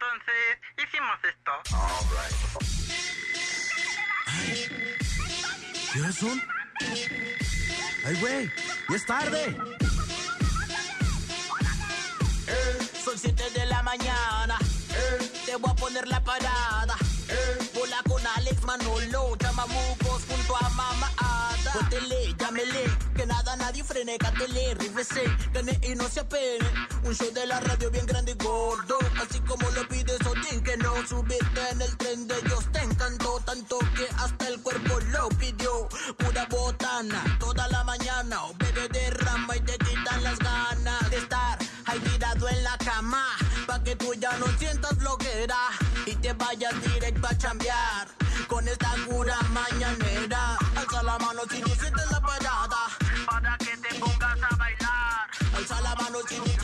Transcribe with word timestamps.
entonces 0.00 0.58
hicimos 0.82 1.18
esto. 1.24 1.52
¿Qué 5.92 6.00
horas 6.00 6.14
son? 6.14 6.42
¡Ay, 8.06 8.16
güey! 8.20 8.50
¡Ya 8.88 8.96
es 8.96 9.06
tarde! 9.06 9.56
Son 13.04 13.18
7 13.18 13.50
de 13.50 13.66
la 13.66 13.82
mañana. 13.82 14.58
Te 15.44 15.56
voy 15.56 15.70
a 15.70 15.74
poner 15.74 16.08
la 16.08 16.22
parada. 16.24 16.96
Bola 17.74 18.02
con 18.08 18.26
Alex 18.26 18.62
Manolo, 18.62 19.36
chamamucos 19.36 20.24
junto 20.24 20.56
a 20.56 20.68
Mama 20.70 21.12
Ada. 21.18 21.72
Póntele, 21.72 22.34
llámele, 22.38 22.84
nadie 23.56 23.84
frene, 23.84 24.18
cátele, 24.18 24.74
rífese, 24.74 25.24
gane 25.52 25.78
y 25.82 25.94
no 25.94 26.08
se 26.08 26.20
apene. 26.20 26.68
Un 27.04 27.14
show 27.14 27.30
de 27.32 27.46
la 27.46 27.60
radio 27.60 27.90
bien 27.90 28.06
grande 28.06 28.32
y 28.32 28.44
gordo, 28.44 28.98
así 29.20 29.40
como 29.40 29.68
lo 29.70 29.86
pides 29.88 30.20
Odín, 30.26 30.62
que 30.62 30.76
no 30.76 30.94
subirte 31.06 31.60
en 31.70 31.82
el 31.82 31.96
tren 31.96 32.26
de 32.26 32.38
ellos. 32.38 32.64
Te 32.72 32.80
encantó 32.82 33.40
tanto 33.40 33.78
que 33.96 34.06
hasta 34.18 34.48
el 34.48 34.60
cuerpo 34.60 35.00
lo 35.12 35.28
pidió. 35.30 35.88
Pura 36.18 36.46
botana, 36.46 37.36
toda 37.38 37.68
la 37.68 37.84
mañana, 37.84 38.44
o 38.44 38.54
bebé 38.58 38.88
derrama 38.88 39.56
y 39.56 39.60
te 39.60 39.78
quitan 39.78 40.22
las 40.22 40.38
ganas 40.38 41.10
de 41.10 41.16
estar 41.18 41.58
ahí 41.86 41.98
tirado 42.00 42.48
en 42.48 42.62
la 42.64 42.76
cama, 42.78 43.26
pa' 43.66 43.82
que 43.82 43.96
tú 43.96 44.14
ya 44.14 44.32
no 44.38 44.46
sientas 44.58 44.96
flojera 44.98 45.58
y 46.06 46.14
te 46.16 46.32
vayas 46.34 46.74
directo 46.82 47.26
a 47.26 47.36
chambear 47.36 48.08
con 48.48 48.66
esta 48.68 48.92
cura 49.08 49.38
mañanera. 49.52 50.58
Alza 50.76 51.02
la 51.02 51.18
mano 51.18 51.42
si 51.50 51.60
tú 51.60 51.70
sientes 51.70 52.10
la 52.10 52.20
parada, 52.20 52.39
Alza 56.20 56.59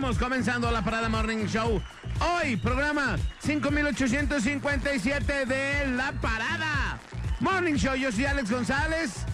estamos 0.00 0.18
comenzando 0.18 0.70
la 0.70 0.82
Parada 0.82 1.10
Morning 1.10 1.44
Show. 1.44 1.78
Hoy, 2.20 2.56
programa 2.56 3.18
5857 3.40 5.44
de 5.44 5.88
La 5.88 6.12
Parada. 6.12 6.98
Morning 7.40 7.74
Show, 7.74 7.96
yo 7.96 8.10
soy 8.10 8.24
Alex 8.24 8.50
González. 8.50 9.26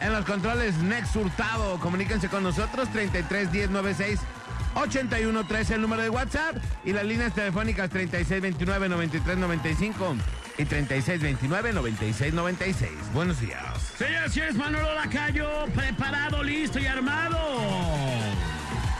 En 0.00 0.14
los 0.14 0.24
controles, 0.24 0.78
Next 0.78 1.14
Hurtado. 1.14 1.78
Comuníquense 1.78 2.30
con 2.30 2.42
nosotros, 2.42 2.88
33 2.90 3.52
10 3.52 3.68
96 3.68 4.18
81 4.76 5.46
13, 5.46 5.74
el 5.74 5.82
número 5.82 6.00
de 6.00 6.08
WhatsApp. 6.08 6.56
Y 6.86 6.94
las 6.94 7.04
líneas 7.04 7.34
telefónicas, 7.34 7.90
36 7.90 8.40
29 8.40 8.88
93 8.88 9.36
95 9.36 10.16
y 10.56 10.64
36 10.64 11.20
29 11.20 11.74
96 11.74 12.32
96. 12.32 12.90
Buenos 13.12 13.40
días. 13.40 13.62
Señoras 13.98 14.30
y 14.30 14.32
señores, 14.32 14.54
Manolo 14.54 14.94
Lacayo, 14.94 15.66
preparado, 15.74 16.42
listo 16.42 16.78
y 16.78 16.86
armado. 16.86 18.33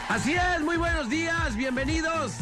Así 0.07 0.33
es, 0.33 0.61
muy 0.61 0.77
buenos 0.77 1.09
días, 1.09 1.55
bienvenidos. 1.55 2.33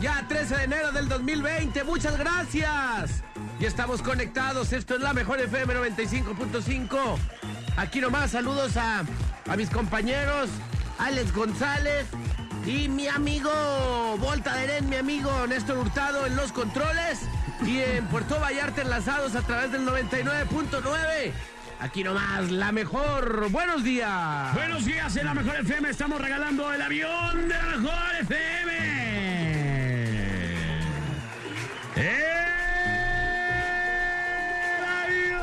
Ya 0.00 0.24
13 0.26 0.56
de 0.56 0.64
enero 0.64 0.90
del 0.92 1.08
2020, 1.08 1.84
muchas 1.84 2.16
gracias. 2.18 3.22
Ya 3.58 3.68
estamos 3.68 4.00
conectados, 4.00 4.72
esto 4.72 4.94
es 4.94 5.00
la 5.02 5.12
mejor 5.12 5.38
FM 5.38 5.74
95.5. 5.74 7.18
Aquí 7.76 8.00
nomás 8.00 8.30
saludos 8.30 8.76
a, 8.78 9.04
a 9.48 9.56
mis 9.56 9.68
compañeros, 9.68 10.48
Alex 10.98 11.34
González 11.34 12.06
y 12.64 12.88
mi 12.88 13.06
amigo 13.06 13.50
Volta 14.18 14.54
Deren, 14.54 14.88
mi 14.88 14.96
amigo 14.96 15.46
Néstor 15.46 15.76
Hurtado 15.76 16.26
en 16.26 16.36
los 16.36 16.52
controles 16.52 17.20
y 17.66 17.80
en 17.80 18.06
Puerto 18.06 18.40
Vallarta 18.40 18.80
enlazados 18.80 19.34
a 19.34 19.42
través 19.42 19.72
del 19.72 19.86
99.9. 19.86 21.32
Aquí 21.80 22.04
nomás, 22.04 22.50
la 22.50 22.72
mejor. 22.72 23.50
Buenos 23.50 23.82
días. 23.82 24.52
Buenos 24.52 24.84
días 24.84 25.16
en 25.16 25.24
la 25.24 25.32
Mejor 25.32 25.56
FM. 25.60 25.88
Estamos 25.88 26.20
regalando 26.20 26.70
el 26.74 26.82
avión 26.82 27.48
de 27.48 27.54
la 27.54 27.64
Mejor 27.64 28.16
FM. 28.20 28.72
¡El 31.96 32.04
avión! 34.84 35.40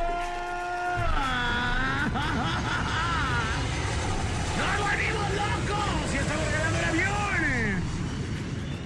¡Nos 4.58 4.78
volvimos 4.80 5.28
locos! 5.34 6.14
¡Y 6.14 6.18
estamos 6.18 6.52
regalando 6.52 6.78
el 6.78 6.86
avión! 6.86 7.84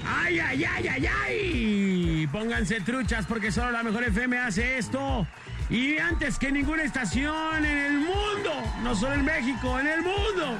¡Ay, 0.06 0.40
ay, 0.40 0.64
ay, 0.64 0.88
ay, 0.88 1.06
ay! 1.28 2.28
Pónganse 2.32 2.80
truchas 2.80 3.26
porque 3.26 3.52
solo 3.52 3.72
la 3.72 3.84
Mejor 3.84 4.06
FM 4.06 4.38
hace 4.40 4.78
esto. 4.78 5.28
Y 5.72 5.98
antes 6.00 6.38
que 6.38 6.52
ninguna 6.52 6.84
estación 6.84 7.66
en 7.66 7.78
el 7.78 7.94
mundo, 7.94 8.52
no 8.84 8.94
solo 8.94 9.14
en 9.14 9.24
México, 9.24 9.80
en 9.80 9.88
el 9.88 10.02
mundo. 10.02 10.60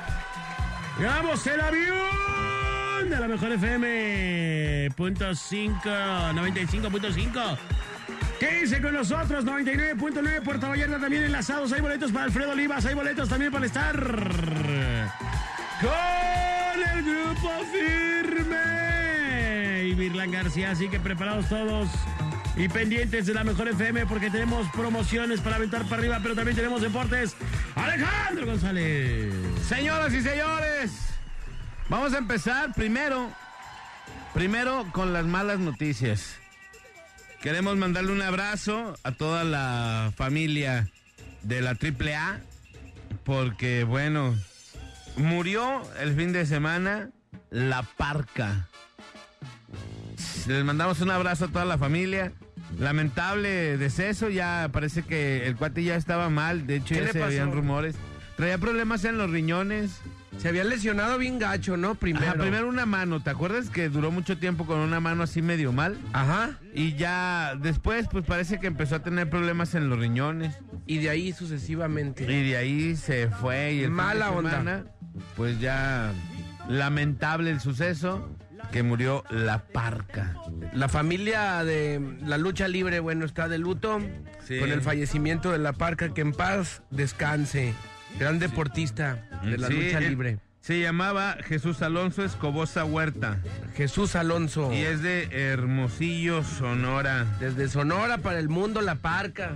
Veamos 0.98 1.46
el 1.48 1.60
avión 1.60 3.10
de 3.10 3.20
la 3.20 3.28
mejor 3.28 3.52
FM. 3.52 4.90
Punto 4.96 5.36
5, 5.36 5.82
95.5. 5.84 7.58
Quédense 8.40 8.82
con 8.82 8.94
nosotros, 8.94 9.44
99.9 9.44 10.44
Puerto 10.44 10.70
Vallarta 10.70 10.98
también 10.98 11.24
enlazados. 11.24 11.74
Hay 11.74 11.82
boletos 11.82 12.14
para 12.14 12.24
Alfredo 12.24 12.54
Olivas, 12.54 12.86
hay 12.86 12.94
boletos 12.94 13.28
también 13.28 13.52
para 13.52 13.66
estar 13.66 13.94
con 15.82 15.92
el 16.96 17.04
grupo 17.04 17.50
firme. 17.74 18.64
Y 19.90 19.94
Virlan 19.94 20.32
García, 20.32 20.72
así 20.72 20.88
que 20.88 21.02
preparados 21.02 21.50
todos. 21.50 21.90
Y 22.56 22.68
pendientes 22.68 23.26
de 23.26 23.34
la 23.34 23.44
mejor 23.44 23.70
FM 23.70 24.06
porque 24.06 24.30
tenemos 24.30 24.68
promociones 24.72 25.40
para 25.40 25.56
aventar 25.56 25.84
para 25.84 25.98
arriba, 25.98 26.20
pero 26.22 26.36
también 26.36 26.56
tenemos 26.56 26.82
deportes. 26.82 27.36
Alejandro 27.76 28.46
González. 28.46 29.34
Señoras 29.68 30.14
y 30.14 30.22
señores, 30.22 30.92
vamos 31.90 32.14
a 32.14 32.18
empezar 32.18 32.74
primero, 32.74 33.32
primero 34.34 34.86
con 34.92 35.14
las 35.14 35.26
malas 35.26 35.60
noticias. 35.60 36.36
Queremos 37.42 37.78
mandarle 37.78 38.12
un 38.12 38.22
abrazo 38.22 38.96
a 39.04 39.14
toda 39.14 39.44
la 39.44 40.12
familia 40.16 40.90
de 41.42 41.62
la 41.62 41.72
AAA, 41.72 42.40
porque 43.24 43.84
bueno, 43.84 44.36
murió 45.16 45.82
el 46.00 46.16
fin 46.16 46.34
de 46.34 46.46
semana 46.46 47.10
la 47.50 47.84
parca. 47.84 48.68
Les 50.48 50.64
mandamos 50.64 51.02
un 51.02 51.12
abrazo 51.12 51.46
a 51.46 51.48
toda 51.48 51.66
la 51.66 51.78
familia. 51.78 52.32
Lamentable 52.82 53.78
deceso, 53.78 54.30
ya 54.30 54.68
parece 54.74 55.04
que 55.04 55.46
el 55.46 55.56
cuate 55.56 55.84
ya 55.84 55.96
estaba 55.96 56.30
mal, 56.30 56.66
de 56.66 56.78
hecho 56.78 56.96
¿Qué 56.96 57.02
ya 57.02 57.12
se 57.12 57.24
habían 57.24 57.52
rumores. 57.52 57.96
Traía 58.38 58.58
problemas 58.58 59.06
en 59.06 59.20
los 59.20 59.30
riñones. 59.30 60.02
Se 60.40 60.48
había 60.50 60.64
lesionado 60.64 61.20
bien 61.20 61.38
gacho, 61.38 61.78
¿no? 61.78 61.94
Primero. 61.94 62.26
Ajá, 62.26 62.34
primero 62.40 62.68
una 62.68 62.88
mano, 62.88 63.22
¿te 63.22 63.30
acuerdas 63.30 63.70
que 63.70 63.88
duró 63.90 64.10
mucho 64.10 64.40
tiempo 64.40 64.66
con 64.66 64.80
una 64.80 65.00
mano 65.00 65.22
así 65.22 65.44
medio 65.44 65.72
mal? 65.72 66.00
Ajá. 66.14 66.58
Y 66.74 66.96
ya 66.96 67.54
después, 67.62 68.08
pues 68.12 68.26
parece 68.26 68.60
que 68.60 68.66
empezó 68.66 68.96
a 68.96 69.04
tener 69.04 69.30
problemas 69.30 69.76
en 69.76 69.88
los 69.88 70.00
riñones. 70.00 70.56
Y 70.88 70.98
de 70.98 71.12
ahí 71.12 71.34
sucesivamente. 71.34 72.24
Y 72.24 72.50
de 72.50 72.58
ahí 72.58 72.96
se 72.96 73.30
fue. 73.30 73.74
Y 73.74 73.80
el 73.82 73.86
fin 73.88 73.94
Mala 73.94 74.32
de 74.32 74.36
onda. 74.38 74.50
semana, 74.50 74.84
Pues 75.36 75.60
ya 75.60 76.12
lamentable 76.68 77.52
el 77.52 77.60
suceso 77.60 78.28
que 78.72 78.84
murió 78.84 79.24
la 79.30 79.60
parca. 79.66 80.36
La 80.74 80.88
familia 80.90 81.64
de 81.64 82.02
la 82.26 82.38
lucha 82.38 82.68
libre, 82.68 83.00
bueno, 83.00 83.26
está 83.26 83.48
de 83.48 83.58
luto 83.58 84.00
Sí. 84.46 84.60
con 84.60 84.72
el 84.72 84.82
fallecimiento 84.82 85.52
de 85.52 85.60
la 85.60 85.74
parca. 85.74 86.14
Que 86.14 86.22
en 86.22 86.32
paz 86.34 86.82
descanse. 86.90 87.74
Gran 88.20 88.40
deportista 88.40 89.28
de 89.44 89.58
la 89.58 89.68
Sí, 89.68 89.74
lucha 89.74 90.00
libre. 90.00 90.40
Se 90.60 90.80
llamaba 90.80 91.38
Jesús 91.44 91.82
Alonso 91.82 92.24
Escobosa 92.24 92.86
Huerta. 92.86 93.40
Jesús 93.76 94.16
Alonso. 94.16 94.72
Y 94.72 94.82
es 94.82 95.02
de 95.02 95.28
Hermosillo, 95.32 96.44
Sonora. 96.44 97.26
Desde 97.40 97.68
Sonora 97.68 98.20
para 98.20 98.38
el 98.40 98.48
mundo, 98.50 98.82
la 98.82 98.96
parca. 98.96 99.54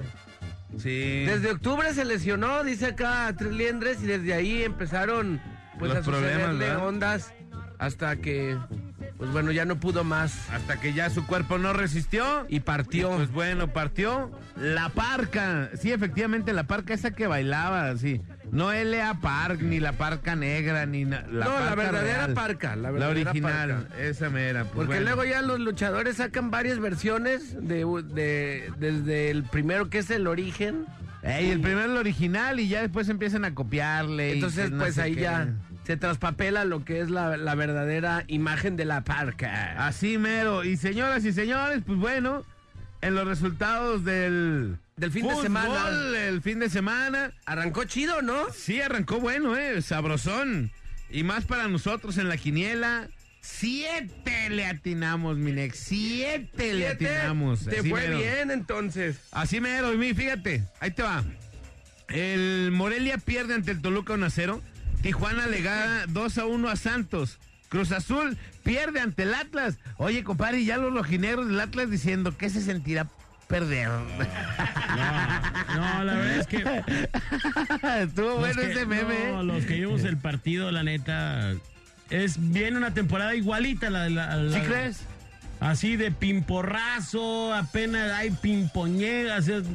Sí. 0.77 1.23
Desde 1.25 1.51
octubre 1.51 1.93
se 1.93 2.05
lesionó, 2.05 2.63
dice 2.63 2.87
acá 2.87 3.33
Trilliendres, 3.37 4.01
y 4.03 4.07
desde 4.07 4.33
ahí 4.33 4.63
empezaron 4.63 5.39
pues 5.79 5.93
Los 5.93 6.07
a 6.07 6.09
problemas, 6.11 6.81
ondas 6.81 7.33
hasta 7.85 8.15
que, 8.17 8.57
pues 9.17 9.31
bueno, 9.31 9.51
ya 9.51 9.65
no 9.65 9.79
pudo 9.79 10.03
más 10.03 10.49
Hasta 10.51 10.79
que 10.79 10.93
ya 10.93 11.09
su 11.09 11.25
cuerpo 11.25 11.57
no 11.57 11.73
resistió. 11.73 12.45
y 12.49 12.59
partió. 12.59 13.11
Pues 13.11 13.31
bueno, 13.31 13.67
partió 13.71 14.31
la 14.57 14.89
parca. 14.89 15.69
Sí, 15.79 15.91
efectivamente, 15.91 16.53
la 16.53 16.63
parca 16.65 16.93
esa 16.93 17.11
que 17.11 17.27
bailaba, 17.27 17.95
sí. 17.97 18.21
No 18.51 18.71
L.A. 18.71 19.15
Park, 19.21 19.61
ni 19.61 19.79
la 19.79 19.93
parca 19.93 20.35
negra, 20.35 20.85
ni 20.85 21.03
la 21.05 21.21
no, 21.23 21.39
la 21.59 21.75
verdadera 21.75 22.17
real. 22.27 22.33
parca, 22.33 22.75
la 22.75 22.83
La 22.83 22.91
verdadera 22.91 23.29
original, 23.31 23.69
parca. 23.87 24.01
esa 24.03 24.29
mera. 24.29 24.61
pues 24.63 24.73
Porque 24.75 24.87
bueno. 25.01 25.05
luego 25.05 25.23
ya 25.25 25.41
los 25.41 25.59
luchadores 25.59 26.17
sacan 26.17 26.51
varias 26.51 26.79
versiones 26.79 27.55
de, 27.59 27.85
de- 28.13 28.71
desde 28.77 29.31
el 29.31 29.43
primero 29.43 29.89
que 29.89 29.99
es 29.99 30.09
el 30.11 30.27
origen. 30.27 30.85
Ey, 31.23 31.49
el 31.49 31.59
primero 31.59 31.85
el 31.91 31.97
original 31.97 32.59
y 32.59 32.67
ya 32.67 32.81
después 32.81 33.09
empiezan 33.09 33.45
a 33.45 33.55
copiarle. 33.55 34.29
y 34.29 34.33
Entonces, 34.33 34.69
no 34.69 34.83
pues 34.83 34.93
sé 34.95 35.01
ahí 35.01 35.15
qué. 35.15 35.21
ya 35.21 35.47
se 35.85 35.97
traspapela 35.97 36.65
lo 36.65 36.83
que 36.83 36.99
es 36.99 37.09
la, 37.09 37.37
la 37.37 37.55
verdadera 37.55 38.23
imagen 38.27 38.75
de 38.75 38.85
la 38.85 39.03
parca. 39.03 39.85
Así 39.85 40.17
mero. 40.17 40.63
Y 40.63 40.77
señoras 40.77 41.23
y 41.25 41.31
señores, 41.33 41.83
pues 41.85 41.99
bueno, 41.99 42.43
en 43.01 43.15
los 43.15 43.27
resultados 43.27 44.03
del... 44.03 44.77
Del 44.97 45.11
fin 45.11 45.23
de 45.23 45.29
fútbol, 45.29 45.43
semana. 45.43 45.89
El 46.27 46.41
fin 46.41 46.59
de 46.59 46.69
semana. 46.69 47.33
Arrancó 47.45 47.83
chido, 47.83 48.21
¿no? 48.21 48.49
Sí, 48.53 48.81
arrancó 48.81 49.19
bueno, 49.19 49.57
eh, 49.57 49.81
sabrosón. 49.81 50.71
Y 51.09 51.23
más 51.23 51.43
para 51.45 51.67
nosotros 51.67 52.17
en 52.17 52.29
la 52.29 52.37
quiniela. 52.37 53.09
Siete 53.41 54.49
le 54.49 54.65
atinamos, 54.65 55.37
Minex. 55.37 55.77
Siete, 55.77 56.73
le 56.73 56.87
Siete, 56.87 57.09
atinamos. 57.09 57.65
Te 57.65 57.79
Así 57.79 57.89
fue 57.89 58.07
mero. 58.07 58.17
bien 58.17 58.51
entonces. 58.51 59.17
Así 59.31 59.59
mero, 59.61 59.93
y 59.93 59.97
mi, 59.97 60.13
fíjate, 60.13 60.63
ahí 60.79 60.91
te 60.91 61.03
va. 61.03 61.23
El 62.07 62.71
Morelia 62.71 63.17
pierde 63.17 63.53
ante 63.53 63.71
el 63.71 63.81
Toluca 63.81 64.13
1 64.13 64.25
a 64.25 64.29
0. 64.29 64.61
Tijuana 65.05 65.45
le 65.45 65.61
gana 65.61 66.05
2 66.07 66.37
a 66.39 66.45
1 66.47 66.67
a 66.67 66.75
Santos. 66.75 67.37
Cruz 67.69 67.91
Azul 67.91 68.39
pierde 68.63 68.99
ante 68.99 69.21
el 69.21 69.35
Atlas. 69.35 69.77
Oye, 69.97 70.23
compadre, 70.23 70.61
y 70.61 70.65
ya 70.65 70.77
los 70.77 70.91
rojinegros 70.91 71.47
del 71.47 71.59
Atlas 71.59 71.91
diciendo 71.91 72.35
que 72.35 72.49
se 72.49 72.59
sentirá 72.59 73.05
perder. 73.47 73.87
No, 73.87 76.03
la 76.03 76.13
verdad 76.15 76.37
es 76.37 76.47
que. 76.47 76.57
Estuvo 78.01 78.37
bueno 78.37 78.59
que- 78.59 78.71
ese 78.71 78.87
meme. 78.87 79.27
no, 79.31 79.41
¿eh? 79.41 79.43
los 79.43 79.65
que 79.65 79.75
vimos 79.75 80.03
el 80.05 80.17
partido, 80.17 80.71
la 80.71 80.81
neta. 80.81 81.51
Es 82.09 82.37
bien 82.51 82.75
una 82.75 82.95
temporada 82.95 83.35
igualita 83.35 83.91
la 83.91 84.05
de 84.05 84.09
la. 84.09 84.35
la- 84.37 84.59
¿Sí 84.59 84.65
crees? 84.65 85.01
Así 85.59 85.97
de 85.97 86.09
pimporrazo, 86.09 87.53
apenas 87.53 88.11
hay 88.11 88.31
pimpoñegas, 88.31 89.47
es 89.49 89.65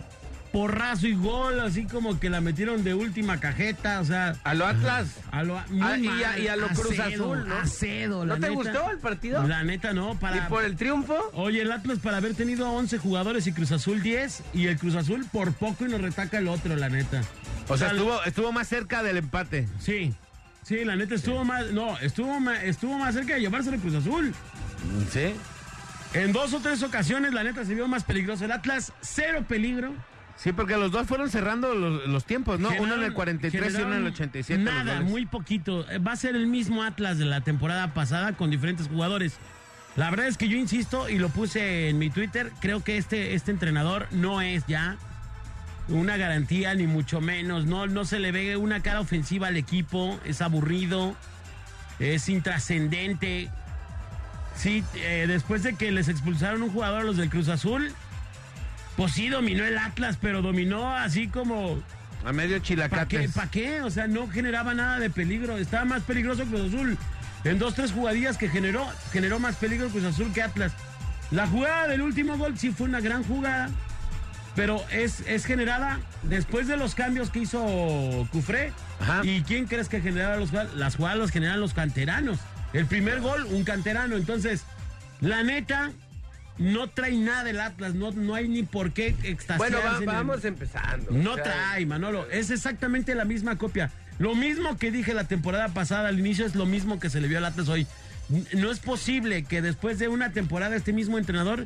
porrazo 0.52 1.06
y 1.06 1.14
gol, 1.14 1.61
así 1.61 1.85
como 1.85 2.19
que 2.19 2.29
la 2.31 2.41
metieron 2.41 2.82
de 2.85 2.94
última 2.94 3.38
cajeta, 3.41 4.00
o 4.00 4.05
sea. 4.05 4.35
A 4.44 4.55
lo 4.55 4.67
Atlas. 4.67 5.08
A 5.31 5.43
lo, 5.43 5.61
muy 5.69 5.81
Ah, 5.82 5.97
y 5.99 6.08
a- 6.25 6.38
y 6.38 6.49
a 6.49 6.56
lo 6.56 6.69
Cruz 6.69 6.99
Azul, 6.99 7.47
¿no? 7.49 8.25
la 8.25 8.35
¿No 8.35 8.35
te 8.35 8.41
neta. 8.41 8.49
gustó 8.55 8.91
el 8.91 8.99
partido? 8.99 9.47
La 9.47 9.62
neta 9.62 9.93
no, 9.93 10.19
para... 10.19 10.37
¿Y 10.37 10.41
por 10.49 10.64
el 10.64 10.76
triunfo? 10.76 11.17
Oye, 11.35 11.62
el 11.62 11.70
Atlas 11.73 11.99
para 11.99 12.17
haber 12.19 12.35
tenido 12.35 12.67
a 12.67 12.70
11 12.70 12.99
jugadores 12.99 13.47
y 13.47 13.52
Cruz 13.52 13.73
Azul 13.73 14.02
10, 14.02 14.43
y 14.55 14.67
el 14.67 14.76
Cruz 14.79 14.94
Azul 14.97 15.26
por 15.31 15.52
poco 15.52 15.87
y 15.87 15.88
nos 15.88 16.00
retaca 16.00 16.38
el 16.38 16.49
otro, 16.49 16.75
la 16.76 16.88
neta. 16.88 17.23
O 17.69 17.76
sea, 17.76 17.88
estuvo, 17.88 18.23
estuvo 18.25 18.52
más 18.52 18.67
cerca 18.69 19.02
del 19.02 19.17
empate. 19.19 19.69
Sí, 19.79 20.12
sí, 20.64 20.85
la 20.85 20.97
neta 20.97 21.14
estuvo 21.14 21.44
más... 21.44 21.70
No, 21.70 21.97
estuvo 21.99 22.41
más, 22.41 22.62
estuvo 22.64 22.99
más 22.99 23.14
cerca 23.14 23.35
de 23.35 23.41
llevarse 23.41 23.70
el 23.70 23.81
Cruz 23.81 23.94
Azul. 23.94 24.35
¿Sí? 25.12 25.35
En 26.12 26.32
dos 26.32 26.52
o 26.55 26.58
tres 26.61 26.82
ocasiones, 26.82 27.32
la 27.32 27.44
neta 27.44 27.64
se 27.64 27.75
vio 27.75 27.87
más 27.87 28.02
peligroso. 28.02 28.44
El 28.44 28.50
Atlas, 28.52 28.93
cero 29.00 29.44
peligro. 29.49 29.94
Sí, 30.43 30.53
porque 30.53 30.77
los 30.79 30.91
dos 30.91 31.07
fueron 31.07 31.29
cerrando 31.29 31.75
los, 31.75 32.07
los 32.09 32.25
tiempos, 32.25 32.59
¿no? 32.59 32.69
uno 32.71 32.95
en 32.95 33.03
el 33.03 33.11
Generaron- 33.11 33.15
43 33.15 33.53
y 33.53 33.57
uno 33.59 33.67
en 33.67 33.75
el 33.75 33.83
generaron 33.83 34.07
87. 34.15 34.63
los 34.65 34.73
Nada, 34.75 35.01
muy 35.03 35.27
poquito. 35.27 35.87
Eh, 35.91 35.99
Va 35.99 36.13
a 36.13 36.17
ser 36.17 36.35
el 36.35 36.47
mismo 36.47 36.83
Atlas 36.83 37.19
de 37.19 37.27
la 37.27 37.43
temporada 37.43 37.93
pasada 37.93 38.33
con 38.33 38.49
diferentes 38.51 38.89
jugadores. 38.89 39.37
La 39.97 40.09
verdad 40.09 40.29
es 40.29 40.39
que 40.39 40.49
yo 40.49 40.57
insisto 40.57 41.11
y 41.11 41.19
lo 41.19 41.29
puse 41.29 41.91
en 41.91 41.99
mi 41.99 42.09
Twitter, 42.09 42.53
creo 42.61 42.83
que 42.83 42.97
este, 42.97 43.35
este 43.35 43.51
entrenador 43.51 44.07
no 44.13 44.41
es 44.41 44.65
ya 44.67 44.97
una 45.89 46.17
garantía 46.17 46.75
ni 46.75 46.87
mucho 46.87 47.21
menos, 47.21 47.67
no, 47.67 47.87
no 47.87 48.05
se 48.07 48.19
le 48.21 48.31
ve 48.33 48.57
una 48.57 48.81
cara 48.81 49.00
ofensiva 49.00 49.49
al 49.49 49.57
equipo, 49.59 50.19
es 50.25 50.41
aburrido, 50.41 51.17
es 51.99 52.29
intrascendente. 52.31 53.50
Sí, 54.57 54.85
eh, 54.95 55.26
después 55.29 55.62
de 55.64 55.75
que 55.75 55.91
les 55.91 56.09
expulsaron 56.09 56.62
un 56.62 56.71
jugador 56.71 57.00
a 57.00 57.05
los 57.05 57.17
del 57.17 57.29
Cruz 57.29 57.49
Azul, 57.49 57.93
pues 59.00 59.12
sí 59.12 59.30
dominó 59.30 59.64
el 59.64 59.78
Atlas, 59.78 60.19
pero 60.21 60.42
dominó 60.42 60.95
así 60.95 61.26
como 61.26 61.83
A 62.23 62.35
medio 62.35 62.57
¿Para 62.57 62.61
qué? 62.61 62.66
chilacates. 62.66 63.33
¿Para 63.33 63.50
qué? 63.50 63.80
O 63.80 63.88
sea, 63.88 64.07
no 64.09 64.28
generaba 64.28 64.75
nada 64.75 64.99
de 64.99 65.09
peligro. 65.09 65.57
Estaba 65.57 65.87
más 65.87 66.02
peligroso 66.02 66.45
Cruz 66.45 66.69
Azul. 66.69 66.99
En 67.45 67.59
dos, 67.59 67.75
tres 67.75 67.92
jugadillas 67.92 68.37
que 68.37 68.50
generó, 68.50 68.87
generó 69.11 69.38
más 69.38 69.57
peligro 69.57 69.88
Cruz 69.88 70.04
Azul 70.04 70.30
que 70.35 70.42
Atlas. 70.42 70.73
La 71.30 71.47
jugada 71.47 71.88
del 71.88 72.02
último 72.02 72.37
gol 72.37 72.59
sí 72.59 72.73
fue 72.73 72.88
una 72.88 73.00
gran 73.00 73.25
jugada, 73.25 73.71
pero 74.54 74.85
es, 74.90 75.21
es 75.26 75.47
generada 75.47 75.99
después 76.25 76.69
de 76.69 76.76
los 76.76 76.95
cambios 76.95 77.30
que 77.30 77.38
hizo 77.38 78.28
Cufré. 78.30 78.75
Ajá. 79.00 79.23
¿Y 79.25 79.40
quién 79.45 79.64
crees 79.64 79.88
que 79.88 80.02
generaba 80.02 80.37
los? 80.37 80.52
Las 80.76 80.97
jugadas 80.97 81.16
las 81.16 81.30
generan 81.30 81.59
los 81.59 81.73
canteranos. 81.73 82.38
El 82.75 82.85
primer 82.85 83.23
gol, 83.23 83.47
un 83.47 83.64
canterano. 83.64 84.16
Entonces, 84.16 84.64
la 85.23 85.42
neta, 85.42 85.90
no 86.61 86.88
trae 86.90 87.17
nada 87.17 87.50
el 87.50 87.59
Atlas. 87.61 87.95
No, 87.95 88.12
no 88.12 88.35
hay 88.37 88.47
ni 88.49 88.62
por 88.62 88.93
qué 88.93 89.09
extasiarse. 89.25 89.57
Bueno, 89.59 89.79
va- 89.85 89.97
en 89.97 90.02
el- 90.02 90.07
vamos 90.07 90.45
empezando. 90.45 91.11
no 91.11 91.33
O 91.33 91.35
sea, 91.35 91.43
trae, 91.45 91.87
Manolo. 91.87 92.31
Es 92.31 92.50
exactamente 92.50 93.14
la 93.17 93.25
misma 93.25 93.57
copia. 93.59 93.90
Lo 94.19 94.35
mismo 94.35 94.76
que 94.76 94.90
dije 94.93 95.14
la 95.14 95.25
temporada 95.25 95.69
pasada 95.69 96.09
al 96.09 96.19
inicio 96.19 96.45
es 96.47 96.55
lo 96.55 96.67
mismo 96.67 97.00
que 97.00 97.09
se 97.11 97.21
le 97.21 97.26
vio 97.29 97.38
al 97.38 97.47
Atlas 97.47 97.69
hoy. 97.69 97.87
No 98.55 98.71
es 98.71 98.79
posible 98.79 99.43
que 99.45 99.61
después 99.62 99.99
de 99.99 100.07
una 100.09 100.33
temporada 100.33 100.76
este 100.76 100.93
mismo 100.93 101.19
entrenador 101.19 101.62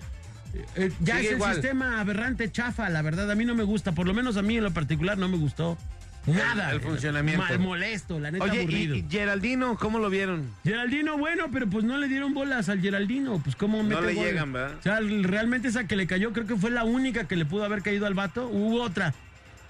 eh, 0.54 0.64
eh, 0.76 0.92
ya 1.00 1.20
es 1.20 1.32
igual. 1.32 1.50
el 1.50 1.56
sistema 1.62 2.00
aberrante 2.00 2.50
chafa, 2.50 2.88
la 2.88 3.02
verdad. 3.02 3.30
A 3.30 3.34
mí 3.34 3.44
no 3.44 3.54
me 3.56 3.64
gusta, 3.64 3.92
por 3.92 4.06
lo 4.06 4.14
menos 4.14 4.36
a 4.36 4.42
mí 4.42 4.56
en 4.56 4.62
lo 4.64 4.72
particular 4.72 5.18
no 5.18 5.28
me 5.28 5.36
gustó. 5.36 5.76
Nada. 6.26 6.70
el 6.72 6.80
funcionamiento. 6.80 7.42
Mal 7.44 7.58
molesto, 7.58 8.18
la 8.18 8.30
neta 8.30 8.44
Oye, 8.44 8.60
aburrido. 8.62 8.94
y, 8.94 8.98
y 9.00 9.06
Geraldino, 9.10 9.76
¿cómo 9.76 9.98
lo 9.98 10.08
vieron? 10.10 10.48
Geraldino, 10.64 11.18
bueno, 11.18 11.46
pero 11.52 11.66
pues 11.68 11.84
no 11.84 11.98
le 11.98 12.08
dieron 12.08 12.32
bolas 12.34 12.68
al 12.68 12.80
Geraldino. 12.80 13.40
Pues 13.42 13.56
cómo 13.56 13.78
No 13.78 13.84
mete 13.84 14.02
le 14.02 14.14
gol? 14.14 14.24
llegan, 14.26 14.52
¿verdad? 14.52 14.76
O 14.78 14.82
sea, 14.82 15.00
realmente 15.00 15.68
esa 15.68 15.86
que 15.86 15.96
le 15.96 16.06
cayó, 16.06 16.32
creo 16.32 16.46
que 16.46 16.56
fue 16.56 16.70
la 16.70 16.84
única 16.84 17.24
que 17.28 17.36
le 17.36 17.44
pudo 17.44 17.64
haber 17.64 17.82
caído 17.82 18.06
al 18.06 18.14
vato. 18.14 18.48
Hubo 18.48 18.82
otra 18.82 19.12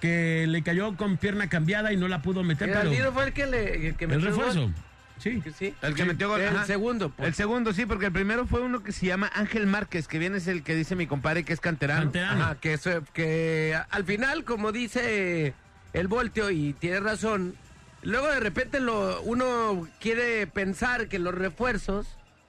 que 0.01 0.47
le 0.49 0.63
cayó 0.63 0.97
con 0.97 1.17
pierna 1.17 1.49
cambiada 1.49 1.93
y 1.93 1.97
no 1.97 2.09
la 2.09 2.21
pudo 2.23 2.43
meter, 2.43 2.69
pero 2.69 2.81
Geraldino 2.83 3.13
fue 3.13 3.25
el 3.27 3.33
que 3.33 3.47
le 3.47 3.89
el 3.89 3.95
que 3.97 4.05
el 4.05 4.11
metió 4.11 4.27
refuerzo. 4.29 4.61
gol. 4.63 4.75
Sí. 5.19 5.41
Sí. 5.59 5.73
El 5.81 5.95
que 5.95 6.03
Sí. 6.03 6.09
metió 6.09 6.29
gol. 6.29 6.41
El 6.41 6.49
ajá. 6.49 6.67
segundo. 6.67 7.09
pues. 7.09 7.29
El 7.29 7.35
segundo, 7.35 7.73
sí, 7.73 7.87
porque 7.87 8.07
el 8.07 8.13
primero 8.13 8.47
fue 8.47 8.61
uno 8.61 8.83
que 8.83 8.93
se 8.93 9.07
llama 9.07 9.31
Ángel 9.35 9.67
Márquez, 9.67 10.07
que 10.09 10.19
viene 10.19 10.37
es 10.39 10.47
el 10.49 10.63
que 10.63 10.75
dice 10.75 10.97
mi 10.97 11.07
compadre 11.07 11.45
que 11.45 11.53
es 11.53 11.61
canterano. 11.61 12.03
Canterano. 12.03 12.43
Ajá, 12.45 12.57
que, 12.61 12.75
eso- 12.75 13.03
que 13.15 13.79
al 13.91 14.05
final, 14.05 14.45
como 14.45 14.73
dice 14.73 15.55
el 15.95 16.07
Volteo, 16.09 16.51
y 16.51 16.75
tiene 16.75 17.01
razón, 17.01 17.55
luego 18.03 18.27
de 18.29 18.41
repente 18.41 18.79
lo, 18.81 19.23
uno 19.23 19.89
quiere 20.01 20.47
pensar 20.47 21.09
que 21.09 21.19
los 21.19 21.35
refuerzos, 21.35 22.07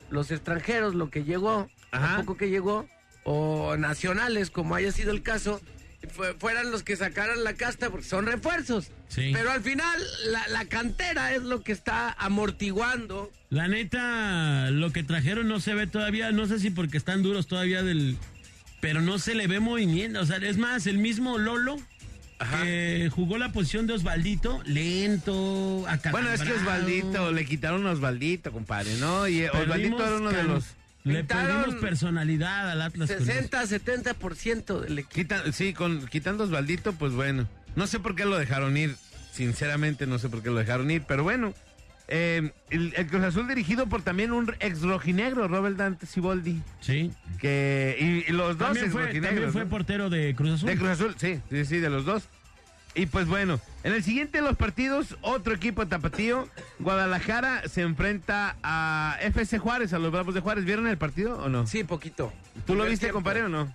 los 0.10 0.30
extranjeros, 0.32 0.94
lo 0.96 1.10
que 1.10 1.24
llegó, 1.24 1.70
Ajá. 1.92 2.18
poco 2.18 2.36
que 2.36 2.50
llegó, 2.50 2.88
o 3.24 3.78
nacionales, 3.78 4.50
como 4.52 4.75
haya 4.75 4.92
sido 4.92 5.12
el 5.12 5.24
caso, 5.24 5.62
fue- 6.12 6.34
fueran 6.36 6.70
los 6.72 6.84
que 6.84 6.96
sacaran 6.96 7.44
la 7.44 7.54
casta 7.56 7.90
porque 7.90 8.06
son 8.06 8.25
refuerzos. 8.28 8.92
Sí. 9.08 9.32
Pero 9.34 9.50
al 9.52 9.62
final, 9.62 10.00
la, 10.28 10.48
la 10.50 10.66
cantera 10.66 11.34
es 11.34 11.42
lo 11.42 11.64
que 11.64 11.72
está 11.72 12.12
amortiguando. 12.20 13.32
La 13.50 13.68
neta, 13.68 14.70
lo 14.72 14.92
que 14.92 15.04
trajeron 15.04 15.48
no 15.48 15.60
se 15.60 15.74
ve 15.74 15.88
todavía, 15.88 16.32
no 16.32 16.46
sé 16.48 16.60
si 16.60 16.70
porque 16.70 16.98
están 16.98 17.24
duros 17.24 17.48
todavía 17.48 17.82
del... 17.84 18.18
Pero 18.82 19.02
no 19.02 19.18
se 19.18 19.34
le 19.34 19.48
ve 19.48 19.60
movimiento, 19.60 20.20
o 20.20 20.25
sea, 20.25 20.38
es 20.38 20.58
más, 20.58 20.86
el 20.86 21.00
mismo 21.00 21.38
Lolo 21.40 21.78
que 22.38 23.10
jugó 23.13 23.38
la 23.38 23.51
posición 23.51 23.88
de 23.88 23.94
Osvaldito, 23.94 24.62
lento, 24.65 25.86
Bueno, 26.12 26.30
es 26.32 26.42
que. 26.42 26.54
Osvaldito, 26.54 27.32
le 27.32 27.46
quitaron 27.46 27.86
a 27.88 27.92
Osvaldito, 27.92 28.51
compadre, 28.51 28.96
¿no? 28.98 29.27
Y 29.27 29.42
eh, 29.42 29.50
Perdimos 29.51 30.01
Osvaldito 30.01 30.06
era 30.06 30.15
uno 30.18 30.32
de 30.32 30.44
los... 30.44 30.65
Le 31.04 31.24
perdimos 31.24 31.75
personalidad 31.75 32.72
al 32.72 32.82
Atlas. 32.82 33.12
con 33.12 33.30
eso. 33.30 33.32
60-70% 33.32 34.82
del 34.82 35.00
equipo. 35.00 35.13
Quita, 35.13 35.51
sí, 35.51 35.74
con, 35.74 36.08
quitando 36.08 36.46
Osvaldito, 36.46 36.94
pues 36.94 37.13
bueno. 37.13 37.48
No 37.75 37.86
sé 37.86 38.00
por 38.00 38.15
qué 38.15 38.25
lo 38.25 38.38
dejaron 38.38 38.75
ir. 38.75 38.96
Sinceramente, 39.32 40.08
no 40.08 40.18
sé 40.18 40.30
por 40.30 40.42
qué 40.42 40.50
lo 40.50 40.56
dejaron 40.56 40.89
ir. 40.89 41.04
Pero 41.08 41.24
bueno, 41.24 41.54
eh, 42.07 42.51
el, 42.69 42.93
el 42.95 43.07
Cruz 43.07 43.24
Azul 43.24 43.47
dirigido 43.47 43.88
por 43.88 44.01
también 44.01 44.31
un 44.31 44.53
ex 44.59 44.81
rojinegro, 44.81 45.47
Robert 45.47 45.75
Dante 45.77 46.05
Siboldi. 46.05 46.62
Sí. 46.81 47.12
Que, 47.39 47.97
y, 48.00 48.29
y 48.29 48.33
los 48.33 48.57
dos 48.57 48.67
También 48.67 48.85
ex 48.85 48.93
fue, 48.93 49.03
también 49.03 49.24
rojinegros. 49.24 49.53
fue 49.53 49.63
¿no? 49.63 49.69
portero 49.69 50.09
de 50.09 50.33
Cruz 50.35 50.51
Azul. 50.51 50.69
De 50.69 50.77
Cruz 50.77 50.89
Azul, 50.89 51.15
sí, 51.17 51.39
sí, 51.50 51.65
sí, 51.65 51.77
de 51.79 51.89
los 51.89 52.05
dos. 52.05 52.24
Y 52.97 53.07
pues 53.07 53.27
bueno, 53.27 53.59
en 53.83 53.91
el 53.93 54.03
siguiente 54.03 54.38
de 54.38 54.43
los 54.47 54.55
partidos, 54.55 55.17
otro 55.21 55.53
equipo 55.53 55.85
tapatío, 55.85 56.47
Guadalajara 56.79 57.67
se 57.67 57.81
enfrenta 57.81 58.55
a 58.63 59.17
FC 59.21 59.57
Juárez, 59.57 59.91
a 59.91 60.00
los 60.00 60.13
Bravos 60.13 60.33
de 60.33 60.39
Juárez. 60.39 60.63
¿Vieron 60.63 60.88
el 60.88 60.97
partido 60.97 61.38
o 61.39 61.50
no? 61.50 61.67
Sí, 61.67 61.83
poquito. 61.83 62.31
¿Tú 62.65 62.74
lo 62.74 62.85
viste, 62.85 63.07
tiempo. 63.07 63.15
compadre, 63.17 63.41
o 63.43 63.50
no? 63.50 63.74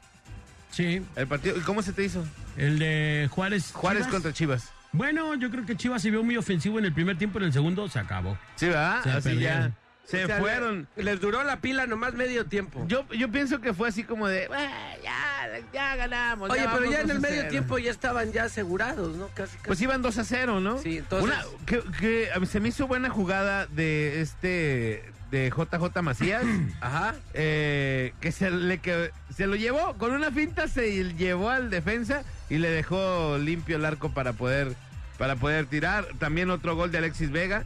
Sí. 0.70 1.02
El 1.16 1.26
partido, 1.26 1.58
¿y 1.58 1.60
cómo 1.60 1.82
se 1.82 1.92
te 1.92 2.02
hizo? 2.04 2.24
El 2.56 2.78
de 2.78 3.28
Juárez. 3.30 3.72
Juárez 3.72 4.04
Chivas. 4.04 4.12
contra 4.14 4.32
Chivas. 4.32 4.72
Bueno, 4.92 5.34
yo 5.36 5.50
creo 5.50 5.64
que 5.64 5.76
Chivas 5.76 6.02
se 6.02 6.10
vio 6.10 6.22
muy 6.22 6.36
ofensivo 6.36 6.78
en 6.78 6.84
el 6.84 6.92
primer 6.92 7.16
tiempo, 7.16 7.38
en 7.38 7.44
el 7.44 7.52
segundo 7.52 7.88
se 7.88 7.98
acabó. 7.98 8.36
Sí, 8.56 8.66
¿verdad? 8.66 9.02
Se 9.04 9.10
Así 9.10 9.28
perdieron. 9.30 9.68
ya. 9.70 9.74
Se 10.04 10.24
O 10.24 10.26
sea, 10.26 10.38
fueron. 10.40 10.88
le- 10.96 11.04
Les 11.04 11.20
duró 11.20 11.44
la 11.44 11.60
pila 11.60 11.86
nomás 11.86 12.14
medio 12.14 12.44
tiempo. 12.46 12.84
Yo, 12.88 13.06
yo 13.10 13.30
pienso 13.30 13.60
que 13.60 13.72
fue 13.72 13.88
así 13.90 14.02
como 14.02 14.26
de, 14.26 14.48
"Bueno, 14.48 14.68
ya, 15.04 15.60
ya 15.72 15.94
ganamos. 15.94 16.50
Oye, 16.50 16.66
pero 16.74 16.90
ya 16.90 17.00
en 17.02 17.06
2 17.06 17.16
el 17.16 17.22
medio 17.22 17.36
0". 17.42 17.50
tiempo 17.50 17.78
ya 17.78 17.92
estaban 17.92 18.32
ya 18.32 18.44
asegurados, 18.44 19.16
¿no? 19.16 19.28
Casi, 19.28 19.54
casi. 19.58 19.66
Pues 19.68 19.80
iban 19.80 20.02
2 20.02 20.18
a 20.18 20.24
0, 20.24 20.58
¿no? 20.60 20.78
Sí, 20.78 20.98
entonces- 20.98 21.30
Una, 21.32 21.44
que, 21.64 21.80
que 22.00 22.28
a 22.34 22.40
mí 22.40 22.46
se 22.46 22.58
me 22.58 22.70
hizo 22.70 22.88
buena 22.88 23.08
jugada 23.08 23.66
de 23.66 24.20
este, 24.20 25.04
de 25.30 25.50
JJ 25.50 26.02
Macías. 26.02 26.42
Ajá. 26.80 27.14
eh, 27.34 28.12
que 28.20 28.32
se 28.32 28.50
le 28.50 28.78
que 28.78 29.10
se 29.34 29.46
lo 29.46 29.56
llevó 29.56 29.94
con 29.96 30.12
una 30.12 30.30
finta 30.30 30.68
se 30.68 31.14
llevó 31.14 31.50
al 31.50 31.70
defensa 31.70 32.22
y 32.48 32.58
le 32.58 32.70
dejó 32.70 33.38
limpio 33.38 33.76
el 33.76 33.84
arco 33.84 34.10
para 34.12 34.32
poder 34.32 34.74
para 35.18 35.36
poder 35.36 35.66
tirar 35.66 36.06
también 36.18 36.50
otro 36.50 36.74
gol 36.74 36.90
de 36.90 36.98
Alexis 36.98 37.30
Vega 37.30 37.64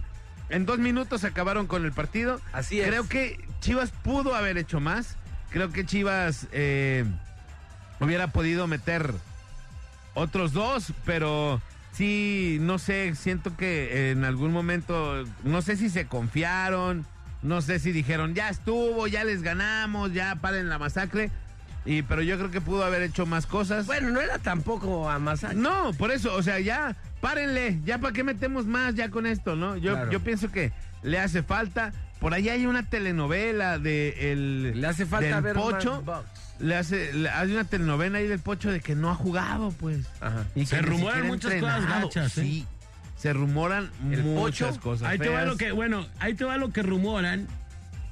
en 0.50 0.66
dos 0.66 0.78
minutos 0.78 1.24
acabaron 1.24 1.66
con 1.66 1.84
el 1.84 1.92
partido 1.92 2.40
Así 2.52 2.80
es. 2.80 2.88
creo 2.88 3.08
que 3.08 3.42
Chivas 3.60 3.90
pudo 4.02 4.34
haber 4.34 4.58
hecho 4.58 4.80
más 4.80 5.16
creo 5.50 5.70
que 5.72 5.86
Chivas 5.86 6.46
eh, 6.52 7.04
hubiera 8.00 8.28
podido 8.28 8.66
meter 8.66 9.14
otros 10.14 10.52
dos 10.52 10.92
pero 11.06 11.62
sí 11.92 12.58
no 12.60 12.78
sé 12.78 13.14
siento 13.14 13.56
que 13.56 14.10
en 14.10 14.24
algún 14.24 14.52
momento 14.52 15.24
no 15.44 15.62
sé 15.62 15.76
si 15.76 15.88
se 15.88 16.06
confiaron 16.06 17.06
no 17.44 17.62
sé 17.62 17.78
si 17.78 17.92
dijeron, 17.92 18.34
ya 18.34 18.48
estuvo, 18.48 19.06
ya 19.06 19.22
les 19.22 19.42
ganamos, 19.42 20.12
ya 20.12 20.34
paren 20.36 20.68
la 20.68 20.78
masacre. 20.78 21.30
Y, 21.86 22.00
pero 22.02 22.22
yo 22.22 22.38
creo 22.38 22.50
que 22.50 22.62
pudo 22.62 22.82
haber 22.82 23.02
hecho 23.02 23.26
más 23.26 23.44
cosas. 23.46 23.84
Bueno, 23.86 24.10
no 24.10 24.20
era 24.20 24.38
tampoco 24.38 25.08
a 25.10 25.18
Mazac. 25.18 25.52
no, 25.52 25.92
por 25.92 26.10
eso, 26.10 26.34
o 26.34 26.42
sea, 26.42 26.58
ya, 26.58 26.96
párenle, 27.20 27.78
ya 27.84 27.98
para 27.98 28.12
qué 28.14 28.24
metemos 28.24 28.64
más 28.66 28.94
ya 28.94 29.10
con 29.10 29.26
esto, 29.26 29.54
¿no? 29.54 29.76
Yo, 29.76 29.92
Claro. 29.92 30.10
yo 30.10 30.20
pienso 30.20 30.50
que 30.50 30.72
le 31.02 31.18
hace 31.20 31.42
falta. 31.42 31.92
Por 32.20 32.32
ahí 32.32 32.48
hay 32.48 32.64
una 32.64 32.84
telenovela 32.88 33.78
de 33.78 34.32
el 34.32 34.80
Le 34.80 34.86
hace 34.86 35.04
falta 35.04 35.42
del 35.42 35.42
ver 35.42 35.54
Pocho. 35.56 36.02
Le 36.58 36.74
hace, 36.76 37.12
le- 37.12 37.28
hay 37.28 37.52
una 37.52 37.64
telenovela 37.64 38.16
ahí 38.16 38.28
del 38.28 38.38
Pocho 38.38 38.70
de 38.70 38.80
que 38.80 38.94
no 38.94 39.10
ha 39.10 39.14
jugado, 39.14 39.70
pues. 39.72 40.06
Ajá. 40.22 40.44
Y 40.54 40.64
Se 40.64 40.80
rumoran 40.80 41.26
muchas 41.26 41.52
cosas 41.56 41.86
gachas, 41.86 42.38
¿eh? 42.38 42.42
Sí, 42.42 42.66
se 43.24 43.32
rumoran 43.32 43.90
El 44.12 44.22
muchas 44.22 44.72
Pocho, 44.72 44.80
cosas. 44.82 45.08
Ahí 45.08 45.18
te 45.18 45.30
va 45.30 45.46
lo 45.46 45.56
que, 45.56 45.72
bueno, 45.72 46.06
ahí 46.20 46.34
te 46.34 46.44
va 46.44 46.58
lo 46.58 46.72
que 46.74 46.82
rumoran 46.82 47.48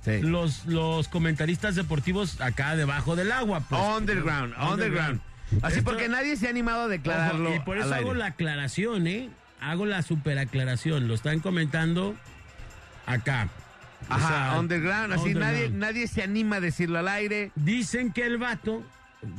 Sí. 0.02 0.22
los, 0.22 0.64
los 0.64 1.06
comentaristas 1.08 1.74
deportivos 1.74 2.40
acá 2.40 2.74
debajo 2.76 3.14
del 3.14 3.30
agua. 3.30 3.60
Pues. 3.60 3.78
Underground, 3.98 4.54
underground. 4.58 5.20
Así 5.60 5.80
Esto- 5.80 5.90
porque 5.90 6.08
nadie 6.08 6.36
se 6.36 6.46
ha 6.46 6.50
animado 6.50 6.84
a 6.84 6.88
declararlo. 6.88 7.50
Ojo, 7.50 7.56
y 7.56 7.60
por 7.60 7.76
eso 7.76 7.92
hago 7.94 8.08
aire. 8.08 8.18
la 8.20 8.26
aclaración, 8.26 9.06
¿eh? 9.06 9.28
Hago 9.60 9.84
la 9.84 10.00
super 10.00 10.38
aclaración. 10.38 11.08
Lo 11.08 11.12
están 11.14 11.40
comentando 11.40 12.14
acá. 13.04 13.48
O 14.08 14.14
Ajá, 14.14 14.28
sea, 14.52 14.58
underground. 14.60 15.12
Así 15.12 15.34
nadie, 15.34 15.68
nadie 15.68 16.06
se 16.08 16.22
anima 16.22 16.56
a 16.56 16.60
decirlo 16.60 16.98
al 17.00 17.08
aire. 17.08 17.52
Dicen 17.54 18.14
que 18.14 18.24
el 18.24 18.38
vato 18.38 18.82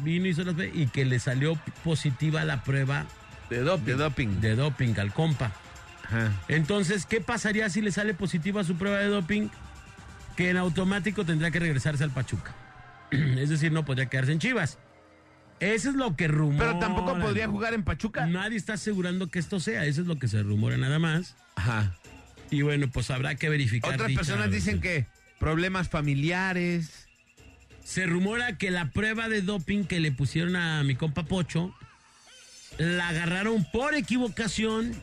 vino 0.03 0.27
y 0.27 0.29
hizo 0.29 0.43
las 0.43 0.55
y 0.71 0.85
que 0.85 1.03
le 1.03 1.17
salió 1.19 1.55
positiva 1.83 2.45
la 2.45 2.63
prueba 2.63 3.05
De 3.49 3.59
doping. 3.61 3.85
De 3.85 3.93
doping. 3.95 4.27
de 4.39 4.55
doping 4.55 4.93
al 4.99 5.11
compa. 5.11 5.51
Ajá. 6.13 6.31
Entonces, 6.47 7.05
¿qué 7.05 7.21
pasaría 7.21 7.69
si 7.69 7.81
le 7.81 7.91
sale 7.91 8.13
positiva 8.13 8.63
su 8.63 8.75
prueba 8.75 8.99
de 8.99 9.07
doping? 9.07 9.49
Que 10.35 10.49
en 10.49 10.57
automático 10.57 11.25
tendría 11.25 11.51
que 11.51 11.59
regresarse 11.59 12.03
al 12.03 12.11
Pachuca. 12.11 12.53
es 13.11 13.49
decir, 13.49 13.71
no 13.71 13.85
podría 13.85 14.07
quedarse 14.07 14.31
en 14.31 14.39
Chivas. 14.39 14.77
Eso 15.59 15.89
es 15.89 15.95
lo 15.95 16.15
que 16.15 16.27
rumora. 16.27 16.67
Pero 16.67 16.79
tampoco 16.79 17.17
podría 17.19 17.47
jugar 17.47 17.73
en 17.73 17.83
Pachuca. 17.83 18.25
Nadie 18.25 18.57
está 18.57 18.73
asegurando 18.73 19.27
que 19.27 19.39
esto 19.39 19.59
sea. 19.59 19.85
Eso 19.85 20.01
es 20.01 20.07
lo 20.07 20.17
que 20.17 20.27
se 20.27 20.43
rumora 20.43 20.77
nada 20.77 20.99
más. 20.99 21.35
Ajá. 21.55 21.95
Y 22.49 22.61
bueno, 22.61 22.87
pues 22.91 23.09
habrá 23.11 23.35
que 23.35 23.49
verificar. 23.49 23.93
Otras 23.93 24.09
dicha 24.09 24.19
personas 24.19 24.51
dicen 24.51 24.81
que 24.81 25.07
problemas 25.39 25.89
familiares. 25.89 27.07
Se 27.83 28.05
rumora 28.05 28.57
que 28.57 28.71
la 28.71 28.91
prueba 28.91 29.29
de 29.29 29.41
doping 29.41 29.85
que 29.85 29.99
le 29.99 30.11
pusieron 30.11 30.55
a 30.55 30.83
mi 30.83 30.95
compa 30.95 31.23
Pocho 31.23 31.73
la 32.77 33.09
agarraron 33.09 33.65
por 33.71 33.93
equivocación 33.93 34.93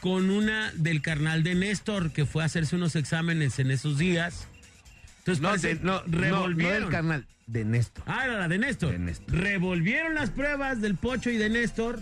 con 0.00 0.30
una 0.30 0.72
del 0.74 1.02
carnal 1.02 1.42
de 1.42 1.54
Néstor 1.54 2.12
que 2.12 2.24
fue 2.26 2.42
a 2.42 2.46
hacerse 2.46 2.76
unos 2.76 2.94
exámenes 2.96 3.58
en 3.58 3.70
esos 3.70 3.98
días. 3.98 4.46
Entonces 5.26 5.42
No, 5.42 5.56
de- 5.56 5.74
no, 5.76 5.80
no, 5.82 6.02
no 6.06 6.18
revolvieron. 6.20 6.82
del 6.82 6.90
carnal, 6.90 7.26
de 7.46 7.64
Néstor. 7.64 8.04
Ah, 8.06 8.24
era 8.24 8.38
la 8.38 8.48
de 8.48 8.58
Néstor. 8.58 8.92
De 8.92 8.98
Néstor. 8.98 9.34
Revolvieron 9.34 10.14
las 10.14 10.30
pruebas 10.30 10.80
del 10.80 10.94
Pocho 10.94 11.30
y 11.30 11.36
de 11.36 11.50
Néstor 11.50 12.00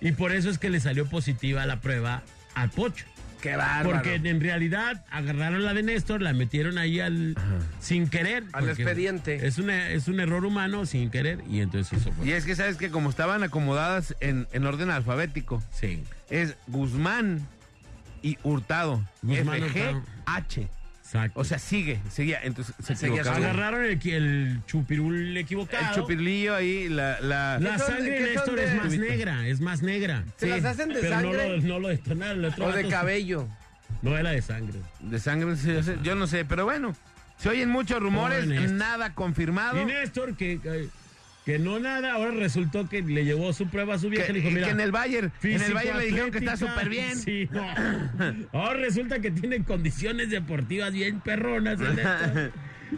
y 0.00 0.12
por 0.12 0.32
eso 0.32 0.50
es 0.50 0.58
que 0.58 0.70
le 0.70 0.80
salió 0.80 1.06
positiva 1.06 1.64
la 1.66 1.80
prueba 1.80 2.22
al 2.54 2.70
Pocho. 2.70 3.06
Qué 3.40 3.56
bárbaro. 3.56 3.90
Porque 4.02 4.14
en 4.16 4.40
realidad 4.40 5.04
agarraron 5.10 5.64
la 5.64 5.74
de 5.74 5.82
Néstor, 5.82 6.20
la 6.22 6.32
metieron 6.32 6.78
ahí 6.78 7.00
al 7.00 7.36
sin 7.80 8.08
querer. 8.08 8.44
Al 8.52 8.68
expediente. 8.68 9.46
Es, 9.46 9.58
una, 9.58 9.90
es 9.90 10.08
un 10.08 10.20
error 10.20 10.44
humano 10.44 10.86
sin 10.86 11.10
querer 11.10 11.42
y 11.48 11.60
entonces 11.60 12.00
eso 12.00 12.12
fue. 12.12 12.26
Y 12.26 12.32
es 12.32 12.44
que 12.44 12.54
sabes 12.56 12.76
que 12.76 12.90
como 12.90 13.10
estaban 13.10 13.42
acomodadas 13.42 14.14
en, 14.20 14.46
en 14.52 14.66
orden 14.66 14.90
alfabético, 14.90 15.62
Sí. 15.72 16.02
es 16.28 16.56
Guzmán 16.66 17.46
y 18.22 18.36
Hurtado. 18.42 19.02
Guzmán, 19.22 19.62
F, 19.64 19.68
G, 19.80 19.94
Hurtado. 19.96 20.02
H. 20.26 20.68
Exacto. 21.12 21.40
O 21.40 21.44
sea, 21.44 21.58
sigue, 21.58 21.98
seguía. 22.08 22.38
Entonces 22.44 22.72
se 22.84 22.94
Seguía 22.94 23.22
agarraron 23.22 23.84
el, 23.84 23.98
el 24.06 24.60
chupirul 24.66 25.36
equivocado. 25.36 25.88
El 25.88 26.00
chupirlillo 26.00 26.54
ahí, 26.54 26.88
la... 26.88 27.20
la- 27.20 27.58
La 27.58 27.72
¿Qué 27.72 27.78
son- 27.80 27.88
sangre 27.88 28.10
de 28.20 28.34
Néstor 28.34 28.54
de- 28.54 28.64
es 28.64 28.74
más 28.76 28.92
negra, 28.96 29.46
es 29.48 29.60
más 29.60 29.82
negra. 29.82 30.24
¿Se 30.36 30.46
las 30.46 30.64
hacen 30.64 30.90
de 30.90 31.00
Pero 31.00 31.16
no 31.16 31.22
sangre 31.22 31.56
lo, 31.56 31.62
no 31.64 31.78
lo 31.80 31.88
detonaron. 31.88 32.38
el 32.38 32.44
otro 32.44 32.66
o 32.66 32.72
de 32.72 32.86
cabello? 32.88 33.48
No 34.02 34.16
era 34.16 34.30
de 34.30 34.40
sangre. 34.40 34.78
De 35.00 35.18
sangre, 35.18 35.56
sí, 35.56 35.66
yo, 35.74 35.82
sé- 35.82 35.98
yo 36.04 36.14
no 36.14 36.28
sé, 36.28 36.44
pero 36.44 36.64
bueno, 36.64 36.94
se 37.38 37.48
oyen 37.48 37.70
muchos 37.70 37.98
rumores, 38.00 38.46
nada 38.70 39.12
confirmado. 39.12 39.82
Y 39.82 39.86
Néstor, 39.86 40.36
que, 40.36 40.60
que, 41.52 41.58
no 41.58 41.78
nada, 41.80 42.12
ahora 42.14 42.30
resultó 42.32 42.88
que 42.88 43.02
le 43.02 43.24
llevó 43.24 43.52
su 43.52 43.68
prueba 43.68 43.94
a 43.94 43.98
su 43.98 44.08
vieja 44.08 44.30
y 44.30 44.34
le 44.34 44.40
dijo, 44.40 44.50
mira, 44.52 44.66
que 44.66 44.72
en 44.72 44.80
el 44.80 44.92
Bayern, 44.92 45.32
en 45.42 45.62
el 45.62 45.74
Bayern 45.74 45.98
le 45.98 46.06
dijeron 46.06 46.30
que 46.30 46.38
está 46.38 46.56
súper 46.56 46.88
bien. 46.88 47.16
Sí, 47.18 47.48
no. 47.50 47.66
Ahora 48.52 48.80
resulta 48.80 49.20
que 49.20 49.30
tiene 49.30 49.64
condiciones 49.64 50.30
deportivas 50.30 50.92
bien 50.92 51.20
perronas. 51.20 51.78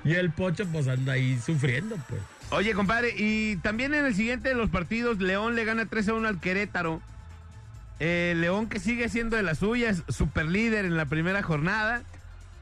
Y 0.05 0.15
el 0.15 0.31
Pocho 0.31 0.65
pues 0.73 0.89
anda 0.89 1.13
ahí 1.13 1.39
sufriendo, 1.39 1.99
pues. 2.09 2.23
Oye, 2.49 2.73
compadre, 2.73 3.15
y 3.15 3.57
también 3.57 3.93
en 3.93 4.07
el 4.07 4.15
siguiente 4.15 4.49
de 4.49 4.55
los 4.55 4.71
partidos, 4.71 5.19
León 5.21 5.55
le 5.55 5.67
gana 5.67 5.85
3 5.85 6.09
a 6.09 6.15
1 6.15 6.29
al 6.29 6.41
Querétaro. 6.41 7.03
Eh, 8.01 8.33
León 8.39 8.71
que 8.71 8.81
sigue 8.81 9.11
siendo 9.11 9.37
de 9.37 9.43
las 9.43 9.59
suyas, 9.59 10.03
super 10.09 10.47
líder 10.47 10.87
en 10.87 10.97
la 10.97 11.05
primera 11.05 11.43
jornada. 11.43 12.03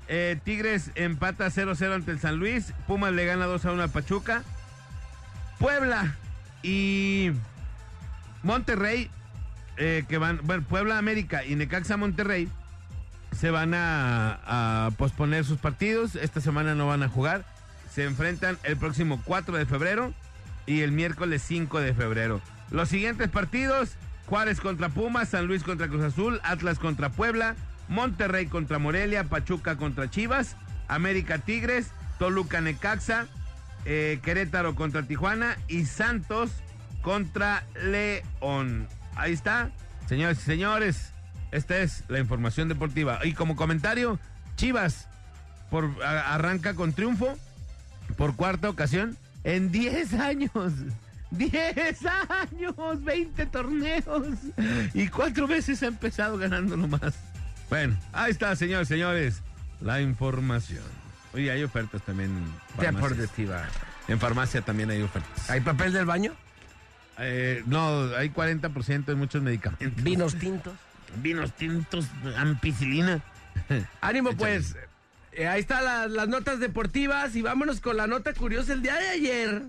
eh, 0.09 0.39
Tigres 0.45 0.91
empata 0.97 1.47
0-0 1.47 1.95
ante 1.95 2.11
el 2.11 2.19
San 2.19 2.37
Luis. 2.37 2.73
Pumas 2.89 3.13
le 3.13 3.25
gana 3.27 3.47
2-1 3.47 3.81
al 3.81 3.91
Pachuca. 3.91 4.43
Puebla 5.61 6.17
y 6.63 7.33
Monterrey, 8.43 9.11
eh, 9.77 10.05
que 10.09 10.17
van, 10.17 10.41
bueno, 10.43 10.65
Puebla 10.67 10.97
América 10.97 11.45
y 11.45 11.55
Necaxa 11.55 11.99
Monterrey 11.99 12.49
se 13.39 13.51
van 13.51 13.75
a, 13.75 14.87
a 14.87 14.91
posponer 14.93 15.45
sus 15.45 15.59
partidos. 15.59 16.17
Esta 16.17 16.41
semana 16.41 16.75
no 16.75 16.87
van 16.89 17.03
a 17.03 17.09
jugar. 17.09 17.45
Se 17.93 18.05
enfrentan 18.05 18.57
el 18.65 18.79
próximo 18.79 19.21
4 19.25 19.59
de 19.59 19.67
febrero 19.67 20.15
y 20.65 20.81
el 20.81 20.93
miércoles 20.93 21.43
5 21.43 21.81
de 21.81 21.93
febrero. 21.93 22.41
Los 22.71 22.89
siguientes 22.89 23.29
partidos, 23.29 23.97
Juárez 24.27 24.61
contra 24.61 24.89
Pumas, 24.89 25.29
San 25.29 25.47
Luis 25.47 25.63
contra 25.63 25.89
Cruz 25.89 26.05
Azul, 26.05 26.41
Atlas 26.43 26.79
contra 26.79 27.11
Puebla, 27.11 27.55
Monterrey 27.89 28.47
contra 28.47 28.79
Morelia, 28.79 29.25
Pachuca 29.25 29.77
contra 29.77 30.09
Chivas, 30.09 30.57
América 30.89 31.37
Tigres, 31.39 31.91
Toluca 32.19 32.63
Necaxa, 32.63 33.27
eh, 33.85 34.21
Querétaro 34.23 34.75
contra 34.75 35.03
Tijuana 35.03 35.57
y 35.69 35.87
Santos 35.87 36.51
contra 37.03 37.65
León. 37.83 38.89
Ahí 39.17 39.33
está, 39.33 39.71
señores 40.07 40.39
y 40.39 40.43
señores, 40.43 41.13
esta 41.53 41.79
es 41.79 42.05
la 42.09 42.19
información 42.19 42.69
deportiva. 42.69 43.21
Y 43.25 43.33
como 43.35 43.57
comentario, 43.57 44.19
Chivas 44.57 45.09
por, 45.71 45.91
arranca 46.05 46.75
con 46.75 46.93
triunfo 46.93 47.37
por 48.17 48.37
cuarta 48.37 48.69
ocasión 48.69 49.17
en 49.45 49.71
10 49.73 50.15
años. 50.15 50.51
10 51.31 51.99
años, 52.29 53.05
20 53.05 53.47
torneos 53.47 54.27
y 54.95 55.07
cuatro 55.07 55.47
veces 55.47 55.81
ha 55.85 55.87
empezado 55.87 56.37
ganando 56.37 56.77
nomás. 56.77 57.15
Bueno, 57.69 57.97
ahí 58.13 58.33
está, 58.33 58.57
señores, 58.57 58.89
señores, 58.89 59.41
la 59.81 60.01
información. 60.01 61.00
Oye, 61.33 61.51
hay 61.51 61.63
ofertas 61.63 62.03
también. 62.03 62.31
en. 62.79 62.95
Deportiva. 62.95 63.69
En 64.09 64.19
farmacia 64.19 64.63
también 64.63 64.91
hay 64.91 65.03
ofertas. 65.03 65.49
¿Hay 65.51 65.61
papel 65.61 65.93
del 65.93 66.05
baño? 66.05 66.35
Eh, 67.19 67.63
no, 67.67 68.15
hay 68.17 68.31
40% 68.31 69.13
en 69.13 69.19
muchos 69.19 69.43
medicamentos. 69.43 70.03
Vinos 70.03 70.37
tintos. 70.37 70.75
Vinos 71.17 71.53
tintos, 71.55 72.07
ampicilina. 72.37 73.23
Ánimo, 74.01 74.33
pues. 74.37 74.77
Eh, 75.33 75.47
ahí 75.47 75.61
están 75.61 75.85
las, 75.85 76.11
las 76.11 76.29
notas 76.29 76.59
deportivas 76.59 77.37
y 77.37 77.43
vámonos 77.43 77.81
con 77.81 77.97
la 77.97 78.07
nota 78.07 78.33
curiosa. 78.33 78.73
El 78.73 78.83
día 78.83 78.97
de 78.97 79.09
ayer, 79.11 79.63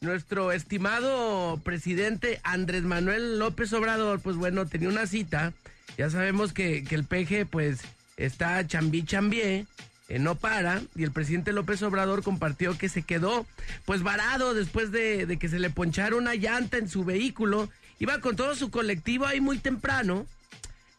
nuestro 0.00 0.52
estimado 0.52 1.60
presidente 1.64 2.40
Andrés 2.44 2.82
Manuel 2.82 3.38
López 3.38 3.72
Obrador, 3.72 4.20
pues 4.20 4.36
bueno, 4.36 4.66
tenía 4.66 4.88
una 4.88 5.06
cita. 5.06 5.52
Ya 5.98 6.08
sabemos 6.10 6.52
que, 6.52 6.84
que 6.84 6.94
el 6.94 7.04
peje, 7.04 7.46
pues, 7.46 7.80
está 8.16 8.64
chambi 8.66 9.04
chambié, 9.04 9.66
eh, 10.12 10.18
no 10.18 10.34
para. 10.34 10.82
Y 10.94 11.04
el 11.04 11.12
presidente 11.12 11.52
López 11.52 11.82
Obrador 11.82 12.22
compartió 12.22 12.76
que 12.76 12.88
se 12.88 13.02
quedó, 13.02 13.46
pues, 13.84 14.02
varado 14.02 14.54
después 14.54 14.92
de, 14.92 15.26
de 15.26 15.38
que 15.38 15.48
se 15.48 15.58
le 15.58 15.70
ponchara 15.70 16.16
una 16.16 16.34
llanta 16.34 16.76
en 16.76 16.88
su 16.88 17.04
vehículo. 17.04 17.68
Iba 17.98 18.20
con 18.20 18.36
todo 18.36 18.54
su 18.54 18.70
colectivo 18.70 19.26
ahí 19.26 19.40
muy 19.40 19.58
temprano 19.58 20.26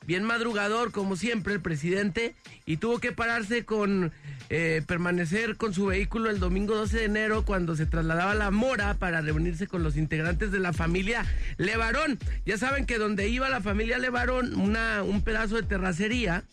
bien 0.05 0.23
madrugador 0.23 0.91
como 0.91 1.15
siempre 1.15 1.53
el 1.53 1.61
presidente 1.61 2.35
y 2.65 2.77
tuvo 2.77 2.99
que 2.99 3.11
pararse 3.11 3.65
con 3.65 4.11
eh, 4.49 4.81
permanecer 4.85 5.55
con 5.55 5.73
su 5.73 5.87
vehículo 5.87 6.29
el 6.29 6.39
domingo 6.39 6.75
12 6.75 6.97
de 6.97 7.05
enero 7.05 7.45
cuando 7.45 7.75
se 7.75 7.85
trasladaba 7.85 8.31
a 8.31 8.35
la 8.35 8.51
Mora 8.51 8.95
para 8.95 9.21
reunirse 9.21 9.67
con 9.67 9.83
los 9.83 9.97
integrantes 9.97 10.51
de 10.51 10.59
la 10.59 10.73
familia 10.73 11.25
Levarón. 11.57 12.19
Ya 12.45 12.57
saben 12.57 12.85
que 12.85 12.97
donde 12.97 13.29
iba 13.29 13.49
la 13.49 13.61
familia 13.61 13.97
Levarón, 13.97 14.59
una, 14.59 15.03
un 15.03 15.21
pedazo 15.21 15.55
de 15.55 15.63
terracería, 15.63 16.43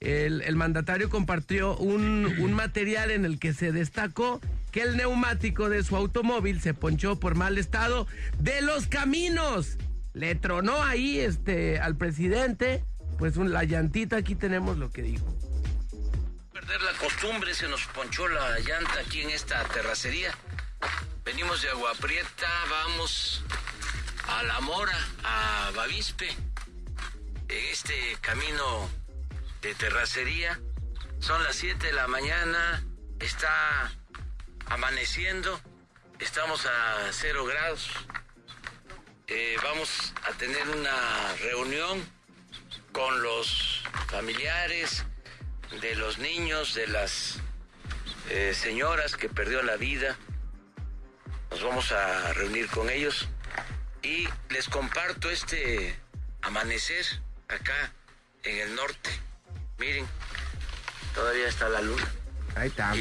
el, 0.00 0.56
mandatario 0.56 1.10
compartió 1.10 1.76
un, 1.76 2.52
material 2.52 3.10
en 3.10 3.24
el 3.24 3.38
que 3.38 3.52
se 3.52 3.72
destacó 3.72 4.40
que 4.70 4.82
el 4.82 4.96
neumático 4.96 5.68
de 5.68 5.82
su 5.82 5.96
automóvil 5.96 6.60
se 6.60 6.74
ponchó 6.74 7.18
por 7.18 7.34
mal 7.34 7.58
estado 7.58 8.06
de 8.38 8.60
los 8.62 8.86
caminos. 8.86 9.76
Le 10.12 10.34
tronó 10.34 10.82
ahí 10.82 11.20
este 11.20 11.78
al 11.80 11.96
presidente, 11.96 12.84
pues 13.18 13.36
un- 13.36 13.52
la 13.52 13.64
llantita, 13.64 14.16
aquí 14.16 14.34
tenemos 14.34 14.76
lo 14.78 14.90
que 14.90 15.02
dijo. 15.02 15.24
perder 16.52 16.82
la 16.82 16.92
costumbre, 16.98 17.54
se 17.54 17.68
nos 17.68 17.84
ponchó 17.86 18.28
la 18.28 18.58
llanta 18.58 19.00
aquí 19.06 19.20
en 19.22 19.30
esta 19.30 19.62
terracería. 19.64 20.32
Venimos 21.24 21.62
de 21.62 21.68
Agua 21.70 21.92
Prieta, 22.00 22.46
vamos 22.70 23.42
a 24.28 24.42
La 24.42 24.60
Mora, 24.60 24.98
a 25.24 25.70
Bavispe, 25.74 26.28
en 27.48 27.64
este 27.72 27.94
camino 28.20 28.88
de 29.62 29.74
terracería. 29.74 30.60
Son 31.20 31.42
las 31.42 31.56
7 31.56 31.88
de 31.88 31.92
la 31.92 32.06
mañana, 32.06 32.84
está 33.18 33.92
amaneciendo, 34.66 35.60
estamos 36.18 36.66
a 36.66 37.12
cero 37.12 37.44
grados. 37.44 37.90
Eh, 39.26 39.56
vamos 39.62 40.14
a 40.24 40.32
tener 40.32 40.68
una 40.68 41.34
reunión 41.42 42.02
con 42.92 43.22
los 43.22 43.82
familiares 44.08 45.04
de 45.80 45.94
los 45.96 46.18
niños, 46.18 46.74
de 46.74 46.86
las 46.86 47.40
eh, 48.30 48.54
señoras 48.54 49.16
que 49.16 49.28
perdió 49.28 49.62
la 49.62 49.76
vida. 49.76 50.16
Nos 51.50 51.62
vamos 51.62 51.92
a 51.92 52.32
reunir 52.34 52.68
con 52.68 52.90
ellos 52.90 53.28
y 54.02 54.28
les 54.50 54.68
comparto 54.68 55.30
este 55.30 55.98
amanecer 56.42 57.04
acá 57.48 57.92
en 58.44 58.58
el 58.58 58.74
norte. 58.74 59.27
Miren, 59.78 60.04
todavía 61.14 61.48
está 61.48 61.68
la 61.68 61.80
luna. 61.82 62.04
Ahí 62.56 62.68
está. 62.68 62.92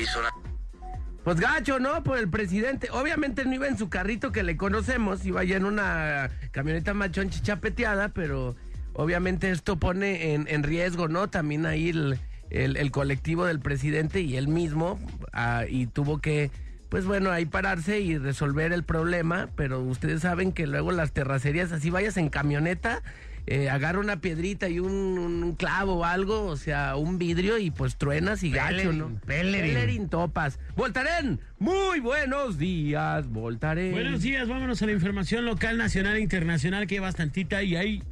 Pues 1.24 1.40
gacho, 1.40 1.80
¿no? 1.80 2.04
Por 2.04 2.18
el 2.20 2.30
presidente. 2.30 2.90
Obviamente 2.92 3.44
no 3.46 3.54
iba 3.54 3.68
en 3.68 3.78
su 3.78 3.90
carrito 3.90 4.32
que 4.32 4.44
le 4.44 4.56
conocemos, 4.56 5.26
iba 5.26 5.44
ya 5.44 5.58
en 5.58 5.66
una 5.66 6.30
camioneta 6.52 6.94
machón 6.94 7.30
chichapeteada, 7.30 8.10
pero 8.10 8.56
obviamente 8.94 9.52
esto 9.52 9.78
pone 9.78 10.34
en, 10.34 10.48
en 10.48 10.64
riesgo, 10.64 11.08
¿no? 11.10 11.30
También 11.30 11.66
ahí 11.66 11.90
el, 11.90 12.20
el- 12.50 12.78
el 12.78 12.92
colectivo 12.92 13.46
del 13.46 13.60
presidente 13.60 14.22
y 14.22 14.38
él 14.38 14.48
mismo, 14.48 15.00
ah, 15.34 15.66
y 15.68 15.88
tuvo 15.88 16.20
que, 16.22 16.50
pues 16.88 17.04
bueno, 17.06 17.30
ahí 17.32 17.46
pararse 17.46 18.00
y 18.00 18.18
resolver 18.18 18.72
el 18.72 18.84
problema, 18.84 19.50
pero 19.58 19.82
ustedes 19.82 20.22
saben 20.22 20.54
que 20.54 20.66
luego 20.66 20.94
las 20.94 21.12
terracerías, 21.12 21.74
así 21.74 21.90
vayas 21.90 22.16
en 22.16 22.30
camioneta, 22.30 23.04
eh, 23.48 23.70
agarra 23.70 24.00
una 24.00 24.20
piedrita 24.20 24.68
y 24.68 24.80
un, 24.80 24.92
un 24.92 25.56
clavo 25.56 25.96
o 26.00 26.04
algo, 26.04 26.44
o 26.44 26.58
sea, 26.58 26.98
un 26.98 27.18
vidrio 27.18 27.58
y 27.58 27.72
pues 27.72 27.96
truenas 27.96 28.44
y 28.44 28.52
gacho, 28.52 28.92
¿no? 28.92 29.20
Pellerin 29.26 30.10
topas. 30.10 30.60
Voltaren, 30.76 31.40
muy 31.58 32.02
buenos 32.02 32.58
días, 32.58 33.28
Voltaren. 33.30 33.94
Buenos 33.94 34.22
días, 34.22 34.50
vámonos 34.50 34.82
a 34.82 34.86
la 34.86 34.92
información 34.92 35.46
local, 35.46 35.78
nacional 35.78 36.18
e 36.18 36.20
internacional, 36.20 36.88
que 36.88 36.96
hay 36.96 37.00
bastantita 37.00 37.64
y 37.64 37.78
hay 37.78 38.04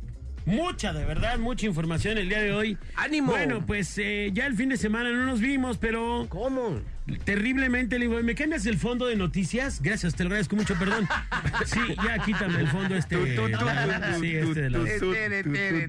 mucha, 0.46 0.94
de 0.94 1.04
verdad, 1.04 1.38
mucha 1.38 1.66
información 1.66 2.18
el 2.18 2.30
día 2.30 2.42
de 2.42 2.54
hoy. 2.54 2.78
¡Ánimo! 2.96 3.34
Bueno, 3.34 3.66
pues 3.66 3.98
eh, 3.98 4.30
ya 4.34 4.46
el 4.46 4.56
fin 4.56 4.70
de 4.70 4.78
semana 4.78 5.12
no 5.12 5.26
nos 5.26 5.42
vimos, 5.42 5.78
pero 5.78 6.28
¿Cómo? 6.30 6.80
Terriblemente 7.24 8.00
le 8.00 8.08
digo, 8.08 8.22
¿me 8.24 8.36
cambias 8.36 8.66
el 8.66 8.78
fondo 8.78 9.08
de 9.08 9.16
noticias? 9.16 9.82
Gracias, 9.82 10.16
te 10.16 10.24
lo 10.24 10.30
agradezco 10.30 10.56
mucho, 10.56 10.76
perdón. 10.76 11.08
Sí, 11.66 11.80
ya 12.04 12.20
quítame 12.24 12.60
el 12.60 12.68
fondo 12.68 12.96
este. 12.96 13.16
Sí, 13.16 14.36
este 14.36 14.62
de 14.62 14.70
las, 14.70 15.00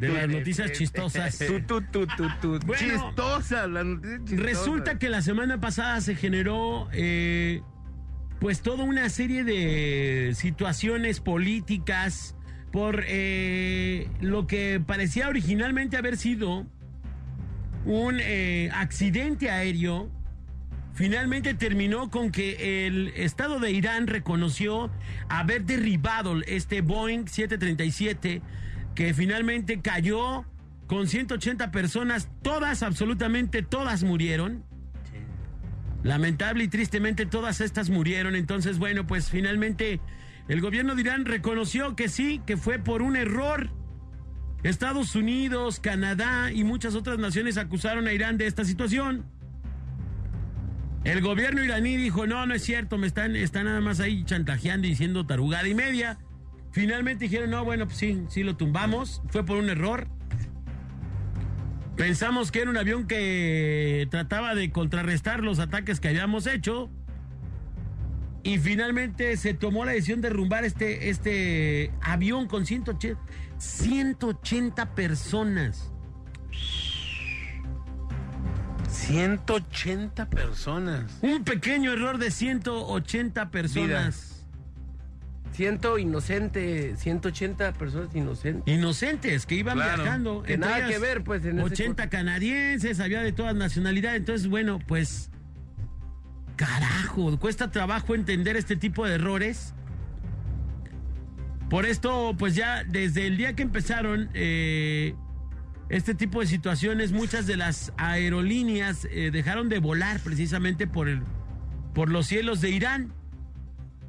de 0.01 0.09
las 0.13 0.29
noticias 0.29 0.73
chistosas. 0.73 1.39
Bueno, 2.65 2.75
Chistosa, 2.77 3.67
la 3.67 3.85
noticia 3.85 4.19
chistosa. 4.19 4.43
Resulta 4.43 4.99
que 4.99 5.09
la 5.09 5.23
semana 5.23 5.61
pasada 5.61 6.01
se 6.01 6.15
generó 6.15 6.89
eh, 6.93 7.63
pues 8.39 8.61
toda 8.61 8.85
una 8.85 9.09
serie 9.09 9.45
de 9.45 10.33
situaciones 10.35 11.21
políticas 11.21 12.37
por 12.71 13.05
eh, 13.07 14.09
lo 14.21 14.47
que 14.47 14.83
parecía 14.85 15.29
originalmente 15.29 15.97
haber 15.97 16.17
sido 16.17 16.67
un 17.87 18.19
eh, 18.21 18.71
accidente 18.75 19.51
aéreo. 19.51 20.11
Finalmente 20.97 21.53
terminó 21.53 22.11
con 22.11 22.33
que 22.33 22.87
el 22.87 23.09
Estado 23.09 23.61
de 23.61 23.71
Irán 23.71 24.07
reconoció 24.07 24.91
haber 25.29 25.67
derribado 25.67 26.41
este 26.47 26.81
Boeing 26.81 27.29
737 27.29 28.41
que 28.95 29.13
finalmente 29.13 29.83
cayó 29.83 30.47
con 30.87 31.07
180 31.07 31.71
personas, 31.71 32.31
todas, 32.41 32.83
absolutamente 32.83 33.61
todas 33.63 34.05
murieron. 34.05 34.65
Lamentable 36.03 36.65
y 36.65 36.69
tristemente 36.69 37.27
todas 37.27 37.61
estas 37.61 37.91
murieron. 37.91 38.35
Entonces, 38.35 38.79
bueno, 38.79 39.07
pues 39.07 39.29
finalmente 39.29 40.01
el 40.49 40.63
gobierno 40.63 40.95
de 40.95 41.03
Irán 41.03 41.27
reconoció 41.27 41.95
que 41.95 42.09
sí, 42.09 42.41
que 42.47 42.57
fue 42.57 42.79
por 42.79 43.03
un 43.03 43.17
error. 43.17 43.69
Estados 44.63 45.15
Unidos, 45.15 45.79
Canadá 45.79 46.53
y 46.53 46.65
muchas 46.65 46.95
otras 46.95 47.19
naciones 47.19 47.59
acusaron 47.59 48.07
a 48.07 48.15
Irán 48.15 48.39
de 48.39 48.47
esta 48.47 48.65
situación. 48.65 49.36
El 51.07 51.21
gobierno 51.21 51.63
iraní 51.63 51.97
dijo, 51.97 52.27
no, 52.27 52.47
no 52.47 52.55
es 52.55 52.65
cierto, 52.65 52.99
me 52.99 53.07
están, 53.07 53.33
nada 53.33 53.81
más 53.81 54.01
ahí 54.01 54.25
chantajeando 54.25 54.89
y 54.89 54.91
diciendo 54.91 55.25
tarugada 55.25 55.69
y 55.69 55.73
media. 55.73 56.19
Finalmente 56.73 57.27
dijeron, 57.27 57.51
no, 57.51 57.65
bueno, 57.65 57.87
pues 57.87 57.97
sí, 57.97 58.25
sí 58.29 58.43
lo 58.43 58.57
tumbamos, 58.57 59.23
fue 59.29 59.47
por 59.47 59.57
un 59.57 59.71
error. 59.71 60.09
Pensamos 61.97 62.51
que 62.51 62.63
era 62.63 62.71
un 62.71 62.77
avión 62.77 63.07
que 63.07 64.09
trataba 64.11 64.57
de 64.57 64.73
contrarrestar 64.73 65.45
los 65.45 65.61
ataques 65.61 66.01
que 66.01 66.09
habíamos 66.09 66.49
hecho. 66.49 66.91
Y 68.43 68.59
finalmente 68.59 69.37
se 69.37 69.55
tomó 69.55 69.85
la 69.85 69.93
decisión 69.93 70.21
de 70.21 70.31
derrumbar 70.31 70.65
este, 70.65 71.09
este 71.09 71.93
avión 72.01 72.49
con 72.49 72.67
180, 72.67 73.21
180 73.59 74.95
personas. 74.97 75.93
180 78.97 80.29
personas. 80.31 81.19
Un 81.23 81.45
pequeño 81.45 81.93
error 81.93 82.19
de 82.19 82.31
180 82.31 83.51
personas. 83.51 84.33
Ciento 85.53 85.99
inocente, 85.99 86.97
180 86.97 87.73
personas 87.75 88.15
inocentes. 88.15 88.75
Inocentes 88.75 89.47
que 89.47 89.55
iban 89.55 89.77
Claro. 89.77 90.03
viajando. 90.03 90.43
Que 90.43 90.59
nada 90.59 90.87
que 90.89 90.99
ver, 90.99 91.25
pues, 91.25 91.45
en 91.45 91.59
ese 91.61 91.67
80 91.67 92.11
canadienses, 92.11 93.01
había 93.01 93.23
de 93.23 93.33
todas 93.33 93.55
nacionalidades. 93.55 94.19
Entonces, 94.21 94.49
bueno, 94.49 94.79
pues. 94.87 95.31
Carajo, 96.57 97.39
cuesta 97.39 97.71
trabajo 97.71 98.15
entender 98.15 98.57
este 98.57 98.77
tipo 98.77 99.07
de 99.07 99.15
errores. 99.15 99.73
Por 101.71 101.85
esto, 101.85 102.35
pues 102.39 102.55
ya 102.55 102.85
desde 102.85 103.27
el 103.27 103.37
día 103.37 103.55
que 103.55 103.63
empezaron 103.63 104.31
eh, 104.35 105.15
este 105.89 106.15
tipo 106.15 106.41
de 106.41 106.47
situaciones, 106.47 107.13
muchas 107.13 107.47
de 107.47 107.57
las 107.57 107.93
aerolíneas 107.97 109.07
eh, 109.11 109.31
dejaron 109.31 109.69
de 109.69 109.79
volar 109.79 110.21
precisamente 110.21 110.87
por, 110.87 111.09
el, 111.09 111.23
por 111.95 112.11
los 112.11 112.27
cielos 112.27 112.61
de 112.61 112.71
Irán. 112.71 113.13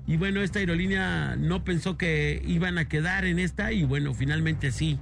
Y 0.07 0.17
bueno, 0.17 0.41
esta 0.41 0.59
aerolínea 0.59 1.35
no 1.35 1.63
pensó 1.63 1.97
que 1.97 2.41
iban 2.45 2.77
a 2.77 2.87
quedar 2.87 3.25
en 3.25 3.39
esta 3.39 3.73
y 3.73 3.83
bueno, 3.83 4.13
finalmente 4.13 4.71
sí, 4.71 4.97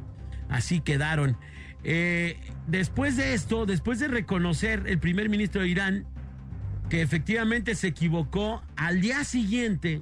así 0.50 0.82
quedaron. 0.82 1.38
Eh, 1.84 2.38
después 2.68 3.16
de 3.16 3.36
esto, 3.36 3.66
después 3.66 4.00
de 4.00 4.08
reconocer 4.08 4.84
el 4.88 4.98
primer 4.98 5.30
ministro 5.30 5.62
de 5.62 5.70
Irán 5.70 6.08
que 6.90 7.02
efectivamente 7.02 7.76
se 7.76 7.88
equivocó, 7.88 8.64
al 8.76 9.02
día 9.02 9.24
siguiente 9.24 10.02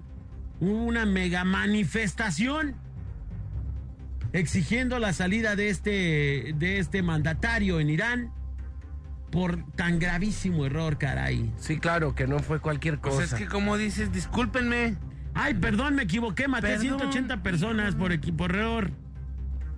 hubo 0.60 0.84
una 0.84 1.06
mega 1.06 1.44
manifestación 1.44 2.76
exigiendo 4.34 5.00
la 5.00 5.13
salida 5.13 5.56
de 5.56 5.69
este, 5.69 6.54
de 6.58 6.80
este 6.80 7.02
mandatario 7.04 7.80
en 7.80 7.89
Irán 7.89 8.32
por 9.32 9.63
tan 9.76 9.98
gravísimo 10.00 10.65
error, 10.65 10.98
caray. 10.98 11.52
Sí, 11.58 11.78
claro, 11.80 12.13
que 12.13 12.28
no 12.28 12.39
fue 12.39 12.60
cualquier 12.60 13.00
cosa. 13.00 13.15
Pues 13.17 13.34
es 13.34 13.39
que 13.39 13.48
como 13.48 13.78
dices, 13.78 14.12
discúlpenme. 14.12 14.96
Ay, 15.34 15.56
perdón, 15.56 15.96
me 15.96 16.04
equivoqué, 16.04 16.48
maté 16.48 16.67
Perdón. 16.67 17.00
180 17.00 17.41
personas 17.41 17.96
por, 17.96 18.19
por 18.36 18.56
error. 18.56 18.91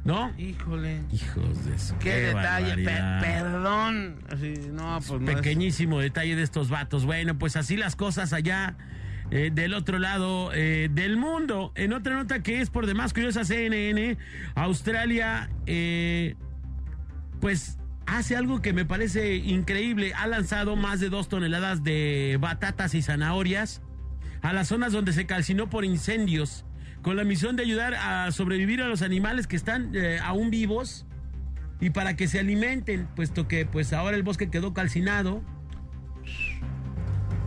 ¿No? 0.03 0.31
Híjole. 0.37 1.01
Hijos 1.11 1.65
de 1.65 1.79
su 1.79 1.97
Qué, 1.97 2.11
detalle. 2.27 2.75
Pe- 2.75 2.83
barbaridad. 2.83 3.21
perdón. 3.21 4.15
Así, 4.29 4.53
no, 4.71 4.99
pues 5.07 5.21
no 5.21 5.29
es- 5.31 5.35
Pequeñísimo 5.37 5.99
detalle 5.99 6.35
de 6.35 6.43
estos 6.43 6.69
vatos. 6.69 7.05
Bueno, 7.05 7.37
pues 7.39 7.55
así 7.55 7.75
las 7.77 7.95
cosas 7.95 8.31
allá 8.33 8.75
eh, 9.31 9.49
del 9.53 9.73
otro 9.73 9.97
lado 9.99 10.51
eh, 10.53 10.89
del 10.91 11.17
mundo. 11.17 11.71
En 11.75 11.93
otra 11.93 12.15
nota 12.15 12.43
que 12.43 12.61
es 12.61 12.69
por 12.69 12.85
demás 12.85 13.13
curiosa, 13.13 13.43
CNN, 13.43 14.17
Australia, 14.53 15.49
eh, 15.65 16.35
pues 17.41 17.79
hace 18.05 18.35
algo 18.35 18.61
que 18.61 18.71
me 18.71 18.85
parece 18.85 19.35
increíble. 19.35 20.13
Ha 20.13 20.27
lanzado 20.27 20.75
más 20.75 20.99
de 20.99 21.09
dos 21.09 21.27
toneladas 21.27 21.83
de 21.83 22.37
batatas 22.39 22.93
y 22.93 23.01
zanahorias 23.01 23.81
a 24.41 24.53
las 24.53 24.67
zonas 24.67 24.93
donde 24.93 25.11
se 25.11 25.25
calcinó 25.25 25.69
por 25.71 25.85
incendios, 25.85 26.65
con 27.01 27.15
la 27.15 27.23
misión 27.23 27.55
de 27.55 27.63
ayudar 27.63 27.95
a 27.95 28.31
sobrevivir 28.31 28.81
a 28.81 28.87
los 28.87 29.01
animales 29.01 29.47
que 29.47 29.55
están 29.55 29.91
aún 30.21 30.51
vivos 30.51 31.07
y 31.79 31.89
para 31.89 32.15
que 32.15 32.27
se 32.27 32.39
alimenten, 32.39 33.07
puesto 33.15 33.47
que 33.47 33.65
pues 33.65 33.91
ahora 33.91 34.15
el 34.17 34.23
bosque 34.23 34.49
quedó 34.49 34.73
calcinado. 34.73 35.41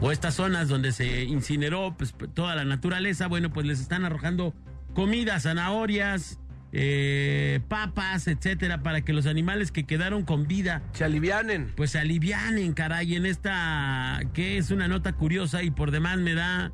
O 0.01 0.13
estas 0.13 0.35
zonas 0.35 0.69
donde 0.69 0.93
se 0.93 1.25
incineró 1.25 1.95
pues, 1.99 2.15
toda 2.35 2.55
la 2.55 2.65
naturaleza, 2.65 3.27
bueno, 3.27 3.51
pues 3.51 3.67
les 3.67 3.81
están 3.81 4.05
arrojando 4.05 4.55
comida, 4.95 5.41
zanahorias, 5.41 6.39
eh, 6.73 7.61
papas, 7.69 8.29
etcétera, 8.29 8.83
para 8.83 9.01
que 9.01 9.13
los 9.13 9.27
animales 9.27 9.73
que 9.73 9.85
quedaron 9.85 10.25
con 10.25 10.47
vida 10.47 10.83
Se 10.93 11.05
alivianen. 11.05 11.73
pues 11.77 11.93
se 11.93 11.99
alivianen, 11.99 12.75
caray, 12.75 13.17
en 13.17 13.27
esta 13.27 14.21
que 14.35 14.59
es 14.59 14.71
una 14.71 14.87
nota 14.87 15.15
curiosa 15.15 15.63
y 15.63 15.71
por 15.71 15.91
demás 15.91 16.19
me 16.19 16.35
da 16.35 16.73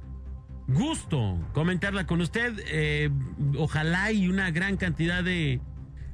gusto 0.66 1.38
comentarla 1.52 2.06
con 2.06 2.20
usted. 2.20 2.52
Eh, 2.66 3.10
ojalá 3.56 4.12
y 4.12 4.28
una 4.28 4.50
gran 4.50 4.76
cantidad 4.76 5.24
de 5.24 5.60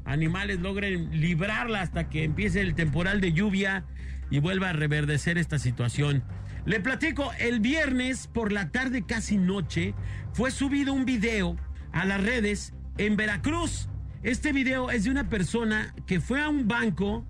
animales 0.05 0.61
logren 0.61 1.21
librarla 1.21 1.81
hasta 1.81 2.09
que 2.09 2.25
empiece 2.25 2.61
el 2.61 2.75
temporal 2.75 3.21
de 3.21 3.33
lluvia 3.33 3.85
y 4.31 4.39
vuelva 4.39 4.71
a 4.71 4.73
reverdecer 4.73 5.39
esta 5.39 5.59
situación. 5.59 6.23
Le 6.71 6.79
platico, 6.79 7.33
el 7.41 7.59
viernes 7.59 8.29
por 8.29 8.53
la 8.53 8.71
tarde 8.71 9.03
casi 9.05 9.39
noche 9.39 9.93
fue 10.33 10.53
subido 10.53 10.93
un 10.93 11.05
video 11.05 11.57
a 11.91 12.05
las 12.05 12.23
redes 12.23 12.75
en 12.97 13.17
Veracruz. 13.17 13.89
Este 14.23 14.53
video 14.53 14.93
es 14.93 15.03
de 15.03 15.11
una 15.11 15.29
persona 15.29 15.93
que 16.07 16.21
fue 16.21 16.41
a 16.41 16.49
un 16.49 16.69
banco 16.69 17.27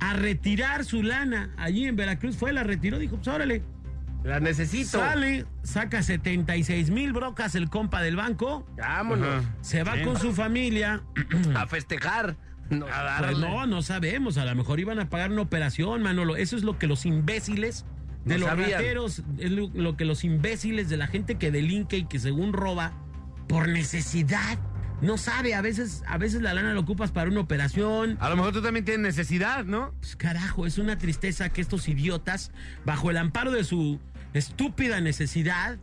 a 0.00 0.14
retirar 0.14 0.86
su 0.86 1.02
lana 1.02 1.50
allí 1.58 1.84
en 1.84 1.96
Veracruz. 1.96 2.38
Fue, 2.38 2.50
la 2.54 2.62
retiró, 2.62 2.98
dijo, 2.98 3.16
pues 3.16 3.28
órale. 3.28 3.62
La 4.24 4.40
necesito. 4.40 5.00
Sale, 5.00 5.44
saca 5.62 6.02
76 6.02 6.88
mil 6.88 7.12
brocas 7.12 7.54
el 7.56 7.68
compa 7.68 8.00
del 8.00 8.16
banco, 8.16 8.66
Vámonos. 8.78 9.44
se 9.60 9.82
va 9.82 10.00
con 10.00 10.18
su 10.18 10.32
familia. 10.32 11.02
A 11.54 11.66
festejar. 11.66 12.36
No, 12.70 12.86
a 12.86 13.02
darle. 13.02 13.32
Pues 13.32 13.38
no, 13.38 13.66
no 13.66 13.82
sabemos. 13.82 14.38
A 14.38 14.46
lo 14.46 14.54
mejor 14.54 14.80
iban 14.80 14.98
a 14.98 15.10
pagar 15.10 15.30
una 15.30 15.42
operación, 15.42 16.02
Manolo. 16.02 16.36
Eso 16.36 16.56
es 16.56 16.64
lo 16.64 16.78
que 16.78 16.86
los 16.86 17.04
imbéciles 17.04 17.84
de 18.28 18.34
No 18.34 18.40
los 18.40 18.48
sabían. 18.50 18.70
rateros, 18.72 19.22
es 19.38 19.50
lo, 19.50 19.68
lo 19.74 19.96
que 19.96 20.04
los 20.04 20.24
imbéciles 20.24 20.88
de 20.88 20.96
la 20.96 21.06
gente 21.06 21.36
que 21.36 21.50
delinque 21.50 21.96
y 21.98 22.04
que 22.04 22.18
según 22.18 22.52
roba 22.52 22.92
por 23.48 23.68
necesidad. 23.68 24.58
No 25.00 25.16
sabe, 25.16 25.54
a 25.54 25.60
veces, 25.60 26.02
a 26.08 26.18
veces 26.18 26.42
la 26.42 26.52
lana 26.54 26.74
la 26.74 26.80
ocupas 26.80 27.12
para 27.12 27.30
una 27.30 27.38
operación. 27.40 28.16
A 28.20 28.28
lo 28.28 28.36
mejor 28.36 28.52
tú 28.52 28.62
también 28.62 28.84
tienes 28.84 29.02
necesidad, 29.16 29.64
¿no? 29.64 29.94
Pues, 30.00 30.16
carajo, 30.16 30.66
es 30.66 30.76
una 30.76 30.98
tristeza 30.98 31.50
que 31.50 31.60
estos 31.60 31.88
idiotas, 31.88 32.50
bajo 32.84 33.10
el 33.10 33.16
amparo 33.16 33.52
de 33.52 33.62
su 33.62 34.00
estúpida 34.34 35.00
necesidad, 35.00 35.78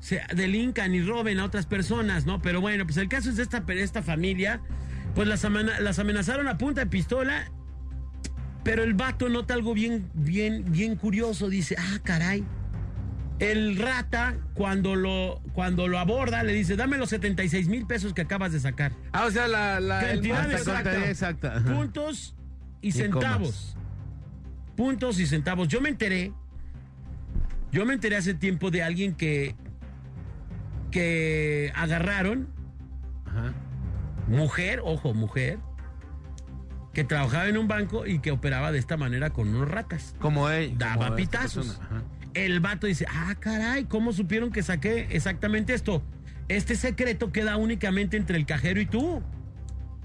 se 0.00 0.20
delincan 0.34 0.94
y 0.94 1.02
roben 1.02 1.38
a 1.38 1.44
otras 1.44 1.66
personas, 1.66 2.26
¿no? 2.26 2.42
Pero 2.42 2.60
bueno, 2.60 2.84
pues 2.84 2.96
el 2.96 3.08
caso 3.08 3.30
es 3.30 3.36
de 3.36 3.44
esta, 3.44 3.62
esta 3.68 4.02
familia, 4.02 4.60
pues 5.14 5.28
las 5.28 5.98
amenazaron 5.98 6.48
a 6.48 6.58
punta 6.58 6.80
de 6.82 6.86
pistola, 6.88 7.50
pero 8.68 8.82
el 8.82 8.92
vato 8.92 9.30
nota 9.30 9.54
algo 9.54 9.72
bien, 9.72 10.10
bien, 10.12 10.62
bien 10.70 10.96
curioso, 10.96 11.48
dice, 11.48 11.74
ah, 11.78 12.00
caray. 12.02 12.44
El 13.38 13.78
rata, 13.78 14.36
cuando 14.52 14.94
lo, 14.94 15.40
cuando 15.54 15.88
lo 15.88 15.98
aborda, 15.98 16.42
le 16.42 16.52
dice, 16.52 16.76
dame 16.76 16.98
los 16.98 17.08
76 17.08 17.66
mil 17.66 17.86
pesos 17.86 18.12
que 18.12 18.20
acabas 18.20 18.52
de 18.52 18.60
sacar. 18.60 18.92
Ah, 19.12 19.24
o 19.24 19.30
sea, 19.30 19.48
la. 19.48 19.80
la 19.80 20.00
Cantidad 20.00 20.52
exacta. 20.52 21.08
Exacta. 21.08 21.64
Puntos 21.64 22.36
y 22.82 22.88
Y 22.88 22.92
centavos. 22.92 23.74
Puntos 24.76 25.18
y 25.18 25.26
centavos. 25.26 25.66
Yo 25.68 25.80
me 25.80 25.88
enteré. 25.88 26.34
Yo 27.72 27.86
me 27.86 27.94
enteré 27.94 28.16
hace 28.16 28.34
tiempo 28.34 28.70
de 28.70 28.82
alguien 28.82 29.14
que. 29.14 29.54
que 30.90 31.72
agarraron. 31.74 32.48
Ajá. 33.24 33.54
Mujer, 34.26 34.82
ojo, 34.84 35.14
mujer. 35.14 35.58
Que 36.92 37.04
trabajaba 37.04 37.48
en 37.48 37.58
un 37.58 37.68
banco 37.68 38.06
y 38.06 38.18
que 38.18 38.30
operaba 38.30 38.72
de 38.72 38.78
esta 38.78 38.96
manera 38.96 39.30
con 39.30 39.48
unos 39.48 39.68
ratas. 39.68 40.14
Como 40.18 40.48
él. 40.50 40.76
Daba 40.76 41.06
como 41.06 41.16
pitazos. 41.16 41.80
El 42.34 42.60
vato 42.60 42.86
dice, 42.86 43.06
ah, 43.08 43.34
caray, 43.38 43.84
¿cómo 43.84 44.12
supieron 44.12 44.50
que 44.50 44.62
saqué 44.62 45.08
exactamente 45.10 45.74
esto? 45.74 46.02
Este 46.48 46.76
secreto 46.76 47.32
queda 47.32 47.56
únicamente 47.56 48.16
entre 48.16 48.36
el 48.36 48.46
cajero 48.46 48.80
y 48.80 48.86
tú. 48.86 49.22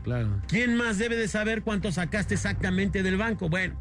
Claro. 0.04 0.42
¿Quién 0.48 0.76
más 0.76 0.98
debe 0.98 1.16
de 1.16 1.28
saber 1.28 1.64
cuánto 1.64 1.92
sacaste 1.92 2.34
exactamente 2.34 3.04
del 3.04 3.18
banco? 3.18 3.50
Bueno, 3.50 3.80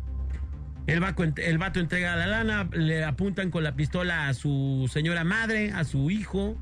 el, 0.87 1.01
vaco, 1.01 1.25
el 1.25 1.59
vato 1.59 1.81
entrega 1.81 2.17
la 2.17 2.27
lana, 2.27 2.69
le 2.73 3.05
apuntan 3.05 3.51
con 3.51 3.65
la 3.65 3.75
pistola 3.75 4.29
a 4.29 4.35
su 4.35 4.89
señora 4.93 5.25
madre, 5.25 5.73
a 5.73 5.85
su 5.85 6.11
hijo, 6.11 6.57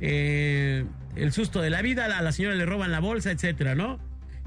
eh, 0.00 0.84
el 1.14 1.32
susto 1.32 1.60
de 1.60 1.70
la 1.70 1.82
vida, 1.82 2.06
a 2.06 2.22
la 2.22 2.32
señora 2.32 2.54
le 2.54 2.66
roban 2.66 2.90
la 2.90 3.00
bolsa, 3.00 3.30
etcétera, 3.30 3.74
¿no? 3.74 3.98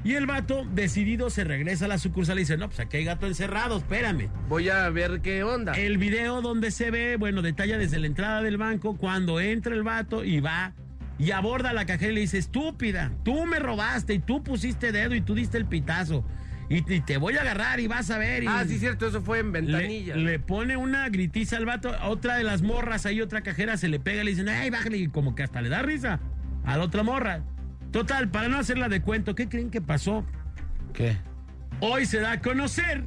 Y 0.08 0.16
el 0.16 0.26
vato, 0.26 0.66
decidido, 0.74 1.30
se 1.30 1.44
regresa 1.44 1.84
a 1.84 1.88
la 1.90 1.98
sucursal 1.98 2.38
y 2.38 2.44
dice, 2.44 2.56
no, 2.56 2.70
pues 2.70 2.80
aquí 2.80 2.96
hay 2.96 3.04
gato 3.04 3.28
encerrado, 3.28 3.76
espérame. 3.80 4.30
Voy 4.48 4.70
a 4.70 4.88
ver 4.90 5.20
qué 5.20 5.44
onda. 5.44 5.74
El 5.74 5.98
video 5.98 6.42
donde 6.42 6.72
se 6.72 6.92
ve, 6.92 7.18
bueno, 7.18 7.42
detalla 7.42 7.78
desde 7.78 8.00
la 8.00 8.08
entrada 8.08 8.42
del 8.42 8.56
banco 8.56 8.96
cuando 8.96 9.42
entra 9.42 9.76
el 9.76 9.84
vato 9.84 10.24
y 10.24 10.40
va 10.40 10.74
y 11.20 11.32
aborda 11.32 11.72
a 11.72 11.74
la 11.74 11.86
cajera 11.86 12.14
y 12.14 12.16
le 12.16 12.22
dice, 12.22 12.38
estúpida, 12.38 13.12
tú 13.26 13.46
me 13.46 13.60
robaste 13.60 14.14
y 14.14 14.20
tú 14.20 14.42
pusiste 14.46 14.94
dedo 14.94 15.14
y 15.14 15.20
tú 15.20 15.36
diste 15.36 15.58
el 15.58 15.66
pitazo. 15.66 16.24
Y, 16.70 16.78
y 16.94 17.02
te 17.02 17.18
voy 17.18 17.36
a 17.36 17.42
agarrar 17.42 17.82
y 17.82 17.88
vas 17.88 18.10
a 18.10 18.18
ver. 18.18 18.44
Y 18.44 18.48
Ah, 18.48 18.64
sí, 18.66 18.80
cierto, 18.80 19.08
eso 19.08 19.22
fue 19.22 19.40
en 19.40 19.52
ventanilla. 19.52 20.16
le 20.16 20.40
pone 20.40 20.78
una 20.78 21.10
gritiza 21.10 21.58
al 21.58 21.66
vato, 21.66 21.94
otra 22.04 22.38
de 22.38 22.46
las 22.46 22.62
morras, 22.62 23.06
ahí 23.06 23.20
otra 23.20 23.42
cajera 23.42 23.76
se 23.76 23.90
le 23.90 24.00
pega 24.00 24.22
y 24.22 24.24
le 24.24 24.32
dicen, 24.32 24.48
ay, 24.48 24.70
bájale, 24.70 25.00
y 25.00 25.10
como 25.10 25.36
que 25.36 25.44
hasta 25.44 25.62
le 25.62 25.68
da 25.68 25.82
risa 25.82 26.22
a 26.64 26.78
la 26.78 26.84
otra 26.86 27.04
morra. 27.04 27.44
Total, 27.98 28.30
para 28.30 28.48
no 28.48 28.60
hacerla 28.60 28.90
de 28.90 29.02
cuento, 29.02 29.34
¿qué 29.34 29.50
creen 29.50 29.72
que 29.72 29.82
pasó? 29.82 30.24
¿Qué? 30.94 31.18
hoy 31.80 32.06
se 32.06 32.20
da 32.20 32.34
a 32.34 32.42
conocer 32.44 33.06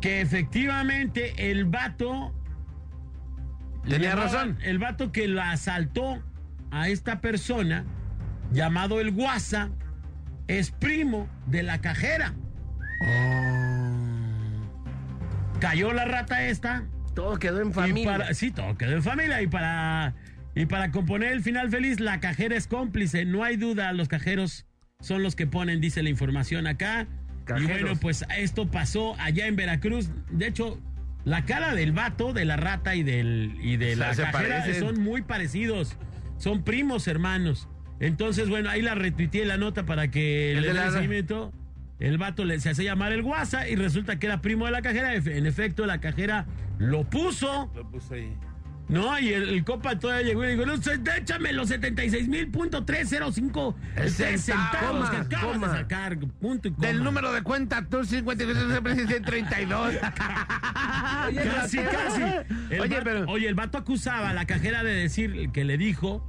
que 0.00 0.20
efectivamente 0.20 1.52
el 1.52 1.66
vato... 1.66 2.34
Tenía 3.88 4.16
razón. 4.16 4.58
El 4.64 4.80
vato 4.80 5.12
que 5.12 5.28
la 5.28 5.52
asaltó 5.52 6.20
a 6.72 6.88
esta 6.88 7.20
persona, 7.20 7.84
llamado 8.50 9.00
el 9.00 9.12
Guasa, 9.12 9.70
es 10.48 10.72
primo 10.72 11.28
de 11.46 11.62
la 11.62 11.80
cajera. 11.80 12.34
Cayó 15.60 15.92
la 15.92 16.06
rata 16.06 16.42
esta. 16.42 16.88
Todo 17.14 17.38
quedó 17.38 17.60
en 17.60 17.72
familia. 17.72 18.18
para, 18.18 18.34
sí, 18.34 18.50
todo 18.50 18.76
quedó 18.76 18.96
en 18.96 19.02
familia. 19.04 19.40
Y 19.42 19.46
para, 19.46 20.14
y 20.54 20.66
para 20.66 20.90
componer 20.90 21.32
el 21.32 21.42
final 21.42 21.70
feliz, 21.70 22.00
la 22.00 22.20
cajera 22.20 22.56
es 22.56 22.66
cómplice. 22.66 23.24
No 23.24 23.42
hay 23.42 23.56
duda, 23.56 23.92
los 23.92 24.08
cajeros 24.08 24.66
son 25.00 25.22
los 25.22 25.34
que 25.34 25.46
ponen, 25.46 25.80
dice 25.80 26.02
la 26.02 26.10
información 26.10 26.66
acá. 26.66 27.08
Cajeros. 27.44 27.70
Y 27.70 27.82
bueno, 27.82 28.00
pues 28.00 28.24
esto 28.38 28.70
pasó 28.70 29.16
allá 29.18 29.46
en 29.46 29.56
Veracruz. 29.56 30.10
De 30.30 30.46
hecho, 30.46 30.80
la 31.24 31.44
cara 31.44 31.74
del 31.74 31.92
vato, 31.92 32.32
de 32.32 32.44
la 32.44 32.56
rata 32.56 32.94
y, 32.94 33.02
del, 33.02 33.56
y 33.60 33.76
de 33.76 33.96
la 33.96 34.14
cajera 34.14 34.32
parecen. 34.32 34.80
son 34.80 35.00
muy 35.00 35.22
parecidos. 35.22 35.96
Son 36.38 36.62
primos 36.62 37.08
hermanos. 37.08 37.68
Entonces, 38.00 38.48
bueno, 38.48 38.70
ahí 38.70 38.82
la 38.82 38.94
retuiteé 38.94 39.44
la 39.44 39.56
nota 39.56 39.86
para 39.86 40.10
que 40.10 40.52
El 40.52 40.62
le 40.62 40.72
de 40.72 40.80
den 40.80 40.92
seguimiento. 40.92 41.52
El 41.98 42.18
vato 42.18 42.44
le, 42.44 42.60
se 42.60 42.70
hace 42.70 42.84
llamar 42.84 43.12
el 43.12 43.22
guasa 43.22 43.68
y 43.68 43.76
resulta 43.76 44.18
que 44.18 44.26
era 44.26 44.40
primo 44.40 44.66
de 44.66 44.72
la 44.72 44.82
cajera. 44.82 45.14
En 45.14 45.46
efecto, 45.46 45.86
la 45.86 46.00
cajera 46.00 46.46
lo 46.78 47.04
puso. 47.04 47.70
Lo 47.74 47.88
puso 47.90 48.14
ahí. 48.14 48.36
No, 48.88 49.18
y 49.18 49.32
el, 49.32 49.48
el 49.48 49.64
copa 49.64 49.98
todavía 49.98 50.26
llegó 50.26 50.44
y 50.44 50.48
dijo, 50.52 50.66
no, 50.66 50.74
échame 50.74 51.52
los 51.54 51.68
76 51.68 52.28
mil 52.28 52.48
punto 52.50 52.84
305 52.84 53.74
Centavos, 54.36 55.10
que 55.10 55.16
acabas 55.16 55.54
coma. 55.54 55.68
de 55.72 55.78
sacar. 55.78 56.18
Punto 56.40 56.68
y 56.68 56.72
coma. 56.72 56.86
Del 56.88 57.02
número 57.02 57.32
de 57.32 57.42
cuenta, 57.42 57.86
tú 57.88 58.04
52 58.04 58.56
Casi, 61.44 61.78
casi. 61.78 62.22
El 62.70 62.80
Oye, 62.80 62.88
vato- 62.96 63.04
pero- 63.04 63.24
oye, 63.28 63.48
el 63.48 63.54
vato 63.54 63.78
acusaba 63.78 64.30
a 64.30 64.32
la 64.34 64.44
cajera 64.46 64.82
de 64.84 64.92
decir 64.94 65.50
que 65.52 65.64
le 65.64 65.78
dijo 65.78 66.28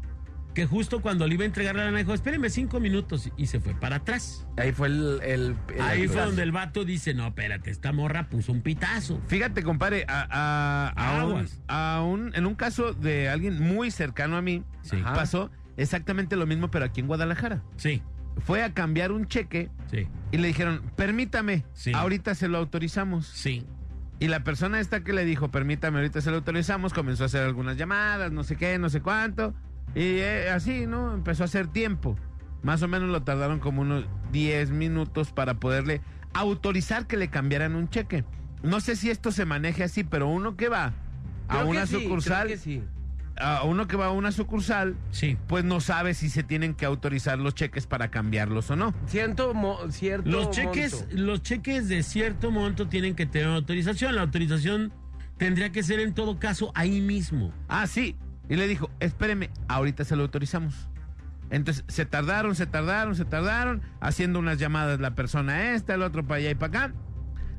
que 0.55 0.65
justo 0.65 1.01
cuando 1.01 1.27
le 1.27 1.35
iba 1.35 1.43
a 1.43 1.45
entregar 1.45 1.75
la 1.75 1.85
lana 1.85 1.99
dijo, 1.99 2.13
espéreme 2.13 2.49
cinco 2.49 2.79
minutos 2.79 3.29
y 3.37 3.45
se 3.47 3.59
fue 3.59 3.75
para 3.75 3.97
atrás. 3.97 4.47
Ahí 4.57 4.71
fue 4.71 4.87
el. 4.87 5.19
el- 5.21 5.55
el- 5.75 5.81
Ahí 5.81 6.07
fue 6.07 6.21
donde 6.23 6.41
el 6.43 6.51
vato 6.51 6.83
dice, 6.85 7.13
no, 7.13 7.27
espérate, 7.27 7.69
esta 7.69 7.91
morra 7.91 8.29
puso 8.29 8.51
un 8.53 8.61
pitazo. 8.61 9.21
Fíjate, 9.27 9.61
compadre, 9.61 10.05
a, 10.07 10.25
a- 10.31 10.89
a 11.19 11.25
un, 11.25 11.31
Aguas. 11.31 11.61
a 11.67 12.01
un- 12.03 12.31
en 12.33 12.45
un 12.47 12.55
caso 12.55 12.93
de 12.93 13.29
alguien 13.29 13.61
muy 13.61 13.91
cercano 13.91 14.37
a 14.37 14.41
mí, 14.41 14.63
Sí. 14.81 14.97
Pasó 15.03 15.51
exactamente 15.77 16.35
lo 16.35 16.45
mismo, 16.47 16.71
pero 16.71 16.85
aquí 16.85 17.01
en 17.01 17.07
Guadalajara. 17.07 17.61
Sí, 17.77 18.01
Fue 18.45 18.63
a 18.63 18.73
cambiar 18.73 19.11
un 19.13 19.27
cheque 19.27 19.69
sí, 19.89 20.07
y 20.31 20.37
le 20.37 20.47
dijeron, 20.49 20.81
permítame, 20.97 21.63
Sí. 21.73 21.91
ahorita 21.93 22.35
se 22.35 22.47
lo 22.49 22.57
autorizamos. 22.57 23.27
sí. 23.27 23.65
Y 24.17 24.29
la 24.29 24.45
persona 24.45 24.79
esta 24.79 25.03
que 25.03 25.11
le 25.11 25.25
dijo, 25.25 25.51
permítame, 25.51 25.97
ahorita 25.97 26.21
se 26.21 26.31
lo 26.31 26.37
autorizamos, 26.37 26.93
comenzó 26.93 27.23
a 27.23 27.25
hacer 27.25 27.43
algunas 27.43 27.75
llamadas, 27.75 28.31
no 28.31 28.43
sé 28.45 28.55
qué, 28.55 28.77
no 28.79 28.89
sé 28.89 29.01
cuánto. 29.01 29.53
Y 29.93 30.19
eh, 30.19 30.49
así, 30.49 30.87
¿no? 30.87 31.13
Empezó 31.13 31.43
a 31.43 31.45
hacer 31.45 31.67
tiempo. 31.67 32.17
Más 32.63 32.81
o 32.81 32.87
menos 32.87 33.09
lo 33.09 33.21
tardaron 33.23 33.59
como 33.59 33.81
unos 33.81 34.05
10 34.31 34.71
minutos 34.71 35.31
para 35.31 35.55
poderle 35.55 36.01
autorizar 36.33 37.07
que 37.07 37.17
le 37.17 37.29
cambiaran 37.29 37.75
un 37.75 37.89
cheque. 37.89 38.25
No 38.63 38.79
sé 38.79 38.95
si 38.95 39.09
esto 39.09 39.31
se 39.31 39.45
maneje 39.45 39.83
así, 39.83 40.03
pero 40.03 40.27
uno 40.27 40.57
que 40.57 40.67
va 40.69 40.93
a 41.47 41.53
Creo 41.53 41.63
que 41.65 41.69
una 41.69 41.85
sí, 41.85 42.01
sucursal, 42.01 42.45
creo 42.47 42.57
que 42.57 42.63
sí. 42.63 42.83
a 43.37 43.63
uno 43.63 43.87
que 43.87 43.95
va 43.95 44.07
a 44.07 44.11
una 44.11 44.31
sucursal, 44.31 44.95
Sí. 45.11 45.37
pues 45.47 45.63
no 45.63 45.79
sabe 45.79 46.13
si 46.15 46.29
se 46.29 46.41
tienen 46.41 46.73
que 46.73 46.85
autorizar 46.85 47.37
los 47.37 47.53
cheques 47.53 47.85
para 47.85 48.09
cambiarlos 48.09 48.71
o 48.71 48.75
no. 48.75 48.93
Cierto, 49.05 49.53
mo- 49.53 49.79
cierto 49.91 50.29
Los 50.29 50.49
cheques, 50.49 50.93
monto. 50.93 51.15
los 51.15 51.41
cheques 51.43 51.87
de 51.87 52.01
cierto 52.01 52.49
monto 52.51 52.87
tienen 52.87 53.13
que 53.15 53.27
tener 53.27 53.47
autorización. 53.49 54.15
La 54.15 54.21
autorización 54.21 54.91
tendría 55.37 55.71
que 55.71 55.83
ser 55.83 55.99
en 55.99 56.13
todo 56.15 56.39
caso 56.39 56.71
ahí 56.75 56.99
mismo. 57.01 57.53
Ah, 57.67 57.85
sí. 57.87 58.15
Y 58.49 58.55
le 58.55 58.67
dijo, 58.67 58.89
espéreme, 58.99 59.49
ahorita 59.67 60.03
se 60.03 60.15
lo 60.15 60.23
autorizamos. 60.23 60.89
Entonces 61.49 61.83
se 61.87 62.05
tardaron, 62.05 62.55
se 62.55 62.65
tardaron, 62.65 63.15
se 63.15 63.25
tardaron, 63.25 63.81
haciendo 63.99 64.39
unas 64.39 64.57
llamadas 64.57 64.99
la 64.99 65.15
persona 65.15 65.73
esta, 65.73 65.93
el 65.93 66.01
otro 66.01 66.23
para 66.23 66.39
allá 66.39 66.51
y 66.51 66.55
para 66.55 66.85
acá. 66.85 66.95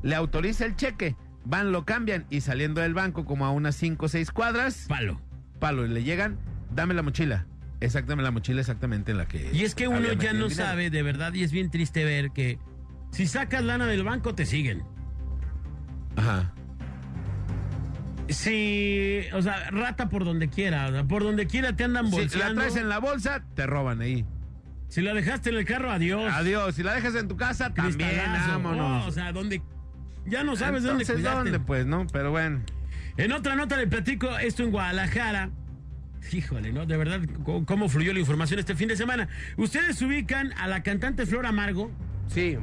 Le 0.03 0.14
autoriza 0.14 0.64
el 0.64 0.77
cheque, 0.77 1.16
van, 1.44 1.72
lo 1.72 1.85
cambian 1.85 2.27
y 2.31 2.40
saliendo 2.40 2.81
del 2.81 2.94
banco 2.94 3.25
como 3.25 3.46
a 3.46 3.51
unas 3.51 3.77
5 3.77 4.07
o 4.07 4.09
6 4.09 4.31
cuadras, 4.31 4.87
Palo. 4.88 5.20
palo, 5.59 5.87
y 5.87 5.88
le 5.88 6.03
llegan, 6.03 6.38
dame 6.70 6.94
la 6.94 7.03
mochila. 7.03 7.46
Exactamente, 7.81 8.25
la 8.25 8.31
mochila 8.31 8.61
exactamente 8.61 9.12
en 9.12 9.18
la 9.18 9.27
que... 9.27 9.51
Y 9.53 9.62
es 9.62 9.75
que 9.75 9.87
uno 9.87 10.12
ya 10.14 10.33
no 10.33 10.51
sabe, 10.51 10.90
de 10.90 11.03
verdad, 11.03 11.35
y 11.35 11.42
es 11.42 11.53
bien 11.53 11.70
triste 11.70 12.05
ver 12.05 12.31
que 12.31 12.59
si 13.11 13.27
sacas 13.27 13.62
lana 13.64 13.87
del 13.87 14.03
banco 14.03 14.35
te 14.35 14.46
siguen. 14.46 14.83
Ajá. 16.16 16.53
Si, 18.29 19.21
o 19.33 19.43
sea, 19.43 19.71
rata 19.71 20.09
por 20.09 20.25
donde 20.25 20.49
quiera, 20.49 20.89
o 20.89 20.91
sea, 20.91 21.05
por 21.05 21.23
donde 21.23 21.47
quiera 21.47 21.75
te 21.77 21.85
andan 21.85 22.11
Si 22.11 22.39
la 22.39 22.55
traes 22.55 22.77
en 22.77 22.89
la 22.89 22.99
bolsa, 22.99 23.45
te 23.55 23.67
roban 23.67 24.01
ahí. 24.01 24.25
Si 24.89 25.01
la 25.01 25.15
dejaste 25.15 25.51
en 25.51 25.57
el 25.57 25.65
carro, 25.65 25.91
adiós. 25.91 26.33
Adiós. 26.33 26.75
Si 26.75 26.83
la 26.83 26.95
dejas 26.95 27.15
en 27.15 27.29
tu 27.29 27.37
casa, 27.37 27.73
también, 27.75 28.21
vámonos. 28.49 29.05
Oh, 29.05 29.09
o 29.09 29.12
sea, 29.12 29.33
donde 29.33 29.62
ya 30.27 30.45
no 30.45 30.57
sabes 30.57 30.83
dónde 30.83 31.05
cuidarte. 31.05 31.51
¿dónde, 31.51 31.61
pues, 31.61 31.87
no? 31.87 32.07
Pero 32.12 32.31
bueno. 32.31 32.62
En 33.17 33.33
otra 33.33 33.57
nota 33.57 33.77
le 33.77 33.87
platico 33.87 34.37
esto 34.39 34.62
en 34.62 34.71
Guadalajara. 34.71 35.51
Híjole, 36.33 36.73
¿no? 36.73 36.87
De 36.87 36.97
verdad, 36.97 37.21
cómo 37.45 37.89
fluyó 37.89 38.12
la 38.12 38.19
información 38.19 38.59
este 38.59 38.75
fin 38.75 38.89
de 38.89 38.97
semana. 38.97 39.29
Ustedes 39.57 40.01
ubican 40.03 40.53
a 40.55 40.67
la 40.67 40.83
cantante 40.83 41.25
Flor 41.25 41.47
Amargo. 41.47 41.91
Sí. 42.29 42.59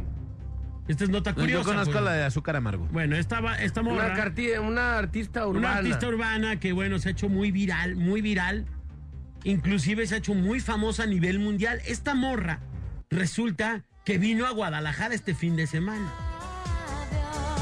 Esta 0.87 1.05
es 1.05 1.09
nota 1.09 1.33
curiosa. 1.33 1.63
Yo 1.63 1.63
conozco 1.65 1.93
pues. 1.93 2.03
la 2.03 2.11
de 2.13 2.23
azúcar 2.25 2.55
amargo. 2.57 2.87
Bueno, 2.91 3.15
esta, 3.15 3.39
va- 3.39 3.55
esta 3.61 3.81
morra, 3.81 4.13
Una, 4.13 4.61
una 4.61 4.97
artista 4.97 5.47
una 5.47 5.59
urbana. 5.59 5.77
artista 5.77 6.07
urbana 6.07 6.59
que, 6.59 6.73
bueno, 6.73 6.99
se 6.99 7.09
ha 7.09 7.11
hecho 7.13 7.29
muy 7.29 7.51
viral, 7.51 7.95
muy 7.95 8.21
viral. 8.21 8.65
Inclusive 9.45 10.05
se 10.07 10.15
ha 10.15 10.17
hecho 10.17 10.33
muy 10.33 10.59
famosa 10.59 11.03
a 11.03 11.05
nivel 11.05 11.39
mundial. 11.39 11.79
Esta 11.85 12.15
morra 12.15 12.59
resulta 13.09 13.83
que 14.03 14.17
vino 14.17 14.45
a 14.45 14.51
Guadalajara 14.51 15.15
este 15.15 15.33
fin 15.33 15.55
de 15.55 15.67
semana. 15.67 16.11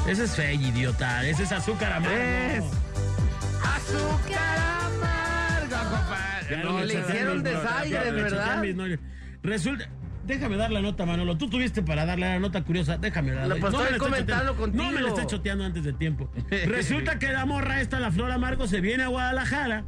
Ese 0.08 0.24
es 0.24 0.36
fe, 0.36 0.56
idiota. 0.56 1.24
Ese 1.28 1.44
es 1.44 1.52
azúcar 1.52 1.94
amargo. 1.94 2.16
Es 2.18 2.64
azúcar 3.64 4.58
amargo, 4.86 5.90
compadre. 5.96 6.64
No, 6.64 6.82
le 6.84 7.00
hicieron 7.00 7.44
desaire, 7.44 8.12
¿verdad? 8.12 8.64
Resulta. 9.44 9.90
Déjame 10.26 10.56
dar 10.56 10.72
la 10.72 10.82
nota, 10.82 11.06
Manolo. 11.06 11.38
Tú 11.38 11.50
tuviste 11.50 11.82
para 11.82 12.06
darle 12.06 12.28
la 12.28 12.40
nota 12.40 12.64
curiosa. 12.64 12.98
Déjame 12.98 13.32
darla. 13.32 13.56
La 13.56 13.62
pues, 13.62 13.74
estoy 13.74 13.92
me 13.94 13.98
comentando. 13.98 14.68
No 14.68 14.92
me 14.92 15.02
la 15.02 15.10
estés 15.10 15.28
choteando 15.28 15.66
antes 15.66 15.84
de 15.84 15.94
tiempo. 15.94 16.30
Resulta 16.68 17.18
que 17.20 17.32
la 17.32 17.46
morra 17.46 17.82
esta, 17.82 18.00
la 18.00 18.12
Flor 18.12 18.32
Amargo, 18.32 18.68
se 18.68 18.82
viene 18.82 19.04
a 19.04 19.08
Guadalajara. 19.08 19.84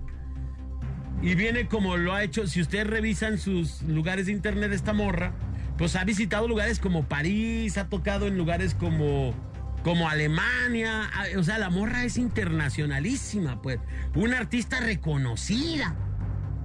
Y 1.22 1.36
viene 1.36 1.68
como 1.68 1.98
lo 1.98 2.14
ha 2.14 2.24
hecho. 2.24 2.48
Si 2.48 2.62
ustedes 2.62 2.88
revisan 2.88 3.38
sus 3.38 3.82
lugares 3.84 4.26
de 4.26 4.32
internet, 4.34 4.72
esta 4.74 4.92
morra, 4.92 5.34
pues 5.78 5.96
ha 5.96 6.04
visitado 6.04 6.48
lugares 6.48 6.80
como 6.80 7.04
París, 7.08 7.78
ha 7.78 7.88
tocado 7.88 8.28
en 8.28 8.38
lugares 8.38 8.76
como, 8.76 9.34
como 9.84 10.10
Alemania. 10.10 11.10
ah, 11.14 11.26
O 11.38 11.44
sea, 11.44 11.60
la 11.60 11.70
morra 11.70 12.04
es 12.04 12.18
internacionalísima, 12.18 13.62
pues. 13.62 13.80
Una 14.16 14.40
artista 14.40 14.80
reconocida. 14.80 15.96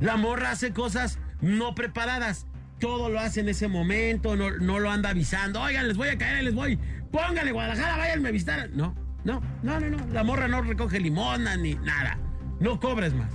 La 0.00 0.16
morra 0.16 0.52
hace 0.52 0.72
cosas 0.72 1.18
no 1.40 1.74
preparadas. 1.74 2.46
Todo 2.78 3.08
lo 3.08 3.18
hace 3.18 3.40
en 3.40 3.48
ese 3.48 3.68
momento, 3.68 4.36
no, 4.36 4.50
lo 4.50 4.90
anda 4.90 5.10
avisando. 5.10 5.60
Oigan, 5.60 5.88
les 5.88 5.96
voy 5.96 6.08
a 6.08 6.18
caer, 6.18 6.44
les 6.44 6.54
voy. 6.54 6.78
Póngale, 7.10 7.52
Guadalajara, 7.52 7.96
váyanme 7.96 8.28
a 8.28 8.32
visitar. 8.32 8.70
No, 8.70 8.94
no, 9.24 9.42
no, 9.62 9.80
no, 9.80 9.90
no. 9.90 10.06
La 10.12 10.22
morra 10.22 10.46
no 10.46 10.62
recoge 10.62 11.00
limona 11.00 11.56
ni 11.56 11.74
nada. 11.74 12.18
No 12.60 12.78
cobres 12.78 13.14
más. 13.14 13.32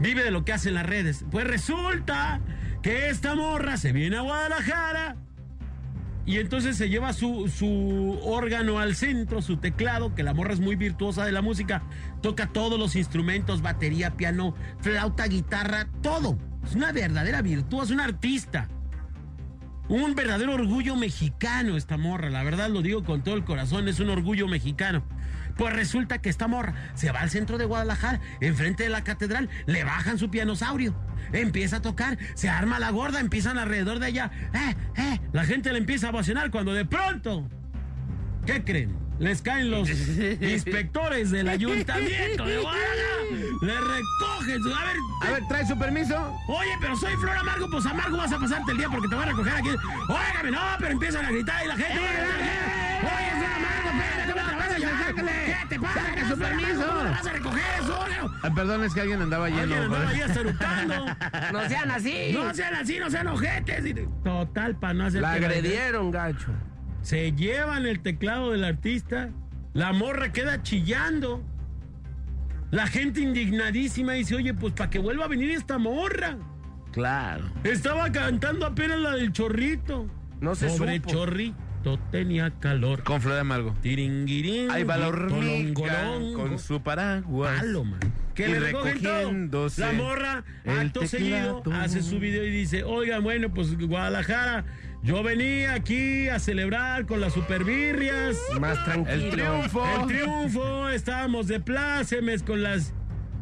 Vive 0.00 0.24
de 0.24 0.30
lo 0.30 0.44
que 0.44 0.52
hace 0.52 0.70
en 0.70 0.74
las 0.74 0.86
redes. 0.86 1.24
Pues 1.30 1.46
resulta 1.46 2.40
que 2.82 3.10
esta 3.10 3.34
morra 3.34 3.76
se 3.76 3.92
viene 3.92 4.16
a 4.16 4.22
Guadalajara 4.22 5.16
y 6.26 6.38
entonces 6.38 6.76
se 6.76 6.88
lleva 6.88 7.12
su, 7.12 7.48
su 7.48 8.18
órgano 8.22 8.78
al 8.78 8.96
centro, 8.96 9.42
su 9.42 9.58
teclado, 9.58 10.14
que 10.14 10.22
la 10.22 10.32
morra 10.32 10.54
es 10.54 10.60
muy 10.60 10.74
virtuosa 10.74 11.24
de 11.24 11.32
la 11.32 11.42
música. 11.42 11.82
Toca 12.22 12.46
todos 12.46 12.78
los 12.78 12.96
instrumentos, 12.96 13.60
batería, 13.60 14.16
piano, 14.16 14.54
flauta, 14.80 15.26
guitarra, 15.26 15.86
todo. 16.02 16.38
Es 16.64 16.74
una 16.74 16.92
verdadera 16.92 17.42
virtuosa, 17.42 17.92
una 17.92 18.04
artista. 18.04 18.68
Un 19.88 20.14
verdadero 20.14 20.54
orgullo 20.54 20.96
mexicano 20.96 21.76
esta 21.76 21.98
morra, 21.98 22.30
la 22.30 22.42
verdad 22.42 22.70
lo 22.70 22.80
digo 22.80 23.04
con 23.04 23.22
todo 23.22 23.34
el 23.34 23.44
corazón, 23.44 23.86
es 23.86 24.00
un 24.00 24.08
orgullo 24.08 24.48
mexicano. 24.48 25.04
Pues 25.58 25.74
resulta 25.74 26.22
que 26.22 26.30
esta 26.30 26.48
morra 26.48 26.74
se 26.94 27.12
va 27.12 27.20
al 27.20 27.28
centro 27.28 27.58
de 27.58 27.66
Guadalajara, 27.66 28.20
enfrente 28.40 28.84
de 28.84 28.88
la 28.88 29.04
catedral, 29.04 29.50
le 29.66 29.84
bajan 29.84 30.18
su 30.18 30.30
pianosaurio, 30.30 30.94
empieza 31.34 31.76
a 31.76 31.82
tocar, 31.82 32.16
se 32.34 32.48
arma 32.48 32.78
la 32.78 32.90
gorda, 32.90 33.20
empiezan 33.20 33.58
alrededor 33.58 33.98
de 33.98 34.08
ella, 34.08 34.30
eh, 34.54 34.74
eh, 34.96 35.20
la 35.32 35.44
gente 35.44 35.70
le 35.70 35.78
empieza 35.78 36.06
a 36.06 36.10
ovacionar 36.10 36.50
cuando 36.50 36.72
de 36.72 36.86
pronto, 36.86 37.46
¿qué 38.46 38.64
creen? 38.64 39.03
Les 39.18 39.40
caen 39.42 39.70
los 39.70 39.88
inspectores 40.40 41.30
del 41.30 41.48
ayuntamiento 41.48 42.44
de 42.44 42.58
Guadalajara. 42.58 43.14
Le 43.62 43.74
recogen 43.74 44.62
su. 44.62 44.74
A 44.74 44.84
ver, 44.84 44.96
A 45.22 45.30
ver, 45.32 45.48
¿trae 45.48 45.66
su 45.66 45.78
permiso? 45.78 46.36
Oye, 46.48 46.72
pero 46.80 46.96
soy 46.96 47.14
Flor 47.16 47.36
Amargo, 47.36 47.68
pues 47.70 47.86
Amargo 47.86 48.16
vas 48.16 48.32
a 48.32 48.38
pasarte 48.38 48.72
el 48.72 48.78
día 48.78 48.88
porque 48.90 49.08
te 49.08 49.14
voy 49.14 49.24
a 49.24 49.28
recoger 49.28 49.54
aquí. 49.54 49.68
Óigame, 50.08 50.50
no, 50.50 50.60
pero 50.78 50.92
empiezan 50.92 51.24
a 51.24 51.30
gritar 51.30 51.64
y 51.64 51.68
la 51.68 51.76
gente. 51.76 51.92
Oye, 51.92 53.30
Flor 53.38 53.52
Amargo, 53.56 53.90
espérate, 53.90 54.32
¿cómo 54.32 54.50
te 54.50 54.56
vas 54.56 54.72
a 54.72 54.78
llevar? 54.78 55.14
¿Qué 55.14 55.66
te 55.68 55.80
pasa? 55.80 56.00
Saque 56.06 56.24
su 56.28 56.38
permiso. 56.38 56.86
¿Cómo 56.86 57.02
te 57.02 57.10
vas 57.10 57.26
a 57.26 57.32
recoger 57.32 57.64
eso? 57.80 58.04
Ah, 58.42 58.50
perdón, 58.54 58.84
es 58.84 58.92
que 58.94 59.00
alguien 59.00 59.22
andaba 59.22 59.48
lleno. 59.48 59.62
Alguien 59.62 59.82
andaba 59.82 60.08
ahí 60.08 60.20
hasta 60.20 60.40
eructando. 60.40 60.94
No 61.52 61.68
sean 61.68 61.90
así. 61.90 62.32
No 62.32 62.54
sean 62.54 62.74
así, 62.74 62.98
no 62.98 63.10
sean 63.10 63.28
ojetes. 63.28 63.94
Total, 64.24 64.76
para 64.76 64.94
no 64.94 65.04
hacer. 65.06 65.22
La 65.22 65.32
agredieron, 65.32 66.10
gacho. 66.10 66.48
Se 67.04 67.32
llevan 67.32 67.84
el 67.84 68.00
teclado 68.00 68.50
del 68.52 68.64
artista. 68.64 69.28
La 69.74 69.92
morra 69.92 70.32
queda 70.32 70.62
chillando. 70.62 71.44
La 72.70 72.86
gente 72.86 73.20
indignadísima 73.20 74.14
dice, 74.14 74.34
oye, 74.36 74.54
pues 74.54 74.72
para 74.72 74.88
que 74.88 74.98
vuelva 74.98 75.26
a 75.26 75.28
venir 75.28 75.50
esta 75.50 75.76
morra. 75.76 76.38
Claro. 76.92 77.44
Estaba 77.62 78.10
cantando 78.10 78.64
apenas 78.64 78.98
la 79.00 79.16
del 79.16 79.32
chorrito. 79.32 80.06
No 80.40 80.54
se 80.54 80.68
Pobre 80.68 80.96
supo. 80.96 81.10
chorrito 81.10 81.98
tenía 82.10 82.50
calor. 82.58 83.02
Con 83.02 83.20
flor 83.20 83.34
de 83.34 83.40
amargo. 83.40 83.74
Tiringuirín. 83.82 84.70
Ahí 84.70 84.82
va 84.84 84.96
la 84.96 85.08
hormiga 85.08 86.04
con 86.34 86.58
su 86.58 86.80
paraguas. 86.80 87.60
Palo, 87.60 87.84
man. 87.84 88.00
Que 88.34 88.48
Y 88.48 88.52
le 88.52 88.60
recogen 88.60 89.50
todo. 89.50 89.68
La 89.76 89.92
morra, 89.92 90.44
el 90.64 90.78
acto 90.78 91.06
seguido, 91.06 91.62
hace 91.74 92.02
su 92.02 92.18
video 92.18 92.44
y 92.44 92.50
dice, 92.50 92.82
oigan, 92.82 93.22
bueno, 93.22 93.52
pues 93.52 93.76
Guadalajara, 93.78 94.64
yo 95.04 95.22
venía 95.22 95.74
aquí 95.74 96.28
a 96.28 96.38
celebrar 96.40 97.06
con 97.06 97.20
las 97.20 97.32
superbirrias. 97.34 98.36
Más 98.58 98.82
tranquilo. 98.84 99.12
El 99.26 99.30
triunfo. 99.30 99.84
El 100.00 100.06
triunfo, 100.08 100.88
estábamos 100.88 101.46
de 101.46 101.60
plácemes 101.60 102.42
con 102.42 102.62
las 102.62 102.92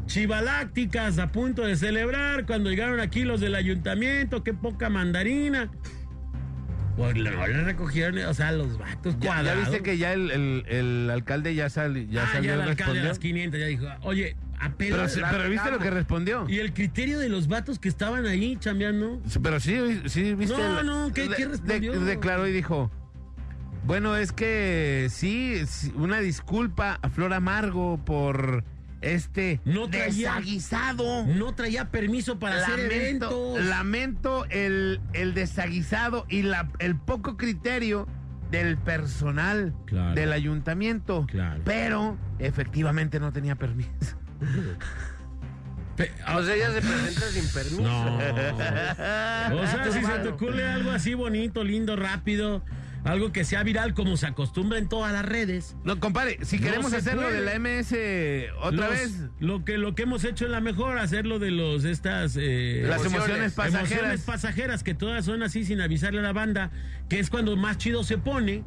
chivalácticas 0.06 1.18
a 1.18 1.30
punto 1.32 1.62
de 1.62 1.76
celebrar 1.76 2.44
cuando 2.46 2.68
llegaron 2.68 3.00
aquí 3.00 3.22
los 3.24 3.40
del 3.40 3.54
ayuntamiento, 3.54 4.42
qué 4.42 4.52
poca 4.52 4.90
mandarina. 4.90 5.70
Pues 6.96 7.14
no 7.14 7.22
le 7.46 7.64
recogieron, 7.64 8.18
o 8.26 8.34
sea, 8.34 8.52
los 8.52 8.76
vatos 8.76 9.16
Ya, 9.18 9.40
ya 9.42 9.54
viste 9.54 9.82
que 9.82 9.96
ya 9.96 10.12
el, 10.12 10.30
el- 10.30 10.64
el 10.68 11.10
alcalde 11.10 11.54
ya, 11.54 11.70
sal, 11.70 12.08
ya 12.10 12.24
ah, 12.24 12.28
salió 12.32 12.48
ya 12.48 12.54
el 12.54 12.60
alcalde 12.60 12.74
respondió. 12.74 13.02
de 13.02 13.08
las 13.08 13.18
500 13.18 13.60
ya 13.60 13.66
dijo, 13.66 13.86
oye, 14.02 14.36
Pero, 14.78 15.06
pero 15.30 15.48
viste 15.50 15.70
lo 15.70 15.78
que 15.78 15.90
respondió. 15.90 16.48
Y 16.48 16.58
el 16.58 16.72
criterio 16.72 17.18
de 17.18 17.28
los 17.28 17.48
vatos 17.48 17.78
que 17.78 17.88
estaban 17.88 18.26
ahí 18.26 18.56
chambeando. 18.58 19.20
Pero 19.42 19.60
sí, 19.60 20.02
sí, 20.06 20.34
viste. 20.34 20.56
No, 20.56 20.80
el- 20.80 20.86
no, 20.86 21.12
¿qué- 21.12 21.28
de- 21.28 21.36
qué 21.36 21.44
de- 21.46 21.50
respondió? 21.50 22.00
declaró 22.00 22.46
y 22.46 22.52
dijo. 22.52 22.90
Bueno, 23.84 24.16
es 24.16 24.30
que 24.32 25.08
sí, 25.10 25.60
una 25.96 26.20
disculpa 26.20 27.00
a 27.02 27.08
Flor 27.08 27.32
Amargo 27.34 27.98
por 28.04 28.62
este 29.00 29.60
No 29.64 29.88
traía- 29.90 30.06
desaguisado. 30.34 31.26
No 31.26 31.54
traía 31.56 31.90
permiso 31.90 32.38
para 32.38 32.62
hacer 32.62 32.78
Lamento, 32.78 33.30
eventos. 33.56 33.64
lamento 33.64 34.46
el, 34.50 35.00
el 35.14 35.34
desaguisado 35.34 36.26
y 36.28 36.42
la, 36.42 36.68
el 36.78 36.94
poco 36.96 37.36
criterio 37.36 38.06
del 38.52 38.78
personal 38.78 39.74
Claro. 39.86 40.14
del 40.14 40.32
ayuntamiento. 40.32 41.26
Claro. 41.26 41.62
Pero 41.64 42.16
efectivamente 42.38 43.18
no 43.18 43.32
tenía 43.32 43.56
permiso. 43.56 43.90
O 46.34 46.42
sea, 46.42 46.54
ella 46.54 46.72
se 46.72 46.80
presenta 46.80 47.26
sin 47.28 47.48
permiso. 47.48 47.82
No. 47.82 48.18
O 49.62 49.66
sea, 49.66 49.90
si 49.92 50.04
se 50.04 50.18
te 50.20 50.28
ocurre 50.28 50.66
algo 50.66 50.90
así 50.90 51.14
bonito, 51.14 51.62
lindo, 51.64 51.94
rápido, 51.96 52.64
algo 53.04 53.30
que 53.32 53.44
sea 53.44 53.62
viral 53.62 53.92
como 53.94 54.16
se 54.16 54.26
acostumbra 54.26 54.78
en 54.78 54.88
todas 54.88 55.12
las 55.12 55.24
redes. 55.24 55.76
No, 55.84 56.00
compadre, 56.00 56.38
si 56.42 56.58
No 56.58 56.64
queremos 56.64 56.90
se 56.90 56.96
hacerlo 56.98 57.22
puede. 57.22 57.40
de 57.40 57.44
la 57.44 57.54
MS 57.58 58.52
otra 58.62 58.86
Los- 58.88 58.90
vez, 58.90 59.20
Lo 59.40 59.64
que, 59.64 59.78
lo 59.78 59.94
que 59.94 60.02
hemos 60.04 60.24
hecho 60.24 60.44
es 60.46 60.50
la 60.50 60.60
mejor, 60.60 60.98
hacerlo 60.98 61.38
de 61.38 61.50
los 61.50 61.84
estas 61.84 62.36
eh, 62.40 62.82
las 62.86 63.04
emociones 63.04 63.52
pasajeras. 63.52 63.90
emociones 63.92 64.20
pasajeras, 64.22 64.82
que 64.82 64.94
todas 64.94 65.24
son 65.24 65.42
así 65.42 65.64
sin 65.64 65.80
avisarle 65.80 66.20
a 66.20 66.22
la 66.22 66.32
banda, 66.32 66.70
que 67.08 67.18
es 67.20 67.28
cuando 67.30 67.56
más 67.56 67.76
chido 67.78 68.02
se 68.04 68.18
pone. 68.18 68.64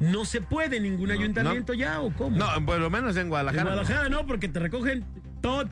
No 0.00 0.24
se 0.24 0.40
puede 0.40 0.80
ningún 0.80 1.10
ayuntamiento 1.10 1.72
ya, 1.72 2.00
¿o 2.00 2.12
cómo? 2.12 2.36
no, 2.36 2.66
por 2.66 2.78
lo 2.78 2.90
menos 2.90 3.16
en 3.16 3.22
en 3.22 3.28
Guadalajara. 3.28 3.62
Guadalajara 3.64 4.08
no, 4.08 4.26
porque 4.26 4.48
te 4.48 4.58
recogen 4.60 5.04
todo. 5.40 5.68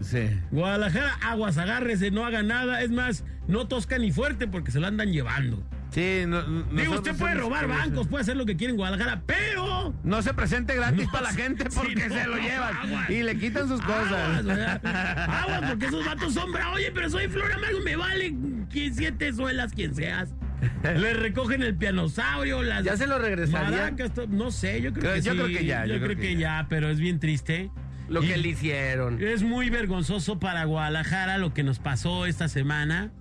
Sí. 0.00 0.30
Guadalajara, 0.50 1.14
aguas, 1.22 1.58
agárrese, 1.58 2.10
no 2.10 2.24
haga 2.24 2.42
nada. 2.42 2.82
Es 2.82 2.90
más, 2.90 3.24
no 3.46 3.66
tosca 3.68 3.98
ni 3.98 4.12
fuerte 4.12 4.46
porque 4.48 4.70
se 4.70 4.80
lo 4.80 4.86
andan 4.86 5.12
llevando. 5.12 5.62
Sí, 5.90 6.22
no, 6.26 6.42
Digo, 6.42 6.94
usted 6.94 7.16
puede 7.16 7.34
robar 7.34 7.66
bancos, 7.66 8.06
puede 8.06 8.22
hacer 8.22 8.36
lo 8.36 8.46
que 8.46 8.56
quiere 8.56 8.70
en 8.70 8.76
Guadalajara, 8.76 9.22
pero... 9.26 9.92
No 10.04 10.22
se 10.22 10.32
presente 10.34 10.76
gratis 10.76 11.06
No, 11.06 11.10
para 11.12 11.24
la 11.24 11.32
gente 11.32 11.64
porque 11.64 12.08
se 12.08 12.26
lo 12.26 12.36
llevan 12.36 12.76
aguas. 12.76 13.10
y 13.10 13.22
le 13.24 13.36
quitan 13.36 13.66
sus 13.66 13.80
Aguas, 13.80 14.42
cosas. 14.42 14.80
Aguas, 14.84 15.62
porque 15.68 15.86
esos 15.86 16.04
vatos 16.06 16.34
son 16.34 16.52
bravos. 16.52 16.76
Oye, 16.76 16.92
pero 16.94 17.10
soy 17.10 17.26
Flor 17.28 17.52
Amargo, 17.52 17.80
me 17.80 17.96
vale 17.96 18.34
siete 18.70 19.32
suelas, 19.32 19.72
quien 19.72 19.94
seas. 19.94 20.32
Le 20.82 21.14
recogen 21.14 21.62
el 21.62 21.74
pianosaurio, 21.76 22.62
las 22.62 22.84
¿Ya 22.84 22.96
se 22.96 23.06
lo 23.06 23.18
regresarían? 23.18 23.70
maracas, 23.96 24.12
no 24.28 24.50
sé, 24.50 24.82
yo 24.82 24.92
creo 24.92 25.02
Creo- 25.02 25.14
que 25.14 25.22
yo 25.22 25.32
sí. 25.32 25.38
creo 25.38 25.48
que 25.58 25.64
ya, 25.64 25.86
Yo, 25.86 26.00
creo, 26.00 26.16
que, 26.16 26.36
ya. 26.36 26.66
pero 26.68 26.88
es 26.90 26.98
bien 27.00 27.18
triste. 27.20 27.70
Lo 28.08 28.22
Y- 28.22 28.28
que 28.28 28.36
le 28.38 28.48
hicieron. 28.48 29.22
Es 29.22 29.42
muy 29.42 29.70
vergonzoso 29.70 30.38
para 30.40 30.64
Guadalajara 30.64 31.38
lo 31.38 31.54
que 31.54 31.62
nos 31.62 31.78
pasó 31.78 32.26
esta 32.26 32.48
semana. 32.48 33.12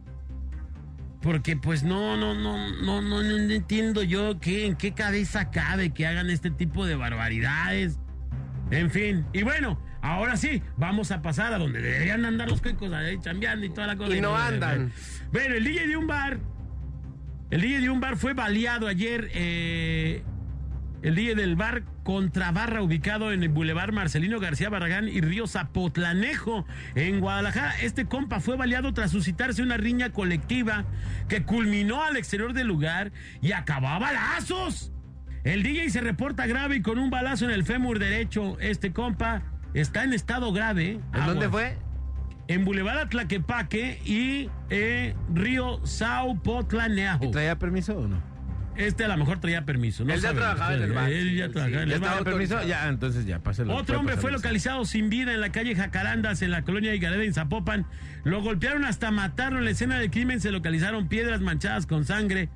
Porque 1.21 1.57
pues 1.57 1.83
no, 1.83 2.15
no, 2.15 2.33
no, 2.33 2.57
no, 2.81 3.01
no, 3.01 3.21
no 3.21 3.53
entiendo 3.53 4.03
yo 4.03 4.39
qué, 4.39 4.65
en 4.65 4.75
qué 4.75 4.93
cabeza 4.93 5.51
cabe 5.51 5.91
que 5.93 6.07
hagan 6.07 6.29
este 6.29 6.49
tipo 6.49 6.85
de 6.85 6.95
barbaridades. 6.95 7.99
En 8.71 8.89
fin, 8.89 9.25
y 9.33 9.43
bueno, 9.43 9.81
ahora 10.01 10.37
sí, 10.37 10.61
vamos 10.77 11.11
a 11.11 11.21
pasar 11.21 11.53
a 11.53 11.57
donde 11.57 11.81
deberían 11.81 12.23
andar 12.23 12.49
los 12.49 12.61
cuicos 12.61 12.93
ahí 12.93 13.19
chambeando 13.19 13.65
y 13.65 13.69
toda 13.69 13.87
la 13.87 13.95
cosa. 13.97 14.15
Y 14.15 14.21
no 14.21 14.35
andan. 14.37 14.93
Bueno, 15.33 15.55
el 15.55 15.63
DJ 15.65 15.87
de 15.87 15.97
un 15.97 16.07
bar, 16.07 16.39
el 17.51 17.61
DJ 17.61 17.81
de 17.81 17.89
un 17.89 17.99
bar 17.99 18.17
fue 18.17 18.33
baleado 18.33 18.87
ayer, 18.87 19.29
eh, 19.33 20.23
el 21.01 21.15
DJ 21.15 21.35
del 21.35 21.55
bar 21.55 21.83
contra 22.03 22.51
barra 22.51 22.81
ubicado 22.81 23.31
en 23.31 23.43
el 23.43 23.49
Boulevard 23.49 23.91
Marcelino 23.93 24.39
García 24.39 24.69
Barragán 24.69 25.07
y 25.07 25.21
Río 25.21 25.47
Zapotlanejo 25.47 26.65
en 26.95 27.19
Guadalajara. 27.19 27.79
Este 27.81 28.05
compa 28.05 28.39
fue 28.39 28.55
baleado 28.55 28.93
tras 28.93 29.11
suscitarse 29.11 29.63
una 29.63 29.77
riña 29.77 30.11
colectiva 30.11 30.85
que 31.27 31.43
culminó 31.43 32.03
al 32.03 32.17
exterior 32.17 32.53
del 32.53 32.67
lugar 32.67 33.11
y 33.41 33.51
acabó 33.53 33.87
a 33.87 33.99
balazos. 33.99 34.91
El 35.43 35.63
DJ 35.63 35.89
se 35.89 36.01
reporta 36.01 36.45
grave 36.47 36.77
y 36.77 36.81
con 36.81 36.99
un 36.99 37.09
balazo 37.09 37.45
en 37.45 37.51
el 37.51 37.63
fémur 37.63 37.97
derecho. 37.97 38.59
Este 38.59 38.91
compa 38.91 39.41
está 39.73 40.03
en 40.03 40.13
estado 40.13 40.51
grave. 40.51 40.99
¿En 41.13 41.25
dónde 41.25 41.49
fue? 41.49 41.77
En 42.49 42.65
Boulevard 42.65 42.97
Atlaquepaque 42.97 44.01
y 44.03 44.49
eh, 44.71 45.13
Río 45.31 45.79
Zaupotlanejo. 45.85 47.29
¿Traía 47.29 47.59
permiso 47.59 47.95
o 47.95 48.07
no? 48.07 48.21
Este 48.75 49.03
a 49.03 49.07
lo 49.07 49.17
mejor 49.17 49.39
traía 49.39 49.65
permiso. 49.65 50.03
No 50.03 50.13
Él 50.15 50.21
ya 50.21 50.33
trabajaba 50.33 50.73
en 50.73 50.81
el 50.81 50.93
bar. 50.93 51.11
Él 51.11 51.35
ya 51.35 51.45
Sí, 51.47 51.51
trabajaba 51.51 51.83
en 51.83 51.89
¿Ya 51.89 51.95
el 51.95 52.01
bar. 52.01 52.09
estaba 52.11 52.25
permiso? 52.31 52.63
Ya, 52.63 52.87
entonces 52.87 53.25
ya, 53.27 53.37
páselo. 53.39 53.75
Otro 53.75 53.99
hombre 53.99 54.17
fue 54.17 54.31
localizado 54.31 54.83
sin 54.85 55.09
vida 55.11 55.31
en 55.31 55.41
la 55.41 55.51
calle 55.51 55.75
Jacarandas, 55.75 56.41
en 56.41 56.49
la 56.49 56.63
colonia 56.63 56.95
Higareda, 56.95 57.23
en 57.23 57.33
Zapopan. 57.35 57.85
Lo 58.23 58.41
golpearon 58.41 58.83
hasta 58.83 59.11
matarlo. 59.11 59.59
En 59.59 59.65
la 59.65 59.71
escena 59.71 59.99
del 59.99 60.09
crimen 60.09 60.41
se 60.41 60.49
localizaron 60.51 61.07
piedras 61.07 61.41
manchadas 61.41 61.85
con 61.85 62.03
sangre, 62.05 62.49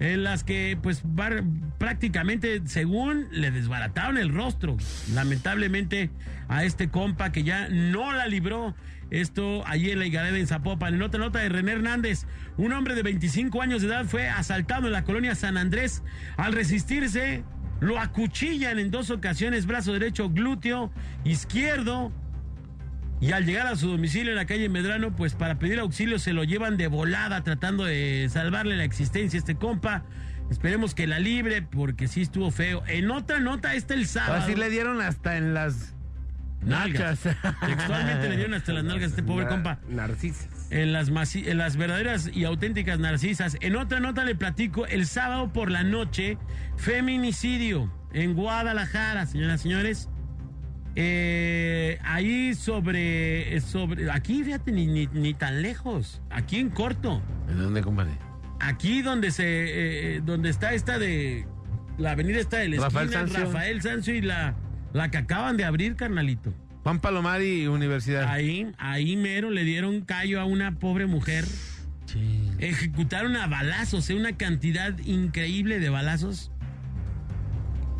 en 0.00 0.22
las 0.22 0.42
que, 0.42 0.78
pues, 0.80 1.02
bar- 1.04 1.44
prácticamente, 1.78 2.62
según 2.64 3.26
le 3.30 3.50
desbarataron 3.50 4.16
el 4.16 4.32
rostro. 4.32 4.76
Lamentablemente, 5.12 6.10
a 6.48 6.64
este 6.64 6.88
compa 6.88 7.30
que 7.30 7.42
ya 7.42 7.68
no 7.68 8.12
la 8.12 8.26
libró. 8.26 8.74
Esto 9.20 9.62
allí 9.66 9.90
en 9.90 10.00
la 10.00 10.06
Higareda, 10.06 10.36
en 10.36 10.46
Zapopan. 10.48 10.94
En 10.94 11.02
otra 11.02 11.20
nota 11.20 11.38
de 11.38 11.48
René 11.48 11.72
Hernández, 11.72 12.26
un 12.56 12.72
hombre 12.72 12.96
de 12.96 13.02
25 13.04 13.62
años 13.62 13.80
de 13.80 13.88
edad 13.88 14.06
fue 14.06 14.28
asaltado 14.28 14.86
en 14.86 14.92
la 14.92 15.04
colonia 15.04 15.36
San 15.36 15.56
Andrés. 15.56 16.02
Al 16.36 16.52
resistirse, 16.52 17.44
lo 17.80 18.00
acuchillan 18.00 18.80
en 18.80 18.90
dos 18.90 19.10
ocasiones, 19.10 19.66
brazo 19.66 19.92
derecho, 19.92 20.30
glúteo 20.30 20.92
izquierdo. 21.22 22.10
Y 23.20 23.30
al 23.30 23.46
llegar 23.46 23.68
a 23.68 23.76
su 23.76 23.88
domicilio 23.88 24.32
en 24.32 24.36
la 24.36 24.46
calle 24.46 24.68
Medrano, 24.68 25.14
pues 25.14 25.34
para 25.34 25.60
pedir 25.60 25.78
auxilio 25.78 26.18
se 26.18 26.32
lo 26.32 26.42
llevan 26.42 26.76
de 26.76 26.88
volada 26.88 27.44
tratando 27.44 27.84
de 27.84 28.28
salvarle 28.30 28.76
la 28.76 28.84
existencia 28.84 29.38
a 29.38 29.40
este 29.40 29.54
compa. 29.54 30.04
Esperemos 30.50 30.94
que 30.94 31.06
la 31.06 31.20
libre 31.20 31.62
porque 31.62 32.08
sí 32.08 32.22
estuvo 32.22 32.50
feo. 32.50 32.82
En 32.88 33.12
otra 33.12 33.38
nota 33.38 33.74
está 33.74 33.94
el 33.94 34.06
sábado. 34.06 34.42
Así 34.42 34.56
le 34.56 34.68
dieron 34.70 35.00
hasta 35.00 35.36
en 35.36 35.54
las 35.54 35.93
nalgas. 36.64 37.20
Textualmente 37.66 38.28
le 38.28 38.36
dieron 38.36 38.54
hasta 38.54 38.72
las 38.72 38.84
nalgas 38.84 39.04
a 39.04 39.06
este 39.10 39.22
pobre 39.22 39.44
Na- 39.44 39.50
compa. 39.50 39.78
Narcisas. 39.88 40.48
En 40.70 40.92
las, 40.92 41.08
en 41.36 41.58
las 41.58 41.76
verdaderas 41.76 42.30
y 42.32 42.44
auténticas 42.44 42.98
narcisas. 42.98 43.56
En 43.60 43.76
otra 43.76 44.00
nota 44.00 44.24
le 44.24 44.34
platico, 44.34 44.86
el 44.86 45.06
sábado 45.06 45.52
por 45.52 45.70
la 45.70 45.82
noche, 45.84 46.38
feminicidio 46.76 47.92
en 48.12 48.34
Guadalajara, 48.34 49.26
señoras 49.26 49.60
y 49.60 49.62
señores. 49.64 50.08
Eh, 50.96 51.98
ahí 52.04 52.54
sobre, 52.54 53.60
sobre, 53.60 54.08
aquí 54.12 54.44
fíjate, 54.44 54.70
ni, 54.70 54.86
ni, 54.86 55.06
ni 55.08 55.34
tan 55.34 55.60
lejos, 55.60 56.22
aquí 56.30 56.58
en 56.60 56.70
corto, 56.70 57.20
¿En 57.50 57.58
dónde, 57.58 57.82
compadre? 57.82 58.12
aquí 58.60 59.02
donde 59.02 59.32
se, 59.32 59.44
eh, 60.16 60.20
donde 60.24 60.50
está 60.50 60.72
esta 60.72 61.00
de, 61.00 61.48
la 61.98 62.12
avenida 62.12 62.38
está 62.38 62.58
de 62.58 62.68
la 62.68 62.76
Rafael 62.82 63.12
esquina. 63.12 63.44
Rafael 63.44 63.82
Sanzio 63.82 64.14
y 64.14 64.20
la, 64.20 64.54
la 64.94 65.10
que 65.10 65.18
acaban 65.18 65.58
de 65.58 65.64
abrir, 65.64 65.96
carnalito. 65.96 66.54
Juan 66.84 67.00
Palomar 67.00 67.42
y 67.42 67.66
Universidad. 67.66 68.30
Ahí, 68.30 68.70
ahí 68.78 69.16
mero 69.16 69.50
le 69.50 69.64
dieron 69.64 70.02
callo 70.02 70.40
a 70.40 70.44
una 70.44 70.78
pobre 70.78 71.06
mujer. 71.06 71.44
Ejecutaron 72.60 73.36
a 73.36 73.48
balazos, 73.48 74.08
eh, 74.08 74.14
una 74.14 74.36
cantidad 74.36 74.96
increíble 75.00 75.80
de 75.80 75.90
balazos 75.90 76.52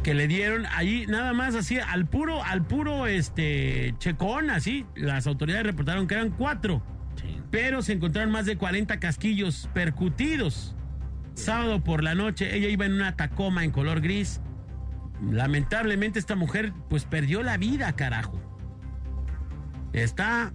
que 0.05 0.15
le 0.15 0.29
dieron 0.29 0.67
ahí 0.67 1.07
nada 1.09 1.33
más 1.33 1.55
así 1.55 1.79
al 1.79 2.07
puro 2.07 2.45
al 2.45 2.63
puro 2.67 3.07
este 3.07 3.95
checón 3.99 4.51
así 4.51 4.85
las 4.95 5.27
autoridades 5.27 5.65
reportaron 5.65 6.07
que 6.07 6.13
eran 6.13 6.29
cuatro 6.29 6.83
pero 7.51 7.81
se 7.81 7.95
encontraron 7.95 8.31
más 8.31 8.45
de 8.45 8.59
40 8.59 9.01
casquillos 9.01 9.71
percutidos 9.73 10.77
sábado 11.33 11.83
por 11.83 12.05
la 12.05 12.15
noche 12.15 12.55
ella 12.55 12.69
iba 12.69 12.85
en 12.85 12.93
una 12.93 13.17
Tacoma 13.17 13.65
en 13.65 13.71
color 13.71 14.03
gris 14.03 14.43
lamentablemente 15.31 16.19
esta 16.19 16.37
mujer 16.37 16.73
pues 16.89 17.05
perdió 17.05 17.43
la 17.43 17.57
vida 17.57 17.93
carajo 17.95 18.41
está 19.93 20.53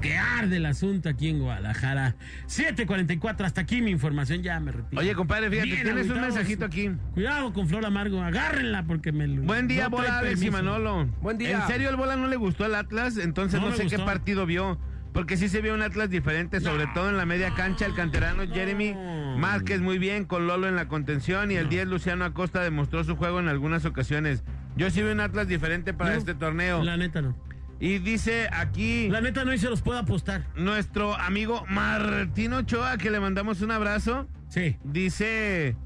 que 0.00 0.16
arde 0.16 0.56
el 0.56 0.64
asunto 0.66 1.10
aquí 1.10 1.28
en 1.28 1.40
Guadalajara 1.40 2.16
7:44 2.46 3.44
hasta 3.44 3.60
aquí 3.60 3.82
mi 3.82 3.90
información 3.90 4.42
ya 4.42 4.58
me 4.58 4.72
retiro 4.72 4.98
Oye, 5.00 5.14
compadre, 5.14 5.50
fíjate, 5.50 5.68
Bien 5.68 5.82
tienes 5.82 6.08
un 6.08 6.20
mensajito 6.22 6.64
aquí. 6.64 6.90
Cuidado 7.12 7.52
con 7.52 7.68
Flor 7.68 7.84
Amargo, 7.84 8.22
agárrenla 8.22 8.84
porque 8.84 9.12
me 9.12 9.26
lo- 9.26 9.42
Buen 9.42 9.68
día, 9.68 9.84
no 9.84 9.90
Bola, 9.90 10.20
Alex 10.20 10.42
y. 10.42 10.50
Manolo. 10.50 11.06
Buen 11.20 11.36
día. 11.36 11.60
En 11.60 11.66
serio, 11.66 11.90
el 11.90 11.96
Bola 11.96 12.16
no 12.16 12.28
le 12.28 12.36
gustó 12.36 12.64
el 12.64 12.74
Atlas, 12.76 13.18
entonces 13.18 13.60
No 13.60 13.72
sé 13.72 13.86
qué 13.86 13.98
partido 13.98 14.46
vio. 14.46 14.78
Porque 15.12 15.36
sí 15.36 15.48
se 15.48 15.60
vio 15.60 15.74
un 15.74 15.82
Atlas 15.82 16.08
diferente, 16.08 16.60
sobre 16.60 16.86
todo 16.94 17.08
en 17.10 17.16
la 17.16 17.26
media 17.26 17.52
cancha. 17.54 17.84
El 17.86 17.94
canterano 17.94 18.44
Jeremy 18.46 18.94
Márquez 19.36 19.80
muy 19.80 19.98
bien, 19.98 20.24
con 20.24 20.46
Lolo 20.46 20.68
en 20.68 20.76
la 20.76 20.86
contención. 20.88 21.50
Y 21.50 21.56
el 21.56 21.68
10 21.68 21.88
Luciano 21.88 22.24
Acosta 22.24 22.62
demostró 22.62 23.02
su 23.04 23.16
juego 23.16 23.40
en 23.40 23.48
algunas 23.48 23.84
ocasiones. 23.84 24.44
Yo 24.76 24.88
sí 24.90 25.02
vi 25.02 25.10
un 25.10 25.20
Atlas 25.20 25.48
diferente 25.48 25.92
para 25.92 26.10
No, 26.12 26.16
este 26.18 26.34
torneo. 26.34 26.82
La 26.84 26.96
neta 26.96 27.22
no. 27.22 27.36
Y 27.80 27.98
dice 27.98 28.48
aquí 28.52 29.08
La 29.08 29.20
neta 29.22 29.44
no 29.44 29.54
y 29.54 29.58
se 29.58 29.68
los 29.70 29.80
puedo 29.80 29.98
apostar. 29.98 30.44
nuestro 30.54 31.14
amigo 31.16 31.64
Martín 31.68 32.52
Ochoa, 32.52 32.98
que 32.98 33.10
le 33.10 33.18
mandamos 33.20 33.62
un 33.62 33.70
abrazo. 33.72 34.28
Sí. 34.48 34.76
Dice, 34.84 35.76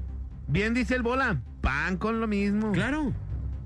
bien 0.47 0.73
dice 0.73 0.95
el 0.95 1.01
Bola, 1.01 1.41
pan 1.61 1.97
con 1.97 2.19
lo 2.19 2.27
mismo. 2.27 2.71
Claro. 2.73 3.13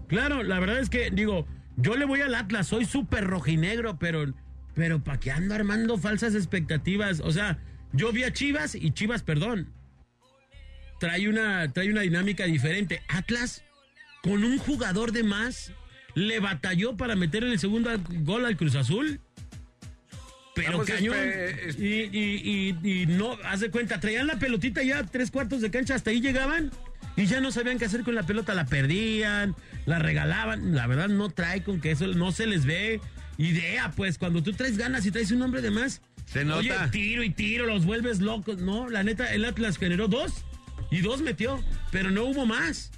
Claro, 0.08 0.42
la 0.44 0.60
verdad 0.60 0.80
es 0.80 0.90
que, 0.90 1.10
digo, 1.12 1.46
yo 1.76 1.96
le 1.96 2.06
voy 2.06 2.22
al 2.22 2.34
Atlas, 2.36 2.68
soy 2.68 2.86
súper 2.86 3.26
rojinegro, 3.28 3.98
pero, 4.00 4.26
pero 4.80 5.04
¿para 5.04 5.20
qué 5.20 5.30
ando 5.30 5.54
armando 5.54 5.98
falsas 5.98 6.36
expectativas? 6.36 7.20
O 7.20 7.34
sea, 7.34 7.58
yo 7.92 8.14
vi 8.14 8.24
a 8.24 8.32
Chivas 8.32 8.76
y 8.76 8.92
Chivas, 8.92 9.24
perdón, 9.24 9.68
trae 11.02 11.28
una, 11.28 11.70
trae 11.74 11.92
una 11.92 12.00
dinámica 12.00 12.46
diferente. 12.46 13.02
Atlas, 13.10 13.62
con 14.24 14.46
un 14.46 14.58
jugador 14.58 15.12
de 15.12 15.24
más, 15.24 15.74
le 16.16 16.40
batalló 16.40 16.96
para 16.96 17.18
meter 17.18 17.44
el 17.44 17.60
segundo 17.60 17.92
gol 18.22 18.46
al 18.46 18.56
Cruz 18.56 18.76
Azul. 18.76 19.20
Pero 20.56 20.82
Estamos 20.82 20.88
cañón. 20.88 21.18
Y, 21.78 21.86
y, 21.86 22.78
y, 22.82 23.02
y 23.02 23.06
no, 23.06 23.38
haz 23.44 23.60
de 23.60 23.72
cuenta, 23.72 24.00
traían 24.00 24.28
la 24.28 24.40
pelotita 24.40 24.82
ya 24.82 25.04
tres 25.04 25.30
cuartos 25.30 25.60
de 25.60 25.70
cancha, 25.72 25.96
hasta 25.96 26.12
ahí 26.12 26.22
llegaban 26.22 26.72
y 27.18 27.26
ya 27.26 27.42
no 27.42 27.52
sabían 27.52 27.80
qué 27.80 27.84
hacer 27.84 28.04
con 28.04 28.16
la 28.16 28.24
pelota, 28.24 28.54
la 28.54 28.66
perdían, 28.66 29.58
la 29.86 30.00
regalaban. 30.00 30.74
La 30.74 30.88
verdad 30.88 31.10
no 31.10 31.30
trae 31.30 31.64
con 31.64 31.82
que 31.82 31.92
eso 31.92 32.08
no 32.08 32.32
se 32.32 32.48
les 32.48 32.66
ve 32.66 33.02
idea, 33.40 33.92
pues 33.96 34.18
cuando 34.18 34.44
tú 34.44 34.54
traes 34.54 34.78
ganas 34.78 35.06
y 35.06 35.12
traes 35.12 35.32
un 35.32 35.42
hombre 35.42 35.62
de 35.62 35.72
más, 35.72 36.02
Se 36.32 36.46
nota. 36.46 36.60
Oye, 36.60 36.74
tiro 36.92 37.24
y 37.24 37.32
tiro, 37.32 37.66
los 37.66 37.86
vuelves 37.86 38.20
locos. 38.20 38.60
No, 38.60 38.88
la 38.90 39.02
neta, 39.04 39.34
el 39.34 39.46
Atlas 39.46 39.78
generó 39.80 40.08
dos 40.08 40.32
y 40.92 41.00
dos 41.02 41.22
metió, 41.22 41.64
pero 41.92 42.12
no 42.12 42.24
hubo 42.26 42.46
más. 42.46 42.92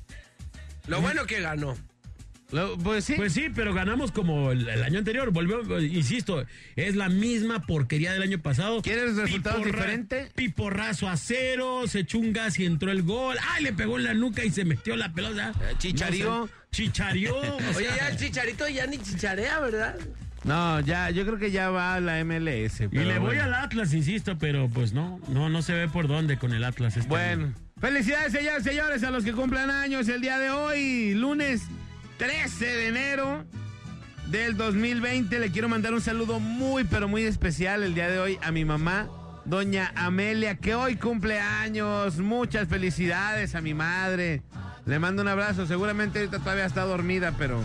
Lo 0.88 1.00
bueno 1.00 1.26
que 1.26 1.40
ganó. 1.42 1.78
Lo- 2.52 2.78
pues 2.78 3.06
sí. 3.06 3.14
Pues 3.16 3.32
sí, 3.32 3.48
pero 3.56 3.74
ganamos 3.74 4.12
como 4.12 4.52
el, 4.52 4.68
el 4.68 4.84
año 4.84 5.00
anterior. 5.00 5.32
Volvió, 5.32 5.80
insisto, 5.80 6.46
es 6.76 6.98
la 6.98 7.08
misma 7.08 7.66
porquería 7.66 8.12
del 8.12 8.24
año 8.24 8.40
pasado. 8.42 8.82
¿Quieres 8.82 9.16
resultados 9.16 9.64
diferentes? 9.64 10.34
Piporrazo 10.34 11.08
a 11.08 11.16
cero, 11.16 11.84
se 11.88 12.00
echó 12.00 12.18
un 12.18 12.34
gas 12.34 12.60
y 12.60 12.66
entró 12.66 12.92
el 12.92 13.04
gol. 13.04 13.38
¡Ay, 13.52 13.64
le 13.64 13.72
pegó 13.72 13.98
en 13.98 14.04
la 14.04 14.14
nuca 14.14 14.44
y 14.44 14.50
se 14.52 14.66
metió 14.66 14.98
la 14.98 15.14
pelota! 15.14 15.54
chicharió. 15.78 16.30
No 16.30 16.48
sé, 16.48 16.54
chicharió. 16.72 17.38
o 17.38 17.58
Oye, 17.78 17.88
ya 17.98 18.10
el 18.10 18.18
chicharito 18.18 18.68
ya 18.68 18.86
ni 18.86 18.98
chicharea, 18.98 19.60
¿verdad? 19.62 19.96
No, 20.44 20.80
ya, 20.80 21.10
yo 21.12 21.24
creo 21.26 21.38
que 21.38 21.52
ya 21.52 21.70
va 21.70 21.94
a 21.96 22.00
la 22.00 22.24
MLS. 22.26 22.82
y 22.82 22.88
le 22.98 23.20
voy 23.20 23.36
bueno. 23.38 23.44
al 23.44 23.54
Atlas, 23.54 23.94
insisto, 23.94 24.38
pero 24.40 24.68
pues 24.70 24.92
no, 24.94 25.20
no, 25.30 25.50
no 25.50 25.62
se 25.62 25.74
ve 25.74 25.88
por 25.88 26.08
dónde 26.08 26.38
con 26.38 26.52
el 26.54 26.64
Atlas. 26.64 26.98
este 26.98 27.08
Bueno, 27.10 27.46
año. 27.46 27.54
felicidades, 27.80 28.32
señores, 28.32 28.64
señores, 28.64 29.04
a 29.04 29.12
los 29.12 29.24
que 29.24 29.34
cumplan 29.34 29.70
años 29.70 30.08
el 30.10 30.20
día 30.22 30.40
de 30.40 30.50
hoy, 30.50 31.14
lunes 31.14 31.62
13 32.18 32.66
de 32.66 32.88
enero 32.88 33.46
del 34.28 34.58
2020. 34.58 35.38
Le 35.40 35.52
quiero 35.52 35.70
mandar 35.70 35.94
un 35.94 36.02
saludo 36.02 36.40
muy, 36.40 36.86
pero 36.86 37.08
muy 37.08 37.24
especial 37.24 37.84
el 37.84 37.94
día 37.94 38.10
de 38.10 38.18
hoy 38.20 38.40
a 38.42 38.52
mi 38.52 38.66
mamá, 38.66 39.08
doña 39.46 39.92
Amelia, 39.96 40.56
que 40.58 40.74
hoy 40.74 40.96
cumple 40.96 41.40
años. 41.40 42.18
Muchas 42.18 42.68
felicidades 42.68 43.54
a 43.54 43.62
mi 43.62 43.76
madre. 43.76 44.42
Le 44.88 44.98
mando 44.98 45.22
un 45.22 45.28
abrazo. 45.28 45.68
Seguramente 45.68 46.18
ahorita 46.18 46.40
todavía 46.40 46.66
está 46.66 46.82
dormida, 46.82 47.36
pero 47.38 47.62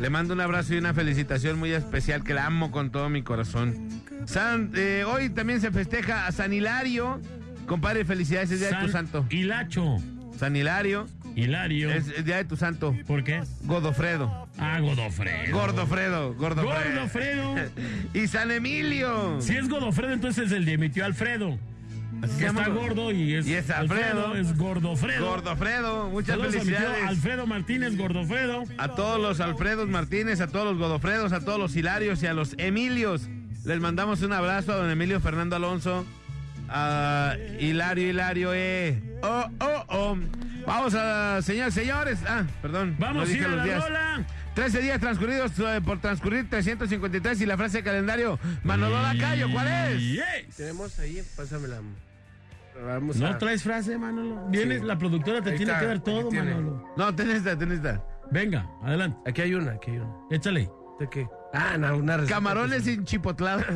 le 0.00 0.10
mando 0.10 0.34
un 0.34 0.40
abrazo 0.40 0.74
y 0.74 0.78
una 0.78 0.94
felicitación 0.94 1.58
muy 1.58 1.72
especial 1.72 2.24
que 2.24 2.34
la 2.34 2.46
amo 2.46 2.70
con 2.70 2.90
todo 2.90 3.08
mi 3.08 3.22
corazón. 3.22 3.88
San- 4.26 4.72
eh, 4.74 5.04
hoy 5.06 5.30
también 5.30 5.60
se 5.60 5.70
festeja 5.70 6.26
a 6.26 6.32
San 6.32 6.52
Hilario. 6.52 7.20
Compadre, 7.66 8.04
felicidades, 8.04 8.50
es 8.50 8.60
día 8.60 8.68
de 8.70 8.74
tu 8.74 8.80
San 8.92 9.06
santo. 9.06 9.26
Hilacho, 9.30 9.98
San 10.36 10.56
Hilario, 10.56 11.06
Hilario. 11.36 11.90
es 11.92 12.08
el 12.16 12.24
día 12.24 12.36
de 12.38 12.44
tu 12.44 12.56
santo. 12.56 12.96
¿Por 13.06 13.22
qué? 13.22 13.40
Godofredo. 13.64 14.48
Ah, 14.58 14.80
Godofredo. 14.80 15.56
Gordofredo, 15.56 16.34
Gordofredo. 16.34 16.94
Gordofredo. 17.00 17.54
Y 18.14 18.26
San 18.26 18.50
Emilio. 18.50 19.40
Si 19.40 19.56
es 19.56 19.68
Godofredo, 19.68 20.12
entonces 20.12 20.46
es 20.46 20.52
el 20.52 20.64
de 20.64 20.76
mi 20.78 20.88
tío 20.88 21.04
Alfredo. 21.04 21.58
Así 22.22 22.36
Que 22.38 22.46
está 22.46 22.68
gordo 22.68 23.10
y 23.10 23.34
es, 23.34 23.46
Y 23.46 23.54
es 23.54 23.68
Alfredo. 23.70 24.34
es 24.36 24.56
Gordofredo. 24.56 25.26
Gordofredo, 25.26 26.08
muchas 26.08 26.36
Saludos 26.36 26.54
a 26.54 26.58
mi 26.58 26.64
tío 26.64 26.76
felicidades. 26.76 27.08
Alfredo 27.08 27.46
Martínez 27.46 27.96
Gordofredo. 27.96 28.64
A 28.78 28.88
todos 28.94 29.20
los 29.20 29.40
Alfredos 29.40 29.88
Martínez, 29.88 30.40
a 30.40 30.46
todos 30.46 30.64
los 30.66 30.78
Godofredos, 30.78 31.32
a 31.32 31.40
todos 31.40 31.58
los 31.58 31.74
Hilarios 31.74 32.22
y 32.22 32.26
a 32.28 32.32
los 32.32 32.54
Emilios. 32.58 33.28
Les 33.64 33.80
mandamos 33.80 34.22
un 34.22 34.32
abrazo 34.32 34.72
a 34.72 34.76
don 34.76 34.90
Emilio 34.90 35.20
Fernando 35.20 35.56
Alonso. 35.56 36.04
A 36.68 37.34
Hilario, 37.58 38.08
Hilario, 38.08 38.54
eh. 38.54 39.02
Oh, 39.22 39.46
oh, 39.60 39.84
oh. 39.88 40.16
Vamos 40.66 40.94
a, 40.94 41.42
señores, 41.42 41.74
señores. 41.74 42.18
Ah, 42.26 42.44
perdón. 42.62 42.94
Vamos 42.98 43.28
no 43.28 43.34
a 43.34 43.36
ir 43.36 43.44
a 43.44 43.48
los 43.48 43.56
la 43.58 43.64
días. 43.64 43.84
rola. 43.84 44.26
13 44.54 44.80
días 44.80 45.00
transcurridos 45.00 45.52
eh, 45.58 45.80
por 45.84 46.00
transcurrir 46.00 46.48
353 46.48 47.40
y 47.40 47.46
la 47.46 47.56
frase 47.56 47.78
de 47.78 47.84
calendario 47.84 48.38
Manolo 48.64 49.00
Lacayo, 49.02 49.50
¿cuál 49.50 49.66
es? 49.66 50.00
Yes. 50.00 50.56
Tenemos 50.56 50.98
ahí, 50.98 51.22
pásamela. 51.36 51.80
Vamos 52.80 53.16
No 53.16 53.26
a... 53.26 53.38
traes 53.38 53.62
frase, 53.62 53.98
Manolo. 53.98 54.46
Vienes, 54.48 54.80
Sí. 54.80 54.86
la 54.86 54.96
productora 54.98 55.42
te 55.42 55.50
Ahí 55.50 55.56
tiene 55.56 55.72
está, 55.72 55.80
que 55.82 55.86
dar 55.88 56.00
todo. 56.00 56.30
Manolo. 56.30 56.92
No, 56.96 57.14
ten 57.14 57.30
esta, 57.30 57.56
ten 57.58 57.72
esta. 57.72 58.04
Venga, 58.30 58.66
adelante. 58.82 59.18
Aquí 59.30 59.42
hay 59.42 59.54
una, 59.54 59.72
aquí 59.72 59.90
hay 59.90 59.98
una. 59.98 60.14
Échale. 60.30 60.70
¿De 60.98 61.08
qué? 61.10 61.28
Ah, 61.52 61.76
no, 61.78 61.96
una 61.98 62.16
receta. 62.16 62.34
Camarones 62.36 62.84
sin 62.84 63.04
chipotlado. 63.04 63.62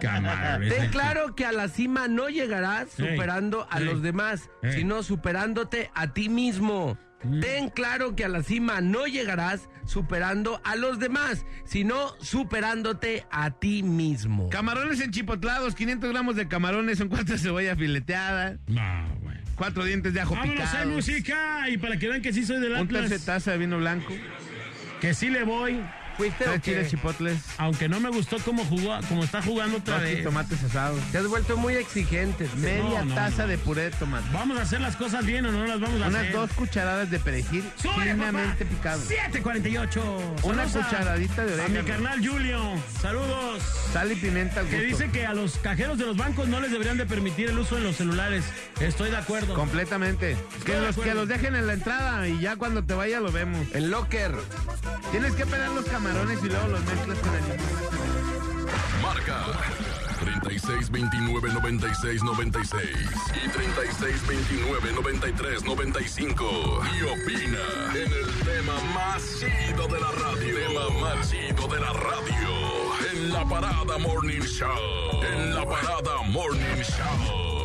Camarones. 0.00 0.74
Ten 0.74 0.90
claro 0.90 1.34
que 1.34 1.46
a 1.46 1.52
la 1.52 1.68
cima 1.68 2.08
no 2.08 2.28
llegarás 2.28 2.90
superando 2.90 3.66
a 3.70 3.80
los 3.80 4.02
demás, 4.02 4.50
sino 4.74 5.02
superándote 5.02 5.90
a 5.94 6.12
ti 6.12 6.28
mismo. 6.28 6.98
Mm. 7.26 7.40
Ten 7.40 7.68
claro 7.70 8.14
que 8.16 8.24
a 8.24 8.28
la 8.28 8.42
cima 8.42 8.80
no 8.80 9.06
llegarás 9.06 9.68
superando 9.84 10.60
a 10.64 10.76
los 10.76 10.98
demás, 10.98 11.44
sino 11.64 12.14
superándote 12.20 13.24
a 13.30 13.50
ti 13.50 13.82
mismo. 13.82 14.48
Camarones 14.50 15.00
enchipotlados, 15.00 15.74
500 15.74 16.10
gramos 16.10 16.36
de 16.36 16.48
camarones, 16.48 16.98
son 16.98 17.08
cuatro 17.08 17.36
cebollas 17.38 17.78
fileteada, 17.78 18.58
No, 18.66 18.82
bueno. 19.22 19.40
cuatro 19.56 19.84
dientes 19.84 20.14
de 20.14 20.20
ajo 20.20 20.34
Vámonos 20.34 20.60
a 20.60 20.64
picados, 20.66 20.92
música. 20.92 21.68
Y 21.68 21.78
para 21.78 21.96
que 21.98 22.08
vean 22.08 22.22
que 22.22 22.32
sí 22.32 22.44
soy 22.44 22.60
del 22.60 22.72
un 22.72 22.78
Atlas, 22.78 23.24
taza 23.24 23.52
de 23.52 23.58
vino 23.58 23.78
blanco, 23.78 24.12
que 25.00 25.14
sí 25.14 25.28
le 25.30 25.44
voy. 25.44 25.80
¿Fuiste 26.16 26.44
tres 26.44 26.60
qué? 26.62 26.70
chiles 26.72 26.90
chipotles, 26.90 27.38
Aunque 27.58 27.88
no 27.88 28.00
me 28.00 28.08
gustó 28.10 28.38
cómo 28.38 28.64
jugó, 28.64 28.98
como 29.08 29.24
está 29.24 29.42
jugando 29.42 29.76
otra 29.78 29.98
vez. 29.98 30.22
tomates 30.24 30.62
asados, 30.64 31.00
Te 31.12 31.18
has 31.18 31.26
vuelto 31.28 31.56
muy 31.56 31.74
exigente. 31.74 32.48
media 32.56 33.00
No, 33.00 33.04
no, 33.06 33.14
taza 33.14 33.42
no. 33.42 33.48
de 33.48 33.58
puré 33.58 33.82
de 33.82 33.90
tomate, 33.90 34.26
¿Vamos 34.32 34.58
a 34.58 34.62
hacer 34.62 34.80
las 34.80 34.96
cosas 34.96 35.24
bien 35.26 35.44
o 35.46 35.52
no 35.52 35.66
las 35.66 35.78
vamos 35.80 36.00
a 36.02 36.06
unas 36.08 36.20
hacer? 36.22 36.32
dos 36.32 36.50
cucharadas 36.52 37.10
de 37.10 37.18
perejil 37.18 37.64
¡Súbele, 37.76 38.12
finamente 38.14 38.64
picado, 38.64 39.00
748. 39.00 40.34
Una 40.42 40.66
Saludos 40.68 40.76
a- 40.76 40.88
cucharadita 40.88 41.44
de 41.44 41.52
A 41.52 41.68
mi 41.68 41.78
orégano. 41.78 41.88
carnal 41.88 42.26
Julio. 42.28 42.60
Saludos. 43.00 43.62
sal 43.92 44.12
y 44.12 44.16
pimienta 44.16 44.60
al 44.60 44.68
Que 44.68 44.80
dice 44.82 45.10
que 45.10 45.26
a 45.26 45.32
los 45.34 45.56
cajeros 45.58 45.98
de 45.98 46.06
los 46.06 46.16
bancos 46.16 46.48
no 46.48 46.60
les 46.60 46.70
deberían 46.70 46.96
de 46.98 47.06
permitir 47.06 47.50
el 47.50 47.58
uso 47.58 47.76
en 47.78 47.84
los 47.84 47.96
celulares. 47.96 48.44
Estoy 48.80 49.10
de 49.10 49.16
acuerdo. 49.16 49.54
Completamente. 49.54 50.36
Que 50.64 50.72
de 50.72 50.80
los, 50.80 50.90
acuerdo. 50.90 51.10
que 51.10 51.14
los 51.14 51.28
dejen 51.28 51.54
en 51.56 51.66
la 51.66 51.72
entrada 51.74 52.26
y 52.28 52.40
ya 52.40 52.56
cuando 52.56 52.84
te 52.84 52.94
vaya 52.94 53.20
lo 53.20 53.30
vemos. 53.32 53.66
El 53.74 53.90
locker. 53.90 54.32
Tienes 55.10 55.34
que 55.34 55.46
pelar 55.46 55.70
los 55.70 55.84
camarones 55.86 56.42
y 56.42 56.48
luego 56.48 56.68
los 56.68 56.84
mezclas 56.84 57.18
con 57.18 57.34
el 57.34 57.42
limón. 57.42 58.66
Marca 59.02 59.44
36 60.20 60.90
29 60.90 61.52
96 61.52 62.22
96 62.22 62.82
y 63.44 63.48
36 63.48 64.26
29 64.26 64.92
93 64.92 65.64
95. 65.64 66.80
Y 66.98 67.02
opina 67.02 67.58
en 67.94 68.12
el 68.12 68.30
tema 68.44 68.74
más 68.94 69.22
chido 69.38 69.86
de 69.88 70.00
la 70.00 70.12
radio. 70.12 70.56
Tema 70.56 71.00
más 71.00 71.30
chido 71.30 71.68
de 71.68 71.80
la 71.80 71.92
radio. 71.92 73.12
En 73.12 73.32
la 73.32 73.44
parada 73.48 73.98
Morning 73.98 74.40
Show. 74.40 75.22
En 75.22 75.54
la 75.54 75.64
parada 75.64 76.22
Morning 76.22 76.82
Show. 76.82 77.55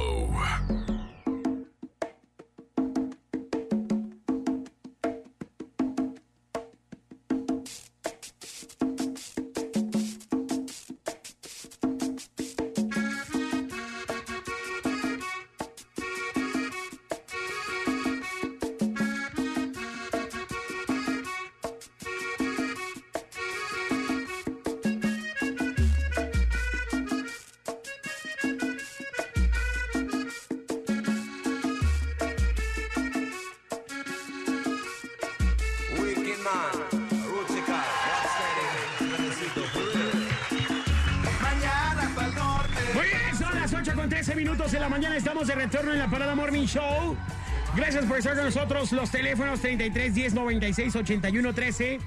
Por 48.12 48.18
estar 48.18 48.36
con 48.36 48.44
nosotros. 48.44 48.92
Los 48.92 49.10
teléfonos 49.10 49.62
33 49.62 50.14
10 50.14 50.34
96 50.34 50.98
81 50.98 51.54
13. 51.54 52.00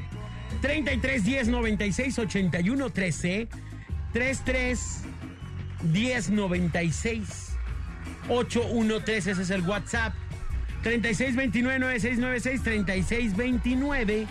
33 0.60 1.24
10 1.24 1.48
96 1.48 2.18
81 2.18 2.90
13. 2.90 3.48
33 4.12 5.02
10 5.82 6.30
96 6.30 7.56
81 8.28 9.00
13. 9.00 9.30
Ese 9.30 9.40
es 9.40 9.48
el 9.48 9.62
WhatsApp. 9.62 10.12
36 10.82 11.36
29 11.36 11.78
96 11.78 12.18
96 12.18 12.62
36 12.62 13.34
29 13.34 14.26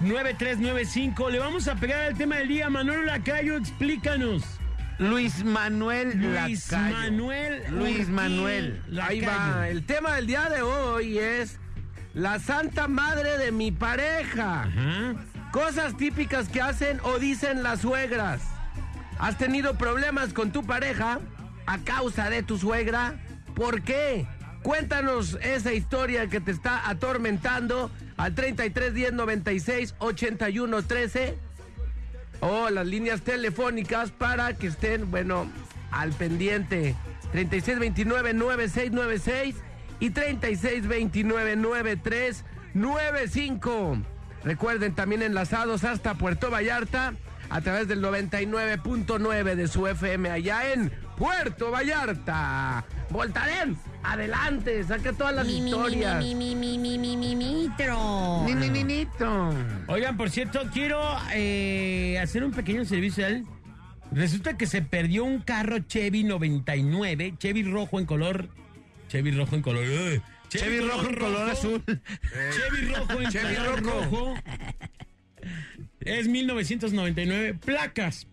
9395. 0.00 1.30
Le 1.30 1.38
vamos 1.38 1.68
a 1.68 1.76
pegar 1.76 2.02
al 2.02 2.18
tema 2.18 2.36
del 2.36 2.48
día. 2.48 2.68
Manuel 2.68 3.06
Lacayo, 3.06 3.56
explícanos. 3.56 4.57
Luis 4.98 5.44
Manuel 5.44 6.12
Luis 6.18 6.72
Lacayo. 6.72 6.96
Manuel. 6.96 7.62
Luis 7.70 8.08
Manuel. 8.08 8.82
Ahí 9.00 9.20
Lacayo. 9.20 9.54
va. 9.56 9.68
El 9.68 9.84
tema 9.84 10.14
del 10.16 10.26
día 10.26 10.48
de 10.48 10.62
hoy 10.62 11.18
es 11.18 11.58
la 12.14 12.38
santa 12.40 12.88
madre 12.88 13.38
de 13.38 13.52
mi 13.52 13.70
pareja. 13.70 14.62
Ajá. 14.62 15.14
Cosas 15.52 15.96
típicas 15.96 16.48
que 16.48 16.60
hacen 16.60 17.00
o 17.04 17.18
dicen 17.18 17.62
las 17.62 17.80
suegras. 17.80 18.42
¿Has 19.18 19.38
tenido 19.38 19.78
problemas 19.78 20.32
con 20.32 20.52
tu 20.52 20.64
pareja 20.64 21.20
a 21.66 21.78
causa 21.78 22.28
de 22.30 22.42
tu 22.42 22.58
suegra? 22.58 23.14
¿Por 23.54 23.82
qué? 23.82 24.26
Cuéntanos 24.62 25.38
esa 25.40 25.72
historia 25.72 26.26
que 26.28 26.40
te 26.40 26.50
está 26.50 26.88
atormentando 26.88 27.90
al 28.16 28.34
33 28.34 28.92
10 28.94 29.12
96 29.12 29.94
81 29.98 30.82
13 30.82 31.38
o 32.40 32.70
las 32.70 32.86
líneas 32.86 33.20
telefónicas 33.22 34.10
para 34.10 34.54
que 34.54 34.68
estén, 34.68 35.10
bueno, 35.10 35.50
al 35.90 36.12
pendiente. 36.12 36.94
36 37.32 37.78
29 37.78 38.34
9696 38.34 39.56
y 40.00 40.10
36 40.10 40.86
29 40.86 41.56
9395. 41.56 43.98
Recuerden 44.44 44.94
también 44.94 45.22
enlazados 45.22 45.84
hasta 45.84 46.12
Puerto 46.14 46.50
Vallarta 46.50 47.14
a 47.50 47.60
través 47.60 47.88
del 47.88 48.02
99.9 48.02 49.54
de 49.54 49.68
su 49.68 49.86
FM 49.86 50.30
allá 50.30 50.72
en 50.72 50.90
Puerto 51.16 51.70
Vallarta. 51.70 52.84
Voltaren, 53.10 53.76
adelante, 54.02 54.82
saque 54.84 55.12
todas 55.12 55.34
las 55.34 55.46
historias. 55.48 56.18
Ni, 56.18 56.34
ni, 56.34 56.78
ninito. 58.68 59.54
Oigan, 59.88 60.16
por 60.16 60.30
cierto, 60.30 60.60
quiero 60.72 61.00
eh, 61.32 62.18
hacer 62.22 62.44
un 62.44 62.52
pequeño 62.52 62.84
servicio. 62.84 63.26
¿eh? 63.26 63.42
Resulta 64.12 64.56
que 64.56 64.66
se 64.66 64.82
perdió 64.82 65.24
un 65.24 65.40
carro 65.40 65.78
Chevy 65.80 66.24
99, 66.24 67.34
Chevy 67.38 67.62
rojo 67.64 67.98
en 67.98 68.06
color. 68.06 68.48
Chevy 69.08 69.30
rojo 69.32 69.56
en 69.56 69.62
color. 69.62 69.84
eh, 69.86 70.20
Chevy 70.48 70.80
rojo 70.80 71.08
en 71.08 71.14
color 71.16 71.50
azul. 71.50 71.82
Chevy 71.86 72.92
rojo 72.94 73.20
en 73.20 73.28
Chevy 73.30 73.54
color 73.56 73.82
rojo. 73.82 74.00
rojo. 74.04 74.34
Es 76.00 76.26
1999. 76.28 77.54
Placas. 77.64 78.26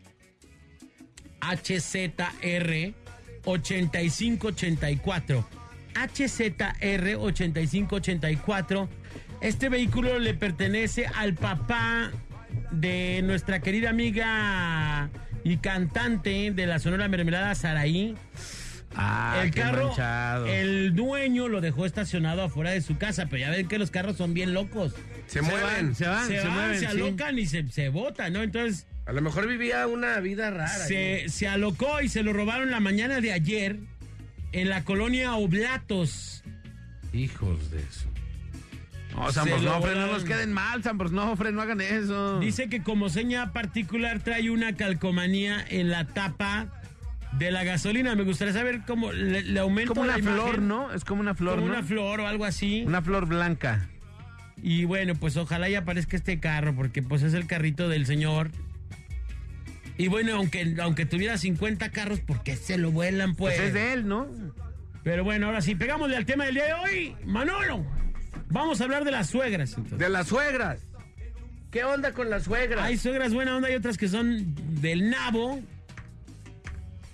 HZR 1.42 2.94
8584. 3.46 5.46
HZR 5.96 7.16
8584. 7.18 8.90
Este 9.42 9.70
vehículo 9.70 10.20
le 10.20 10.34
pertenece 10.34 11.06
al 11.06 11.36
papá 11.36 12.12
de 12.72 13.22
nuestra 13.24 13.62
querida 13.62 13.90
amiga 13.90 15.10
y 15.44 15.58
cantante 15.58 16.52
de 16.52 16.66
la 16.66 16.80
Sonora 16.80 17.08
Mermelada, 17.08 17.56
Saraí. 17.56 18.16
Ah, 18.98 19.42
el 19.44 19.52
carro, 19.52 19.88
manchado. 19.88 20.46
el 20.48 20.96
dueño 20.96 21.48
lo 21.48 21.60
dejó 21.62 21.86
estacionado 21.86 22.44
afuera 22.44 22.72
de 22.72 22.82
su 22.82 22.98
casa, 22.98 23.26
pero 23.30 23.42
ya 23.42 23.50
ven 23.50 23.68
que 23.68 23.78
los 23.78 23.92
carros 23.92 24.16
son 24.18 24.34
bien 24.34 24.54
locos. 24.54 24.94
Se 25.28 25.42
mueven. 25.42 25.96
Se 25.96 26.08
van, 26.08 26.28
se 26.28 26.40
se, 26.40 26.48
van, 26.48 26.54
mueven. 26.56 26.74
se 26.76 26.80
sí. 26.80 26.86
alocan 26.86 27.40
y 27.40 27.46
se, 27.46 27.68
se 27.70 27.90
botan, 27.90 28.32
¿no? 28.34 28.42
Entonces 28.44 28.88
A 29.06 29.12
lo 29.12 29.22
mejor 29.22 29.48
vivía 29.48 29.86
una 29.88 30.20
vida 30.20 30.50
rara. 30.50 30.68
se, 30.70 31.26
se 31.30 31.48
alocó 31.48 32.02
y 32.02 32.10
se 32.10 32.24
lo 32.24 32.32
robaron 32.34 32.72
la 32.72 32.80
mañana 32.80 33.20
de 33.22 33.32
ayer 33.34 33.78
en 34.52 34.70
la 34.70 34.84
colonia 34.84 35.36
Oblatos. 35.36 36.44
Hijos 37.12 37.72
de 37.72 37.80
eso. 37.80 38.06
No, 39.16 39.32
San 39.32 39.46
Se 39.46 39.50
lo 39.52 39.58
Brosnofre, 39.62 39.96
no 39.96 40.08
nos 40.08 40.24
queden 40.26 40.52
mal, 40.52 40.84
San 40.84 40.98
Brosnofre, 40.98 41.52
no 41.54 41.62
hagan 41.62 41.80
eso. 41.82 42.40
Dice 42.40 42.68
que 42.70 42.84
como 42.84 43.10
seña 43.10 43.54
particular 43.54 44.20
trae 44.20 44.50
una 44.50 44.76
calcomanía 44.76 45.64
en 45.70 45.90
la 45.90 46.06
tapa 46.06 46.68
de 47.38 47.52
la 47.52 47.64
gasolina. 47.64 48.16
Me 48.16 48.24
gustaría 48.24 48.54
saber 48.54 48.82
cómo 48.86 49.12
le, 49.12 49.44
le 49.44 49.60
aumento 49.60 49.94
como 49.94 50.06
la 50.06 50.16
una 50.16 50.24
flor, 50.24 50.48
imagen. 50.48 50.68
¿no? 50.68 50.94
Es 50.94 51.04
como 51.06 51.22
una 51.22 51.36
flor, 51.36 51.56
Como 51.56 51.68
¿no? 51.68 51.74
una 51.74 51.84
flor 51.84 52.22
o 52.22 52.28
algo 52.28 52.46
así. 52.46 52.84
Una 52.86 53.02
flor 53.02 53.28
blanca. 53.28 53.90
Y 54.62 54.86
bueno, 54.86 55.14
pues 55.16 55.36
ojalá 55.38 55.68
ya 55.70 55.80
aparezca 55.80 56.16
este 56.16 56.40
carro, 56.40 56.74
porque 56.76 57.04
pues 57.04 57.24
es 57.24 57.34
el 57.34 57.46
carrito 57.46 57.90
del 57.90 58.06
señor. 58.06 58.52
Y 59.98 60.08
bueno, 60.08 60.36
aunque, 60.36 60.76
aunque 60.82 61.06
tuviera 61.06 61.38
50 61.38 61.90
carros, 61.92 62.20
¿por 62.20 62.44
qué 62.44 62.56
se 62.56 62.78
lo 62.78 62.92
vuelan, 62.92 63.36
pues? 63.36 63.56
Pues 63.56 63.68
es 63.68 63.74
de 63.74 63.94
él, 63.94 64.08
¿no? 64.08 64.28
Pero 65.04 65.24
bueno, 65.24 65.46
ahora 65.48 65.62
sí, 65.62 65.76
pegámosle 65.76 66.18
al 66.18 66.26
tema 66.26 66.46
del 66.46 66.56
día 66.56 66.66
de 66.66 66.74
hoy. 66.74 67.16
Manolo, 67.26 67.86
vamos 68.50 68.82
a 68.82 68.86
hablar 68.86 69.06
de 69.06 69.12
las 69.12 69.30
suegras. 69.30 69.72
entonces. 69.72 70.00
De 70.00 70.10
las 70.10 70.28
suegras. 70.28 70.80
¿Qué 71.72 71.84
onda 71.84 72.14
con 72.14 72.30
las 72.30 72.44
suegras? 72.44 72.84
Hay 72.86 72.98
suegras 72.98 73.34
buena 73.34 73.56
onda 73.56 73.70
y 73.70 73.76
otras 73.76 73.98
que 73.98 74.08
son 74.08 74.56
del 74.82 75.10
nabo. 75.10 75.62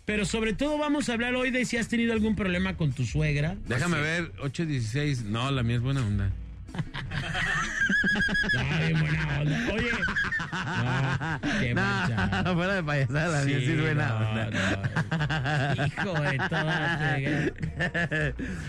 Pero 0.05 0.25
sobre 0.25 0.53
todo 0.53 0.77
vamos 0.77 1.09
a 1.09 1.13
hablar 1.13 1.35
hoy 1.35 1.51
de 1.51 1.65
si 1.65 1.77
has 1.77 1.87
tenido 1.87 2.13
algún 2.13 2.35
problema 2.35 2.75
con 2.75 2.91
tu 2.91 3.05
suegra. 3.05 3.55
Déjame 3.67 4.01
ver, 4.01 4.31
816. 4.39 5.23
No, 5.23 5.51
la 5.51 5.63
mía 5.63 5.75
es 5.77 5.81
buena 5.81 6.05
onda. 6.05 6.31
Ay, 8.59 8.87
bien 8.93 8.99
buena 8.99 9.39
onda. 9.41 9.57
Oye. 9.73 9.91
No, 11.41 11.51
qué 11.59 11.73
no, 12.43 12.53
fuera 12.55 12.73
de 12.75 12.83
payasada, 12.83 13.43
sí 13.43 13.53
es 13.53 13.81
buena 13.81 14.07
no, 14.09 14.29
onda. 14.29 14.49
no. 15.77 15.85
Hijo 15.85 16.13
de 16.21 16.37
suegras. 16.49 17.51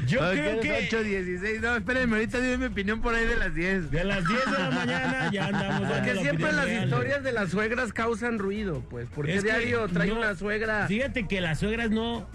Yo 0.06 0.18
creo 0.30 0.60
que 0.60 0.72
816. 0.72 1.60
No, 1.60 1.76
espérenme, 1.76 2.16
ahorita 2.16 2.38
dime 2.40 2.58
mi 2.58 2.66
opinión 2.66 3.00
por 3.00 3.14
ahí 3.14 3.24
de 3.26 3.36
las 3.36 3.54
10. 3.54 3.90
de 3.90 4.04
las 4.04 4.26
10 4.26 4.44
de 4.50 4.58
la 4.58 4.70
mañana 4.70 5.30
ya 5.32 5.46
andamos. 5.46 5.90
Porque 5.90 6.14
siempre 6.16 6.52
las 6.52 6.64
real. 6.66 6.84
historias 6.84 7.22
de 7.24 7.32
las 7.32 7.50
suegras 7.50 7.92
causan 7.92 8.38
ruido, 8.38 8.82
pues. 8.90 9.08
Porque 9.14 9.34
Es 9.36 9.42
diario 9.44 9.86
trae 9.88 10.08
no- 10.08 10.16
una 10.18 10.34
suegra. 10.34 10.86
Fíjate 10.86 11.26
que 11.26 11.40
las 11.40 11.58
suegras 11.60 11.90
no. 11.90 12.28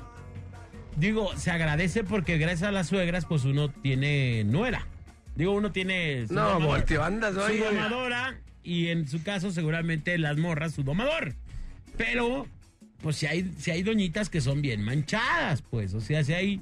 Digo, 0.96 1.30
se 1.38 1.52
agradece 1.52 2.04
porque 2.04 2.38
gracias 2.40 2.64
a 2.70 2.72
las 2.72 2.88
suegras, 2.88 3.26
pues 3.26 3.44
uno 3.46 3.70
tiene 3.70 4.44
nuera. 4.46 4.88
Digo, 5.38 5.52
uno 5.54 5.72
tiene. 5.72 6.28
su 6.28 6.34
No, 6.34 6.42
domador, 6.54 6.80
Su 6.88 7.64
domadora 7.64 8.36
y 8.64 8.88
en 8.88 9.08
su 9.08 9.24
caso, 9.24 9.52
seguramente 9.52 10.18
las 10.18 10.38
morras, 10.38 10.74
su 10.74 10.84
domador. 10.84 11.36
Pero, 11.96 12.48
pues 13.02 13.16
si 13.18 13.28
hay, 13.28 13.52
si 13.58 13.72
hay 13.72 13.84
doñitas 13.84 14.30
que 14.30 14.42
son 14.42 14.62
bien 14.62 14.82
manchadas, 14.84 15.62
pues. 15.62 15.94
O 15.94 16.02
sea, 16.02 16.24
si 16.24 16.34
hay. 16.34 16.62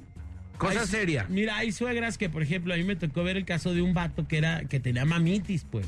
Cosa 0.58 0.82
hay- 0.82 0.86
seria. 0.86 1.26
Mira, 1.28 1.56
hay 1.56 1.72
suegras 1.72 2.16
que, 2.18 2.28
por 2.30 2.42
ejemplo, 2.42 2.72
a 2.72 2.76
mí 2.76 2.84
me 2.84 2.96
tocó 2.96 3.24
ver 3.24 3.36
el 3.36 3.44
caso 3.44 3.74
de 3.74 3.82
un 3.82 3.92
vato 3.94 4.28
que 4.28 4.38
era 4.38 4.64
que 4.64 4.78
tenía 4.80 5.04
mamitis, 5.04 5.64
pues. 5.70 5.86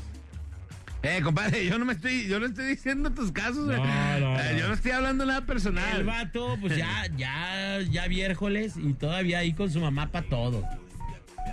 Eh, 1.01 1.21
compadre, 1.23 1.65
yo 1.65 1.79
no 1.79 1.85
me 1.85 1.93
estoy, 1.93 2.27
yo 2.27 2.39
no 2.41 2.45
estoy 2.47 2.65
diciendo 2.65 3.09
tus 3.11 3.31
casos. 3.31 3.65
No, 3.67 3.73
eh. 3.73 4.17
no, 4.19 4.37
Eh. 4.39 4.57
Yo 4.59 4.67
no 4.67 4.73
estoy 4.73 4.91
hablando 4.91 5.25
nada 5.25 5.45
personal. 5.45 5.99
El 6.01 6.05
vato, 6.05 6.57
pues 6.59 6.75
ya, 6.75 7.07
ya, 7.15 7.79
ya 7.89 8.07
viérjoles 8.07 8.75
y 8.77 8.93
todavía 8.93 9.39
ahí 9.39 9.53
con 9.53 9.71
su 9.71 9.79
mamá 9.79 10.11
para 10.11 10.27
todo. 10.27 10.63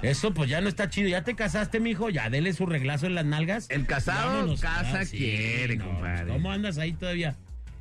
Eso 0.02 0.32
pues 0.34 0.50
ya 0.50 0.60
no 0.60 0.68
está 0.68 0.90
chido. 0.90 1.08
Ya 1.08 1.24
te 1.24 1.34
casaste, 1.34 1.80
mijo, 1.80 2.10
ya 2.10 2.30
dele 2.30 2.52
su 2.52 2.66
reglazo 2.66 3.06
en 3.06 3.14
las 3.14 3.24
nalgas. 3.24 3.66
El 3.70 3.86
casado 3.86 4.36
Vámonos, 4.36 4.60
casa 4.60 5.00
ah, 5.00 5.04
sí, 5.04 5.18
quiere, 5.18 5.76
no, 5.76 5.86
compadre. 5.86 6.32
¿Cómo 6.32 6.50
andas 6.50 6.78
ahí 6.78 6.92
todavía? 6.92 7.36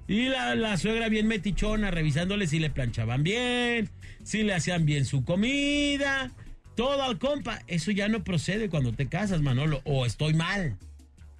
Y 0.08 0.30
la, 0.30 0.56
la 0.56 0.78
suegra 0.78 1.10
bien 1.10 1.28
metichona, 1.28 1.90
revisándole 1.92 2.48
si 2.48 2.60
le 2.60 2.70
planchaban 2.70 3.24
bien, 3.24 3.90
si 4.24 4.44
le 4.44 4.54
hacían 4.54 4.86
bien 4.86 5.06
su 5.06 5.24
comida, 5.24 6.32
todo 6.76 7.04
al 7.04 7.18
compa. 7.18 7.62
Eso 7.68 7.92
ya 7.92 8.08
no 8.08 8.24
procede 8.24 8.70
cuando 8.70 8.94
te 8.94 9.08
casas, 9.08 9.42
Manolo, 9.42 9.82
o 9.84 10.06
estoy 10.06 10.34
mal. 10.34 10.78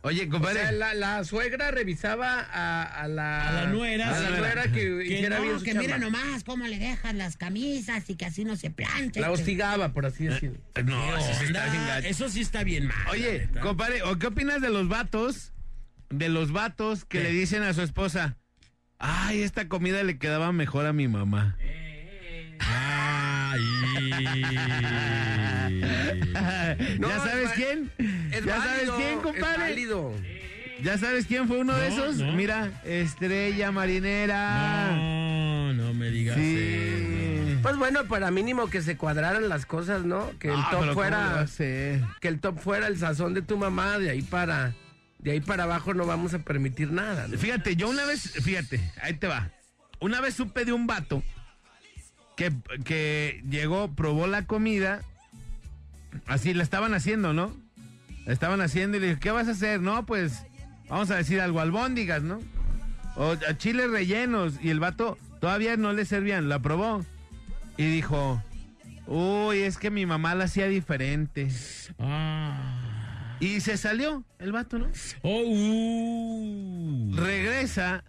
Oye, 0.06 0.26
O 0.26 0.30
compadre. 0.30 0.60
sea, 0.60 0.72
la, 0.72 0.94
la 0.94 1.24
suegra 1.24 1.72
revisaba 1.72 2.40
a, 2.40 2.84
a 2.84 3.08
la... 3.08 3.48
A 3.50 3.52
la 3.54 3.66
nuera, 3.72 4.16
A 4.16 4.20
la 4.20 4.30
nuera 4.38 4.64
que, 4.72 4.72
Que 5.00 5.06
hiciera 5.06 5.38
no, 5.38 5.44
bien 5.44 5.58
su 5.60 5.66
que 5.66 5.72
chamba. 5.72 5.82
mira 5.82 5.98
nomás 5.98 6.44
cómo 6.44 6.68
le 6.68 6.78
dejas 6.78 7.16
las 7.16 7.38
camisas 7.38 8.08
y 8.10 8.16
que 8.16 8.26
así 8.26 8.46
no 8.46 8.56
se 8.56 8.70
plancha. 8.70 9.20
La 9.20 9.32
hostigaba, 9.32 9.94
por 9.94 10.06
así 10.06 10.26
decirlo. 10.26 10.60
No, 10.86 11.18
eso 11.18 11.34
sí 11.40 11.46
está 11.46 11.64
Onda, 11.64 11.72
bien 11.72 11.88
gacho. 11.88 12.08
eso 12.08 12.30
sí 12.30 12.42
está 12.42 12.64
bien 12.64 12.86
mal. 12.88 12.98
Oye, 13.10 13.50
compadre, 13.62 14.04
¿o 14.04 14.20
qué 14.20 14.28
opinas 14.28 14.62
de 14.62 14.70
los 14.70 14.88
vatos? 14.88 15.54
De 16.10 16.30
los 16.30 16.52
vatos 16.52 17.04
que 17.04 17.18
¿Qué? 17.18 17.24
le 17.24 17.32
dicen 17.32 17.64
a 17.64 17.74
su 17.74 17.82
esposa, 17.82 18.38
ay, 19.00 19.42
esta 19.42 19.68
comida 19.68 20.04
le 20.04 20.20
quedaba 20.20 20.52
mejor 20.52 20.86
a 20.86 20.94
mi 20.94 21.08
mamá. 21.08 21.58
Ay. 22.60 23.60
No, 25.70 27.08
¿Ya 27.10 27.16
es 27.18 27.24
sabes 27.24 27.50
quién? 27.56 27.92
Es 28.32 28.44
¿Ya 28.46 28.58
sabes 28.58 28.90
quién, 28.98 29.20
compadre? 29.22 29.88
¿Ya 30.84 30.98
sabes 30.98 31.26
quién 31.26 31.48
fue 31.48 31.60
uno 31.60 31.74
de 31.76 31.88
esos? 31.88 32.18
no. 32.18 32.34
Mira, 32.34 32.72
estrella 32.84 33.72
marinera. 33.72 34.92
No, 34.96 35.74
no 35.74 35.94
me 35.94 36.10
digas 36.10 36.38
eso. 36.38 37.60
Pues 37.62 37.78
bueno, 37.78 38.06
para 38.06 38.30
mínimo 38.30 38.68
que 38.70 38.82
se 38.82 38.96
cuadraran 38.98 39.50
las 39.50 39.66
cosas, 39.66 40.04
¿no? 40.06 40.32
Que 40.38 40.50
el 40.50 40.56
Ah, 40.56 40.68
top 40.70 40.80
pero 40.82 40.94
¿cómo 40.94 41.04
le 41.06 41.12
va 41.16 41.48
fuera... 41.48 42.08
Que 42.22 42.28
el 42.28 42.40
top 42.40 42.60
fuera 42.60 42.88
el 42.88 42.98
sazón 43.00 43.34
de 43.34 43.42
tu 43.42 43.58
mamá, 43.58 43.98
de 43.98 44.10
ahí 44.12 44.22
para... 44.22 44.74
De 45.18 45.32
ahí 45.32 45.40
para 45.40 45.64
abajo 45.64 45.96
no 45.96 46.06
vamos 46.06 46.36
a 46.36 46.40
permitir 46.40 46.92
nada, 46.92 47.28
¿no? 47.28 47.36
Fíjate, 47.40 47.76
yo 47.76 47.90
una 47.90 48.06
vez, 48.06 48.32
fíjate, 48.44 48.80
ahí 49.02 49.16
te 49.16 49.26
va. 49.26 49.50
Una 50.00 50.22
vez 50.22 50.36
supe 50.36 50.66
de 50.66 50.74
un 50.74 50.86
vato 50.86 51.24
que, 52.38 52.52
que 52.84 53.42
llegó, 53.50 53.92
probó 53.96 54.28
la 54.28 54.46
comida, 54.46 55.02
así 56.26 56.54
la 56.54 56.64
estaban 56.64 56.94
haciendo, 56.94 57.34
¿no? 57.34 57.56
La 58.26 58.34
estaban 58.34 58.62
haciendo 58.62 58.98
y 58.98 59.00
le 59.00 59.08
dije, 59.08 59.20
¿qué 59.20 59.32
vas 59.32 59.48
a 59.48 59.52
hacer? 59.52 59.82
No, 59.82 60.06
pues, 60.06 60.46
vamos 60.90 61.12
a 61.12 61.16
decir 61.16 61.40
algo, 61.42 61.60
albóndigas, 61.60 62.24
¿no? 62.24 62.40
O 63.16 63.32
a 63.32 63.58
chiles 63.58 63.90
rellenos. 63.90 64.56
Y 64.62 64.70
el 64.70 64.80
vato 64.80 65.18
todavía 65.40 65.78
no 65.78 65.94
le 65.94 66.06
servían, 66.06 66.50
la 66.50 66.60
probó. 66.60 67.06
Y 67.78 67.86
dijo, 67.86 68.42
uy, 69.08 69.60
es 69.60 69.78
que 69.78 69.92
mi 69.92 70.06
mamá 70.06 70.36
la 70.36 70.46
hacía 70.46 70.68
diferente. 70.68 71.50
Ah. 72.00 73.38
Y 73.40 73.60
se 73.62 73.78
salió 73.78 74.26
el 74.40 74.52
vato, 74.52 74.80
¿no? 74.80 74.88
Oh, 75.22 75.42
uh. 75.46 77.16
regresa 77.16 78.04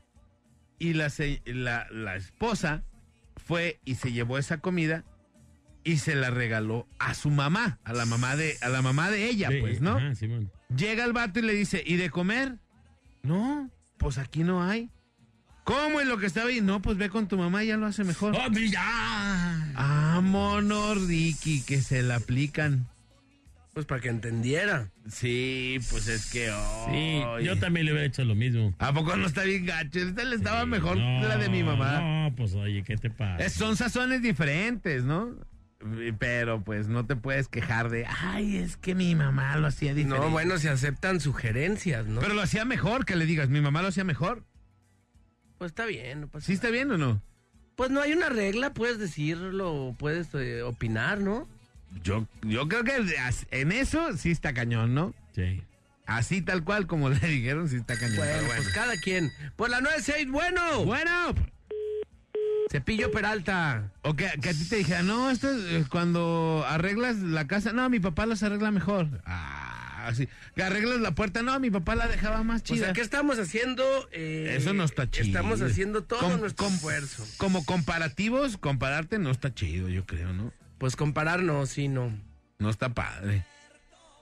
y 0.79 0.95
la, 0.95 1.13
la, 1.45 1.87
la 1.91 2.17
esposa 2.17 2.85
fue 3.37 3.81
y 3.85 3.97
se 3.97 4.13
llevó 4.13 4.39
esa 4.39 4.59
comida 4.59 5.05
y 5.87 5.99
se 5.99 6.15
la 6.17 6.31
regaló 6.31 6.87
a 6.99 7.15
su 7.15 7.31
mamá, 7.31 7.79
a 7.85 7.93
la 7.93 8.05
mamá 8.07 8.35
de, 8.37 8.57
a 8.61 8.69
la 8.69 8.83
mamá 8.83 9.09
de 9.11 9.29
ella, 9.29 9.49
Sí, 9.51 9.59
pues, 9.61 9.81
¿no? 9.81 9.97
ajá, 9.97 10.15
Simón. 10.17 10.51
Llega 10.77 11.05
el 11.05 11.13
vato 11.13 11.39
y 11.39 11.43
le 11.43 11.55
dice, 11.55 11.83
¿y 11.87 11.95
de 11.97 12.11
comer? 12.11 12.57
No, 13.23 13.71
pues 13.97 14.19
aquí 14.19 14.43
no 14.43 14.63
hay. 14.69 14.91
¿Cómo 15.63 16.01
es 16.01 16.07
lo 16.09 16.19
que 16.19 16.27
estaba 16.27 16.49
ahí? 16.49 16.61
No, 16.61 16.83
pues 16.83 16.97
ve 16.97 17.09
con 17.09 17.29
tu 17.29 17.39
mamá, 17.39 17.63
ella 17.63 17.77
lo 17.77 17.87
hace 17.87 18.03
mejor. 18.05 18.35
Oh, 18.37 18.51
mi- 18.51 18.69
ya. 18.71 19.73
Vámonos, 19.75 21.07
Ricky, 21.07 21.63
que 21.63 21.81
se 21.83 22.03
la 22.03 22.17
aplican. 22.17 22.87
Pues 23.75 23.85
para 23.85 24.01
que 24.01 24.09
entendiera. 24.09 24.89
Sí, 25.09 25.79
pues 25.91 26.09
es 26.09 26.31
que... 26.31 26.51
Sí, 26.91 27.45
yo 27.45 27.59
también 27.59 27.85
le 27.87 27.93
hubiera 27.93 28.07
hecho 28.07 28.25
lo 28.25 28.35
mismo. 28.35 28.75
¿A 28.79 28.93
poco 28.93 29.15
no 29.17 29.27
está 29.27 29.43
bien 29.45 29.67
gacho? 29.67 29.99
Esta 30.01 30.25
le 30.25 30.37
estaba 30.37 30.63
Sí, 30.63 30.67
mejor 30.69 30.97
no, 30.97 31.29
la 31.29 31.37
de 31.37 31.49
mi 31.51 31.63
mamá. 31.63 32.01
No, 32.01 32.35
pues 32.35 32.55
oye, 32.55 32.83
¿qué 32.83 32.97
te 32.97 33.11
pasa? 33.11 33.45
Es- 33.45 33.53
son 33.53 33.77
sazones 33.77 34.23
diferentes, 34.23 35.05
¿no? 35.05 35.35
Pero 36.19 36.63
pues 36.63 36.89
no 36.89 37.05
te 37.07 37.17
puedes 37.17 37.49
quejar 37.49 37.91
de, 37.91 38.07
ay, 38.07 38.57
es 38.57 38.77
que 38.77 38.95
mi 38.95 39.15
mamá 39.15 39.57
lo 39.57 39.67
hacía 39.67 39.95
diferente. 39.95 40.27
No, 40.27 40.31
bueno, 40.33 40.59
se 40.59 40.69
aceptan 40.71 41.21
sugerencias, 41.21 42.07
¿no? 42.07 42.21
Pero 42.21 42.35
lo 42.35 42.43
hacía 42.43 42.65
mejor, 42.65 43.05
que 43.05 43.15
le 43.15 43.27
digas, 43.27 43.49
mi 43.51 43.61
mamá 43.61 43.83
lo 43.83 43.89
hacía 43.89 44.05
mejor. 44.05 44.43
pues 45.59 45.71
está 45.71 45.85
bien, 45.87 46.23
no 46.23 46.29
pasa 46.29 46.47
¿Sí 46.47 46.55
está 46.55 46.71
bien 46.71 46.91
o 46.91 46.99
no? 46.99 47.23
Pues 47.77 47.91
no 47.91 48.01
hay 48.01 48.13
una 48.15 48.31
regla, 48.31 48.73
puedes 48.73 48.99
decirlo, 48.99 49.95
puedes 49.99 50.29
eh, 50.35 50.63
opinar, 50.63 51.21
¿no? 51.21 51.47
Yo, 52.03 52.27
yo 52.43 52.67
creo 52.69 52.83
que 52.85 52.97
en 53.51 53.73
eso 53.73 54.17
sí 54.17 54.31
está 54.31 54.55
cañón, 54.55 54.95
¿no? 54.95 55.15
Sí. 55.35 55.63
Así 56.07 56.41
tal 56.41 56.65
cual 56.65 56.87
como 56.87 57.11
le 57.11 57.19
dijeron, 57.19 57.69
sí 57.69 57.77
está 57.77 57.99
cañón. 57.99 58.17
Bueno, 58.17 58.33
Pero 58.33 58.47
bueno. 58.47 58.63
pues 58.63 58.75
cada 58.75 58.97
quien. 58.97 59.31
Por 59.57 59.69
la 59.69 59.81
96, 59.83 60.31
bueno. 60.31 60.85
Bueno, 60.87 61.35
Cepillo 62.71 63.11
Peralta. 63.13 63.93
o 64.03 64.15
que, 64.15 64.29
que 64.41 64.49
a 64.51 64.53
ti 64.53 64.65
te 64.69 64.77
dijera, 64.77 65.03
no, 65.03 65.31
esto 65.31 65.49
es 65.51 65.63
eh, 65.73 65.85
cuando 65.89 66.65
arreglas 66.69 67.17
la 67.19 67.47
casa, 67.47 67.73
no, 67.73 67.89
mi 67.89 68.01
papá 68.01 68.27
las 68.27 68.43
arregla 68.43 68.71
mejor. 68.71 69.09
Ah, 69.25 70.07
así. 70.09 70.29
Que 70.57 70.63
arreglas 70.63 71.01
la 71.01 71.13
puerta, 71.15 71.43
no, 71.43 71.59
mi 71.61 71.71
papá 71.71 71.95
la 71.95 72.09
dejaba 72.09 72.43
más 72.43 72.63
O 72.63 72.65
chida. 72.65 72.85
sea, 72.87 72.93
¿qué 72.93 73.01
estamos 73.03 73.39
haciendo? 73.39 73.85
Eh, 74.13 74.55
Eso 74.59 74.73
no 74.75 74.85
está 74.85 75.09
chido. 75.11 75.27
Estamos 75.27 75.61
haciendo 75.63 76.03
todo 76.03 76.21
Com- 76.21 76.41
nuestro 76.41 76.65
com- 76.67 76.75
esfuerzo. 76.75 77.25
Como 77.39 77.65
comparativos, 77.65 78.57
compararte 78.57 79.19
no 79.19 79.31
está 79.31 79.55
chido, 79.55 79.89
yo 79.89 80.05
creo, 80.05 80.33
¿no? 80.33 80.53
Pues 80.79 80.97
compararnos, 80.97 81.71
sí, 81.71 81.89
no. 81.89 82.13
No 82.59 82.69
está 82.71 82.89
padre. 82.95 83.45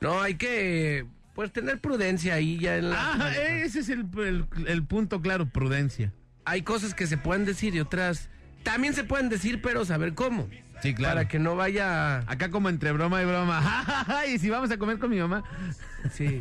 No, 0.01 0.21
hay 0.21 0.35
que, 0.35 1.07
pues, 1.35 1.51
tener 1.53 1.81
prudencia 1.81 2.35
ahí 2.35 2.59
ya 2.59 2.77
en 2.77 2.91
la... 2.91 3.15
Ah, 3.15 3.35
ese 3.37 3.81
es 3.81 3.89
el, 3.89 4.07
el- 4.19 4.47
el 4.67 4.85
punto 4.85 5.23
claro, 5.23 5.47
prudencia. 5.49 6.13
Hay 6.45 6.63
cosas 6.63 6.95
que 6.95 7.07
se 7.07 7.17
pueden 7.17 7.45
decir 7.45 7.75
y 7.75 7.81
otras 7.81 8.29
también 8.65 8.95
se 8.95 9.05
pueden 9.05 9.29
decir, 9.29 9.61
pero 9.63 9.85
saber 9.85 10.15
cómo. 10.15 10.49
Sí, 10.83 10.95
claro. 10.95 11.15
Para 11.15 11.29
que 11.29 11.39
no 11.39 11.55
vaya... 11.55 12.19
Acá 12.27 12.51
como 12.51 12.69
entre 12.69 12.93
broma 12.93 13.23
y 13.23 13.25
broma. 13.25 13.63
y 14.29 14.39
si 14.39 14.51
vamos 14.51 14.71
a 14.71 14.77
comer 14.77 14.99
con 14.99 15.11
mi 15.11 15.19
mamá. 15.19 15.45
Sí. 16.13 16.41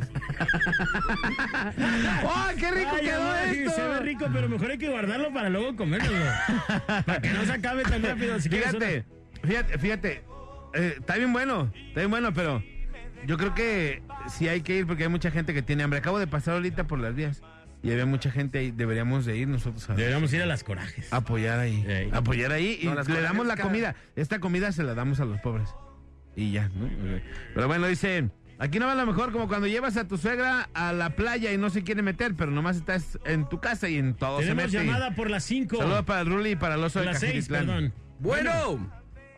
¡Oh, 2.24 2.46
qué 2.58 2.70
rico 2.70 2.90
Ay, 2.94 3.04
quedó 3.04 3.22
amor, 3.22 3.36
esto! 3.36 3.70
Se 3.70 3.82
ve 3.82 4.00
rico, 4.00 4.26
pero 4.32 4.48
mejor 4.48 4.70
hay 4.70 4.78
que 4.78 4.88
guardarlo 4.88 5.32
para 5.32 5.48
luego 5.48 5.76
comerlo. 5.76 6.12
para 7.06 7.20
que 7.20 7.30
no 7.30 7.44
se 7.44 7.52
acabe 7.52 7.84
tan 7.84 8.02
rápido. 8.02 8.40
Si 8.40 8.48
Fíjate, 8.48 9.04
fíjate, 9.42 9.78
fíjate. 9.78 10.24
Eh, 10.74 10.96
está 10.98 11.16
bien 11.16 11.32
bueno, 11.32 11.70
está 11.88 12.00
bien 12.00 12.10
bueno, 12.10 12.34
pero 12.34 12.62
yo 13.26 13.38
creo 13.38 13.54
que 13.54 14.02
sí 14.28 14.48
hay 14.48 14.62
que 14.62 14.76
ir 14.76 14.86
porque 14.86 15.04
hay 15.04 15.08
mucha 15.08 15.30
gente 15.30 15.54
que 15.54 15.62
tiene 15.62 15.84
hambre. 15.84 16.00
Acabo 16.00 16.18
de 16.18 16.26
pasar 16.26 16.54
ahorita 16.54 16.86
por 16.86 16.98
las 16.98 17.14
vías 17.14 17.42
y 17.84 17.92
había 17.92 18.06
mucha 18.06 18.30
gente 18.30 18.58
ahí. 18.58 18.70
Deberíamos 18.72 19.26
de 19.26 19.36
ir 19.36 19.46
nosotros 19.46 19.88
a 19.90 19.94
Deberíamos 19.94 20.32
ir 20.32 20.42
a 20.42 20.46
las 20.46 20.64
corajes. 20.64 21.12
apoyar 21.12 21.60
ahí. 21.60 22.08
Apoyar 22.12 22.50
ahí 22.52 22.78
y 22.82 22.86
No, 22.86 22.94
le 23.02 23.20
damos 23.20 23.46
la 23.46 23.56
comida. 23.56 23.94
Esta 24.16 24.40
comida 24.40 24.72
se 24.72 24.82
la 24.82 24.94
damos 24.94 25.20
a 25.20 25.24
los 25.24 25.38
pobres. 25.40 25.68
Y 26.34 26.50
ya, 26.50 26.68
¿no? 26.70 26.88
Pero 27.54 27.68
bueno, 27.68 27.86
dice, 27.86 28.28
aquí 28.58 28.80
no 28.80 28.86
va 28.86 28.94
lo 28.96 29.06
mejor 29.06 29.30
como 29.30 29.46
cuando 29.46 29.68
llevas 29.68 29.96
a 29.96 30.08
tu 30.08 30.18
suegra 30.18 30.68
a 30.74 30.92
la 30.92 31.10
playa 31.10 31.52
y 31.52 31.58
no 31.58 31.70
se 31.70 31.84
quiere 31.84 32.02
meter, 32.02 32.34
pero 32.34 32.50
nomás 32.50 32.76
estás 32.76 33.18
en 33.24 33.48
tu 33.48 33.60
casa 33.60 33.88
y 33.88 33.98
en 33.98 34.14
todo 34.14 34.38
se 34.40 34.46
Tenemos 34.48 34.72
mete. 34.72 34.84
llamada 34.84 35.14
por 35.14 35.30
las 35.30 35.44
5. 35.44 35.76
Saludos 35.76 36.04
para 36.04 36.22
el 36.22 36.26
Ruli 36.26 36.50
y 36.50 36.56
para 36.56 36.74
el 36.74 36.82
oso 36.82 36.98
Por 36.98 37.06
de 37.06 37.12
las 37.12 37.20
6, 37.20 37.32
Cajititlán. 37.32 37.66
perdón. 37.66 37.92
Bueno, 38.18 38.50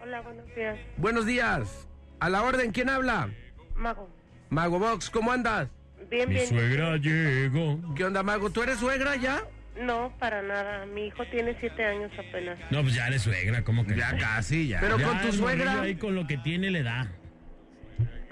Hola, 0.03 0.21
buenos 0.23 0.47
días. 0.55 0.79
buenos 0.97 1.27
días. 1.27 1.89
A 2.21 2.31
la 2.31 2.43
orden, 2.43 2.71
¿quién 2.73 2.89
habla? 2.89 3.29
Mago. 3.75 4.09
Mago 4.49 4.79
Box, 4.79 5.11
¿cómo 5.11 5.33
andas? 5.33 5.69
Bien, 6.11 6.29
Mi 6.29 6.35
bien. 6.37 6.47
suegra 6.47 6.97
llegó. 6.97 7.95
¿Qué 7.95 8.05
onda, 8.05 8.23
Mago? 8.23 8.51
¿Tú 8.51 8.63
eres 8.63 8.79
suegra 8.79 9.17
ya? 9.17 9.43
No, 9.81 10.13
para 10.19 10.41
nada. 10.43 10.87
Mi 10.87 11.07
hijo 11.07 11.25
tiene 11.31 11.57
siete 11.61 11.85
años 11.85 12.11
apenas. 12.19 12.59
No, 12.71 12.83
pues 12.83 12.95
ya 12.95 13.09
eres 13.09 13.23
suegra, 13.23 13.63
¿cómo 13.63 13.85
que? 13.87 13.95
Ya 13.97 14.13
no? 14.13 14.19
casi, 14.19 14.69
ya. 14.69 14.81
Pero 14.81 14.99
Ya 14.99 15.07
con 15.09 15.21
tu 15.21 15.27
el 15.29 15.33
suegra. 15.35 15.65
morrillo 15.73 15.83
Ahí 15.83 15.95
con 15.97 16.15
lo 16.15 16.27
que 16.27 16.39
tiene 16.39 16.71
le 16.71 16.83
da. 16.83 17.09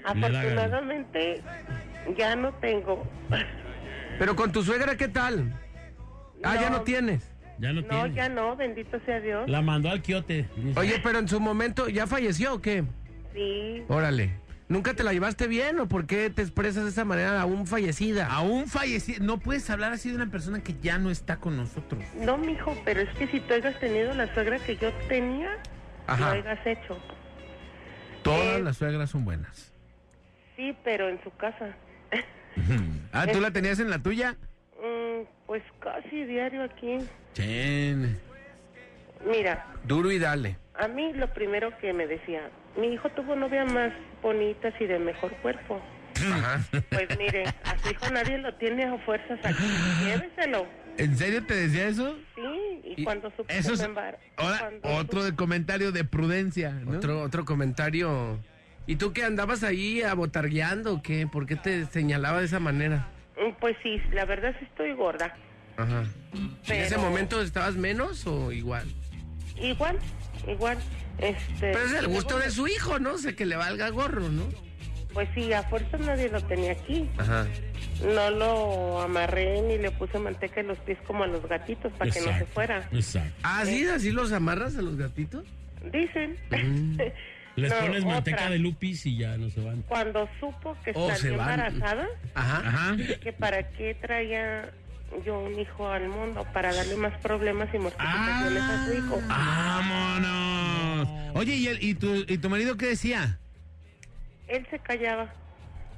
Afortunadamente, 0.03 1.41
ya 2.17 2.35
no 2.35 2.53
tengo. 2.55 3.07
Pero 4.19 4.35
con 4.35 4.51
tu 4.51 4.63
suegra, 4.63 4.95
¿qué 4.95 5.07
tal? 5.07 5.51
Ah, 6.43 6.55
ya 6.55 6.69
No. 6.69 6.77
no 6.77 6.81
tienes. 6.83 7.31
Ya 7.57 7.71
no, 7.73 7.81
No, 7.81 7.87
tiene. 7.87 8.13
ya 8.15 8.29
no, 8.29 8.55
bendito 8.55 8.99
sea 9.05 9.19
Dios. 9.19 9.49
La 9.49 9.61
mandó 9.61 9.89
al 9.89 10.01
quiote. 10.01 10.47
dice. 10.57 10.79
Oye, 10.79 10.99
pero 11.03 11.19
en 11.19 11.27
su 11.27 11.39
momento, 11.39 11.87
¿ya 11.89 12.05
falleció 12.07 12.55
o 12.55 12.61
qué? 12.61 12.83
Sí, 13.33 13.83
Órale. 13.87 14.31
¿Nunca 14.67 14.95
te 14.95 15.03
la 15.03 15.13
llevaste 15.13 15.47
bien 15.47 15.79
o 15.79 15.87
por 15.87 16.07
qué 16.07 16.29
te 16.31 16.41
expresas 16.41 16.83
de 16.85 16.89
esa 16.89 17.05
manera 17.05 17.39
aún 17.39 17.67
fallecida? 17.67 18.25
Aún 18.27 18.65
fallecido. 18.67 19.23
No 19.23 19.37
puedes 19.39 19.69
hablar 19.69 19.93
así 19.93 20.09
de 20.09 20.15
una 20.15 20.31
persona 20.31 20.63
que 20.63 20.73
ya 20.81 20.97
no 20.97 21.11
está 21.11 21.37
con 21.37 21.55
nosotros. 21.55 22.03
no, 22.15 22.37
mijo, 22.37 22.75
pero 22.83 23.01
es 23.01 23.09
que 23.17 23.27
si 23.27 23.39
tú 23.41 23.53
hayas 23.53 23.79
tenido 23.79 24.13
la 24.15 24.33
suegra 24.33 24.57
que 24.59 24.75
yo 24.77 24.91
tenía, 25.07 25.49
Ajá. 26.07 26.33
lo 26.35 26.41
hayas 26.41 26.65
hecho. 26.65 26.99
Todas 28.23 28.57
Eh. 28.57 28.63
las 28.63 28.77
suegras 28.77 29.11
son 29.11 29.23
buenas. 29.23 29.71
Sí, 30.55 30.75
pero 30.83 31.09
en 31.09 31.21
su 31.23 31.29
casa. 31.35 31.75
Ah, 33.11 33.27
¿tú 33.31 33.39
la 33.41 33.51
tenías 33.51 33.79
en 33.79 33.89
la 33.89 33.99
tuya? 33.99 34.35
Mm, 34.81 35.25
pues 35.45 35.61
casi 35.79 36.23
diario 36.25 36.63
aquí. 36.63 36.97
Chen. 37.33 38.17
Mira, 39.25 39.67
Duro 39.83 40.11
y 40.11 40.19
dale. 40.19 40.57
a 40.73 40.87
mí 40.87 41.13
lo 41.13 41.31
primero 41.33 41.77
que 41.79 41.93
me 41.93 42.07
decía, 42.07 42.49
mi 42.77 42.87
hijo 42.93 43.09
tuvo 43.09 43.35
novia 43.35 43.65
más 43.65 43.91
bonitas 44.21 44.73
y 44.79 44.85
de 44.85 44.99
mejor 44.99 45.31
cuerpo. 45.37 45.81
Ajá. 46.31 46.61
Pues 46.89 47.07
mire, 47.17 47.43
a 47.63 47.77
su 47.83 47.89
hijo 47.91 48.09
nadie 48.11 48.37
lo 48.37 48.53
tiene 48.55 48.85
a 48.85 48.97
fuerzas 48.99 49.39
aquí. 49.43 49.63
Lléveselo. 50.05 50.65
¿En 50.97 51.17
serio 51.17 51.45
te 51.45 51.53
decía 51.55 51.87
eso? 51.89 52.17
Sí, 52.35 52.41
y, 52.85 53.01
Y 53.01 53.03
cuando 53.03 53.29
supo 53.31 53.45
Eso 53.49 53.73
es 53.73 53.83
embar- 53.83 54.17
ahora 54.37 54.59
cuando 54.59 54.89
otro 54.95 55.23
de 55.25 55.35
comentario 55.35 55.91
de 55.91 56.05
prudencia, 56.05 56.71
¿no? 56.71 56.91
Otro, 56.97 57.21
otro 57.21 57.43
comentario. 57.43 58.39
¿Y 58.87 58.95
tú 58.95 59.11
qué 59.11 59.25
andabas 59.25 59.63
ahí 59.63 60.03
abotargueando 60.03 60.93
o 60.93 61.01
qué? 61.01 61.27
¿Por 61.27 61.47
qué 61.47 61.57
te 61.57 61.85
señalaba 61.87 62.39
de 62.39 62.45
esa 62.45 62.59
manera? 62.61 63.07
Mm, 63.35 63.51
Pues 63.59 63.75
sí, 63.83 64.01
la 64.13 64.23
verdad 64.25 64.55
sí 64.57 64.65
estoy 64.65 64.93
gorda. 64.93 65.35
Ajá. 65.75 66.05
¿En 66.67 66.79
ese 66.81 66.97
momento 66.97 67.41
estabas 67.41 67.75
menos 67.75 68.25
o 68.25 68.53
igual? 68.53 68.85
Igual, 69.57 69.97
igual. 70.47 70.77
Este, 71.17 71.71
Pero 71.71 71.79
es 71.85 71.93
el 71.93 72.07
gusto 72.07 72.37
de 72.37 72.51
su 72.51 72.67
hijo, 72.67 72.99
¿no? 72.99 73.13
O 73.13 73.17
sea, 73.17 73.33
que 73.33 73.45
le 73.45 73.55
valga 73.55 73.89
gorro, 73.89 74.29
¿no? 74.29 74.43
Pues 75.13 75.29
sí, 75.33 75.53
a 75.53 75.63
fuerza 75.63 75.97
nadie 75.97 76.27
lo 76.29 76.41
tenía 76.41 76.73
aquí. 76.73 77.09
Ajá. 77.17 77.47
No 78.03 78.29
lo 78.31 78.99
amarré 79.01 79.61
ni 79.61 79.77
le 79.77 79.91
puse 79.91 80.19
manteca 80.19 80.59
en 80.59 80.67
los 80.67 80.77
pies 80.79 80.97
como 81.07 81.23
a 81.23 81.27
los 81.27 81.47
gatitos 81.47 81.93
para 81.93 82.11
que 82.11 82.19
no 82.19 82.37
se 82.37 82.45
fuera. 82.47 82.89
Exacto. 82.91 83.33
¿Ah, 83.43 83.63
sí? 83.65 83.85
¿Así 83.87 84.11
los 84.11 84.33
amarras 84.33 84.75
a 84.75 84.81
los 84.81 84.97
gatitos? 84.97 85.45
Dicen. 85.93 86.37
Les 87.55 87.71
No, 87.71 87.79
pones 87.79 88.03
manteca 88.03 88.35
otra. 88.37 88.49
de 88.49 88.59
lupis 88.59 89.05
y 89.05 89.17
ya 89.19 89.37
no 89.37 89.49
se 89.49 89.61
van. 89.61 89.81
Cuando 89.83 90.27
supo 90.41 90.75
que 90.83 90.91
Oh, 90.93 91.07
van. 91.07 91.25
embarazada, 91.25 92.05
Ajá. 92.33 92.57
Ajá. 92.67 92.97
que 93.21 93.31
para 93.31 93.69
qué 93.69 93.95
traía 93.95 94.69
yo 95.23 95.39
un 95.39 95.59
hijo 95.59 95.87
al 95.87 96.07
mundo, 96.09 96.45
para 96.53 96.73
darle 96.73 96.95
más 96.97 97.13
problemas 97.21 97.69
y 97.73 97.77
mortificaciones 97.79 98.63
a 98.63 98.85
su 98.85 98.93
hijo. 98.93 99.19
¡Vámonos! 99.27 101.07
Oye, 101.35 101.55
¿y, 101.55 101.67
el- 101.67 101.83
y, 101.83 101.93
tu, 101.95 102.13
¿y 102.27 102.37
tu 102.37 102.49
marido 102.49 102.75
qué 102.77 102.87
decía? 102.87 103.37
Él 104.47 104.65
se 104.69 104.79
callaba, 104.79 105.33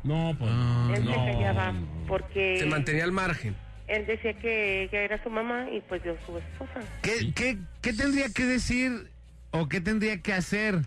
No, 0.03 0.35
pues. 0.37 0.51
él 0.97 1.05
no. 1.05 1.11
se 1.11 1.31
callaba 1.33 1.73
porque 2.07 2.57
Se 2.59 2.65
mantenía 2.65 3.03
al 3.03 3.11
margen. 3.11 3.55
él 3.87 4.05
decía 4.05 4.33
que 4.33 4.83
ella 4.83 5.01
era 5.01 5.21
su 5.23 5.29
mamá 5.29 5.67
y 5.71 5.81
pues 5.81 6.01
yo 6.03 6.15
su 6.25 6.37
esposa. 6.37 6.79
¿Qué, 7.01 7.33
qué, 7.33 7.57
qué 7.81 7.93
tendría 7.93 8.29
que 8.29 8.45
decir 8.45 9.09
o 9.51 9.67
qué 9.69 9.81
tendría 9.81 10.21
que 10.21 10.33
hacer 10.33 10.79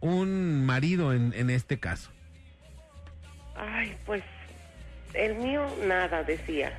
un 0.00 0.64
marido 0.66 1.12
en, 1.12 1.32
en 1.34 1.50
este 1.50 1.78
caso? 1.78 2.10
Ay, 3.56 3.96
pues 4.04 4.22
el 5.14 5.34
mío 5.36 5.66
nada 5.86 6.22
decía. 6.24 6.72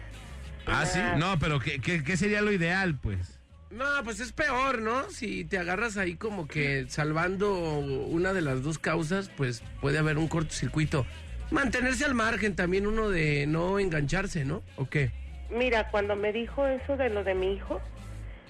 Ah, 0.67 0.85
sí. 0.85 0.99
No, 1.17 1.39
pero 1.39 1.59
¿qué, 1.59 1.79
qué, 1.79 2.03
qué 2.03 2.17
sería 2.17 2.41
lo 2.41 2.51
ideal, 2.51 2.97
pues? 3.01 3.39
No, 3.69 3.85
pues 4.03 4.19
es 4.19 4.31
peor, 4.31 4.81
¿no? 4.81 5.09
Si 5.09 5.43
te 5.43 5.57
agarras 5.57 5.97
ahí 5.97 6.15
como 6.15 6.47
que 6.47 6.85
salvando 6.87 7.53
una 7.53 8.33
de 8.33 8.41
las 8.41 8.63
dos 8.63 8.79
causas, 8.79 9.29
pues 9.35 9.61
puede 9.81 9.97
haber 9.97 10.17
un 10.17 10.27
cortocircuito. 10.27 11.05
Mantenerse 11.51 12.05
al 12.05 12.13
margen 12.13 12.55
también 12.55 12.87
uno 12.87 13.09
de 13.09 13.45
no 13.47 13.79
engancharse, 13.79 14.45
¿no? 14.45 14.63
¿O 14.77 14.89
qué? 14.89 15.11
Mira, 15.49 15.89
cuando 15.89 16.15
me 16.15 16.33
dijo 16.33 16.65
eso 16.65 16.97
de 16.97 17.09
lo 17.09 17.23
de 17.23 17.35
mi 17.35 17.53
hijo, 17.53 17.81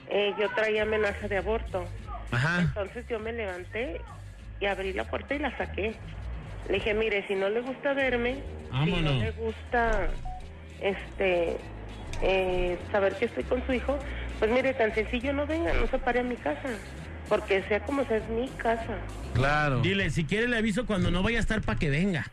eh, 0.09 0.34
yo 0.39 0.49
traía 0.55 0.84
amenaza 0.84 1.28
de 1.28 1.38
aborto. 1.38 1.86
Ajá. 2.32 2.61
Entonces 2.61 3.05
yo 3.09 3.20
me 3.20 3.34
levanté 3.34 4.01
y 4.59 4.65
abrí 4.65 4.93
la 4.93 5.03
puerta 5.05 5.36
y 5.36 5.39
la 5.39 5.55
saqué. 5.57 5.95
Le 6.68 6.74
dije, 6.76 6.93
mire, 6.93 7.26
si 7.28 7.36
no 7.36 7.49
le 7.49 7.61
gusta 7.61 7.93
verme, 7.93 8.41
si 8.84 8.91
no 8.91 9.13
le 9.13 9.32
gusta 9.32 10.07
este 10.82 11.57
eh, 12.22 12.78
saber 12.91 13.15
que 13.15 13.26
estoy 13.26 13.43
con 13.43 13.65
su 13.65 13.74
hijo, 13.74 13.97
pues 14.39 14.51
mire, 14.51 14.74
tan 14.74 14.93
sencillo 14.93 15.34
no 15.34 15.45
venga, 15.45 15.74
no 15.74 15.88
se 15.88 15.99
pare 15.99 16.20
a 16.20 16.24
mi 16.24 16.36
casa. 16.36 16.70
Porque 17.30 17.63
sea 17.63 17.82
como 17.82 18.05
sea, 18.05 18.18
es 18.18 18.30
mi 18.30 18.47
casa. 18.49 18.97
Claro. 19.34 19.82
Dile, 19.82 20.09
si 20.09 20.24
quiere 20.24 20.47
le 20.47 20.57
aviso 20.57 20.86
cuando 20.86 21.11
no 21.11 21.24
vaya 21.24 21.38
a 21.38 21.41
estar 21.41 21.61
para 21.61 21.78
que 21.78 21.89
venga. 21.89 22.26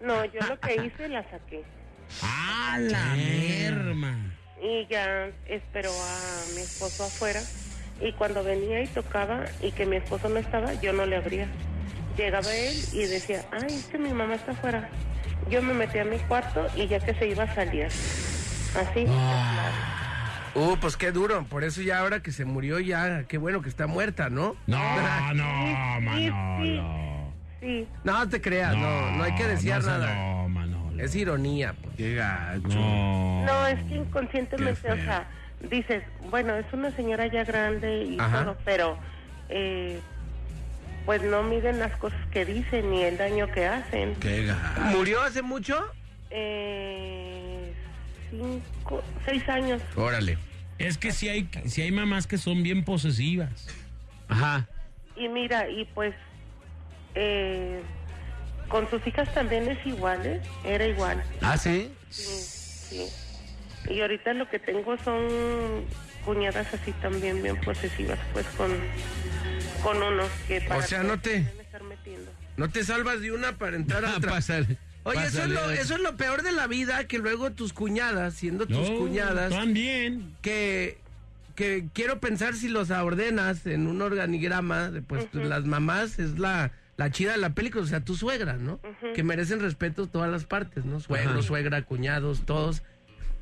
No, 0.00 0.24
yo 0.26 0.40
lo 0.46 0.60
que 0.60 0.84
hice, 0.84 1.08
la 1.08 1.22
saqué. 1.30 1.62
¡Ah, 2.22 2.78
la 2.78 3.14
merma! 3.14 4.16
Y 4.62 4.86
ya 4.86 5.30
esperó 5.48 5.90
a 5.90 6.54
mi 6.54 6.60
esposo 6.60 7.04
afuera. 7.04 7.40
Y 8.00 8.12
cuando 8.12 8.44
venía 8.44 8.82
y 8.82 8.86
tocaba 8.88 9.44
y 9.62 9.72
que 9.72 9.86
mi 9.86 9.96
esposo 9.96 10.28
no 10.28 10.38
estaba, 10.38 10.74
yo 10.74 10.92
no 10.92 11.06
le 11.06 11.16
abría. 11.16 11.48
Llegaba 12.16 12.54
él 12.54 12.74
y 12.92 13.06
decía, 13.06 13.44
ay, 13.50 13.74
es 13.74 13.86
que 13.86 13.98
mi 13.98 14.12
mamá 14.12 14.34
está 14.34 14.52
afuera. 14.52 14.88
Yo 15.48 15.62
me 15.62 15.74
metí 15.74 15.98
a 15.98 16.04
mi 16.04 16.18
cuarto 16.18 16.66
y 16.76 16.86
ya 16.86 17.00
que 17.00 17.14
se 17.14 17.28
iba 17.28 17.44
a 17.44 17.54
salir. 17.54 17.88
Así. 18.76 19.06
Uh, 20.54 20.76
pues 20.80 20.96
qué 20.96 21.10
duro. 21.12 21.44
Por 21.44 21.64
eso 21.64 21.82
ya 21.82 22.00
ahora 22.00 22.20
que 22.20 22.30
se 22.32 22.44
murió 22.44 22.78
ya, 22.80 23.24
qué 23.24 23.38
bueno 23.38 23.60
que 23.62 23.68
está 23.68 23.86
muerta, 23.86 24.30
¿no? 24.30 24.56
No, 24.66 24.78
no, 25.34 25.44
Sí, 25.44 26.30
Manolo. 26.30 27.04
Sí, 27.60 27.88
No 28.04 28.28
te 28.28 28.40
creas, 28.40 28.76
no, 28.76 29.10
no 29.12 29.24
hay 29.24 29.34
que 29.34 29.46
desear 29.46 29.82
no, 29.82 29.86
nada. 29.88 30.14
No, 30.14 30.48
Manolo. 30.48 31.02
Es 31.02 31.14
ironía, 31.16 31.74
pues. 31.82 31.96
Qué 31.96 32.14
gacho. 32.14 32.68
No. 32.68 33.44
no, 33.46 33.66
es 33.66 33.82
que 33.84 33.96
inconscientemente, 33.96 34.92
o 34.92 34.96
sea, 34.96 35.26
dices, 35.70 36.04
bueno, 36.30 36.54
es 36.54 36.66
una 36.72 36.90
señora 36.92 37.26
ya 37.26 37.42
grande 37.44 38.04
y 38.04 38.18
Ajá. 38.20 38.44
todo, 38.44 38.56
pero 38.64 38.98
eh, 39.48 39.98
pues 41.04 41.22
no 41.22 41.42
miden 41.42 41.78
las 41.80 41.96
cosas 41.96 42.20
que 42.30 42.44
dicen 42.44 42.90
ni 42.90 43.02
el 43.02 43.16
daño 43.16 43.50
que 43.50 43.66
hacen. 43.66 44.14
Qué 44.16 44.46
gacho. 44.46 44.80
¿Murió 44.96 45.22
hace 45.22 45.42
mucho? 45.42 45.84
Eh, 46.30 47.33
cinco, 48.30 49.02
seis 49.24 49.46
años. 49.48 49.80
Órale. 49.96 50.38
Es 50.78 50.98
que 50.98 51.12
si 51.12 51.28
hay, 51.28 51.48
si 51.66 51.82
hay 51.82 51.92
mamás 51.92 52.26
que 52.26 52.38
son 52.38 52.62
bien 52.62 52.84
posesivas. 52.84 53.68
Ajá. 54.28 54.66
Y 55.16 55.28
mira, 55.28 55.68
y 55.70 55.84
pues 55.94 56.14
eh, 57.14 57.80
con 58.68 58.88
sus 58.90 59.06
hijas 59.06 59.32
también 59.34 59.68
es 59.68 59.84
igual, 59.86 60.26
¿eh? 60.26 60.40
Era 60.64 60.86
igual. 60.86 61.22
¿Ah, 61.40 61.56
sí? 61.56 61.92
Sí, 62.10 63.06
sí. 63.86 63.92
Y 63.92 64.00
ahorita 64.00 64.32
lo 64.32 64.48
que 64.48 64.58
tengo 64.58 64.96
son 65.04 65.84
cuñadas 66.24 66.72
así 66.72 66.90
también 67.02 67.42
bien 67.42 67.60
posesivas, 67.60 68.18
pues 68.32 68.46
con, 68.56 68.72
con 69.82 70.02
unos 70.02 70.30
que 70.48 70.60
para 70.62 70.82
sea, 70.82 71.02
qué 71.02 71.06
no 71.06 71.20
te- 71.20 71.30
deben 71.42 71.60
estar 71.60 71.82
metiendo. 71.84 72.32
No 72.56 72.70
te 72.70 72.82
salvas 72.82 73.20
de 73.20 73.30
una 73.32 73.52
para 73.58 73.76
entrar 73.76 74.04
a 74.04 74.16
otra. 74.16 74.30
pásale. 74.32 74.78
Oye, 75.04 75.24
eso 75.26 75.42
es, 75.42 75.50
lo, 75.50 75.70
eso 75.70 75.94
es 75.94 76.00
lo 76.00 76.16
peor 76.16 76.42
de 76.42 76.52
la 76.52 76.66
vida, 76.66 77.04
que 77.06 77.18
luego 77.18 77.52
tus 77.52 77.72
cuñadas, 77.72 78.34
siendo 78.34 78.66
tus 78.66 78.90
No, 78.90 78.96
cuñadas, 78.98 79.50
También. 79.50 80.34
que, 80.42 80.98
que 81.54 81.86
quiero 81.92 82.20
pensar 82.20 82.54
si 82.54 82.68
los 82.68 82.90
ordenas 82.90 83.66
en 83.66 83.86
un 83.86 84.00
organigrama, 84.02 84.90
de, 84.90 85.02
pues 85.02 85.26
las 85.34 85.64
mamás 85.66 86.18
es 86.18 86.38
la, 86.38 86.72
la 86.96 87.10
chida 87.10 87.32
de 87.32 87.38
la 87.38 87.50
película, 87.50 87.84
o 87.84 87.86
sea, 87.86 88.00
tu 88.00 88.16
suegra, 88.16 88.54
¿no? 88.54 88.80
Que 89.14 89.22
merecen 89.22 89.60
respeto 89.60 90.06
todas 90.06 90.30
las 90.30 90.44
partes, 90.44 90.84
¿no? 90.86 91.00
Suegro, 91.00 91.32
Ajá. 91.32 91.42
suegra, 91.42 91.82
cuñados, 91.82 92.46
todos. 92.46 92.82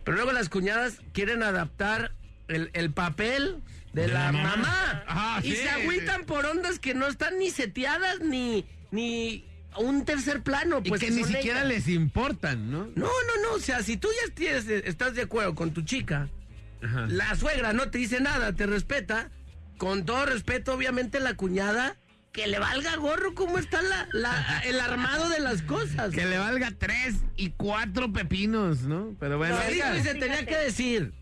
Pero 0.05 0.17
luego 0.17 0.33
las 0.33 0.49
cuñadas 0.49 0.99
quieren 1.13 1.45
adaptar 1.45 2.11
el, 2.49 2.71
el 2.73 2.91
papel 2.91 3.59
de, 3.93 4.03
De 4.03 4.09
la, 4.09 4.27
la 4.27 4.33
mamá. 4.33 4.57
mamá. 4.57 5.05
Ajá, 5.07 5.41
y 5.47 5.51
sí, 5.53 5.57
se 5.59 5.71
agüitan 5.71 6.25
por 6.25 6.45
ondas 6.45 6.81
que 6.81 6.93
no 6.95 7.07
están 7.07 7.39
ni 7.39 7.51
seteadas 7.51 8.19
ni, 8.21 8.65
ni 8.91 9.45
un 9.79 10.05
tercer 10.05 10.43
plano. 10.43 10.81
Y 10.85 10.89
Pues 10.89 11.01
que 11.01 11.11
ni 11.11 11.25
siquiera 11.25 11.61
ellas. 11.61 11.69
les 11.69 11.89
importan, 11.89 12.71
¿no? 12.71 12.87
No, 12.95 13.07
no, 13.07 13.43
no, 13.43 13.53
o 13.55 13.59
sea, 13.61 13.83
si 13.83 13.97
tú 13.97 14.09
ya 14.27 14.35
tienes, 14.35 14.67
estás 14.69 15.15
de 15.15 15.23
acuerdo 15.23 15.55
con 15.55 15.73
tu 15.73 15.83
chica, 15.83 16.29
Ajá. 16.83 17.07
la 17.09 17.35
suegra 17.37 17.73
no 17.73 17.91
te 17.91 17.99
dice 17.99 18.21
nada, 18.21 18.53
te 18.55 18.67
respeta, 18.67 19.31
con 19.79 20.05
todo 20.05 20.27
respeto, 20.27 20.75
obviamente 20.75 21.21
la 21.21 21.35
cuñada, 21.35 21.97
que 22.33 22.47
le 22.47 22.59
valga 22.59 22.97
gorro 22.97 23.35
cómo 23.35 23.59
está 23.59 23.83
la, 23.83 24.09
la- 24.13 24.61
el 24.65 24.81
armado 24.81 25.29
de 25.29 25.41
las 25.41 25.63
cosas. 25.63 26.13
Que 26.13 26.25
le 26.25 26.39
valga 26.39 26.71
tres 26.79 27.17
y 27.37 27.51
cuatro 27.51 28.13
pepinos, 28.13 28.83
¿no? 28.83 29.15
Pero 29.21 29.39
bueno. 29.39 29.59
Se 29.67 29.73
dijo 29.75 29.95
y 29.97 30.03
se 30.03 30.15
tenía 30.15 30.47
que 30.47 30.57
decir. 30.57 31.13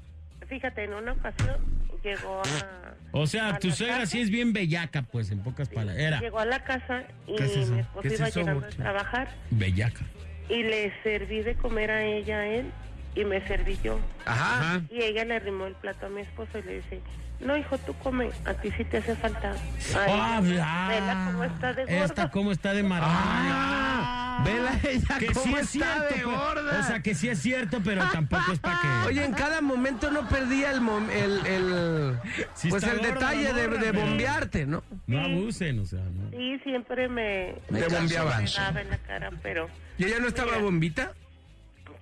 Fíjate, 0.50 0.84
en 0.84 0.94
una 0.94 1.12
ocasión 1.12 1.56
llegó 2.02 2.42
a... 2.42 2.94
O 3.12 3.26
sea, 3.26 3.54
a 3.54 3.58
tu 3.58 3.70
suegra 3.70 3.98
casa, 3.98 4.06
sí 4.06 4.20
es 4.20 4.30
bien 4.30 4.52
bellaca, 4.52 5.02
pues, 5.02 5.30
en 5.30 5.42
pocas 5.42 5.68
palabras. 5.68 5.96
Era. 5.96 6.20
Llegó 6.20 6.40
a 6.40 6.44
la 6.44 6.62
casa 6.64 7.04
y 7.26 7.32
mi 7.32 7.78
esposo 7.80 8.02
¿Qué 8.02 8.08
es 8.08 8.18
iba 8.18 8.28
eso, 8.28 8.40
llegando 8.40 8.66
a 8.66 8.70
trabajar. 8.70 9.28
Bellaca. 9.50 10.04
y 10.48 10.62
le 10.64 10.92
serví 11.04 11.42
de 11.42 11.54
comer 11.54 11.92
a 11.92 12.04
ella, 12.04 12.40
a 12.40 12.46
él, 12.48 12.66
y 13.14 13.24
me 13.24 13.46
serví 13.46 13.78
yo. 13.82 13.98
Ajá. 14.26 14.80
Y 14.90 15.02
ella 15.02 15.24
le 15.24 15.36
arrimó 15.36 15.66
el 15.66 15.74
plato 15.74 16.06
a 16.06 16.08
mi 16.08 16.20
esposo 16.22 16.58
y 16.58 16.62
le 16.62 16.76
dice, 16.76 17.00
no 17.40 17.56
hijo, 17.56 17.78
tú 17.78 17.94
come, 17.94 18.30
a 18.44 18.54
ti 18.54 18.70
sí 18.76 18.84
te 18.84 18.98
hace 18.98 19.16
falta. 19.16 19.52
Ay, 19.98 20.12
Ah, 20.12 20.40
vela 20.88 21.30
cómo 21.32 21.44
está 21.44 21.72
de 21.72 21.84
gorda. 21.84 22.04
Esta 22.04 22.30
cómo 22.30 22.52
está 22.52 22.72
de 22.74 22.82
Ah, 22.90 24.42
vela 24.44 24.72
ella 24.88 25.18
Que 25.18 25.26
cómo 25.28 25.44
sí 25.44 25.54
es 25.54 25.74
está 25.74 25.94
cierto, 26.08 26.14
de 26.14 26.22
gorda. 26.24 26.80
O 26.80 26.82
sea, 26.84 27.00
que 27.00 27.14
sí 27.14 27.28
es 27.28 27.40
cierto, 27.40 27.80
pero 27.84 28.04
tampoco 28.10 28.52
es 28.52 28.58
para 28.58 28.78
que... 28.80 28.88
Oye, 29.08 29.24
en 29.24 29.32
cada 29.32 29.60
momento 29.60 30.10
no 30.10 30.28
perdía 30.28 30.70
el, 30.70 30.80
mom- 30.80 31.10
el, 31.10 31.46
el- 31.46 32.18
Sí 32.54 32.68
pues 32.68 32.82
el 32.84 32.98
gorda 32.98 33.08
detalle 33.12 33.52
de, 33.54 33.68
de 33.68 33.92
bombearte, 33.92 34.66
¿no? 34.66 34.82
No 35.06 35.20
abusen, 35.24 35.80
o 35.80 35.86
sea, 35.86 36.00
¿no? 36.00 36.30
Sí, 36.30 36.58
siempre 36.62 37.08
me, 37.08 37.54
Te 37.72 37.88
bombeaba. 37.88 38.38
me 38.38 38.50
daba 38.50 38.80
en 38.82 38.90
la 38.90 38.98
cara, 38.98 39.30
pero 39.42 39.68
¿Y 39.98 40.04
ella 40.04 40.18
no 40.20 40.28
estaba 40.28 40.52
Mira. 40.52 40.62
bombita? 40.64 41.12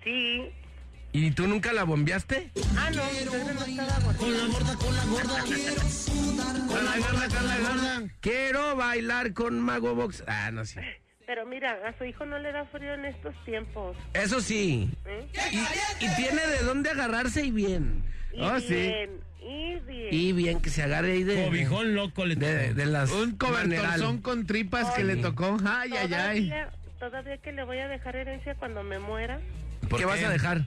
sí, 0.04 0.50
¿Y 1.12 1.30
tú 1.32 1.46
nunca 1.46 1.72
la 1.72 1.84
bombeaste? 1.84 2.50
Ah, 2.76 2.90
no, 2.94 3.02
gorda. 3.02 4.16
Con 4.18 4.36
la 4.36 4.46
gorda, 4.46 4.76
con 4.76 4.94
la 4.94 5.04
gorda. 5.04 5.44
Con 6.68 6.84
la 6.84 6.98
gorda, 6.98 7.28
con 7.28 7.46
la 7.48 7.59
gorda. 7.59 8.02
Quiero 8.20 8.76
bailar 8.76 9.32
con 9.32 9.59
Mago 9.61 9.94
Box. 9.94 10.22
Ah, 10.26 10.50
no 10.52 10.64
sé. 10.64 10.82
Pero 11.26 11.46
mira, 11.46 11.76
a 11.86 11.96
su 11.98 12.04
hijo 12.04 12.24
no 12.26 12.38
le 12.38 12.52
da 12.52 12.64
frío 12.66 12.94
en 12.94 13.06
estos 13.06 13.34
tiempos. 13.44 13.96
Eso 14.14 14.40
sí. 14.40 14.90
¿eh? 15.06 15.26
Y, 15.52 16.04
y 16.04 16.14
tiene 16.16 16.46
de 16.46 16.59
dónde 16.64 16.90
agarrarse 16.90 17.44
y 17.44 17.50
bien. 17.50 18.02
Y 18.32 18.42
Oh, 18.42 18.61
sí. 18.61 18.74
bien, 18.74 19.11
y 19.40 19.74
bien. 19.80 20.09
Y 20.11 20.32
bien 20.32 20.61
que 20.61 20.70
se 20.70 20.82
agarre 20.82 21.12
ahí 21.12 21.24
de. 21.24 21.46
Cobijón 21.46 21.94
loco 21.94 22.24
le 22.26 22.36
De, 22.36 22.68
tocó. 22.68 22.74
de 22.74 22.86
las. 22.86 23.11
Un 23.11 23.36
cobertorzón 23.36 24.20
con 24.20 24.46
tripas 24.46 24.90
que 24.94 25.04
le 25.04 25.16
tocó. 25.16 25.56
Ay, 25.66 25.90
ay, 25.98 26.12
ay. 26.14 26.48
Todavía, 26.48 26.70
todavía 27.00 27.38
que 27.38 27.52
le 27.52 27.64
voy 27.64 27.78
a 27.78 27.88
dejar 27.88 28.14
herencia 28.16 28.54
cuando 28.56 28.82
me 28.84 28.98
muera. 28.98 29.40
¿Qué 29.96 30.04
vas 30.04 30.22
a 30.22 30.28
dejar? 30.30 30.66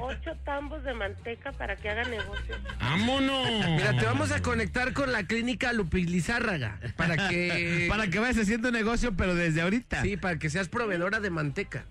Ocho 0.00 0.36
tambos 0.44 0.82
de 0.84 0.94
manteca 0.94 1.52
para 1.52 1.76
que 1.76 1.88
haga 1.88 2.04
negocio. 2.04 2.56
¡Vámonos! 2.80 3.48
Mira, 3.70 3.96
te 3.98 4.04
vamos 4.04 4.32
a 4.32 4.42
conectar 4.42 4.92
con 4.92 5.12
la 5.12 5.24
clínica 5.26 5.72
Lupis 5.72 6.10
Lizárraga 6.10 6.78
para 6.96 7.28
que. 7.28 7.86
Para 7.88 8.08
que 8.08 8.18
vayas 8.18 8.38
haciendo 8.38 8.70
negocio, 8.70 9.14
pero 9.16 9.34
desde 9.34 9.60
ahorita. 9.60 10.02
Sí, 10.02 10.16
para 10.16 10.38
que 10.38 10.48
seas 10.48 10.68
proveedora 10.68 11.20
de 11.20 11.30
manteca. 11.30 11.84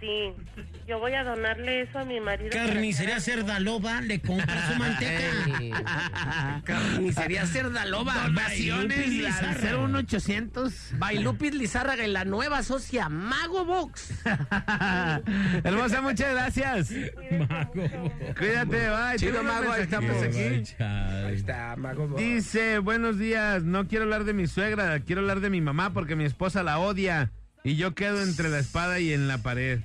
Sí, 0.00 0.34
yo 0.86 0.98
voy 0.98 1.14
a 1.14 1.24
donarle 1.24 1.82
eso 1.82 1.98
a 1.98 2.04
mi 2.04 2.20
marido. 2.20 2.50
Carnicería 2.50 3.14
haga 3.14 3.20
Cerda 3.20 3.60
Loba 3.60 4.02
le 4.02 4.20
compra 4.20 4.70
su 4.70 4.74
manteca. 4.78 6.62
Carnicería 6.64 7.46
Cerdaloba. 7.46 8.14
Donaciones 8.24 9.34
al 9.42 9.88
01800. 9.88 10.92
Bailupis 10.98 11.54
Lizárraga 11.54 12.06
y 12.06 12.10
la 12.10 12.24
nueva 12.24 12.62
socia 12.62 13.08
Mago 13.08 13.64
Box. 13.64 14.22
Hermosa, 15.64 16.02
muchas 16.02 16.30
gracias. 16.32 16.90
Mago. 17.48 17.72
Cuídate, 18.38 18.90
bye. 18.90 19.16
Chido, 19.16 19.42
Mago, 19.42 19.72
ahí 19.72 19.82
estamos 19.82 20.22
aquí. 20.22 20.38
Ahí 20.82 21.34
está, 21.34 21.74
Mago 21.76 22.08
Box. 22.08 22.20
Dice, 22.22 22.78
buenos 22.80 23.18
días, 23.18 23.62
no 23.64 23.88
quiero 23.88 24.04
hablar 24.04 24.24
de 24.24 24.34
mi 24.34 24.46
suegra, 24.46 25.00
quiero 25.00 25.22
hablar 25.22 25.40
de 25.40 25.50
mi 25.50 25.60
mamá 25.60 25.92
porque 25.92 26.16
mi 26.16 26.24
esposa 26.24 26.62
la 26.62 26.78
odia 26.78 27.32
y 27.66 27.74
yo 27.74 27.96
quedo 27.96 28.22
entre 28.22 28.48
la 28.48 28.60
espada 28.60 29.00
y 29.00 29.12
en 29.12 29.26
la 29.26 29.38
pared. 29.38 29.80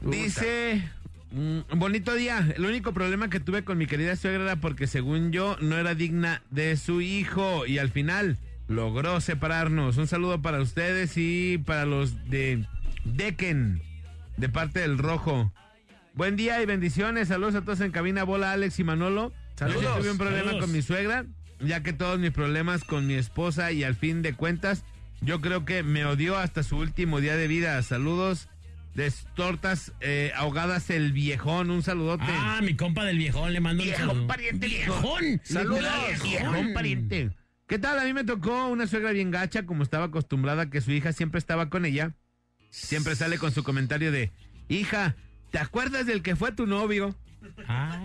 Dice, 0.00 0.82
mm, 1.30 1.76
bonito 1.76 2.14
día, 2.14 2.48
el 2.56 2.64
único 2.64 2.94
problema 2.94 3.28
que 3.28 3.38
tuve 3.38 3.64
con 3.64 3.76
mi 3.76 3.86
querida 3.86 4.16
suegra 4.16 4.42
era 4.44 4.56
porque 4.56 4.86
según 4.86 5.30
yo 5.30 5.58
no 5.60 5.76
era 5.76 5.94
digna 5.94 6.42
de 6.50 6.78
su 6.78 7.02
hijo 7.02 7.66
y 7.66 7.76
al 7.76 7.90
final 7.90 8.38
logró 8.66 9.20
separarnos. 9.20 9.98
Un 9.98 10.06
saludo 10.06 10.40
para 10.40 10.62
ustedes 10.62 11.18
y 11.18 11.58
para 11.58 11.84
los 11.84 12.30
de 12.30 12.66
Decken, 13.04 13.82
de 14.38 14.48
parte 14.48 14.80
del 14.80 14.96
Rojo. 14.96 15.52
Buen 16.14 16.36
día 16.36 16.62
y 16.62 16.66
bendiciones, 16.66 17.28
saludos 17.28 17.56
a 17.56 17.60
todos 17.60 17.82
en 17.82 17.92
cabina, 17.92 18.24
bola 18.24 18.52
Alex 18.52 18.78
y 18.78 18.84
Manolo. 18.84 19.34
Saludos. 19.56 19.82
Yo 19.82 19.96
tuve 19.96 20.10
un 20.10 20.18
problema 20.18 20.46
Saludos. 20.46 20.64
con 20.64 20.72
mi 20.72 20.80
suegra, 20.80 21.26
ya 21.60 21.82
que 21.82 21.92
todos 21.92 22.18
mis 22.18 22.30
problemas 22.30 22.84
con 22.84 23.06
mi 23.06 23.14
esposa 23.14 23.70
y 23.70 23.84
al 23.84 23.96
fin 23.96 24.22
de 24.22 24.32
cuentas, 24.32 24.82
yo 25.22 25.40
creo 25.40 25.64
que 25.64 25.82
me 25.82 26.04
odió 26.04 26.36
hasta 26.36 26.62
su 26.62 26.76
último 26.76 27.20
día 27.20 27.36
de 27.36 27.48
vida. 27.48 27.80
Saludos 27.82 28.48
de 28.94 29.10
tortas 29.34 29.92
eh, 30.00 30.32
ahogadas 30.36 30.90
el 30.90 31.12
viejón, 31.12 31.70
un 31.70 31.82
saludote. 31.82 32.24
Ah, 32.28 32.60
mi 32.62 32.74
compa 32.76 33.04
del 33.04 33.18
viejón 33.18 33.52
le 33.52 33.60
mando 33.60 33.82
un 33.82 33.88
Viejón 33.88 34.08
saludo. 34.08 34.26
pariente, 34.26 34.66
Viejón. 34.66 35.40
Saludos. 35.44 35.84
Viejón 36.22 36.72
pariente. 36.74 37.30
¿Qué 37.66 37.78
tal? 37.78 37.98
A 37.98 38.04
mí 38.04 38.12
me 38.12 38.24
tocó 38.24 38.66
una 38.68 38.86
suegra 38.86 39.12
bien 39.12 39.30
gacha, 39.30 39.64
como 39.64 39.82
estaba 39.82 40.06
acostumbrada 40.06 40.68
que 40.68 40.80
su 40.80 40.90
hija 40.92 41.12
siempre 41.12 41.38
estaba 41.38 41.70
con 41.70 41.86
ella. 41.86 42.12
Siempre 42.70 43.16
sale 43.16 43.38
con 43.38 43.52
su 43.52 43.62
comentario 43.62 44.12
de, 44.12 44.30
hija, 44.68 45.14
¿te 45.50 45.58
acuerdas 45.58 46.06
del 46.06 46.22
que 46.22 46.36
fue 46.36 46.52
tu 46.52 46.66
novio? 46.66 47.14
Ah. 47.66 47.98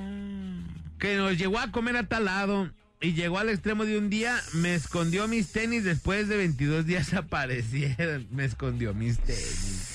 que 1.00 1.16
nos 1.16 1.38
llevó 1.38 1.60
a 1.60 1.72
comer 1.72 1.96
a 1.96 2.08
tal 2.08 2.26
lado 2.26 2.72
y 3.02 3.14
llegó 3.14 3.40
al 3.40 3.50
extremo 3.50 3.86
de 3.86 3.98
un 3.98 4.10
día, 4.10 4.36
me 4.54 4.74
escondió 4.76 5.28
mis 5.28 5.52
tenis, 5.52 5.84
después 5.84 6.28
de 6.28 6.38
22 6.38 6.86
días 6.86 7.14
aparecieron, 7.14 8.28
me 8.32 8.46
escondió 8.46 8.94
mis 8.94 9.20
tenis. 9.20 9.94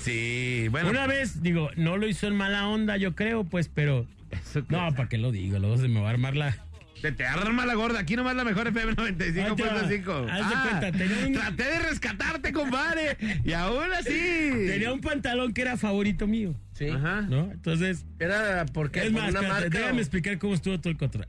Sí, 0.00 0.68
bueno. 0.70 0.88
Una 0.90 1.06
vez, 1.06 1.42
digo, 1.42 1.70
no 1.76 1.96
lo 1.98 2.06
hizo 2.08 2.26
en 2.26 2.34
mala 2.36 2.66
onda, 2.68 2.96
yo 2.96 3.14
creo, 3.14 3.44
pues, 3.44 3.68
pero. 3.68 4.06
Eso 4.30 4.64
No, 4.70 4.94
¿para 4.94 5.08
qué 5.08 5.18
lo 5.18 5.30
digo? 5.30 5.58
Luego 5.58 5.76
se 5.76 5.88
me 5.88 6.00
va 6.00 6.08
a 6.08 6.12
armar 6.12 6.34
la. 6.36 6.56
Te, 7.02 7.10
te 7.12 7.26
arma 7.26 7.66
la 7.66 7.74
gorda, 7.74 7.98
aquí 7.98 8.14
nomás 8.14 8.36
la 8.36 8.44
mejor 8.44 8.68
FM 8.68 8.92
95.5. 8.94 10.30
Haz 10.30 10.48
de 10.48 10.54
cuenta, 10.70 10.92
tenía 10.92 11.26
un- 11.26 11.36
Ah, 11.36 11.52
Traté 11.54 11.64
de 11.64 11.78
rescatarte, 11.80 12.52
compadre, 12.52 13.16
y 13.44 13.52
aún 13.52 13.92
así. 13.92 14.08
Tenía 14.68 14.92
un 14.92 15.00
pantalón 15.00 15.52
que 15.52 15.62
era 15.62 15.76
favorito 15.76 16.26
mío, 16.28 16.54
Sí. 16.74 16.86
Ajá. 16.88 17.22
¿no? 17.22 17.50
Entonces, 17.50 18.06
Era 18.20 18.64
porque 18.72 19.00
es 19.00 19.04
por 19.06 19.14
más, 19.20 19.30
una 19.30 19.40
espérate, 19.40 19.62
marca. 19.64 19.78
déjame 19.80 19.98
o- 19.98 20.00
explicar 20.00 20.38
cómo 20.38 20.54
estuvo 20.54 20.78
todo 20.80 20.90
el 20.90 20.96
control. 20.96 21.26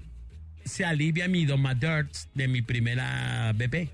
Se 0.65 0.85
alivia 0.85 1.27
mi 1.27 1.45
domadurts 1.45 2.29
de 2.33 2.47
mi 2.47 2.61
primera 2.61 3.51
bebé, 3.53 3.89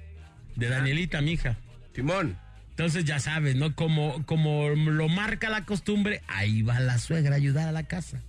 de 0.55 0.69
Danielita, 0.69 1.21
mi 1.21 1.33
hija. 1.33 1.57
Simón. 1.93 2.37
Entonces 2.69 3.03
ya 3.03 3.19
sabes, 3.19 3.55
¿no? 3.55 3.75
Como, 3.75 4.25
como 4.25 4.69
lo 4.69 5.09
marca 5.09 5.49
la 5.49 5.65
costumbre, 5.65 6.21
ahí 6.27 6.61
va 6.61 6.79
la 6.79 6.97
suegra 6.97 7.33
a 7.33 7.35
ayudar 7.35 7.67
a 7.67 7.71
la 7.73 7.83
casa, 7.83 8.21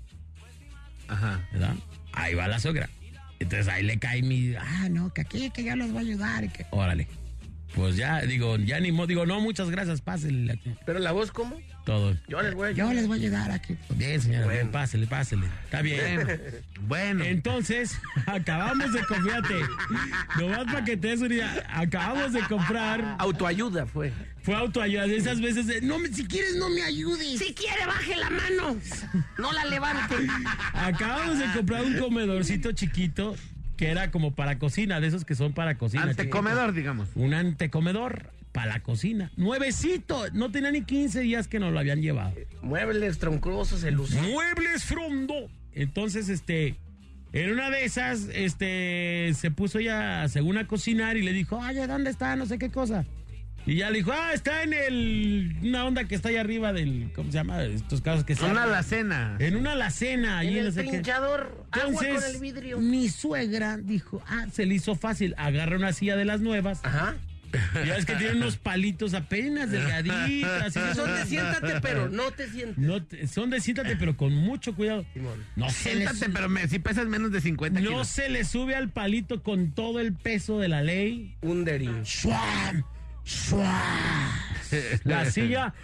Ajá. 1.07 1.47
¿verdad? 1.53 1.77
Ahí 2.13 2.35
va 2.35 2.49
la 2.49 2.59
suegra. 2.59 2.89
Entonces 3.39 3.69
ahí 3.69 3.85
le 3.85 3.99
cae 3.99 4.23
mi, 4.23 4.55
ah, 4.57 4.89
no, 4.91 5.13
que 5.15 5.21
aquí, 5.21 5.51
que 5.51 5.63
yo 5.63 5.77
les 5.77 5.93
voy 5.93 5.99
a 5.99 6.01
ayudar. 6.01 6.53
que, 6.53 6.67
órale. 6.71 7.07
Pues 7.75 7.97
ya, 7.97 8.23
digo, 8.23 8.57
ya 8.57 8.81
ni 8.81 8.91
modo, 8.91 9.07
digo, 9.07 9.27
no, 9.27 9.41
muchas 9.41 9.71
gracias, 9.71 10.01
pásenle 10.01 10.59
Pero 10.85 10.99
la 10.99 11.13
voz, 11.13 11.31
¿cómo? 11.31 11.57
Todo. 11.85 12.17
Yo 12.29 12.41
les 12.43 12.55
voy 12.55 12.69
a 12.69 12.71
Yo 12.73 12.93
les 12.93 13.07
voy 13.07 13.19
a 13.19 13.23
ayudar 13.23 13.51
aquí. 13.51 13.77
Bien, 13.97 14.21
señora, 14.21 14.45
Bueno. 14.45 14.61
bien, 14.61 14.73
pásele, 14.73 15.07
pásele. 15.07 15.47
Está 15.65 15.83
bien. 15.83 16.27
Bueno. 16.83 17.25
Entonces, 17.25 17.99
acabamos 18.27 18.93
de 18.93 19.01
comprar, 19.05 19.45
fíjate, 19.47 19.65
nomás 20.39 20.65
para 20.67 20.85
que 20.85 20.97
te 20.97 21.09
des 21.09 21.21
una 21.21 21.35
idea, 21.35 21.67
acabamos 21.71 22.33
de 22.33 22.41
comprar, 22.43 23.17
Autoayuda 23.19 23.87
fue. 23.87 24.13
fue 24.43 24.55
autoayuda, 24.55 25.07
de 25.07 25.17
esas 25.17 25.41
veces 25.41 25.67
de, 25.67 25.81
no, 25.81 25.99
me- 25.99 26.09
si 26.13 26.27
quieres 26.27 26.57
no 26.57 26.69
me 26.71 26.83
ayudes. 26.83 27.39
Si 27.39 27.53
quiere, 27.55 27.87
baje 27.87 28.17
la 28.17 28.31
mano. 28.31 28.77
No 29.39 29.53
la 29.53 29.65
levante. 29.65 30.15
Acabamos 30.75 31.39
de 31.39 31.47
comprar 31.53 31.83
un 31.85 31.99
comedorcito 31.99 32.73
chiquito 32.73 33.35
que 33.77 33.89
era 33.91 34.11
como 34.11 34.35
para 34.35 34.59
cocina, 34.59 35.01
de 35.01 35.07
esos 35.07 35.25
que 35.25 35.35
son 35.35 35.53
para 35.55 35.77
cocina. 35.79 36.03
Antecomedor, 36.03 36.73
digamos. 36.75 37.09
Un 37.15 37.33
antecomedor 37.33 38.31
para 38.53 38.73
la 38.73 38.83
cocina. 38.83 39.31
Nuevecito, 39.37 40.29
no 40.33 40.51
tenía 40.51 40.71
ni 40.71 40.83
15 40.83 41.21
días 41.21 41.49
que 41.49 41.59
nos 41.61 41.73
lo 41.73 41.79
habían 41.79 42.03
llevado. 42.03 42.35
Muebles 42.63 43.19
troncosos, 43.19 43.85
el 43.85 44.01
uso. 44.01 44.21
Muebles 44.23 44.85
Frondo. 44.85 45.49
Entonces, 45.73 46.29
este, 46.29 46.75
en 47.33 47.53
una 47.53 47.71
de 47.71 47.85
esas, 47.85 48.29
este, 48.35 49.33
se 49.35 49.51
puso 49.51 49.79
ya 49.81 50.27
según 50.29 50.59
a 50.59 50.67
cocinar 50.67 51.17
y 51.17 51.23
le 51.23 51.33
dijo, 51.33 51.59
oye, 51.59 51.87
¿dónde 51.87 52.11
está? 52.11 52.35
No 52.37 52.47
sé 52.47 52.59
qué 52.59 52.71
cosa. 52.71 53.05
Y 53.67 53.77
ya 53.77 53.91
le 53.91 53.99
dijo, 53.99 54.11
ah, 54.13 54.33
está 54.33 54.63
en 54.63 54.73
el, 54.73 55.57
una 55.63 55.85
onda 55.85 56.05
que 56.05 56.15
está 56.15 56.31
ahí 56.31 56.37
arriba 56.37 56.73
del, 56.73 57.13
¿cómo 57.15 57.31
se 57.31 57.37
llama? 57.37 57.63
Estos 57.63 58.01
casos 58.01 58.25
que 58.25 58.35
se 58.35 58.41
Una 58.43 58.63
arman. 58.63 58.69
alacena. 58.71 59.37
En 59.39 59.55
una 59.55 59.73
alacena. 59.73 60.43
En 60.43 60.55
no 60.55 60.61
el 60.61 60.73
sé 60.73 60.83
qué. 60.85 60.89
trinchador, 60.91 61.67
agua 61.71 61.93
con 61.95 62.05
Entonces, 62.07 62.35
el 62.35 62.41
vidrio. 62.41 62.79
mi 62.81 63.09
suegra 63.11 63.77
dijo, 63.77 64.23
ah, 64.27 64.47
se 64.51 64.65
le 64.65 64.75
hizo 64.75 64.97
fácil, 64.97 65.35
agarra 65.37 65.77
una 65.77 65.93
silla 65.93 66.17
de 66.17 66.25
las 66.25 66.41
nuevas. 66.41 66.81
Ajá. 66.85 67.17
Ya 67.87 67.97
es 67.97 68.05
que 68.07 68.15
tiene 68.17 68.37
unos 68.37 68.57
palitos 68.57 69.15
apenas 69.15 69.71
que 69.71 69.77
Son 70.95 71.15
de 71.17 71.25
siéntate, 71.27 71.81
pero 71.81 72.09
no 72.09 72.31
te 72.31 72.49
sientes. 72.49 72.79
No 72.79 73.03
te- 73.03 73.27
son 73.27 73.51
de 73.51 73.61
siéntate, 73.61 73.97
pero 73.97 74.17
con 74.17 74.35
mucho 74.35 74.75
cuidado. 74.75 75.05
Simón. 75.13 75.45
No 75.57 75.69
se, 75.71 75.95
le, 75.95 76.07
Siéntate, 76.07 76.31
pero 76.33 76.49
me- 76.49 76.69
si 76.69 76.79
pesas 76.79 77.07
menos 77.07 77.33
de 77.33 77.41
50 77.41 77.81
no 77.81 77.89
kilos. 77.91 78.09
se 78.09 78.29
le 78.29 78.45
sube 78.45 78.75
al 78.75 78.91
palito 78.91 79.43
con 79.43 79.73
todo 79.73 80.01
el 80.01 80.13
peso 80.13 80.59
de 80.59 80.69
la 80.69 80.83
ley. 80.83 81.37
Un 81.43 81.65
derín. 81.65 82.05
¡Suam! 82.05 82.85
¡Suam! 83.25 84.31
La 85.05 85.31
silla. 85.31 85.75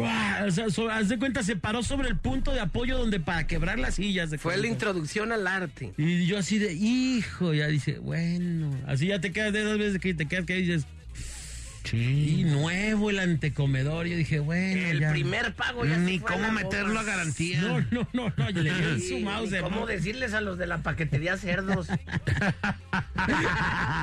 O 0.00 0.50
sea, 0.50 0.70
so- 0.70 0.90
haz 0.90 1.08
de 1.08 1.18
cuenta, 1.18 1.42
se 1.42 1.56
paró 1.56 1.82
sobre 1.82 2.08
el 2.08 2.16
punto 2.16 2.52
de 2.52 2.60
apoyo 2.60 2.96
donde 2.98 3.20
para 3.20 3.46
quebrar 3.46 3.78
las 3.78 3.96
sillas. 3.96 4.30
de 4.30 4.38
Fue 4.38 4.56
la 4.56 4.66
introducción 4.66 5.32
al 5.32 5.46
arte. 5.46 5.92
Y 5.98 6.26
yo 6.26 6.38
así 6.38 6.58
de, 6.58 6.72
hijo, 6.74 7.52
ya 7.54 7.66
dice, 7.68 7.98
bueno, 7.98 8.70
así 8.86 9.06
ya 9.08 9.20
te 9.20 9.32
quedas 9.32 9.52
de 9.52 9.62
esas 9.62 9.78
veces 9.78 10.00
que 10.00 10.14
te 10.14 10.26
quedas 10.26 10.46
que 10.46 10.54
dices, 10.54 10.86
y 11.92 12.44
nuevo 12.44 13.10
el 13.10 13.18
antecomedor. 13.18 14.06
Yo 14.06 14.16
dije, 14.16 14.38
bueno, 14.38 14.86
El 14.88 15.00
ya. 15.00 15.10
primer 15.10 15.54
pago 15.54 15.84
ya 15.84 15.96
Ni 15.98 16.14
se 16.18 16.20
fue 16.20 16.30
a 16.30 16.34
cómo 16.38 16.52
meterlo 16.52 16.98
a 16.98 17.02
garantía. 17.02 17.60
No, 17.60 17.80
no, 17.90 18.08
no, 18.12 18.32
no, 18.36 18.50
le 18.50 18.98
Sí, 18.98 19.08
su 19.10 19.18
mouse. 19.20 19.50
ni 19.50 19.58
¿Cómo 19.60 19.86
decirles 19.86 20.32
a 20.34 20.40
los 20.40 20.58
de 20.58 20.66
la 20.66 20.82
paquetería 20.82 21.36
cerdos? 21.36 21.88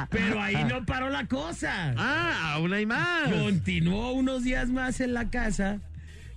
Pero 0.10 0.42
ahí 0.42 0.64
no 0.66 0.86
paró 0.86 1.10
la 1.10 1.26
cosa. 1.26 1.94
Ah, 1.98 2.54
aún 2.54 2.74
hay 2.74 2.86
más. 2.86 3.30
Continuó 3.32 4.12
unos 4.12 4.44
días 4.44 4.70
más 4.70 5.02
en 5.02 5.14
la 5.14 5.30
casa, 5.30 5.80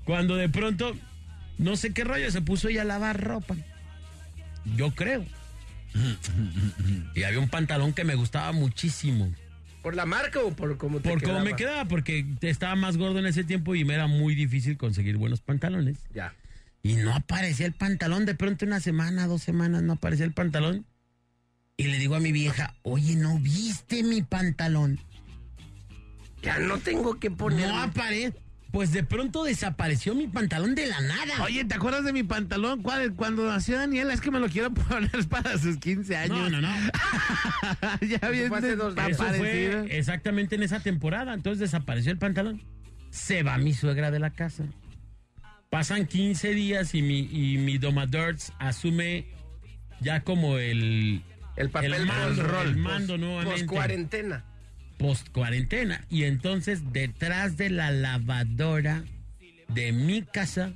cuando 0.05 0.37
de 0.37 0.49
pronto, 0.49 0.97
no 1.59 1.77
sé 1.77 1.93
qué 1.93 2.05
rollo, 2.05 2.31
se 2.31 2.41
puso 2.41 2.69
ella 2.69 2.83
a 2.83 2.87
lavar 2.87 3.21
ropa. 3.23 3.57
Yo 4.77 4.95
creo. 4.95 5.25
Y 7.15 7.25
había 7.25 7.39
un 7.39 7.51
pantalón 7.51 7.93
que 7.93 8.05
me 8.05 8.15
gustaba 8.15 8.53
muchísimo. 8.53 9.31
¿Por 9.83 9.97
la 9.97 10.07
marca 10.07 10.41
o 10.41 10.55
por 10.55 10.77
cómo 10.77 11.01
te 11.01 11.11
Por 11.11 11.23
cómo 11.23 11.41
me 11.41 11.57
quedaba, 11.57 11.87
porque 11.87 12.25
estaba 12.41 12.77
más 12.77 12.97
gordo 12.97 13.19
en 13.19 13.27
ese 13.27 13.43
tiempo 13.43 13.75
y 13.75 13.85
me 13.85 13.95
era 13.95 14.07
muy 14.07 14.37
difícil 14.37 14.77
conseguir 14.77 15.17
buenos 15.17 15.41
pantalones. 15.41 15.99
Ya. 16.15 16.35
Y 16.83 16.95
no 16.95 17.15
aparecía 17.15 17.67
el 17.67 17.73
pantalón. 17.73 18.25
De 18.25 18.35
pronto, 18.35 18.65
una 18.65 18.81
semana, 18.81 19.27
dos 19.27 19.43
semanas, 19.43 19.83
no 19.83 19.95
aparecía 19.95 20.25
el 20.25 20.33
pantalón. 20.33 20.87
Y 21.77 21.85
le 21.85 21.99
digo 21.99 22.15
a 22.15 22.21
mi 22.21 22.31
vieja, 22.31 22.75
oye, 22.83 23.17
¿no 23.17 23.39
viste 23.41 24.05
mi 24.05 24.23
pantalón? 24.23 25.01
Ya 26.43 26.59
no 26.59 26.79
tengo 26.79 27.19
que 27.19 27.31
poner. 27.31 27.69
No 27.69 27.81
aparece. 27.81 28.35
Pues 28.73 28.91
de 28.91 29.05
pronto 29.05 29.45
desapareció 29.45 30.15
mi 30.15 30.27
pantalón 30.29 30.75
de 30.75 30.87
la 30.87 30.99
nada. 31.03 31.45
Oye, 31.45 31.63
¿te 31.67 31.75
acuerdas 31.75 32.05
de 32.05 32.13
mi 32.15 32.23
pantalón? 32.23 32.83
¿Cuál? 32.83 33.15
Cuando 33.15 33.47
nació 33.47 33.77
Daniela, 33.77 34.15
es 34.15 34.23
que 34.23 34.31
me 34.31 34.41
lo 34.41 34.49
quiero 34.49 34.73
poner 34.75 35.29
para 35.29 35.59
sus 35.59 35.77
15 35.77 36.17
años. 36.17 36.51
no, 36.51 36.61
no, 36.61 36.61
no. 36.63 36.69
ya 38.01 38.31
bien 38.31 38.49
fue 38.49 38.59
hace 38.59 38.75
dos. 38.75 38.95
Eso 38.97 39.25
fue 39.25 39.99
exactamente 39.99 40.55
en 40.55 40.63
esa 40.63 40.81
temporada. 40.81 41.35
Entonces 41.35 41.61
desapareció 41.61 42.13
el 42.13 42.19
pantalón. 42.19 42.63
Se 43.11 43.43
va 43.43 43.59
mi 43.59 43.75
suegra 43.75 44.11
de 44.11 44.21
la 44.21 44.31
casa. 44.31 44.65
Pasan 45.69 46.07
15 46.07 46.55
días 46.55 46.95
y 46.95 47.03
mi, 47.03 47.29
y 47.31 47.59
mi 47.59 47.77
domadors 47.77 48.55
asume 48.59 49.27
ya 50.01 50.23
como 50.23 50.57
el, 50.57 51.23
El 51.57 51.69
papel 51.69 51.93
el 51.93 52.07
mando, 52.07 52.61
el 52.63 52.77
mando 52.77 53.19
nuevamente. 53.19 53.65
Post 53.65 53.71
cuarentena. 53.71 54.45
Post 55.03 55.29
cuarentena. 55.31 56.05
Y 56.09 56.25
entonces 56.25 56.93
detrás 56.93 57.57
de 57.57 57.71
la 57.71 57.91
lavadora 57.91 59.05
de 59.69 59.93
mi 59.93 60.23
casa 60.23 60.73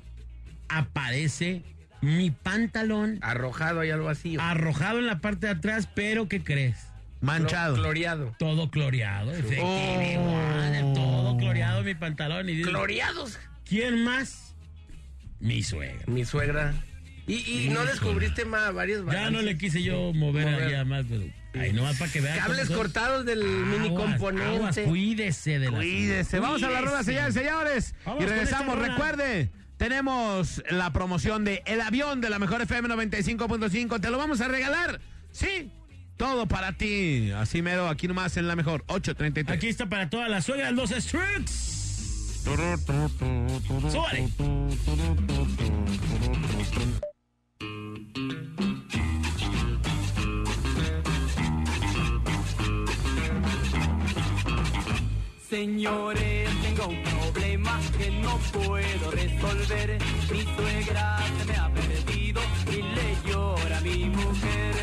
aparece 0.68 1.62
mi 2.02 2.30
pantalón 2.30 3.18
Arrojado 3.22 3.80
ahí 3.80 3.90
al 3.90 4.00
vacío. 4.02 4.40
arrojado 4.40 4.98
en 4.98 5.06
la 5.06 5.20
parte 5.20 5.46
de 5.46 5.52
atrás, 5.52 5.88
pero 5.94 6.28
¿qué 6.28 6.42
crees? 6.42 6.76
Manchado. 7.20 7.76
Cloreado. 7.76 8.34
Todo 8.38 8.70
cloreado, 8.70 9.32
Oh. 9.62 10.92
todo 10.94 11.36
cloreado 11.38 11.82
mi 11.82 11.94
pantalón. 11.94 12.48
Y 12.48 12.56
digo, 12.56 12.68
Cloreados. 12.70 13.38
¿Quién 13.64 14.04
más? 14.04 14.54
Mi 15.40 15.62
suegra. 15.62 16.04
Mi 16.06 16.24
suegra. 16.24 16.74
Y, 17.26 17.64
y 17.66 17.68
no 17.70 17.84
descubriste 17.84 18.44
más 18.44 18.72
varios 18.72 19.04
Ya 19.10 19.30
no 19.30 19.42
le 19.42 19.58
quise 19.58 19.82
yo 19.82 20.12
mover, 20.12 20.46
Mover. 20.46 20.62
allá 20.68 20.84
más, 20.84 21.04
pero 21.08 21.24
ahí 21.54 21.72
nomás 21.72 21.96
para 21.98 22.12
que 22.12 22.20
vean. 22.20 22.38
Cables 22.38 22.70
cortados 22.70 23.24
del 23.26 23.42
mini 23.44 23.92
componente. 23.94 24.46
aguas, 24.46 24.78
cuídese 24.78 25.58
de 25.58 25.70
la 25.70 25.78
Cuídese. 25.78 26.38
Vamos 26.38 26.62
a 26.62 26.70
la 26.70 26.80
rueda, 26.82 27.02
señores, 27.02 27.34
señores. 27.34 27.94
Vamos 28.04 28.22
y 28.22 28.26
regresamos. 28.26 28.78
Recuerde, 28.78 29.50
tenemos 29.76 30.62
la 30.70 30.92
promoción 30.92 31.44
de 31.44 31.62
El 31.66 31.80
Avión 31.80 32.20
de 32.20 32.30
la 32.30 32.38
Mejor 32.38 32.62
FM 32.62 32.88
95.5. 32.88 34.00
Te 34.00 34.10
lo 34.10 34.18
vamos 34.18 34.40
a 34.40 34.48
regalar. 34.48 35.00
Sí. 35.32 35.70
Todo 36.16 36.46
para 36.46 36.72
ti. 36.78 37.30
Así 37.32 37.60
mero, 37.60 37.88
aquí 37.88 38.08
nomás 38.08 38.36
en 38.38 38.46
la 38.48 38.56
mejor. 38.56 38.84
833. 38.86 39.54
Aquí 39.54 39.68
está 39.68 39.86
para 39.88 40.08
todas 40.08 40.30
las 40.30 40.44
suegras, 40.46 40.72
los 40.72 40.90
Strokes. 40.90 41.52
Súbale. 43.90 44.28
Señores, 55.50 56.48
tengo 56.62 56.86
un 56.88 57.02
problema 57.02 57.78
que 57.98 58.10
no 58.10 58.38
puedo 58.52 59.10
resolver. 59.10 59.98
Mi 60.32 60.42
suegra 60.42 61.18
se 61.38 61.44
me 61.44 61.56
ha 61.58 61.70
perdido 61.72 62.40
y 62.70 62.82
le 62.82 63.16
llora 63.30 63.78
a 63.78 63.80
mi 63.82 64.06
mujer. 64.06 64.74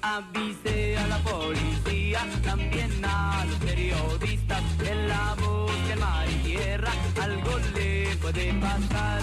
Avise 0.00 0.96
a 0.96 1.06
la 1.06 1.18
policía, 1.18 1.97
también 2.42 3.04
a 3.04 3.44
los 3.44 3.56
periodistas. 3.56 4.62
En 4.84 5.08
la 5.08 5.34
búsqueda 5.34 5.92
en 5.92 6.00
mar 6.00 6.28
y 6.28 6.34
tierra, 6.48 6.92
algo 7.22 7.58
le 7.74 8.16
puede 8.16 8.52
pasar. 8.54 9.20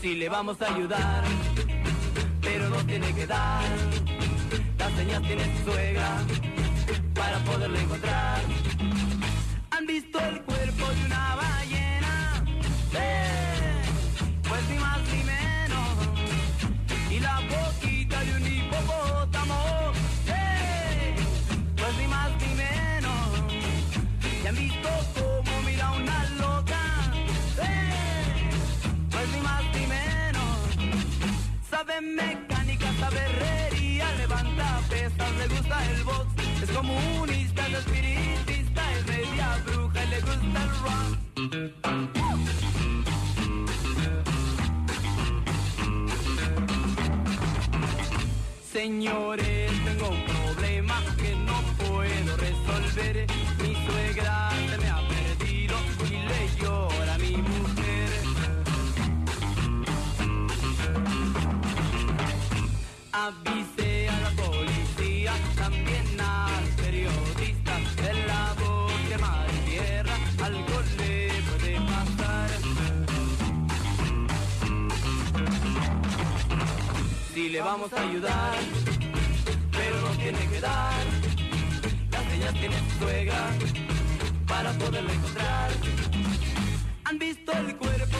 Si 0.00 0.14
le 0.14 0.28
vamos 0.28 0.60
a 0.60 0.74
ayudar, 0.74 1.24
pero 2.40 2.68
no 2.68 2.84
tiene 2.86 3.14
que 3.14 3.26
dar. 3.26 3.64
Las 4.78 4.92
señas 4.94 5.22
tiene 5.22 5.44
su 5.58 5.70
suegra 5.70 6.18
para 7.14 7.38
poderlo 7.44 7.78
encontrar. 7.78 8.40
¿Han 9.70 9.86
visto 9.86 10.18
el 10.18 10.51
Sabe 31.84 32.00
mecánica, 32.00 32.92
sabe 33.00 33.18
herrería, 33.18 34.06
levanta 34.12 34.80
pesas, 34.88 35.32
le 35.36 35.48
gusta 35.48 35.84
el 35.90 36.04
box. 36.04 36.26
Es 36.62 36.70
comunista, 36.70 37.66
es 37.66 37.74
espiritista, 37.74 38.82
es 38.92 39.04
media 39.08 39.60
bruja 39.66 40.04
y 40.04 40.08
le 40.10 40.20
gusta 40.20 40.62
el 40.62 40.70
rock. 40.84 41.18
Señores, 48.72 49.72
tengo 49.84 50.08
un 50.10 50.24
problema 50.24 51.02
que 51.16 51.34
no 51.34 51.62
puedo 51.84 52.36
resolver. 52.36 53.26
Mi 53.60 53.74
suegra 53.86 54.50
se 54.70 54.78
me 54.78 54.88
ha 54.88 55.00
Avise 63.24 64.08
a 64.08 64.18
la 64.18 64.30
policía, 64.30 65.32
también 65.54 66.20
a 66.20 66.48
los 66.60 66.70
periodistas. 66.70 67.80
En 68.10 68.26
la 68.26 68.52
bosque, 68.58 69.16
mar 69.18 69.46
y 69.48 69.70
tierra, 69.70 70.14
algo 70.42 70.76
le 70.98 71.30
puede 71.46 71.80
pasar. 71.92 72.50
Si 77.32 77.48
le 77.50 77.60
vamos 77.60 77.92
a 77.92 78.00
ayudar, 78.00 78.58
pero 79.70 80.00
no 80.00 80.10
tiene 80.18 80.44
que 80.48 80.60
dar. 80.60 81.04
Las 82.10 82.24
señas 82.24 82.54
tiene 82.54 82.76
su 82.76 83.04
suegra 83.04 83.50
para 84.48 84.72
poderlo 84.72 85.12
encontrar. 85.12 85.70
¿Han 87.04 87.18
visto 87.20 87.52
el 87.52 87.76
cuerpo 87.76 88.11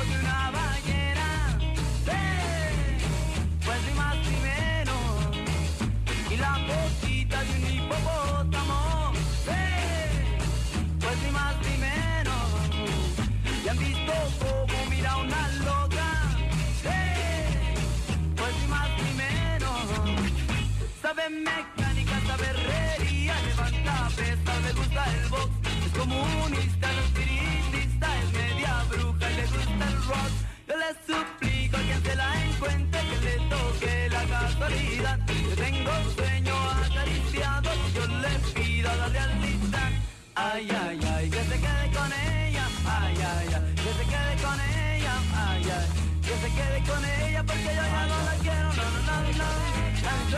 Yo 34.62 35.56
tengo 35.56 35.90
sueño 36.14 36.54
acariciado 36.70 37.70
yo 37.94 38.06
le 38.06 38.28
pido 38.54 38.94
la 38.94 39.08
realidad. 39.08 39.90
Ay, 40.36 40.68
ay, 40.70 41.00
ay, 41.14 41.30
que 41.30 41.42
se 41.42 41.58
quede 41.58 41.90
con 41.92 42.12
ella. 42.12 42.66
Ay, 42.86 43.16
ay, 43.16 43.48
ay, 43.54 43.74
que 43.74 43.92
se 43.98 44.04
quede 44.06 44.34
con 44.40 44.60
ella. 44.60 45.14
Ay, 45.34 45.64
ay, 45.64 46.20
que 46.22 46.34
se 46.38 46.54
quede 46.54 46.82
con 46.88 47.04
ella 47.04 47.42
porque 47.44 47.64
yo 47.64 47.70
ya 47.72 48.06
no 48.06 48.18
la 48.24 48.34
quiero. 48.40 48.68
No, 48.78 48.84
no, 48.94 49.00
no, 49.02 49.32
no. 49.40 49.48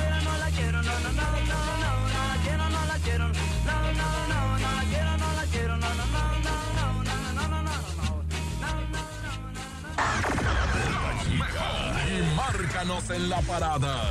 La 0.09 0.21
no 0.23 0.39
la 0.39 0.51
quiero. 0.51 0.83
No, 0.83 1.01
no, 1.01 1.13
no, 1.13 1.23
no, 1.23 1.59
no. 1.83 2.09
No 2.09 2.29
la 2.29 2.37
quiero, 2.43 2.69
no 2.71 2.87
la 2.87 2.99
quiero. 3.05 3.44
Márcanos 12.47 13.11
en 13.11 13.29
la 13.29 13.41
parada. 13.43 14.03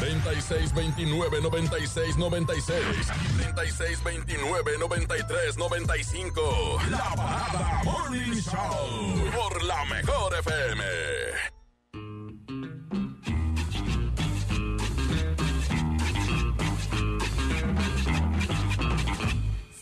3629 0.00 1.40
96 1.42 2.16
96 2.16 3.06
3629 3.36 4.78
93 4.78 5.56
95. 5.56 6.78
La 6.90 7.14
parada 7.14 7.80
Morning 7.84 8.40
Show. 8.40 9.30
Por 9.34 9.62
la 9.64 9.84
mejor 9.84 10.34
FM. 10.38 10.84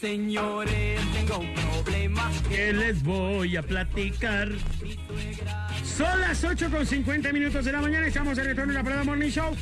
Señores, 0.04 1.00
tengo 1.14 1.38
un 1.38 1.54
problema. 1.54 2.30
que 2.50 2.74
les 2.74 3.02
voy 3.02 3.56
a 3.56 3.62
platicar. 3.62 4.50
Son 5.82 6.20
las 6.20 6.44
8 6.44 6.70
con 6.70 6.84
50 6.84 7.32
minutos 7.32 7.64
de 7.64 7.72
la 7.72 7.80
mañana. 7.80 8.06
Estamos 8.06 8.36
en 8.36 8.44
el 8.44 8.50
retorno 8.50 8.72
de 8.72 8.78
la 8.78 8.84
Parada 8.84 9.04
Morning 9.04 9.30
Show. 9.30 9.56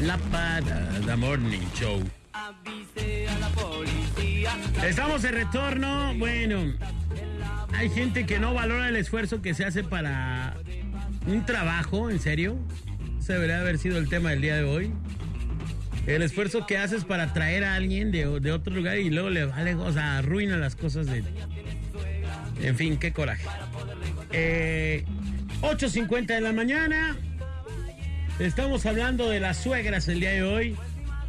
La 0.00 0.16
Parada 0.16 1.16
Morning 1.16 1.60
Show. 1.74 2.02
Avise 2.32 3.28
a 3.28 3.38
la 3.38 3.48
policía. 3.50 4.56
Estamos 4.82 5.20
de 5.20 5.32
retorno. 5.32 6.14
Bueno, 6.16 6.72
hay 7.74 7.90
gente 7.90 8.24
que 8.24 8.38
no 8.38 8.54
valora 8.54 8.88
el 8.88 8.96
esfuerzo 8.96 9.42
que 9.42 9.52
se 9.52 9.66
hace 9.66 9.84
para 9.84 10.56
un 11.26 11.44
trabajo, 11.44 12.08
en 12.08 12.18
serio. 12.18 12.56
Ese 13.20 13.34
debería 13.34 13.60
haber 13.60 13.76
sido 13.76 13.98
el 13.98 14.08
tema 14.08 14.30
del 14.30 14.40
día 14.40 14.56
de 14.56 14.64
hoy. 14.64 14.90
El 16.06 16.22
esfuerzo 16.22 16.66
que 16.66 16.78
haces 16.78 17.04
para 17.04 17.32
traer 17.32 17.64
a 17.64 17.74
alguien 17.74 18.12
de, 18.12 18.26
otro 18.26 18.74
lugar 18.74 18.98
y 18.98 19.10
luego 19.10 19.28
le 19.28 19.44
vale, 19.44 19.74
o 19.74 19.92
sea, 19.92 20.18
arruina 20.18 20.56
las 20.56 20.76
cosas 20.76 21.06
de. 21.06 21.24
En 22.62 22.76
fin, 22.76 22.96
qué 22.96 23.12
coraje. 23.12 23.46
Eh, 24.32 25.04
8.50 25.62 26.26
de 26.26 26.40
la 26.40 26.52
mañana. 26.52 27.16
Estamos 28.38 28.86
hablando 28.86 29.28
de 29.30 29.40
las 29.40 29.56
suegras 29.56 30.06
el 30.08 30.20
día 30.20 30.30
de 30.30 30.42
hoy. 30.42 30.76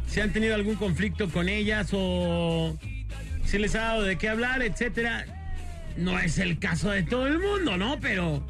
Si 0.06 0.20
han 0.20 0.32
tenido 0.32 0.54
algún 0.54 0.76
conflicto 0.76 1.28
con 1.28 1.48
ellas 1.48 1.88
o 1.92 2.78
si 3.44 3.58
les 3.58 3.74
ha 3.74 3.80
dado 3.80 4.02
de 4.02 4.16
qué 4.16 4.28
hablar, 4.28 4.62
etcétera. 4.62 5.24
No 5.96 6.18
es 6.18 6.38
el 6.38 6.58
caso 6.58 6.90
de 6.90 7.02
todo 7.02 7.26
el 7.26 7.40
mundo, 7.40 7.76
¿no? 7.76 7.98
Pero 8.00 8.46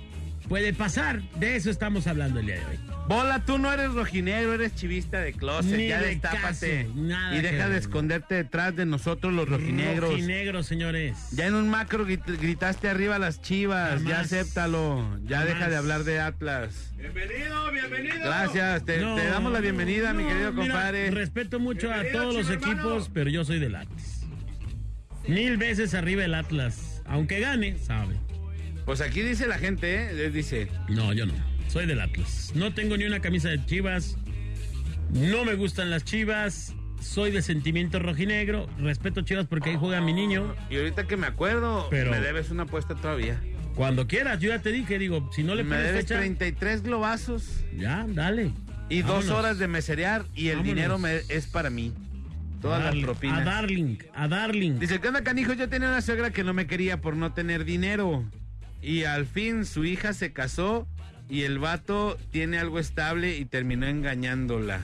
puede 0.48 0.72
pasar. 0.72 1.22
De 1.38 1.56
eso 1.56 1.70
estamos 1.70 2.06
hablando 2.06 2.40
el 2.40 2.46
día 2.46 2.56
de 2.56 2.64
hoy. 2.66 2.78
Bola, 3.08 3.42
tú 3.44 3.56
no 3.58 3.72
eres 3.72 3.92
rojinegro, 3.94 4.52
eres 4.52 4.74
chivista 4.74 5.20
de 5.20 5.32
closet. 5.32 5.76
Ni 5.78 5.88
ya 5.88 6.00
de 6.00 6.08
destápate. 6.08 6.84
caso, 6.84 6.94
nada 6.94 7.36
y 7.36 7.40
deja 7.40 7.64
ver. 7.64 7.70
de 7.70 7.78
esconderte 7.78 8.34
detrás 8.34 8.76
de 8.76 8.84
nosotros 8.84 9.32
los 9.32 9.48
rojinegros. 9.48 10.10
Rojinegros, 10.10 10.66
señores. 10.66 11.16
Ya 11.32 11.46
en 11.46 11.54
un 11.54 11.70
macro 11.70 12.06
grit- 12.06 12.38
gritaste 12.38 12.88
arriba 12.88 13.16
a 13.16 13.18
las 13.18 13.40
chivas. 13.40 14.02
Ya 14.02 14.16
Jamás. 14.16 14.32
acéptalo. 14.32 15.18
Ya 15.24 15.44
deja 15.46 15.70
de 15.70 15.76
hablar 15.76 16.04
de 16.04 16.20
Atlas. 16.20 16.92
Bienvenido, 16.98 17.70
bienvenido. 17.72 18.16
Gracias. 18.24 18.84
Te, 18.84 18.98
No, 19.00 19.14
te 19.16 19.26
damos 19.26 19.52
la 19.54 19.60
bienvenida, 19.60 20.12
mi 20.12 20.24
querido 20.24 20.52
mira, 20.52 20.64
compadre. 20.74 21.10
respeto 21.10 21.58
mucho 21.60 21.90
a 21.90 22.02
todos 22.12 22.34
los 22.34 22.50
hermano. 22.50 22.72
equipos, 22.72 23.10
pero 23.14 23.30
yo 23.30 23.42
soy 23.44 23.58
del 23.58 23.74
Atlas. 23.74 24.26
Mil 25.26 25.56
veces 25.56 25.94
arriba 25.94 26.24
el 26.24 26.34
Atlas. 26.34 27.02
Aunque 27.06 27.40
gane, 27.40 27.78
sabe. 27.78 28.16
Pues 28.88 29.02
aquí 29.02 29.20
dice 29.20 29.46
la 29.46 29.58
gente, 29.58 30.06
¿eh? 30.24 30.30
Dice. 30.30 30.66
No, 30.88 31.12
yo 31.12 31.26
no. 31.26 31.34
Soy 31.68 31.84
del 31.84 32.00
Atlas. 32.00 32.52
No 32.54 32.72
tengo 32.72 32.96
ni 32.96 33.04
una 33.04 33.20
camisa 33.20 33.50
de 33.50 33.62
chivas. 33.66 34.16
No 35.10 35.44
me 35.44 35.56
gustan 35.56 35.90
las 35.90 36.04
chivas. 36.06 36.74
Soy 36.98 37.30
de 37.30 37.42
sentimiento 37.42 37.98
rojinegro. 37.98 38.66
Respeto 38.78 39.20
chivas 39.20 39.44
porque 39.46 39.68
ahí 39.68 39.76
juega 39.78 40.00
mi 40.00 40.14
niño. 40.14 40.54
Y 40.70 40.76
ahorita 40.78 41.06
que 41.06 41.18
me 41.18 41.26
acuerdo, 41.26 41.86
Pero- 41.90 42.10
me 42.12 42.20
debes 42.20 42.48
una 42.50 42.62
apuesta 42.62 42.94
todavía. 42.94 43.38
Cuando 43.74 44.06
quieras, 44.06 44.40
yo 44.40 44.48
ya 44.48 44.60
te 44.60 44.72
dije, 44.72 44.98
digo, 44.98 45.28
si 45.34 45.42
no 45.42 45.54
le 45.54 45.64
Me 45.64 45.68
pones 45.76 45.84
debes 45.88 46.04
fecha, 46.06 46.16
33 46.20 46.82
globazos 46.82 47.62
ya, 47.76 48.06
dale. 48.08 48.52
y 48.88 49.02
dos 49.02 49.28
horas 49.28 49.58
de 49.58 49.68
meserear 49.68 50.24
y 50.34 50.48
el 50.48 50.56
Vámonos. 50.56 50.74
dinero 50.74 50.98
me- 50.98 51.20
es 51.28 51.46
para 51.46 51.68
mí. 51.68 51.92
Todas 52.62 52.82
las 52.82 53.04
propinas. 53.04 53.42
A 53.42 53.44
Darling, 53.44 53.98
a 54.14 54.28
Darling. 54.28 54.78
Dice, 54.78 54.98
¿qué 54.98 55.08
onda, 55.08 55.22
canijo? 55.22 55.52
Yo 55.52 55.68
tenía 55.68 55.88
una 55.88 56.00
suegra 56.00 56.30
que 56.32 56.42
no 56.42 56.54
me 56.54 56.66
quería 56.66 57.02
por 57.02 57.16
no 57.16 57.34
tener 57.34 57.66
dinero. 57.66 58.24
Y 58.82 59.04
al 59.04 59.26
fin 59.26 59.64
su 59.64 59.84
hija 59.84 60.12
se 60.12 60.32
casó 60.32 60.86
y 61.28 61.42
el 61.42 61.58
vato 61.58 62.16
tiene 62.30 62.58
algo 62.58 62.78
estable 62.78 63.36
y 63.36 63.44
terminó 63.44 63.86
engañándola. 63.86 64.80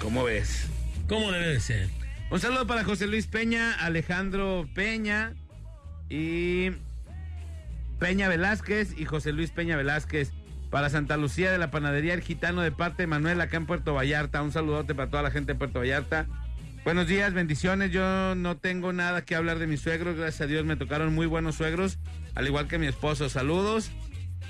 ¿Cómo 0.00 0.24
ves? 0.24 0.66
¿Cómo 1.08 1.32
debe 1.32 1.48
de 1.48 1.60
ser? 1.60 1.88
Un 2.30 2.40
saludo 2.40 2.66
para 2.66 2.84
José 2.84 3.06
Luis 3.06 3.26
Peña, 3.26 3.72
Alejandro 3.72 4.68
Peña 4.74 5.34
y 6.08 6.70
Peña 7.98 8.28
Velázquez 8.28 8.94
y 8.96 9.04
José 9.06 9.32
Luis 9.32 9.50
Peña 9.50 9.76
Velázquez. 9.76 10.32
Para 10.70 10.90
Santa 10.90 11.16
Lucía 11.16 11.50
de 11.50 11.56
la 11.56 11.70
Panadería 11.70 12.12
El 12.12 12.20
Gitano 12.20 12.60
de 12.60 12.70
parte 12.70 13.04
de 13.04 13.06
Manuel 13.06 13.40
acá 13.40 13.56
en 13.56 13.64
Puerto 13.64 13.94
Vallarta. 13.94 14.42
Un 14.42 14.52
saludote 14.52 14.94
para 14.94 15.10
toda 15.10 15.22
la 15.22 15.30
gente 15.30 15.54
de 15.54 15.58
Puerto 15.58 15.78
Vallarta. 15.78 16.26
Buenos 16.84 17.06
días, 17.06 17.34
bendiciones. 17.34 17.90
Yo 17.92 18.34
no 18.34 18.56
tengo 18.56 18.92
nada 18.92 19.24
que 19.24 19.34
hablar 19.34 19.58
de 19.58 19.66
mis 19.66 19.80
suegros. 19.80 20.16
Gracias 20.16 20.40
a 20.42 20.46
Dios 20.46 20.64
me 20.64 20.76
tocaron 20.76 21.14
muy 21.14 21.26
buenos 21.26 21.56
suegros, 21.56 21.98
al 22.34 22.46
igual 22.46 22.66
que 22.66 22.78
mi 22.78 22.86
esposo. 22.86 23.28
Saludos 23.28 23.90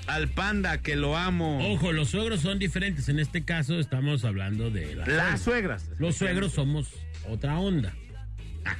al 0.07 0.29
panda, 0.29 0.81
que 0.81 0.95
lo 0.95 1.17
amo. 1.17 1.59
Ojo, 1.73 1.91
los 1.91 2.09
suegros 2.09 2.41
son 2.41 2.57
diferentes. 2.57 3.09
En 3.09 3.19
este 3.19 3.43
caso 3.43 3.79
estamos 3.79 4.23
hablando 4.23 4.69
de 4.71 4.95
la- 4.95 5.05
Las 5.05 5.41
suegras. 5.41 5.89
Los 5.99 6.15
suegros 6.15 6.53
somos 6.53 6.87
otra 7.29 7.59
onda. 7.59 7.93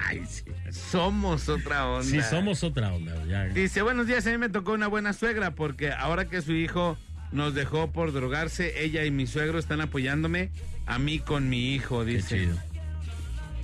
Ay, 0.08 0.22
sí. 0.28 0.43
Somos 0.72 1.50
otra 1.50 1.86
onda. 1.88 2.04
Sí, 2.06 2.22
somos 2.30 2.64
otra 2.64 2.93
onda. 2.93 3.26
ya. 3.26 3.45
Dice, 3.45 3.82
buenos 3.82 4.08
días, 4.08 4.26
a 4.28 4.32
mí 4.32 4.38
me 4.38 4.50
tocó 4.50 4.74
una 4.74 4.88
buena 4.88 5.14
suegra 5.14 5.52
porque 5.56 5.91
ahora 5.91 6.26
que 6.30 6.41
su 6.41 6.54
hijo 6.54 6.97
nos 7.32 7.54
dejó 7.56 7.91
por 7.91 8.12
drogarse, 8.14 8.84
ella 8.84 9.04
y 9.06 9.12
mi 9.12 9.28
suegro 9.28 9.60
están 9.60 9.82
apoyándome 9.82 10.52
a 10.86 10.97
mí 11.00 11.20
con 11.20 11.50
mi 11.50 11.74
hijo, 11.76 12.04
Qué 12.06 12.12
dice. 12.14 12.39
chido. 12.45 12.58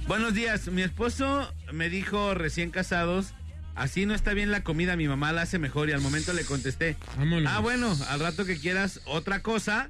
Buenos 0.08 0.34
días, 0.34 0.68
mi 0.68 0.82
esposo 0.84 1.52
me 1.74 1.90
dijo 1.90 2.34
recién 2.36 2.70
casados, 2.70 3.34
así 3.76 4.06
no 4.06 4.14
está 4.14 4.34
bien 4.34 4.52
la 4.52 4.62
comida, 4.64 4.96
mi 4.96 5.08
mamá 5.08 5.32
la 5.32 5.42
hace 5.42 5.58
mejor 5.58 5.90
y 5.90 5.94
al 5.94 6.02
momento 6.02 6.32
le 6.34 6.46
contesté, 6.46 6.96
Vámonos. 7.18 7.52
ah 7.52 7.60
bueno, 7.60 7.96
al 8.10 8.20
rato 8.20 8.46
que 8.46 8.58
quieras 8.60 9.02
otra 9.06 9.42
cosa, 9.42 9.90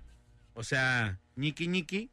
o 0.54 0.64
sea, 0.64 1.20
ñiqui 1.36 1.68
ñiqui, 1.68 2.12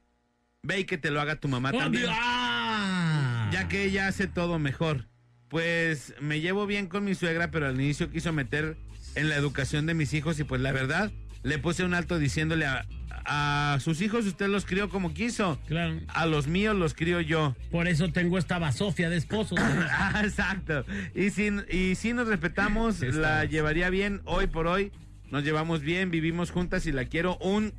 ve 0.63 0.81
y 0.81 0.85
que 0.85 0.99
te 0.99 1.11
lo 1.13 1.21
haga 1.21 1.37
tu 1.37 1.47
mamá 1.49 1.71
¡Oh, 1.73 1.79
también! 1.79 2.07
¡Ah! 2.09 3.49
ya 3.53 3.69
que 3.69 3.85
ella 3.85 4.09
hace 4.09 4.27
todo 4.27 4.59
mejor. 4.59 5.07
Pues 5.49 6.15
me 6.21 6.41
llevo 6.41 6.67
bien 6.67 6.87
con 6.87 7.05
mi 7.05 7.15
suegra, 7.15 7.51
pero 7.51 7.67
al 7.69 7.79
inicio 7.79 8.11
quiso 8.11 8.33
meter 8.33 8.79
en 9.15 9.29
la 9.29 9.37
educación 9.37 9.85
de 9.85 9.93
mis 9.93 10.15
hijos 10.15 10.41
y 10.41 10.45
pues 10.45 10.63
la 10.63 10.73
verdad 10.73 11.13
le 11.43 11.59
puse 11.59 11.85
un 11.85 11.93
alto 11.93 12.19
diciéndole 12.19 12.65
a, 12.65 12.87
a 13.25 13.79
sus 13.81 14.01
hijos 14.01 14.27
usted 14.27 14.49
los 14.49 14.65
crió 14.65 14.89
como 14.89 15.15
quiso. 15.15 15.59
Claro. 15.67 16.01
A 16.09 16.27
los 16.27 16.47
míos 16.47 16.77
los 16.77 16.95
crío 16.95 17.21
yo. 17.21 17.55
Por 17.71 17.89
eso 17.89 18.13
tengo 18.13 18.39
esta 18.39 18.59
basofia 18.59 19.11
de 19.11 19.17
esposo. 19.17 19.55
Ah, 19.95 20.23
Exacto. 20.25 20.85
Y 21.15 21.31
si, 21.31 21.51
y 21.71 21.95
si 21.95 22.13
nos 22.13 22.29
respetamos, 22.29 23.01
la 23.01 23.45
llevaría 23.45 23.91
bien 23.91 24.21
hoy 24.25 24.47
por 24.47 24.67
hoy. 24.67 24.93
Nos 25.31 25.45
llevamos 25.45 25.81
bien, 25.81 26.11
vivimos 26.11 26.51
juntas 26.51 26.87
y 26.87 26.93
la 26.93 27.05
quiero 27.07 27.37
un... 27.39 27.73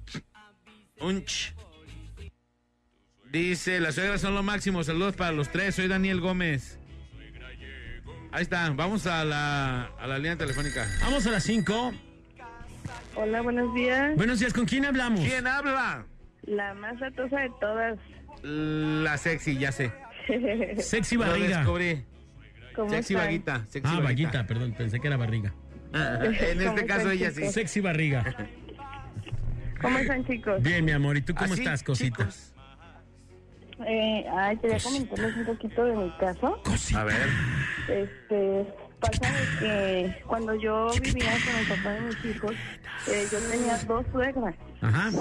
Un... 0.99 1.23
ch. 1.25 1.53
Dice, 3.31 3.79
las 3.79 3.95
suegras 3.95 4.21
son 4.21 4.35
lo 4.35 4.43
máximo. 4.43 4.83
Saludos 4.83 5.15
para 5.15 5.31
los 5.31 5.51
tres. 5.51 5.75
Soy 5.75 5.87
Daniel 5.87 6.19
Gómez. 6.19 6.79
Ahí 8.31 8.41
está. 8.43 8.69
Vamos 8.71 9.05
a 9.05 9.23
la, 9.23 9.91
a 9.99 10.07
la 10.07 10.17
línea 10.17 10.37
telefónica. 10.37 10.87
Vamos 11.01 11.25
a 11.27 11.31
las 11.31 11.43
5. 11.43 11.93
Hola, 13.15 13.41
buenos 13.41 13.73
días. 13.73 14.15
Buenos 14.15 14.39
días, 14.39 14.53
¿con 14.53 14.65
quién 14.65 14.85
hablamos? 14.85 15.19
¿Quién 15.21 15.45
habla? 15.47 16.05
La 16.43 16.73
más 16.73 17.01
atosa 17.01 17.39
de 17.41 17.51
todas. 17.59 17.99
La 18.43 19.17
sexy, 19.17 19.57
ya 19.57 19.71
sé. 19.71 19.91
Sexy 20.79 21.15
Lo 21.15 21.21
barriga. 21.25 21.57
descubrí. 21.59 22.03
¿Cómo 22.75 22.89
Sexy 22.89 23.13
están? 23.13 23.25
vaguita. 23.27 23.65
Sexy 23.67 23.95
Ah, 23.95 23.99
vaguita, 24.01 24.47
perdón, 24.47 24.73
pensé 24.73 24.99
que 24.99 25.07
era 25.07 25.17
barriga. 25.17 25.53
en 25.93 26.57
¿Cómo 26.57 26.69
este 26.71 26.85
caso 26.85 27.11
ella 27.11 27.31
sí. 27.31 27.45
Sexy 27.51 27.81
barriga. 27.81 28.23
¿Cómo 29.81 29.97
están, 29.99 30.25
chicos? 30.25 30.61
Bien, 30.63 30.83
mi 30.83 30.91
amor, 30.91 31.17
¿y 31.17 31.21
tú 31.21 31.35
cómo 31.35 31.53
Así, 31.53 31.61
estás, 31.61 31.83
cosita? 31.83 32.17
chicos. 32.17 32.49
Eh, 33.85 34.25
ay, 34.31 34.57
quería 34.57 34.77
comentarles 34.79 35.35
un 35.37 35.45
poquito 35.45 35.83
de 35.85 35.95
mi 35.95 36.11
caso. 36.17 36.61
A 36.95 37.03
ver. 37.03 37.27
Este, 37.89 38.67
pasa 39.03 39.31
de 39.31 39.59
que 39.59 40.23
cuando 40.25 40.55
yo 40.55 40.89
vivía 41.01 41.33
con 41.45 41.55
el 41.59 41.67
papá 41.67 41.89
de 41.91 42.01
mis 42.01 42.25
hijos, 42.25 42.51
eh, 43.07 43.27
yo 43.31 43.39
tenía 43.49 43.77
dos 43.85 44.05
suegras. 44.11 44.55
Ajá. 44.81 45.11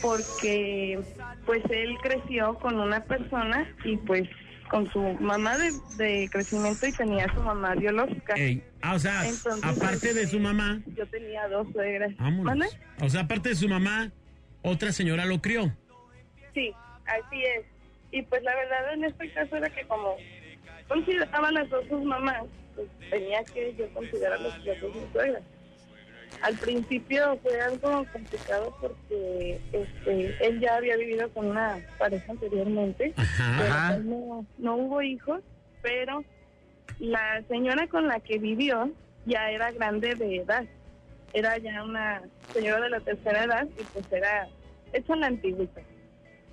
porque 0.00 0.98
pues 1.46 1.62
él 1.70 1.96
creció 2.02 2.54
con 2.54 2.78
una 2.80 3.04
persona 3.04 3.64
y 3.84 3.96
pues 3.98 4.28
con 4.68 4.90
su 4.90 5.00
mamá 5.20 5.56
de, 5.58 5.70
de 5.96 6.28
crecimiento 6.32 6.86
y 6.86 6.92
tenía 6.92 7.32
su 7.34 7.42
mamá 7.42 7.74
biológica. 7.74 8.34
Ey, 8.34 8.64
ah, 8.80 8.94
o 8.94 8.98
sea, 8.98 9.28
Entonces, 9.28 9.62
aparte 9.64 10.14
de 10.14 10.26
su 10.26 10.40
mamá, 10.40 10.80
Yo 10.96 11.06
tenía 11.06 11.46
dos 11.48 11.68
suegras. 11.72 12.10
¿Mande? 12.18 12.66
O 13.00 13.08
sea, 13.08 13.20
aparte 13.20 13.50
de 13.50 13.54
su 13.54 13.68
mamá, 13.68 14.10
otra 14.62 14.90
señora 14.92 15.26
lo 15.26 15.42
crió. 15.42 15.72
Sí, 16.54 16.72
así 17.06 17.42
es. 17.58 17.66
Y 18.12 18.22
pues 18.22 18.42
la 18.42 18.54
verdad 18.56 18.94
en 18.94 19.04
este 19.04 19.32
caso 19.32 19.56
era 19.56 19.68
que 19.70 19.86
como 19.86 20.16
consideraban 20.88 21.54
las 21.54 21.68
dos 21.70 21.84
sus 21.88 22.02
mamás, 22.04 22.42
pues 22.74 22.88
tenía 23.10 23.44
que 23.44 23.74
yo 23.74 23.92
considerarlas 23.92 24.64
las 24.64 24.80
dos 24.80 24.94
mis 24.94 25.12
suegras. 25.12 25.42
Al 26.40 26.56
principio 26.56 27.38
fue 27.42 27.60
algo 27.60 28.04
complicado 28.12 28.74
porque 28.80 29.60
este, 29.72 30.46
él 30.46 30.60
ya 30.60 30.76
había 30.76 30.96
vivido 30.96 31.28
con 31.30 31.46
una 31.46 31.78
pareja 31.98 32.32
anteriormente, 32.32 33.12
Ajá. 33.16 33.56
pero 33.58 33.74
pues 33.94 34.04
no, 34.06 34.46
no 34.58 34.76
hubo 34.76 35.02
hijos, 35.02 35.40
pero 35.82 36.24
la 36.98 37.42
señora 37.48 37.86
con 37.86 38.08
la 38.08 38.18
que 38.20 38.38
vivió 38.38 38.90
ya 39.26 39.50
era 39.50 39.70
grande 39.72 40.14
de 40.14 40.36
edad, 40.36 40.64
era 41.32 41.58
ya 41.58 41.84
una 41.84 42.22
señora 42.52 42.84
de 42.84 42.90
la 42.90 43.00
tercera 43.00 43.44
edad 43.44 43.68
y 43.78 43.84
pues 43.84 44.04
era 44.10 44.48
hecha 44.92 45.16
la 45.16 45.26
antigüita. 45.28 45.80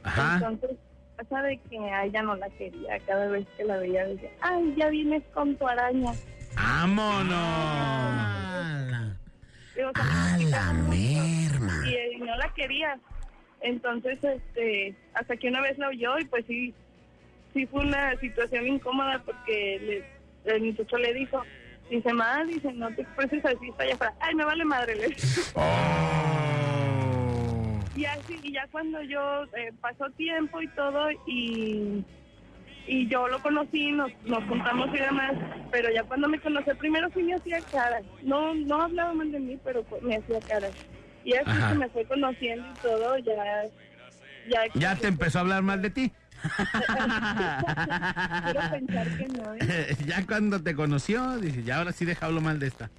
Ajá. 0.04 0.36
Entonces, 0.36 0.78
pasa 1.20 1.42
de 1.44 1.58
que 1.70 1.78
a 1.78 2.06
ella 2.06 2.22
no 2.24 2.36
la 2.36 2.50
quería. 2.52 2.98
Cada 3.06 3.28
vez 3.28 3.46
que 3.58 3.64
la 3.66 3.78
veía 3.78 4.06
decía, 4.06 4.30
ay, 4.42 4.74
ya 4.78 4.90
vienes 4.90 5.24
con 5.34 5.56
tu 5.58 5.68
araña. 5.68 6.12
¡Vámonos! 6.56 7.38
Digo, 9.76 9.90
o 9.90 9.94
sea, 9.94 10.34
A 10.34 10.38
la 10.38 10.74
merma. 10.74 11.88
y, 11.88 11.94
eh, 11.94 12.18
no 12.20 12.36
la 12.38 12.50
quería. 12.54 12.98
Entonces, 13.62 14.24
este, 14.24 14.96
hasta 15.14 15.36
que 15.36 15.50
una 15.50 15.62
vez 15.62 15.78
la 15.78 15.90
oyó 15.90 16.18
y 16.20 16.26
pues 16.26 16.46
sí, 16.48 16.74
sí 17.54 17.66
fue 17.66 17.82
una 17.82 18.18
situación 18.20 18.68
incómoda 18.68 19.22
porque 19.26 20.04
le, 20.46 20.54
el 20.54 20.62
muchacho 20.64 20.98
le 20.98 21.14
dijo, 21.14 21.44
dice, 21.90 22.14
ma, 22.14 22.44
dice, 22.46 22.72
no 22.74 22.90
te 22.96 23.02
expreses 23.02 23.44
así, 23.46 23.70
está 23.70 23.84
allá 23.84 23.94
afuera. 23.96 24.14
Ay, 24.22 24.36
me 24.36 24.46
vale 24.46 24.64
madre, 24.66 24.96
le 24.96 25.08
dijo. 25.10 25.62
Y 28.00 28.06
así, 28.06 28.40
y 28.44 28.54
ya 28.54 28.66
cuando 28.72 29.02
yo 29.02 29.44
eh, 29.58 29.74
pasó 29.82 30.10
tiempo 30.12 30.62
y 30.62 30.70
todo 30.70 31.12
y, 31.28 32.02
y 32.88 33.08
yo 33.10 33.28
lo 33.28 33.42
conocí, 33.42 33.92
nos, 33.92 34.10
nos 34.24 34.42
juntamos 34.46 34.88
y 34.96 35.00
demás, 35.00 35.34
pero 35.70 35.92
ya 35.94 36.04
cuando 36.04 36.30
me 36.30 36.40
conocí 36.40 36.72
primero 36.76 37.10
sí 37.14 37.22
me 37.24 37.34
hacía 37.36 37.60
caras. 37.70 38.04
No, 38.24 38.56
no 38.56 38.84
hablaba 38.84 39.14
mal 39.16 39.30
de 39.30 39.42
mí, 39.42 39.60
pero 39.66 39.84
pues, 39.84 40.02
me 40.02 40.16
hacía 40.16 40.40
caras. 40.40 40.72
Y 41.26 41.34
así 41.34 41.50
Ajá. 41.50 41.74
que 41.74 41.76
me 41.78 41.90
fue 41.90 42.06
conociendo 42.06 42.66
y 42.70 42.74
todo, 42.82 43.18
ya... 43.18 43.66
Ya, 44.48 44.62
Ya 44.76 44.96
te 44.96 45.08
empezó 45.08 45.40
a 45.40 45.42
hablar 45.42 45.62
mal 45.62 45.82
de 45.82 45.90
ti. 45.90 46.14
Quiero 48.46 48.62
pensar 48.72 49.08
que 49.18 49.28
no, 49.28 49.56
¿eh? 49.56 49.98
ya 50.06 50.26
cuando 50.26 50.64
te 50.64 50.74
conoció, 50.74 51.38
dije, 51.38 51.64
ya 51.64 51.80
ahora 51.80 51.92
sí 51.92 52.06
deja 52.06 52.28
hablo 52.28 52.40
mal 52.40 52.60
de 52.60 52.68
esta. 52.68 52.90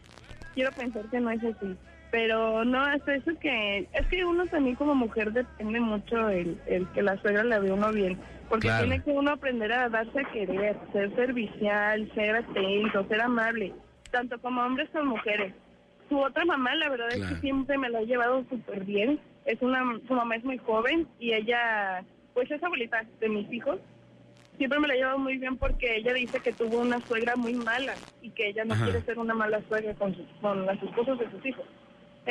Quiero 0.55 0.71
pensar 0.73 1.07
que 1.07 1.21
no 1.21 1.31
es 1.31 1.43
así. 1.43 1.75
Pero 2.11 2.65
no, 2.65 2.81
hasta 2.85 3.15
eso 3.15 3.31
que... 3.41 3.89
Es 3.93 4.07
que 4.09 4.25
uno 4.25 4.45
también 4.47 4.75
como 4.77 4.95
mujer 4.95 5.33
depende 5.33 5.79
mucho 5.81 6.29
el, 6.29 6.61
el 6.67 6.89
que 6.89 7.03
la 7.03 7.17
suegra 7.19 7.45
le 7.45 7.59
ve 7.61 7.73
uno 7.73 7.93
bien. 7.93 8.19
Porque 8.49 8.67
Claro. 8.67 8.87
tiene 8.89 9.03
que 9.05 9.11
uno 9.13 9.31
aprender 9.31 9.73
a 9.73 9.89
darse 9.89 10.21
a 10.21 10.31
querer, 10.33 10.77
ser 10.93 11.15
servicial, 11.15 12.11
ser 12.15 12.35
atento, 12.37 13.07
ser 13.07 13.21
amable. 13.21 13.73
Tanto 14.11 14.41
como 14.41 14.61
hombres 14.63 14.89
como 14.93 15.17
mujeres. 15.17 15.55
Su 16.09 16.19
otra 16.19 16.45
mamá, 16.45 16.75
la 16.75 16.89
verdad 16.89 17.11
es 17.13 17.25
que 17.25 17.37
siempre 17.37 17.79
me 17.79 17.89
la 17.89 18.01
ha 18.01 18.03
llevado 18.03 18.45
súper 18.51 18.85
bien. 18.85 19.21
Es 19.45 19.63
una, 19.63 19.81
su 20.09 20.13
mamá 20.15 20.35
es 20.35 20.43
muy 20.43 20.59
joven 20.59 21.07
y 21.21 21.33
ella, 21.33 22.03
pues 22.35 22.51
es 22.51 22.61
abuelita 22.61 23.05
de 23.21 23.29
mis 23.29 23.51
hijos. 23.53 23.79
Siempre 24.59 24.81
me 24.81 24.89
la 24.89 24.95
ha 24.95 24.97
llevado 24.97 25.19
muy 25.19 25.39
bien 25.39 25.57
porque 25.57 25.97
ella 25.97 26.13
dice 26.13 26.41
que 26.41 26.53
tuvo 26.53 26.81
una 26.81 26.99
suegra 27.07 27.37
muy 27.37 27.55
mala 27.55 27.95
y 28.21 28.31
que 28.31 28.49
ella 28.49 28.65
no 28.65 28.75
Ajá. 28.75 28.85
quiere 28.87 29.03
ser 29.03 29.19
una 29.21 29.33
mala 29.33 29.61
suegra 29.69 29.95
con, 29.95 30.13
sus, 30.17 30.27
con 30.41 30.67
las 30.67 30.83
esposas 30.83 31.17
de 31.21 31.31
sus 31.31 31.47
hijos. 31.47 31.65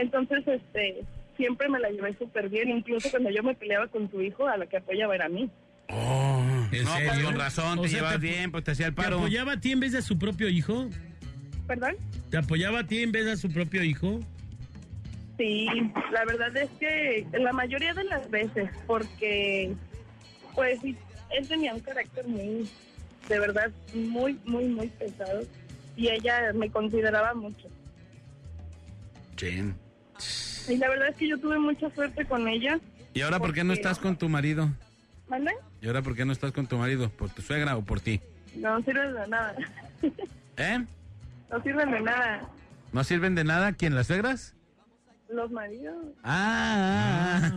Entonces, 0.02 0.48
este, 0.48 1.04
siempre 1.38 1.70
me 1.70 1.80
la 1.80 1.90
llevé 1.90 2.16
súper 2.18 2.50
bien, 2.50 2.70
incluso 2.70 3.10
cuando 3.10 3.30
yo 3.30 3.44
me 3.44 3.56
peleaba 3.56 3.88
con 3.88 4.10
su 4.12 4.22
hijo, 4.22 4.48
a 4.48 4.58
la 4.58 4.66
que 4.68 4.78
apoyaba 4.78 5.16
era 5.16 5.26
a 5.26 5.30
mí. 5.30 5.50
Oh, 5.90 6.44
¿En 6.72 6.84
no, 6.84 6.92
pues 6.94 7.10
serio? 7.12 7.26
con 7.26 7.36
razón, 7.40 7.80
O 7.80 7.82
te 7.82 7.88
sea, 7.90 7.98
llevas 8.00 8.14
te- 8.14 8.20
bien, 8.20 8.52
pues 8.52 8.64
te 8.64 8.72
hacía 8.72 8.88
el 8.88 8.94
¿Te 8.94 9.02
paro. 9.02 9.18
apoyaba 9.18 9.54
a 9.54 9.60
ti 9.60 9.72
en 9.72 9.80
vez 9.80 9.92
de 9.94 9.98
a 10.00 10.02
su 10.02 10.18
propio 10.20 10.48
hijo? 10.50 10.90
¿Perdón? 11.68 11.96
¿Te 12.30 12.38
apoyaba 12.38 12.80
a 12.80 12.88
ti 12.88 13.02
en 13.04 13.12
vez 13.12 13.26
de 13.26 13.32
a 13.32 13.38
su 13.38 13.52
propio 13.52 13.84
hijo? 13.84 14.20
Sí, 15.38 15.68
la 16.12 16.26
verdad 16.26 16.56
es 16.58 16.70
que 16.80 17.26
la 17.40 17.54
mayoría 17.54 17.94
de 17.94 18.04
las 18.04 18.30
veces, 18.30 18.70
porque 18.86 19.74
pues 20.54 20.80
sí, 20.82 20.98
él 21.32 21.48
tenía 21.48 21.74
un 21.74 21.80
carácter 21.80 22.28
muy, 22.28 22.68
de 23.30 23.40
verdad, 23.40 23.72
muy, 23.94 24.38
muy, 24.46 24.66
muy 24.66 24.88
pesado 24.90 25.42
y 25.96 26.10
ella 26.10 26.52
me 26.54 26.70
consideraba 26.70 27.34
mucho. 27.34 27.68
Chin. 29.38 29.74
Y 30.68 30.78
la 30.78 30.90
verdad 30.90 31.10
es 31.10 31.16
que 31.16 31.28
yo 31.28 31.38
tuve 31.40 31.58
mucha 31.60 31.90
suerte 31.92 32.26
con 32.26 32.48
ella. 32.48 32.80
¿Y 33.14 33.22
ahora 33.22 33.40
por 33.40 33.54
qué 33.54 33.64
no 33.64 33.74
estás 33.74 33.98
con 34.00 34.18
tu 34.18 34.30
marido? 34.30 34.70
¿Vale? 35.28 35.52
¿Y 35.82 35.88
ahora 35.88 36.02
por 36.02 36.16
qué 36.16 36.26
no 36.26 36.32
estás 36.34 36.52
con 36.52 36.68
tu 36.68 36.78
marido? 36.78 37.10
¿Por 37.10 37.30
tu 37.30 37.42
suegra 37.42 37.76
o 37.78 37.84
por 37.84 38.00
ti? 38.02 38.20
No 38.56 38.82
sirven 38.84 39.14
de 39.14 39.28
nada. 39.28 39.56
¿Eh? 40.58 40.80
No 41.52 41.64
sirven 41.64 41.92
de 41.92 42.02
nada. 42.02 42.42
¿No 42.92 43.04
sirven 43.04 43.36
de 43.36 43.44
nada 43.44 43.74
quién, 43.74 43.96
las 43.96 44.08
suegras? 44.08 44.56
Los 45.30 45.52
maridos. 45.52 45.96
Ah, 46.24 47.52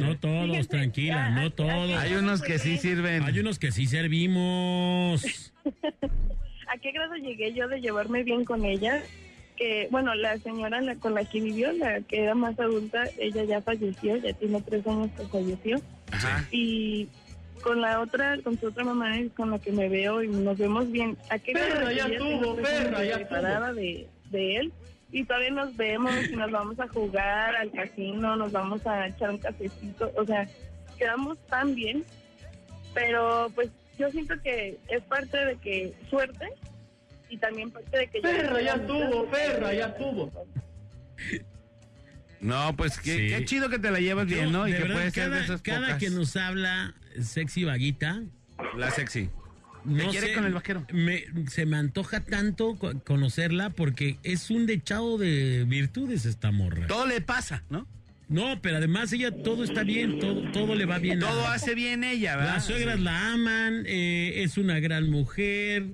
No 0.00 0.18
todos, 0.18 0.66
tranquila, 0.68 1.30
no 1.30 1.50
todos. 1.52 1.96
hay 2.00 2.14
unos 2.14 2.42
que 2.42 2.58
sí 2.58 2.78
sirven. 2.78 3.22
Hay 3.22 3.38
unos 3.38 3.60
que 3.60 3.70
sí 3.70 3.86
servimos. 3.86 5.24
¿A 5.64 6.76
qué 6.82 6.90
grado 6.92 7.14
llegué 7.14 7.54
yo 7.54 7.68
de 7.68 7.80
llevarme 7.80 8.24
bien 8.24 8.44
con 8.44 8.64
ella? 8.64 9.02
Que, 9.58 9.88
bueno, 9.90 10.14
la 10.14 10.38
señora 10.38 10.80
la- 10.80 10.94
con 10.94 11.14
la 11.14 11.24
que 11.24 11.40
vivió, 11.40 11.72
la 11.72 12.00
que 12.02 12.22
era 12.22 12.34
más 12.36 12.58
adulta, 12.60 13.04
ella 13.18 13.42
ya 13.42 13.60
falleció, 13.60 14.16
ya 14.16 14.32
tiene 14.34 14.62
tres 14.62 14.86
años 14.86 15.10
que 15.16 15.24
falleció. 15.26 15.80
Ajá. 16.12 16.44
Y 16.52 17.08
con 17.62 17.80
la 17.80 18.00
otra, 18.00 18.38
con 18.44 18.56
su 18.60 18.68
otra 18.68 18.84
mamá 18.84 19.18
es 19.18 19.32
con 19.32 19.50
la 19.50 19.58
que 19.58 19.72
me 19.72 19.88
veo 19.88 20.22
y 20.22 20.28
nos 20.28 20.56
vemos 20.58 20.88
bien. 20.92 21.16
¿A 21.28 21.40
qué 21.40 21.52
grado 21.54 21.74
Perra, 21.74 21.92
ya 21.92 22.06
tuvo, 22.18 22.54
perra, 22.56 23.04
ya 23.04 23.72
de, 23.72 24.06
de 24.30 24.56
él. 24.56 24.72
Y 25.10 25.24
todavía 25.24 25.50
nos 25.50 25.76
vemos 25.76 26.14
y 26.30 26.36
nos 26.36 26.50
vamos 26.52 26.78
a 26.78 26.86
jugar 26.86 27.56
al 27.56 27.72
casino, 27.72 28.36
nos 28.36 28.52
vamos 28.52 28.86
a 28.86 29.08
echar 29.08 29.30
un 29.30 29.38
cafecito. 29.38 30.12
O 30.16 30.24
sea, 30.24 30.46
quedamos 30.98 31.36
tan 31.46 31.74
bien. 31.74 32.04
Pero 32.94 33.50
pues 33.54 33.70
yo 33.98 34.08
siento 34.10 34.34
que 34.42 34.78
es 34.88 35.02
parte 35.04 35.36
de 35.44 35.56
que 35.56 35.92
suerte 36.10 36.46
y 37.30 37.36
también 37.38 37.70
parte 37.70 37.96
de 37.98 38.06
que 38.08 38.20
Perra, 38.20 38.60
ya 38.62 38.86
tuvo, 38.86 39.30
perra, 39.30 39.72
ya 39.74 39.94
tuvo. 39.96 40.32
No, 42.40 42.74
pues 42.76 42.98
qué, 43.00 43.16
Sí. 43.16 43.28
qué 43.34 43.44
chido 43.44 43.68
que 43.68 43.78
te 43.80 43.90
la 43.90 43.98
llevas 43.98 44.26
bien, 44.26 44.52
¿no? 44.52 44.68
Y 44.68 44.72
de 44.72 44.76
que 44.76 44.82
verdad, 44.84 44.96
puedes 44.96 45.14
ser 45.14 45.24
de 45.24 45.30
cada, 45.30 45.44
esas 45.44 45.62
cada 45.62 45.80
pocas. 45.80 45.98
que 45.98 46.10
nos 46.10 46.36
habla 46.36 46.94
sexy 47.20 47.64
vaguita, 47.64 48.22
La 48.76 48.90
sexy. 48.92 49.28
no 49.84 50.08
quiere 50.10 50.28
sé, 50.28 50.34
con 50.34 50.44
el 50.44 50.52
vaquero? 50.54 50.86
me- 50.92 51.24
se 51.48 51.66
me 51.66 51.76
antoja 51.76 52.20
tanto 52.20 52.76
co- 52.76 52.96
conocerla 53.00 53.70
porque 53.70 54.18
es 54.22 54.50
un 54.50 54.66
dechado 54.66 55.18
de 55.18 55.64
virtudes 55.66 56.26
esta 56.26 56.52
morra. 56.52 56.86
Todo 56.86 57.06
le 57.06 57.20
pasa, 57.20 57.64
¿no? 57.70 57.86
No, 58.28 58.60
pero 58.62 58.76
además 58.76 59.12
ella 59.12 59.30
todo 59.42 59.64
está 59.64 59.82
bien, 59.82 60.20
todo, 60.20 60.42
todo 60.52 60.74
le 60.76 60.84
va 60.84 60.98
bien. 60.98 61.18
Todo 61.18 61.46
hace 61.48 61.74
bien 61.74 62.04
ella, 62.04 62.36
¿verdad? 62.36 62.54
Las 62.56 62.66
suegras 62.66 63.00
la 63.00 63.32
aman, 63.32 63.82
eh, 63.86 64.42
es 64.44 64.58
una 64.58 64.78
gran 64.80 65.10
mujer. 65.10 65.86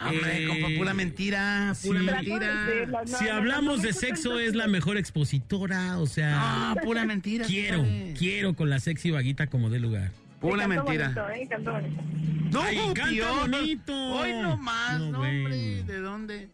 Hombre, 0.00 0.44
Eh, 0.44 0.48
compa, 0.48 0.68
pura 0.76 0.92
mentira, 0.94 1.72
pura 1.82 2.00
sí. 2.00 2.06
mentira. 2.06 2.66
Si 3.06 3.28
hablamos 3.28 3.80
de 3.82 3.92
sexo 3.92 4.38
es 4.38 4.54
la 4.54 4.66
mejor 4.66 4.96
expositora, 4.96 5.98
o 5.98 6.06
sea, 6.06 6.32
Ah, 6.72 6.74
pura 6.82 7.04
mentira. 7.04 7.46
quiero, 7.46 7.84
quiero 8.18 8.54
con 8.54 8.70
la 8.70 8.80
sexy 8.80 9.10
vaguita 9.10 9.46
como 9.46 9.70
de 9.70 9.78
lugar. 9.78 10.10
Pura 10.40 10.66
mentira. 10.68 11.08
bonito, 11.08 11.30
¿eh? 11.30 11.46
Canto 11.48 11.72
bonito. 11.72 12.02
No, 12.50 12.62
Ay, 12.62 12.76
canta 12.76 13.08
tío. 13.08 13.34
bonito. 13.36 13.92
Hoy 14.14 14.32
no 14.34 14.56
más, 14.58 14.98
No, 15.00 15.10
no, 15.10 15.20
hombre. 15.22 15.82
¿De 15.84 15.98
dónde? 16.00 16.48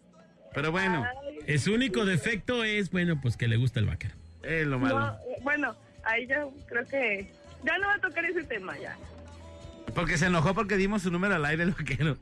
Pero 0.55 0.71
bueno, 0.73 1.05
Ay, 1.49 1.59
Su 1.59 1.73
único 1.75 2.05
defecto 2.05 2.62
es, 2.62 2.91
bueno, 2.91 3.21
pues 3.21 3.37
que 3.37 3.49
le 3.49 3.57
gusta 3.57 3.81
el 3.81 3.87
vaquero. 3.87 4.15
es 4.43 4.67
lo 4.67 4.79
malo. 4.79 5.17
eh, 5.29 5.41
bueno, 5.43 5.75
ahí 6.05 6.27
ya 6.27 6.45
creo 6.69 6.87
que 6.87 7.31
ya 7.65 7.79
no 7.79 7.87
va 7.89 7.95
a 7.95 7.99
tocar 8.01 8.25
ese 8.25 8.45
tema 8.45 8.79
ya. 8.79 8.97
Porque 9.95 10.17
se 10.19 10.27
enojó 10.27 10.55
porque 10.55 10.77
dimos 10.77 11.03
su 11.03 11.11
número 11.11 11.35
al 11.35 11.45
aire, 11.47 11.65
el 11.65 11.71
vaquero. 11.73 12.17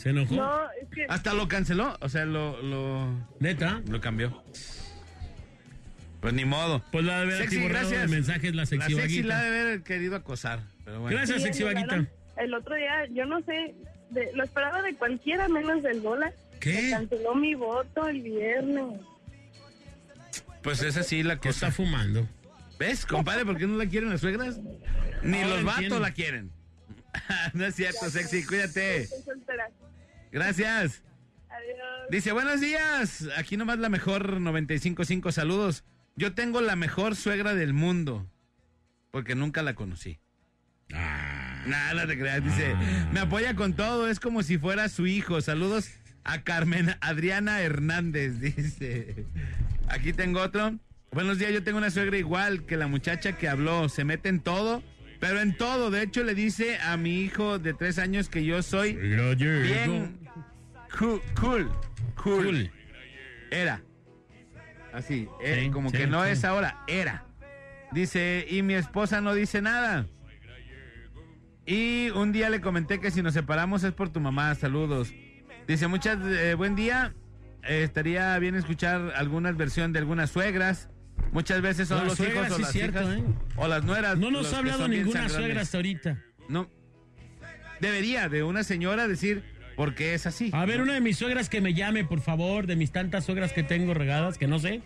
¿Se 0.00 0.10
enojó? 0.10 0.34
No, 0.34 0.62
es 0.80 0.88
que 0.88 1.04
Hasta 1.10 1.34
lo 1.34 1.46
canceló, 1.46 1.96
o 2.00 2.08
sea, 2.08 2.24
lo, 2.24 2.62
lo, 2.62 3.12
¿Neta? 3.38 3.82
lo 3.86 4.00
cambió. 4.00 4.42
Pues 6.20 6.32
ni 6.34 6.44
modo. 6.44 6.82
Pues 6.90 7.04
la 7.04 7.16
de 7.18 7.22
haber 7.24 7.38
Sexy, 7.42 7.60
de 7.60 7.68
gracias. 7.68 8.08
mensajes 8.10 8.54
la 8.54 8.62
La 8.62 8.66
sexy 8.66 8.94
sexy 8.94 9.00
vaguita. 9.22 9.28
la 9.28 9.42
de 9.42 9.60
haber 9.60 9.82
querido 9.82 10.16
acosar. 10.16 10.60
Pero 10.84 11.00
bueno. 11.00 11.16
Gracias, 11.16 11.38
Sí, 11.38 11.44
sexy 11.44 11.62
vaguita. 11.64 12.06
El 12.38 12.54
otro 12.54 12.74
día, 12.76 13.06
yo 13.12 13.26
no 13.26 13.42
sé, 13.42 13.74
de- 14.10 14.30
lo 14.34 14.44
esperaba 14.44 14.80
de 14.82 14.94
cualquiera 14.94 15.48
menos 15.48 15.82
del 15.82 16.02
dólar. 16.02 16.32
¿Qué? 16.60 16.80
Me 16.82 16.90
canceló 16.90 17.34
mi 17.34 17.54
voto 17.54 18.06
el 18.08 18.22
viernes. 18.22 19.00
Pues 20.62 20.82
esa 20.82 21.02
sí 21.02 21.22
la 21.22 21.38
Que 21.40 21.48
está 21.50 21.66
cosa. 21.68 21.76
fumando. 21.76 22.26
¿Ves, 22.78 23.04
compadre, 23.06 23.44
por 23.44 23.56
qué 23.58 23.66
no 23.66 23.76
la 23.76 23.86
quieren 23.86 24.08
las 24.10 24.20
suegras? 24.22 24.58
Ni 25.22 25.36
Ahora 25.42 25.48
los 25.56 25.64
vatos 25.64 25.74
entiendo. 25.82 26.00
la 26.00 26.10
quieren. 26.12 26.50
no 27.54 27.64
es 27.66 27.74
cierto, 27.74 28.08
sexy, 28.10 28.44
cuídate. 28.46 29.02
Estoy 29.02 29.22
soltera. 29.22 29.68
Gracias. 30.32 31.02
Adiós. 31.48 32.08
Dice, 32.10 32.32
buenos 32.32 32.60
días. 32.60 33.28
Aquí 33.36 33.56
nomás 33.56 33.78
la 33.78 33.88
mejor 33.88 34.40
95.5. 34.40 35.32
Saludos. 35.32 35.84
Yo 36.16 36.34
tengo 36.34 36.60
la 36.60 36.76
mejor 36.76 37.16
suegra 37.16 37.54
del 37.54 37.72
mundo. 37.72 38.26
Porque 39.10 39.34
nunca 39.34 39.62
la 39.62 39.74
conocí. 39.74 40.18
Ah, 40.92 41.62
Nada, 41.66 41.94
no 41.94 42.06
te 42.06 42.18
creas. 42.18 42.44
Dice, 42.44 42.74
me 43.12 43.20
apoya 43.20 43.54
con 43.54 43.74
todo. 43.74 44.08
Es 44.08 44.20
como 44.20 44.42
si 44.42 44.58
fuera 44.58 44.88
su 44.88 45.06
hijo. 45.06 45.40
Saludos 45.40 45.90
a 46.24 46.42
Carmen 46.42 46.96
Adriana 47.00 47.60
Hernández. 47.60 48.40
Dice, 48.40 49.26
aquí 49.88 50.12
tengo 50.12 50.40
otro. 50.40 50.78
Buenos 51.12 51.38
días, 51.38 51.52
yo 51.52 51.64
tengo 51.64 51.78
una 51.78 51.90
suegra 51.90 52.16
igual 52.18 52.66
que 52.66 52.76
la 52.76 52.86
muchacha 52.86 53.32
que 53.32 53.48
habló. 53.48 53.88
Se 53.88 54.04
mete 54.04 54.28
en 54.28 54.40
todo. 54.40 54.82
Pero 55.20 55.40
en 55.40 55.56
todo. 55.56 55.90
De 55.90 56.02
hecho, 56.02 56.24
le 56.24 56.34
dice 56.34 56.78
a 56.78 56.96
mi 56.96 57.20
hijo 57.20 57.58
de 57.58 57.74
tres 57.74 57.98
años 57.98 58.28
que 58.28 58.44
yo 58.44 58.62
soy 58.62 58.94
bien 58.94 60.18
cool, 60.98 61.70
cool. 62.16 62.70
Era. 63.50 63.82
Así, 64.92 65.28
eh, 65.42 65.60
Sí, 65.62 65.70
como 65.70 65.90
sí, 65.90 65.98
que 65.98 66.06
no 66.06 66.24
sí. 66.24 66.30
es 66.30 66.44
ahora, 66.44 66.82
era. 66.88 67.24
Dice, 67.92 68.46
y 68.48 68.62
mi 68.62 68.74
esposa 68.74 69.20
no 69.20 69.34
dice 69.34 69.62
nada. 69.62 70.06
Y 71.66 72.10
un 72.10 72.32
día 72.32 72.50
le 72.50 72.60
comenté 72.60 72.98
que 72.98 73.10
si 73.10 73.22
nos 73.22 73.34
separamos 73.34 73.84
es 73.84 73.92
por 73.92 74.08
tu 74.10 74.20
mamá. 74.20 74.54
Saludos. 74.54 75.12
Dice, 75.68 75.86
muchas, 75.86 76.18
eh, 76.24 76.54
buen 76.54 76.74
día. 76.74 77.14
Eh, 77.62 77.82
estaría 77.84 78.36
bien 78.38 78.54
escuchar 78.56 79.12
alguna 79.14 79.52
versión 79.52 79.92
de 79.92 80.00
algunas 80.00 80.30
suegras. 80.30 80.89
Muchas 81.32 81.60
veces 81.62 81.88
son 81.88 81.98
Las 81.98 82.08
los 82.08 82.16
suegras, 82.16 82.46
hijos 82.46 82.52
o 82.52 82.56
sí, 82.56 82.62
las 82.62 82.72
cierto, 82.72 83.02
hijas 83.02 83.18
¿eh? 83.18 83.24
o 83.56 83.68
las 83.68 83.84
nueras. 83.84 84.18
No 84.18 84.30
nos 84.30 84.52
ha 84.52 84.58
hablado 84.58 84.88
ninguna 84.88 85.28
suegra 85.28 85.60
hasta 85.62 85.78
ahorita. 85.78 86.18
No. 86.48 86.68
Debería 87.80 88.28
de 88.28 88.42
una 88.42 88.64
señora 88.64 89.08
decir 89.08 89.42
por 89.76 89.94
qué 89.94 90.12
es 90.14 90.26
así. 90.26 90.50
A 90.52 90.66
ver, 90.66 90.82
una 90.82 90.92
de 90.94 91.00
mis 91.00 91.16
suegras 91.16 91.48
que 91.48 91.60
me 91.60 91.72
llame, 91.72 92.04
por 92.04 92.20
favor, 92.20 92.66
de 92.66 92.76
mis 92.76 92.92
tantas 92.92 93.24
suegras 93.24 93.52
que 93.52 93.62
tengo 93.62 93.94
regadas, 93.94 94.36
que 94.36 94.46
no 94.46 94.58
sé, 94.58 94.82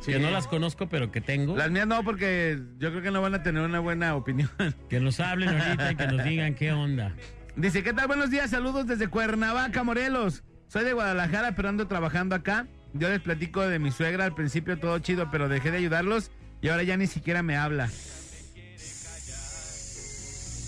Sí. 0.00 0.12
que 0.12 0.20
no 0.20 0.30
las 0.30 0.46
conozco, 0.46 0.88
pero 0.88 1.10
que 1.10 1.20
tengo. 1.20 1.56
Las 1.56 1.70
mías 1.70 1.86
no, 1.88 2.04
porque 2.04 2.60
yo 2.78 2.90
creo 2.90 3.02
que 3.02 3.10
no 3.10 3.20
van 3.22 3.34
a 3.34 3.42
tener 3.42 3.62
una 3.62 3.80
buena 3.80 4.14
opinión. 4.14 4.50
Que 4.88 5.00
nos 5.00 5.18
hablen 5.18 5.48
ahorita 5.48 5.92
y 5.92 5.96
que 5.96 6.06
nos 6.06 6.24
digan 6.24 6.54
qué 6.54 6.72
onda. 6.72 7.14
Dice, 7.56 7.82
¿qué 7.82 7.92
tal? 7.92 8.06
Buenos 8.06 8.30
días, 8.30 8.50
saludos 8.50 8.86
desde 8.86 9.08
Cuernavaca, 9.08 9.82
Morelos. 9.82 10.44
Soy 10.68 10.84
de 10.84 10.92
Guadalajara, 10.92 11.56
pero 11.56 11.68
ando 11.68 11.88
trabajando 11.88 12.36
acá. 12.36 12.68
Yo 12.92 13.08
les 13.08 13.20
platico 13.20 13.66
de 13.66 13.78
mi 13.78 13.90
suegra, 13.90 14.24
al 14.24 14.34
principio 14.34 14.78
todo 14.78 14.98
chido, 14.98 15.30
pero 15.30 15.48
dejé 15.48 15.70
de 15.70 15.78
ayudarlos 15.78 16.30
y 16.60 16.68
ahora 16.68 16.82
ya 16.82 16.96
ni 16.96 17.06
siquiera 17.06 17.42
me 17.42 17.56
habla. 17.56 17.88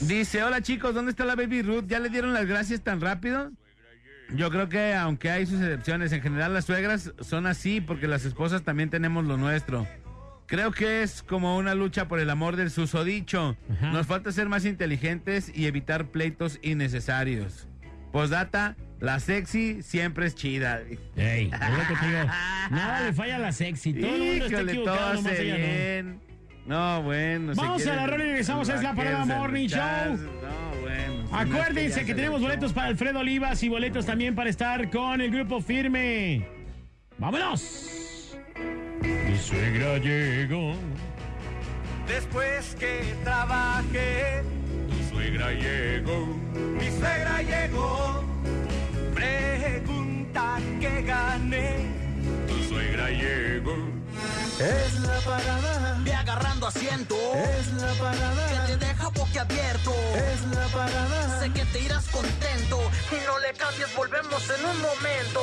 Dice, 0.03 0.43
hola 0.43 0.62
chicos, 0.62 0.94
¿dónde 0.94 1.11
está 1.11 1.24
la 1.24 1.36
Baby 1.36 1.62
Ruth? 1.62 1.85
¿Ya 1.86 2.01
le 2.01 2.09
dieron 2.09 2.32
las 2.32 2.47
gracias 2.47 2.81
tan 2.82 3.01
rápido? 3.01 3.53
Yo 4.35 4.51
creo 4.51 4.69
que 4.69 4.94
aunque 4.94 5.31
hay 5.31 5.47
sus 5.47 5.61
excepciones, 5.61 6.12
en 6.12 6.23
general 6.23 6.55
las 6.55 6.65
suegras 6.65 7.12
son 7.20 7.47
así 7.47 7.81
porque 7.81 8.09
las 8.09 8.24
esposas 8.24 8.62
también 8.62 8.90
tenemos 8.90 9.24
lo 9.27 9.36
nuestro. 9.36 9.86
Creo 10.47 10.73
que 10.73 11.03
es 11.03 11.23
como 11.23 11.57
una 11.57 11.74
lucha 11.74 12.09
por 12.09 12.19
el 12.19 12.31
amor 12.31 12.57
del 12.57 12.70
susodicho. 12.70 13.57
Ajá. 13.70 13.93
Nos 13.93 14.07
falta 14.07 14.32
ser 14.32 14.49
más 14.49 14.65
inteligentes 14.65 15.53
y 15.55 15.66
evitar 15.66 16.07
pleitos 16.07 16.59
innecesarios. 16.62 17.69
Postdata, 18.12 18.76
la 19.01 19.18
sexy 19.18 19.82
siempre 19.82 20.26
es 20.26 20.34
chida. 20.34 20.80
Ey, 21.16 21.51
es 21.52 21.70
lo 21.70 21.89
que 21.89 21.97
te 22.01 22.06
digo. 22.06 22.24
Nada 22.70 23.01
le 23.01 23.12
falla 23.12 23.36
a 23.36 23.39
la 23.39 23.52
sexy. 23.52 23.94
Todo 23.94 24.14
el 24.14 24.20
mundo 24.20 24.44
está 24.44 24.60
equivocado, 24.60 24.97
todo 24.97 25.14
nomás 25.14 25.39
ella 25.39 25.59
no. 25.59 25.64
bien. 25.64 26.20
No, 26.66 27.02
bueno. 27.02 27.52
Vamos 27.56 27.86
a 27.86 27.97
la 27.97 28.06
rola 28.06 28.24
y 28.24 28.28
regresamos, 28.28 28.68
es 28.68 28.82
la 28.82 28.94
parada 28.94 29.24
Morning. 29.24 29.66
Show. 29.66 30.16
No, 30.16 30.80
bueno. 30.80 31.28
Acuérdense 31.32 32.05
que 32.05 32.14
tenemos 32.14 32.40
le 32.40 32.47
boletos 32.47 32.72
para 32.72 32.89
Alfredo 32.89 33.20
Olivas 33.20 33.62
y 33.62 33.68
boletos 33.68 34.06
también 34.06 34.34
para 34.34 34.51
estar 34.51 34.90
con 34.90 35.20
el 35.20 35.30
grupo 35.30 35.60
firme. 35.60 36.47
¡Vámonos! 37.18 38.36
Mi 39.02 39.36
suegra 39.39 39.98
llegó. 39.98 40.74
Después 42.06 42.76
que 42.78 43.14
trabajé, 43.24 44.43
suegra 45.23 45.53
llegó. 45.53 46.27
mi 46.78 46.90
suegra 46.90 47.43
llegó. 47.43 48.24
Pregunta 49.15 50.59
que 50.81 51.03
gané. 51.03 51.77
Tu 52.49 52.65
suegra 52.69 53.09
llegó. 53.11 53.74
Es 54.59 55.01
la 55.01 55.19
parada, 55.20 56.01
Ve 56.05 56.12
agarrando 56.15 56.66
asiento. 56.66 57.15
es 57.35 57.73
la 57.74 57.93
parada, 57.94 58.66
Que 58.66 58.73
te 58.77 58.85
deja 58.86 59.09
boquiabierto. 59.11 59.93
es 60.32 60.40
la 60.57 60.66
parada. 60.66 61.40
Sé 61.40 61.51
que 61.53 61.65
te 61.66 61.81
irás 61.81 62.07
contento. 62.09 62.81
Y 63.12 63.27
no 63.27 63.39
le 63.39 63.53
cambies, 63.55 63.94
volvemos 63.97 64.43
en 64.51 64.65
un 64.66 64.78
momento. 64.82 65.40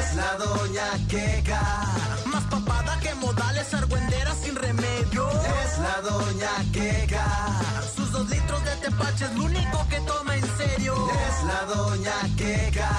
Es 0.00 0.14
la 0.14 0.36
doña 0.36 0.84
Queca, 1.08 1.62
Más 2.32 2.44
papada 2.44 2.98
que 3.00 3.14
modales, 3.16 3.74
argüendera 3.74 4.34
sin 4.34 4.56
remedio. 4.56 5.28
es 5.64 5.78
la 5.78 6.00
doña 6.00 6.50
Queca, 6.72 7.26
Sus 7.94 8.10
dos 8.10 8.28
litros 8.30 8.64
de 8.64 8.76
tepache 8.76 9.24
es 9.26 9.34
lo 9.34 9.44
único 9.44 9.86
que 9.88 10.00
toma 10.00 10.36
en 10.36 10.56
serio. 10.56 10.94
es 11.28 11.44
la 11.44 11.64
doña 11.74 12.12
Queca, 12.36 12.90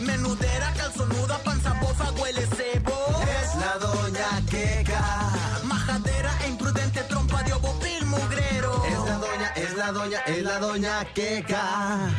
Menudera, 0.00 0.72
calzonuda, 0.76 1.38
panza 1.38 1.72
bofa, 1.80 2.10
huele 2.20 2.46
cebo. 2.56 3.22
es 3.40 3.54
la 3.56 3.78
doña 3.78 4.28
Queca. 4.50 5.02
Majadera 5.64 6.32
e 6.44 6.48
imprudente 6.48 7.00
trompa 7.04 7.42
de 7.44 7.52
obopil 7.54 8.04
mugrero. 8.06 8.84
Es 8.84 8.98
la 9.08 9.16
doña, 9.18 9.48
es 9.56 9.74
la 9.76 9.92
doña, 9.92 10.20
es 10.26 10.42
la 10.42 10.58
doña 10.58 11.04
Queca. 11.14 12.10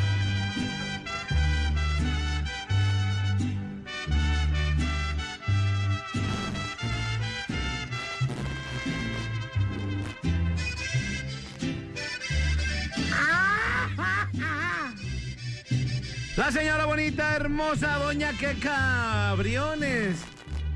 La 16.48 16.54
señora 16.54 16.86
bonita, 16.86 17.36
hermosa, 17.36 17.98
doña 17.98 18.32
que 18.32 18.54
cabriones. 18.58 20.16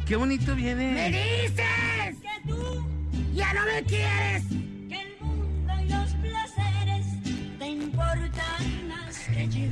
Qué 0.06 0.18
bonito 0.18 0.54
¡Me 0.54 0.62
viene. 0.62 1.08
dices! 1.08 2.18
Que 2.22 2.50
tú 2.50 2.86
ya 3.34 3.54
no 3.54 3.62
me 3.66 3.82
quieres. 3.84 4.44
que 4.90 5.02
el 5.02 5.18
mundo 5.22 5.74
y 5.82 5.88
los 5.88 6.12
placeres 6.16 7.06
te 7.58 7.68
importan 7.70 8.90
más 8.90 9.18
que 9.34 9.48
yo. 9.48 9.72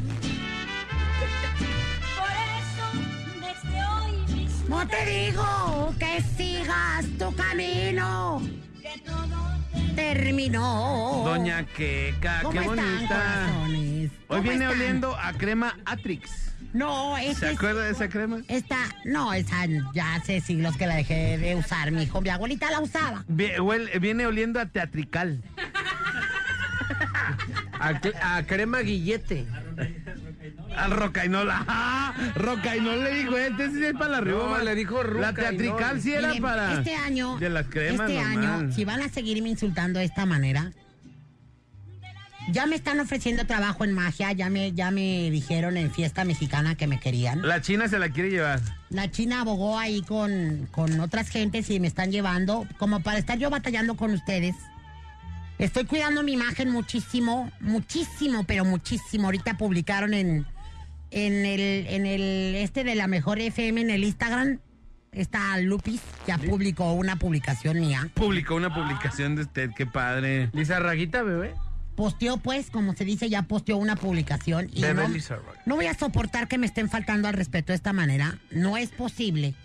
Por 2.16 2.32
eso, 2.56 2.86
desde 3.42 3.86
hoy 3.86 4.34
mismo 4.38 4.80
No 4.80 4.88
te 4.88 5.06
digo 5.06 5.94
que 6.00 6.22
sigas 6.38 7.06
tu 7.18 7.36
camino. 7.36 8.42
Terminó. 10.00 11.24
Doña 11.26 11.66
Queca, 11.66 12.40
¿Cómo 12.42 12.54
qué 12.54 12.60
están, 12.60 12.76
bonita. 12.78 13.08
corazones? 13.10 14.12
Hoy 14.12 14.18
¿Cómo 14.28 14.42
viene 14.44 14.66
están? 14.66 14.80
oliendo 14.80 15.16
a 15.20 15.34
crema 15.34 15.78
Atrix. 15.86 16.54
No, 16.72 17.16
¿Se 17.18 17.32
esta 17.32 17.52
es, 17.52 17.58
acuerda 17.58 17.84
de 17.84 17.92
esa 17.92 18.08
crema? 18.08 18.40
esta, 18.48 18.78
no, 19.04 19.34
esa 19.34 19.66
ya 19.94 20.16
hace 20.16 20.40
siglos 20.40 20.78
que 20.78 20.88
la 20.88 20.96
dejé 20.96 21.38
de 21.38 21.56
usar, 21.56 21.92
mi 21.92 22.04
hijo. 22.04 22.22
Mi 22.22 22.30
abuelita 22.30 22.72
la 22.72 22.80
usaba. 22.80 23.26
Huele- 23.28 24.00
Viene 24.00 24.26
oliendo 24.26 24.62
a 24.62 24.68
teatrical. 24.68 25.44
A, 27.82 28.38
a 28.38 28.44
crema 28.46 28.80
guillete. 28.80 29.46
Al 30.78 30.92
rocainola. 30.92 31.66
¡Ah! 31.68 32.14
Rocainol 32.36 33.04
le 33.04 33.16
dijo, 33.16 33.38
este 33.38 33.72
sí 33.72 33.84
es 33.84 33.94
para 33.94 34.10
la 34.12 34.22
rioma. 34.22 34.58
No, 34.60 34.64
le 34.64 34.76
dijo 34.76 35.04
La 35.04 35.32
Rocainol. 35.32 35.36
teatrical 35.58 36.02
sí 36.02 36.14
era 36.14 36.28
Miren, 36.30 36.44
para... 36.44 36.74
Este 36.74 36.96
año, 36.96 37.38
De 37.38 37.50
las 37.50 37.68
cremas 37.68 38.10
este 38.10 38.22
normal. 38.24 38.56
año, 38.64 38.72
si 38.74 38.86
van 38.86 39.02
a 39.02 39.10
seguirme 39.10 39.50
insultando 39.50 40.00
de 40.00 40.06
esta 40.06 40.26
manera, 40.26 40.72
ya 42.52 42.66
me 42.66 42.76
están 42.76 43.00
ofreciendo 43.00 43.46
trabajo 43.46 43.84
en 43.84 43.94
magia, 43.94 44.32
ya 44.32 44.50
me, 44.50 44.72
ya 44.72 44.90
me 44.92 45.30
dijeron 45.30 45.78
en 45.78 45.92
fiesta 45.92 46.24
mexicana 46.26 46.76
que 46.76 46.88
me 46.88 47.00
querían. 47.00 47.42
La 47.48 47.62
china 47.62 47.88
se 47.88 48.00
la 48.00 48.10
quiere 48.10 48.32
llevar. 48.32 48.60
La 48.90 49.12
China 49.12 49.42
abogó 49.42 49.78
ahí 49.78 50.02
con, 50.02 50.68
con 50.72 51.00
otras 51.00 51.30
gentes 51.30 51.70
y 51.70 51.80
me 51.80 51.88
están 51.88 52.12
llevando, 52.12 52.66
como 52.80 53.02
para 53.02 53.20
estar 53.20 53.38
yo 53.38 53.52
batallando 53.52 53.96
con 53.96 54.12
ustedes. 54.14 54.56
Estoy 55.60 55.84
cuidando 55.84 56.24
mi 56.24 56.32
imagen 56.32 56.70
muchísimo, 56.70 57.52
muchísimo, 57.60 58.46
pero 58.46 58.64
muchísimo. 58.64 59.26
Ahorita 59.26 59.58
publicaron 59.58 60.14
en, 60.14 60.48
en 61.12 61.46
el, 61.46 61.86
en 61.88 62.06
el 62.06 62.56
este 62.56 62.86
de 62.86 62.96
la 62.96 63.08
mejor 63.08 63.40
FM 63.40 63.82
en 63.82 63.90
el 63.90 64.06
Instagram. 64.06 64.60
Está 65.12 65.58
Lupis, 65.60 66.02
ya 66.26 66.38
publicó 66.38 66.94
una 66.94 67.18
publicación 67.18 67.80
mía. 67.82 68.10
Publicó 68.14 68.56
una 68.56 68.74
publicación 68.74 69.36
de 69.36 69.42
usted, 69.42 69.72
qué 69.76 69.86
padre. 69.86 70.50
Lisa 70.54 70.80
Raguita, 70.80 71.24
bebé. 71.24 71.54
Posteó, 71.96 72.38
pues, 72.38 72.70
como 72.70 72.96
se 72.96 73.04
dice, 73.04 73.28
ya 73.28 73.42
posteó 73.42 73.76
una 73.76 73.98
publicación. 73.98 74.70
Y 74.72 74.82
Bebé 74.82 75.04
no, 75.04 75.10
Lisa 75.10 75.40
no 75.66 75.76
voy 75.76 75.88
a 75.88 75.94
soportar 75.94 76.48
que 76.48 76.58
me 76.58 76.68
estén 76.68 76.90
faltando 76.90 77.28
al 77.28 77.34
respeto 77.34 77.74
de 77.74 77.76
esta 77.76 77.92
manera. 77.92 78.38
No 78.52 78.78
es 78.78 78.92
posible 78.92 79.56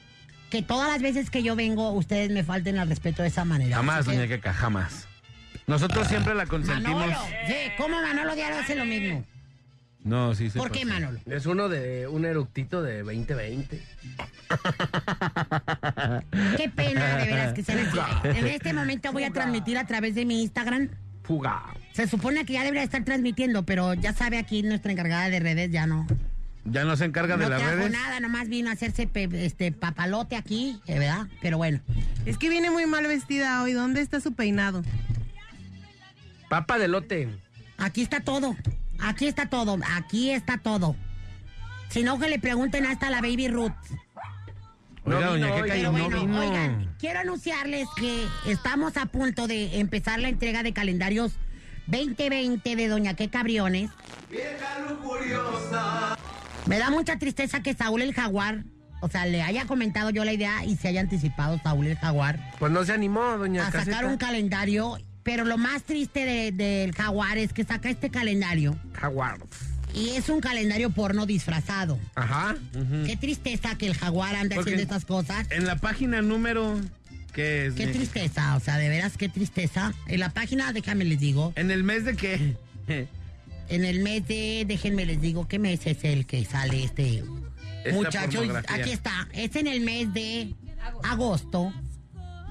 que 0.50 0.60
todas 0.60 0.90
las 0.90 1.00
veces 1.00 1.30
que 1.30 1.44
yo 1.44 1.54
vengo, 1.54 1.92
ustedes 1.92 2.32
me 2.32 2.42
falten 2.42 2.78
al 2.78 2.88
respeto 2.88 3.22
de 3.22 3.28
esa 3.28 3.44
manera. 3.44 3.76
Jamás, 3.76 4.06
doña 4.06 4.26
Queca, 4.26 4.52
jamás. 4.52 5.06
Nosotros 5.66 6.06
siempre 6.08 6.34
la 6.34 6.46
consentimos. 6.46 7.06
Manolo, 7.06 7.18
sí, 7.46 7.54
¿cómo 7.78 8.00
Manolo 8.00 8.34
Diario 8.34 8.58
hace 8.58 8.74
lo 8.76 8.84
mismo? 8.84 9.24
No, 10.02 10.34
sí, 10.34 10.50
se 10.50 10.58
¿Por 10.58 10.70
qué. 10.70 10.84
Manolo? 10.84 11.18
Es 11.24 11.46
uno 11.46 11.70
de 11.70 12.06
un 12.06 12.26
eructito 12.26 12.82
de 12.82 13.02
2020. 13.02 13.80
Qué 16.56 16.68
pena, 16.68 17.16
de 17.16 17.24
veras, 17.26 17.52
que 17.54 17.62
se 17.62 17.74
les... 17.74 17.88
En 18.24 18.46
este 18.46 18.72
momento 18.74 19.12
voy 19.12 19.24
a 19.24 19.30
transmitir 19.30 19.78
a 19.78 19.86
través 19.86 20.14
de 20.14 20.24
mi 20.26 20.42
Instagram. 20.42 20.90
Fuga. 21.22 21.62
Se 21.92 22.06
supone 22.06 22.44
que 22.44 22.52
ya 22.52 22.62
debería 22.64 22.82
estar 22.82 23.02
transmitiendo, 23.04 23.64
pero 23.64 23.94
ya 23.94 24.12
sabe 24.12 24.36
aquí 24.38 24.62
nuestra 24.62 24.92
encargada 24.92 25.30
de 25.30 25.40
redes, 25.40 25.70
ya 25.70 25.86
no. 25.86 26.06
Ya 26.66 26.84
no 26.84 26.96
se 26.96 27.04
encarga 27.06 27.36
de 27.38 27.44
no 27.44 27.50
las 27.50 27.60
trajo 27.60 27.76
redes. 27.76 27.92
nada, 27.92 28.20
nomás 28.20 28.48
vino 28.48 28.68
a 28.70 28.72
hacerse 28.74 29.06
pe- 29.06 29.28
este 29.46 29.72
papalote 29.72 30.36
aquí, 30.36 30.80
eh, 30.86 30.98
¿verdad? 30.98 31.26
Pero 31.40 31.56
bueno. 31.56 31.80
Es 32.26 32.36
que 32.38 32.48
viene 32.50 32.70
muy 32.70 32.84
mal 32.86 33.06
vestida 33.06 33.62
hoy. 33.62 33.72
¿Dónde 33.72 34.00
está 34.02 34.20
su 34.20 34.32
peinado? 34.34 34.82
Papa 36.48 36.78
de 36.78 36.88
lote. 36.88 37.28
Aquí 37.78 38.02
está 38.02 38.20
todo. 38.20 38.56
Aquí 39.00 39.26
está 39.26 39.46
todo. 39.46 39.78
Aquí 39.96 40.30
está 40.30 40.58
todo. 40.58 40.96
Si 41.88 42.02
no, 42.02 42.18
que 42.18 42.28
le 42.28 42.38
pregunten 42.38 42.86
hasta 42.86 43.10
la 43.10 43.20
Baby 43.20 43.48
Ruth. 43.48 43.72
Oiga, 45.04 45.26
doña 45.26 45.54
Queca, 45.54 45.76
y 45.76 45.80
Pero 45.80 45.92
no 45.92 45.98
bueno, 45.98 46.20
vino. 46.20 46.40
oigan, 46.40 46.96
quiero 46.98 47.20
anunciarles 47.20 47.86
que 47.96 48.26
estamos 48.46 48.96
a 48.96 49.04
punto 49.06 49.46
de 49.46 49.78
empezar 49.78 50.18
la 50.18 50.28
entrega 50.30 50.62
de 50.62 50.72
calendarios 50.72 51.32
2020 51.88 52.74
de 52.76 52.88
Doña 52.88 53.14
Queca 53.14 53.42
Briones. 53.42 53.90
Me 56.66 56.78
da 56.78 56.90
mucha 56.90 57.18
tristeza 57.18 57.62
que 57.62 57.74
Saúl 57.74 58.00
el 58.00 58.14
Jaguar, 58.14 58.64
o 59.02 59.08
sea, 59.08 59.26
le 59.26 59.42
haya 59.42 59.66
comentado 59.66 60.08
yo 60.08 60.24
la 60.24 60.32
idea 60.32 60.64
y 60.64 60.76
se 60.76 60.88
haya 60.88 61.02
anticipado 61.02 61.60
Saúl 61.62 61.86
el 61.88 61.98
Jaguar 61.98 62.40
Pues 62.58 62.72
no 62.72 62.82
se 62.84 62.92
animó, 62.94 63.36
doña 63.36 63.66
a 63.66 63.70
sacar 63.70 64.06
un 64.06 64.16
calendario. 64.16 64.96
Pero 65.24 65.44
lo 65.44 65.58
más 65.58 65.82
triste 65.82 66.24
de- 66.24 66.52
del 66.52 66.92
Jaguar 66.94 67.38
es 67.38 67.52
que 67.52 67.64
saca 67.64 67.88
este 67.90 68.10
calendario 68.10 68.76
Jaguar. 68.92 69.38
y 69.94 70.10
es 70.10 70.28
un 70.28 70.40
calendario 70.40 70.90
porno 70.90 71.24
disfrazado. 71.26 71.98
Ajá. 72.14 72.54
Qué 73.06 73.16
tristeza 73.16 73.76
que 73.76 73.86
el 73.86 73.94
Jaguar 73.96 74.36
ande 74.36 74.54
Porque- 74.56 74.70
haciendo 74.72 74.82
estas 74.82 75.04
cosas. 75.04 75.46
En 75.50 75.66
la 75.66 75.76
página 75.76 76.20
número 76.22 76.78
que 77.32 77.66
es 77.66 77.74
Qué 77.74 77.86
de- 77.86 77.92
tristeza, 77.94 78.54
o 78.56 78.60
sea, 78.60 78.76
de 78.76 78.88
veras 78.88 79.16
qué 79.16 79.28
tristeza. 79.28 79.92
En 80.06 80.20
la 80.20 80.28
página, 80.30 80.72
déjame 80.72 81.04
les 81.04 81.18
digo, 81.18 81.52
en 81.56 81.70
el 81.72 81.82
mes 81.82 82.04
de 82.04 82.14
que 82.16 82.56
en 83.68 83.84
el 83.84 84.00
mes 84.02 84.26
de, 84.28 84.64
déjenme 84.68 85.06
les 85.06 85.20
digo, 85.20 85.48
¿qué 85.48 85.58
mes 85.58 85.80
es 85.86 86.04
el 86.04 86.26
que 86.26 86.44
sale 86.44 86.84
este 86.84 87.24
Esta 87.84 87.92
muchacho? 87.94 88.42
Aquí 88.68 88.90
está, 88.90 89.26
es 89.32 89.56
en 89.56 89.66
el 89.68 89.80
mes 89.80 90.12
de 90.14 90.54
agosto, 91.02 91.72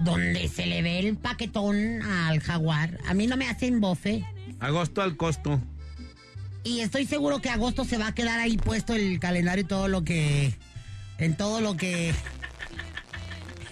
donde 0.02 0.48
se 0.48 0.66
le 0.66 0.82
ve 0.82 1.00
el 1.00 1.16
paquetón 1.18 2.02
al 2.02 2.40
jaguar. 2.40 2.98
A 3.08 3.14
mí 3.14 3.28
no 3.28 3.38
me 3.38 3.48
hacen 3.50 3.80
bofe. 3.82 4.24
agosto 4.60 5.02
al 5.02 5.16
costo. 5.18 5.62
Y 6.64 6.80
estoy 6.80 7.06
seguro 7.06 7.40
que 7.42 7.50
agosto 7.50 7.84
se 7.86 7.98
va 7.98 8.08
a 8.08 8.16
quedar 8.16 8.40
ahí 8.40 8.58
puesto 8.58 8.94
el 8.96 9.20
calendario 9.20 9.64
y 9.64 9.68
todo 9.68 9.88
lo 9.88 10.04
que. 10.04 10.54
En 11.18 11.36
todo 11.36 11.60
lo 11.62 11.76
que. 11.76 12.14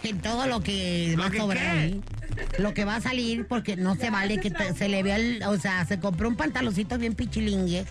En 0.03 0.19
todo 0.19 0.48
lo 0.48 0.61
que 0.61 1.15
va 1.18 1.27
a 1.27 1.31
sobrar 1.31 1.77
ahí. 1.77 2.02
Lo 2.57 2.73
que 2.73 2.85
va 2.85 2.95
a 2.95 3.02
salir, 3.02 3.45
porque 3.48 3.76
no 3.76 3.95
se 3.95 4.10
vale 4.10 4.39
que 4.39 4.49
te- 4.52 4.73
se 4.73 4.89
le 4.89 5.03
vea 5.03 5.15
el. 5.18 5.43
O 5.43 5.57
sea, 5.60 5.85
se 5.85 5.99
compró 5.99 6.27
un 6.27 6.35
pantaloncito 6.35 6.98
bien 6.98 7.14
pichilingue 7.14 7.85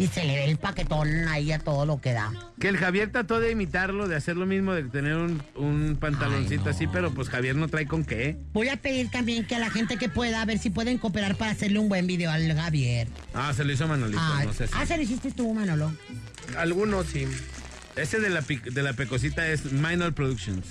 y 0.00 0.06
se 0.06 0.24
le 0.24 0.34
ve 0.34 0.44
el 0.46 0.56
paquetón 0.56 1.28
ahí 1.28 1.52
a 1.52 1.58
todo 1.58 1.84
lo 1.84 2.00
que 2.00 2.12
da. 2.12 2.32
Que 2.58 2.68
el 2.68 2.78
Javier 2.78 3.12
trató 3.12 3.38
de 3.38 3.50
imitarlo, 3.50 4.08
de 4.08 4.16
hacer 4.16 4.36
lo 4.36 4.46
mismo, 4.46 4.72
de 4.72 4.84
tener 4.84 5.16
un, 5.16 5.42
un 5.54 5.96
pantaloncito 6.00 6.62
Ay, 6.62 6.64
no. 6.64 6.70
así, 6.70 6.86
pero 6.86 7.12
pues 7.12 7.28
Javier 7.28 7.54
no 7.56 7.68
trae 7.68 7.86
con 7.86 8.04
qué. 8.04 8.38
Voy 8.52 8.68
a 8.68 8.76
pedir 8.78 9.10
también 9.10 9.46
que 9.46 9.56
a 9.56 9.58
la 9.58 9.70
gente 9.70 9.96
que 9.98 10.08
pueda, 10.08 10.40
a 10.40 10.44
ver 10.46 10.58
si 10.58 10.70
pueden 10.70 10.98
cooperar 10.98 11.36
para 11.36 11.50
hacerle 11.52 11.78
un 11.78 11.88
buen 11.88 12.06
video 12.06 12.30
al 12.30 12.50
Javier. 12.54 13.08
Ah, 13.34 13.52
se 13.54 13.62
lo 13.64 13.72
hizo 13.72 13.86
Manolito, 13.86 14.20
Ay, 14.22 14.46
no 14.46 14.52
sé 14.54 14.66
si. 14.66 14.72
ah, 14.76 14.86
se 14.86 14.96
lo 14.96 15.02
hiciste 15.02 15.30
tú, 15.32 15.52
Manolo. 15.52 15.92
Algunos 16.56 17.06
sí. 17.06 17.26
Ese 17.96 18.20
de 18.20 18.30
la, 18.30 18.40
de 18.40 18.82
la 18.82 18.94
pecosita 18.94 19.46
es 19.48 19.70
Minor 19.72 20.14
Productions. 20.14 20.64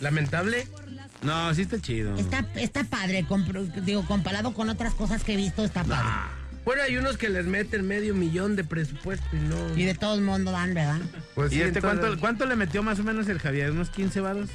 Lamentable. 0.00 0.66
No, 1.22 1.52
sí 1.52 1.62
está 1.62 1.80
chido. 1.80 2.16
Está, 2.16 2.46
está 2.54 2.84
padre, 2.84 3.26
digo, 3.84 4.06
comparado 4.06 4.54
con 4.54 4.68
otras 4.68 4.94
cosas 4.94 5.24
que 5.24 5.34
he 5.34 5.36
visto, 5.36 5.64
está 5.64 5.82
padre. 5.82 6.08
Bueno, 6.68 6.82
hay 6.82 6.98
unos 6.98 7.16
que 7.16 7.30
les 7.30 7.46
meten 7.46 7.88
medio 7.88 8.14
millón 8.14 8.54
de 8.54 8.62
presupuesto 8.62 9.24
y 9.32 9.38
no. 9.38 9.74
Y 9.74 9.84
de 9.86 9.94
todos 9.94 10.20
modos 10.20 10.44
dan, 10.44 10.74
¿verdad? 10.74 10.98
Pues 11.34 11.50
¿Y 11.50 11.54
sí, 11.54 11.62
este 11.62 11.78
entonces- 11.78 12.00
cuánto, 12.02 12.20
cuánto 12.20 12.44
le 12.44 12.56
metió 12.56 12.82
más 12.82 12.98
o 13.00 13.04
menos 13.04 13.26
el 13.30 13.38
Javier? 13.38 13.70
¿Unos 13.70 13.88
15 13.88 14.20
varos? 14.20 14.50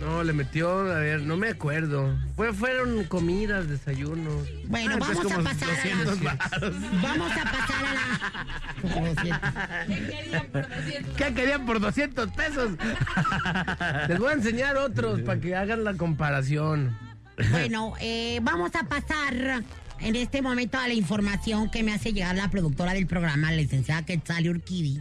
No, 0.00 0.24
le 0.24 0.32
metió, 0.32 0.70
a 0.90 0.98
ver, 0.98 1.20
no 1.20 1.36
me 1.36 1.48
acuerdo. 1.50 2.16
Fue, 2.36 2.54
fueron 2.54 3.04
comidas, 3.04 3.68
desayunos. 3.68 4.48
Bueno, 4.66 4.94
Ah, 4.94 4.98
vamos 4.98 5.30
a 5.30 5.40
pasar 5.42 5.68
a 5.68 5.74
200 5.74 6.22
la... 6.22 6.38
Vamos 7.02 7.32
a 7.32 7.44
pasar 7.44 7.84
a 7.84 7.94
la... 9.84 9.86
¿Qué 11.18 11.34
querían 11.34 11.66
por 11.66 11.80
200 11.80 12.30
pesos? 12.30 12.70
Les 14.08 14.18
voy 14.18 14.30
a 14.30 14.32
enseñar 14.32 14.78
otros 14.78 15.20
para 15.20 15.38
que 15.38 15.54
hagan 15.54 15.84
la 15.84 15.92
comparación. 15.92 16.96
Bueno, 17.50 17.92
eh, 18.00 18.40
vamos 18.42 18.74
a 18.74 18.84
pasar 18.84 19.62
en 20.00 20.16
este 20.16 20.42
momento 20.42 20.78
a 20.78 20.88
la 20.88 20.94
información 20.94 21.70
que 21.70 21.82
me 21.82 21.92
hace 21.92 22.12
llegar 22.12 22.36
la 22.36 22.50
productora 22.50 22.94
del 22.94 23.06
programa, 23.06 23.50
la 23.50 23.56
licenciada 23.56 24.04
Quetzali 24.04 24.48
Urquidi. 24.48 25.00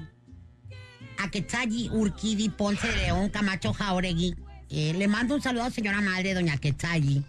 A 1.19 1.29
Quetzali 1.29 1.89
Urquidi 1.91 2.49
Ponce 2.49 2.87
de 2.87 2.97
León 2.97 3.29
Camacho 3.29 3.73
Jauregui. 3.73 4.35
Eh, 4.69 4.93
le 4.97 5.07
mando 5.07 5.35
un 5.35 5.41
saludo 5.41 5.63
a 5.63 5.71
señora 5.71 6.01
madre, 6.01 6.33
doña 6.33 6.57
Quetzali, 6.57 7.23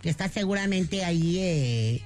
que 0.00 0.10
está 0.10 0.28
seguramente 0.28 1.04
ahí, 1.04 1.38
eh, 1.38 2.02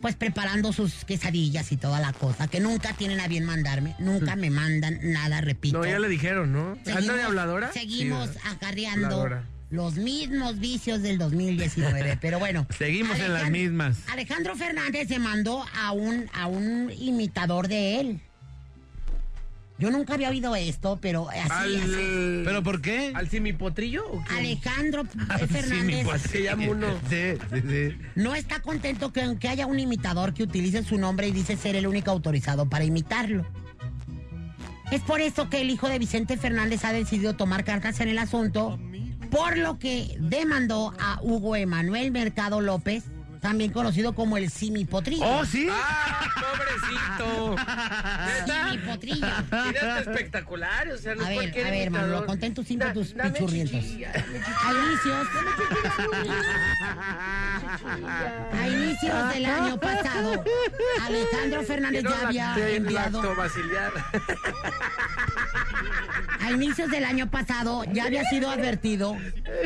pues 0.00 0.14
preparando 0.14 0.72
sus 0.72 1.04
quesadillas 1.04 1.72
y 1.72 1.76
toda 1.76 2.00
la 2.00 2.12
cosa, 2.12 2.48
que 2.48 2.60
nunca 2.60 2.92
tienen 2.94 3.20
a 3.20 3.28
bien 3.28 3.44
mandarme, 3.44 3.96
nunca 3.98 4.36
me 4.36 4.50
mandan 4.50 4.98
nada, 5.02 5.40
repito. 5.40 5.78
No, 5.78 5.84
ya 5.84 5.98
le 5.98 6.08
dijeron, 6.08 6.52
¿no? 6.52 6.78
¿Anda 6.94 7.14
de 7.14 7.22
habladora? 7.22 7.72
Seguimos 7.72 8.30
acarreando 8.44 9.06
Habladora. 9.06 9.44
Los 9.70 9.94
mismos 9.94 10.58
vicios 10.58 11.02
del 11.02 11.18
2019. 11.18 12.18
Pero 12.20 12.38
bueno. 12.38 12.66
Seguimos 12.76 13.18
en 13.18 13.32
las 13.32 13.50
mismas. 13.50 13.98
Alejandro 14.12 14.56
Fernández 14.56 15.08
se 15.08 15.18
mandó 15.18 15.64
a 15.74 15.92
un, 15.92 16.28
a 16.34 16.46
un 16.46 16.92
imitador 16.98 17.68
de 17.68 18.00
él. 18.00 18.20
Yo 19.78 19.90
nunca 19.90 20.12
había 20.12 20.28
oído 20.28 20.54
esto, 20.56 20.98
pero 21.00 21.30
así, 21.30 21.48
así. 21.48 21.80
Al... 21.80 22.42
¿Pero 22.44 22.62
por 22.62 22.82
qué? 22.82 23.12
¿Al 23.14 23.30
simipotrillo 23.30 24.06
o 24.06 24.22
qué? 24.24 24.34
Alejandro 24.34 25.04
mi 25.14 25.46
Fernández 25.46 26.04
pues, 26.04 26.20
se 26.20 26.42
llama 26.42 26.64
uno. 26.68 26.86
Sí, 27.08 27.32
sí, 27.50 27.62
sí. 27.66 27.96
no 28.14 28.34
está 28.34 28.60
contento 28.60 29.10
que 29.10 29.22
aunque 29.22 29.48
haya 29.48 29.64
un 29.64 29.80
imitador 29.80 30.34
que 30.34 30.42
utilice 30.42 30.84
su 30.84 30.98
nombre 30.98 31.28
y 31.28 31.32
dice 31.32 31.56
ser 31.56 31.76
el 31.76 31.86
único 31.86 32.10
autorizado 32.10 32.68
para 32.68 32.84
imitarlo. 32.84 33.46
Es 34.90 35.00
por 35.02 35.22
eso 35.22 35.48
que 35.48 35.62
el 35.62 35.70
hijo 35.70 35.88
de 35.88 35.98
Vicente 35.98 36.36
Fernández 36.36 36.84
ha 36.84 36.92
decidido 36.92 37.34
tomar 37.34 37.64
cartas 37.64 38.00
en 38.00 38.08
el 38.08 38.18
asunto, 38.18 38.78
por 39.30 39.56
lo 39.56 39.78
que 39.78 40.16
demandó 40.18 40.92
a 40.98 41.18
Hugo 41.22 41.56
Emanuel 41.56 42.10
Mercado 42.10 42.60
López, 42.60 43.04
también 43.40 43.72
conocido 43.72 44.14
como 44.14 44.36
el 44.36 44.50
Simi 44.50 44.84
Potrillo. 44.84 45.24
¡Oh, 45.24 45.46
sí! 45.46 45.66
¡Ah, 45.70 46.28
pobrecito! 46.34 47.56
Simi 48.46 48.78
Potrillo. 48.86 49.26
Mira, 49.66 49.98
es 50.00 50.06
espectacular, 50.06 50.88
o 50.88 50.98
sea, 50.98 51.14
no 51.14 51.24
A 51.24 51.28
ver, 51.28 51.34
cualquier 51.36 51.66
a 51.66 51.70
ver, 51.70 51.82
hermano, 51.84 52.04
imitador. 52.06 52.26
contén 52.26 52.52
tus 52.54 52.66
cinco, 52.66 52.84
Da- 52.84 52.92
tus 52.92 53.12
pichurrientos. 53.14 53.82
A 53.82 54.72
inicios, 54.74 55.26
a 58.52 58.68
inicios 58.68 59.28
del 59.32 59.46
año 59.46 59.80
pasado, 59.80 60.44
Alejandro 61.06 61.62
Fernández 61.62 62.02
ya 62.04 62.26
había 62.26 62.68
enviado... 62.76 63.22
A 66.50 66.52
inicios 66.52 66.90
del 66.90 67.04
año 67.04 67.30
pasado 67.30 67.84
ya 67.92 68.04
había 68.04 68.24
sido 68.24 68.50
advertido 68.50 69.16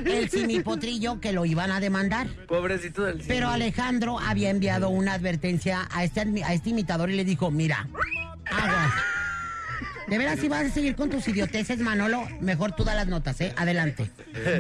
el 0.05 0.29
simipotrillo 0.29 1.19
que 1.19 1.33
lo 1.33 1.47
iban 1.47 1.71
a 1.71 1.81
demandar. 1.81 2.27
Pobrecito 2.47 3.05
del 3.05 3.23
Pero. 3.27 3.49
Alejandro 3.49 4.19
había 4.21 4.51
enviado 4.51 4.91
una 4.91 5.15
advertencia 5.15 5.89
a 5.91 6.05
este, 6.05 6.21
a 6.45 6.53
este 6.53 6.71
imitador 6.71 7.11
y 7.11 7.15
le 7.17 7.25
dijo, 7.25 7.51
mira, 7.51 7.89
aguas. 8.51 8.93
De 10.09 10.19
veras, 10.19 10.39
si 10.39 10.49
vas 10.49 10.67
a 10.67 10.71
seguir 10.71 10.95
con 10.95 11.09
tus 11.09 11.27
idioteces, 11.29 11.79
Manolo, 11.79 12.29
mejor 12.41 12.73
tú 12.73 12.85
da 12.85 12.95
las 12.95 13.07
notas, 13.07 13.41
¿eh? 13.41 13.55
Adelante. 13.57 14.11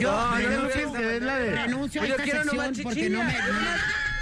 Yo 0.00 0.10
No, 0.10 0.36
renuncio, 0.36 0.86
no, 0.86 0.92
no, 0.94 1.20
no, 1.20 1.20
no. 1.20 1.56
renuncio 1.56 2.00
a 2.02 2.06
esta 2.06 2.24
sección 2.24 2.72
porque 2.82 3.10
no 3.10 3.22
me... 3.22 3.34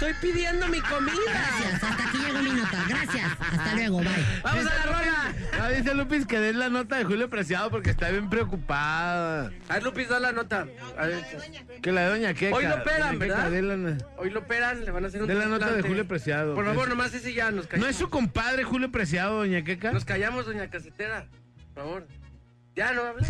no 0.01 0.07
Estoy 0.07 0.13
pidiendo 0.31 0.67
mi 0.67 0.81
comida. 0.81 1.13
Gracias, 1.27 1.83
hasta 1.83 2.03
aquí 2.09 2.17
llegó 2.17 2.39
mi 2.41 2.51
nota. 2.51 2.85
Gracias, 2.89 3.31
hasta 3.39 3.73
luego, 3.75 3.99
bye. 3.99 4.09
¡Vamos 4.43 4.65
a 4.65 4.73
la 4.75 4.83
rola! 4.83 5.33
Ah, 5.61 5.69
dice 5.69 5.93
Lupis 5.93 6.25
que 6.25 6.39
den 6.39 6.59
la 6.59 6.69
nota 6.69 6.97
de 6.97 7.05
Julio 7.05 7.29
Preciado 7.29 7.69
porque 7.69 7.91
está 7.91 8.09
bien 8.09 8.29
preocupada. 8.29 9.51
A 9.69 9.73
ver, 9.75 9.83
Lupis, 9.83 10.09
da 10.09 10.19
la 10.19 10.31
nota. 10.31 10.67
A 10.97 11.05
ver. 11.05 11.23
Que 11.81 11.91
la 11.91 12.01
de 12.01 12.09
Doña 12.09 12.33
Queca. 12.33 12.55
Hoy 12.55 12.65
lo 12.65 12.75
operan, 12.75 13.19
Doña 13.19 13.35
Queca, 13.35 13.49
¿verdad? 13.49 13.77
la- 13.77 13.97
Hoy 14.17 14.29
lo 14.29 14.39
operan, 14.41 14.83
le 14.83 14.91
van 14.91 15.05
a 15.05 15.07
hacer 15.07 15.21
un 15.21 15.27
De 15.27 15.35
la 15.35 15.45
nota 15.45 15.71
de. 15.71 15.81
Julio 15.83 16.07
Preciado. 16.07 16.55
Por 16.55 16.65
favor, 16.65 16.83
Es- 16.83 16.89
nomás 16.89 17.13
ese 17.13 17.33
ya 17.33 17.51
nos 17.51 17.65
¿No 17.65 17.69
callamos. 17.69 17.89
es 17.91 17.95
su 17.97 18.09
compadre 18.09 18.63
Julio 18.63 18.91
Preciado, 18.91 19.37
Doña 19.37 19.63
Queca? 19.63 19.91
Nos 19.91 20.05
callamos, 20.05 20.45
doña 20.45 20.69
casetera. 20.69 21.27
Por 21.73 21.83
favor. 21.83 22.07
Ya 22.75 22.91
no 22.93 23.03
hablé. 23.03 23.27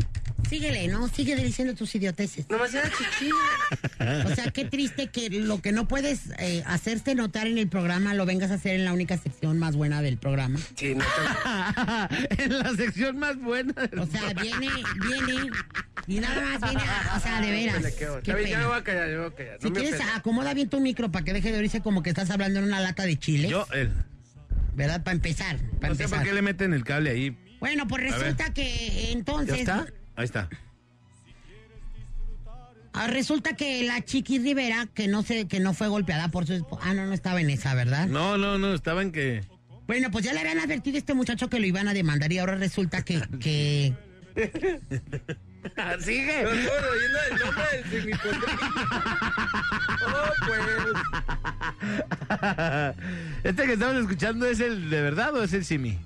Síguele, 0.49 0.88
¿no? 0.88 1.07
Sigue 1.07 1.36
diciendo 1.36 1.74
tus 1.74 1.95
idioteces. 1.95 2.48
Nomás 2.49 2.72
era 2.74 2.88
chichilla. 2.91 4.26
O 4.32 4.36
sea, 4.36 4.52
qué 4.52 4.65
triste 4.65 5.07
que 5.07 5.30
lo 5.32 5.61
que 5.61 5.72
no 5.72 5.88
puedes 5.88 6.30
eh, 6.38 6.61
hacerte 6.68 7.15
notar 7.15 7.48
en 7.48 7.57
el 7.57 7.68
programa 7.70 8.14
lo 8.14 8.26
vengas 8.28 8.52
a 8.52 8.56
hacer 8.56 8.76
en 8.76 8.86
la 8.86 8.94
única 8.94 9.18
sección 9.18 9.57
más 9.57 9.76
buena 9.76 10.02
del 10.03 10.18
programa. 10.18 10.60
Sí, 10.76 10.94
no 10.94 11.03
en 12.38 12.60
la 12.60 12.70
sección 12.76 13.18
más 13.18 13.38
buena. 13.40 13.74
del 13.74 13.99
O 13.99 14.06
sea, 14.06 14.34
viene, 14.34 14.68
viene 15.02 15.49
y 16.07 16.20
nada 16.20 16.41
más 16.60 16.61
viene, 16.72 16.88
a- 16.88 17.18
o 17.18 17.20
sea, 17.20 17.41
de 17.41 17.49
veras. 17.52 17.84
qué 17.94 18.07
ya 18.24 18.34
me 18.36 18.44
pena. 18.44 18.68
voy 18.68 18.78
a 18.78 18.84
callar, 18.84 19.07
ya 19.10 19.14
me 19.15 19.22
voy 19.24 19.32
a 19.32 19.36
callar. 19.36 19.57
Si 19.60 19.70
no 19.70 19.74
me 19.74 19.82
quieres, 19.82 20.02
acomoda 20.15 20.53
bien 20.53 20.70
tu 20.70 20.80
micro 20.82 21.11
para 21.11 21.26
que 21.26 21.34
deje 21.34 21.52
de 21.52 21.57
oírse 21.57 21.82
como 21.82 22.03
que 22.03 22.10
estás 22.11 22.30
hablando 22.30 22.60
en 22.60 22.65
una 22.65 22.80
lata 22.80 23.03
de 23.06 23.18
chile. 23.18 23.48
Yo, 23.49 23.65
él. 23.74 23.91
¿Verdad? 24.76 25.03
Para 25.03 25.15
empezar, 25.15 25.57
para 25.80 25.90
No 25.90 25.95
sé 25.95 26.03
empezar. 26.03 26.20
por 26.20 26.28
qué 26.28 26.34
le 26.34 26.41
meten 26.44 26.74
el 26.74 26.84
cable 26.84 27.10
ahí. 27.11 27.38
Bueno, 27.64 27.88
pues 27.88 28.03
resulta 28.03 28.53
que 28.53 28.65
¿Ya 28.65 29.11
entonces... 29.11 29.60
está? 29.60 29.88
Ahí 30.18 30.26
está. 30.26 30.49
Ah, 32.91 33.07
Resulta 33.07 33.56
que 33.56 33.84
la 33.84 34.03
Chiqui 34.03 34.40
Rivera, 34.40 34.90
que 34.94 35.07
no 35.07 35.23
sé, 35.23 35.48
que 35.48 35.61
no 35.61 35.73
fue 35.73 35.88
golpeada 35.88 36.27
por 36.27 36.45
su 36.45 36.52
esposa. 36.52 36.81
Ah, 36.85 36.94
no, 36.94 37.06
no 37.06 37.14
estaba 37.14 37.40
en 37.40 37.49
esa, 37.49 37.73
¿verdad? 37.73 38.07
No, 38.07 38.38
no, 38.38 38.57
no, 38.57 38.73
estaba 38.73 39.02
en 39.02 39.14
que. 39.14 39.45
Bueno, 39.88 40.11
pues 40.11 40.26
ya 40.26 40.34
le 40.34 40.41
habían 40.41 40.60
advertido 40.60 40.98
a 40.98 40.99
este 40.99 41.14
muchacho 41.14 41.49
que 41.49 41.57
lo 41.61 41.65
iban 41.65 41.88
a 41.88 41.94
demandar 41.94 42.34
y 42.34 42.40
ahora 42.40 42.56
resulta 42.56 43.06
que, 43.06 43.22
que, 43.40 43.94
Sigue. 46.02 46.44
No 46.44 46.49
oyendo 46.49 47.19
el 47.31 47.40
nombre. 47.40 47.65
Oh, 50.06 50.34
pues. 50.45 50.60
Este 53.45 53.65
que 53.65 53.73
estamos 53.73 54.02
escuchando 54.02 54.45
es 54.48 54.60
el 54.60 54.90
de 54.90 55.02
verdad 55.02 55.34
o 55.34 55.44
es 55.44 55.53
el 55.53 55.64
Simi? 55.64 55.98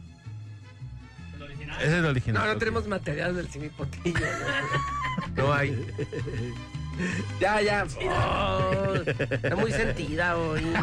Es 1.82 1.94
el 1.94 2.06
original. 2.06 2.48
No, 2.48 2.58
tenemos 2.58 2.88
material 2.88 3.36
del 3.36 3.50
Simipotrillo. 3.50 4.20
No, 5.36 5.44
no 5.44 5.54
hay. 5.54 5.86
Ya, 7.40 7.62
ya. 7.62 7.86
Oh, 8.10 8.96
está 8.96 9.56
muy 9.56 9.72
sentida 9.72 10.36
hoy. 10.36 10.64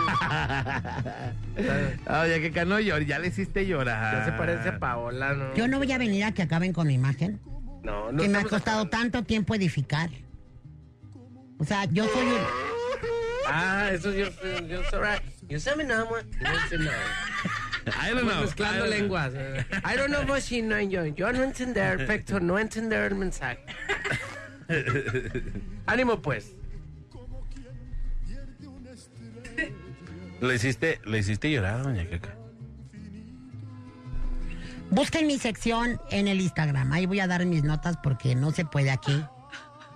Oye, 2.23 2.41
que 2.41 2.53
Cano 2.53 2.79
llor, 2.79 3.05
ya 3.05 3.19
le 3.19 3.27
hiciste 3.29 3.67
llorar. 3.67 4.19
Ya 4.19 4.25
se 4.27 4.33
parece 4.39 4.69
a 4.69 4.79
Paola, 4.79 5.35
¿no? 5.35 5.55
Yo 5.55 5.67
no 5.67 5.79
voy 5.79 5.91
a 5.91 5.99
venir 5.99 6.23
a 6.23 6.33
que 6.33 6.43
acaben 6.43 6.73
con 6.73 6.87
mi 6.87 6.95
imagen, 6.95 7.41
No, 7.83 8.13
no 8.13 8.23
que 8.23 8.29
me 8.29 8.39
ha 8.39 8.45
costado 8.45 8.89
tanto 8.89 9.25
tiempo 9.25 9.57
edificar. 9.57 10.09
O 11.59 11.65
sea, 11.65 11.85
yo 11.87 12.05
soy 12.07 12.27
un... 12.27 12.39
Ah, 13.49 13.91
eso 13.93 14.13
yo, 14.13 14.27
yo 14.69 14.83
soy. 14.91 15.01
Yo. 15.49 15.49
Yo 15.49 15.61
soy 15.61 15.77
mi 15.77 15.85
nombre. 15.85 16.23
I 17.87 18.11
don't 18.15 18.23
know. 18.27 18.41
Mezclando 18.43 18.85
I 18.87 18.89
don't- 18.89 18.91
lenguas. 18.91 19.33
eh. 19.35 19.65
I 19.85 19.97
don't 19.97 20.11
know 20.11 20.23
what 20.27 20.41
she 20.43 20.61
know 20.63 20.81
yo. 20.81 21.05
Yo 21.07 21.33
no 21.33 21.43
entender, 21.43 21.99
perfecto, 21.99 22.41
no 22.41 22.59
entender 22.59 23.13
el 23.13 23.19
mensaje. 23.19 23.59
Ánimo, 25.87 26.21
pues. 26.23 26.53
Le 30.41 30.55
hiciste, 30.55 31.01
le 31.05 31.19
hiciste 31.19 31.51
llorar, 31.51 31.83
doña 31.83 32.07
Queca. 32.09 32.35
Busquen 34.91 35.27
mi 35.27 35.39
sección 35.39 36.01
en 36.11 36.29
el 36.29 36.41
Instagram. 36.41 36.93
Ahí 36.93 37.07
voy 37.07 37.21
a 37.21 37.27
dar 37.27 37.45
mis 37.47 37.65
notas 37.65 37.97
porque 38.03 38.35
no 38.35 38.51
se 38.53 38.65
puede 38.65 38.91
aquí 38.91 39.25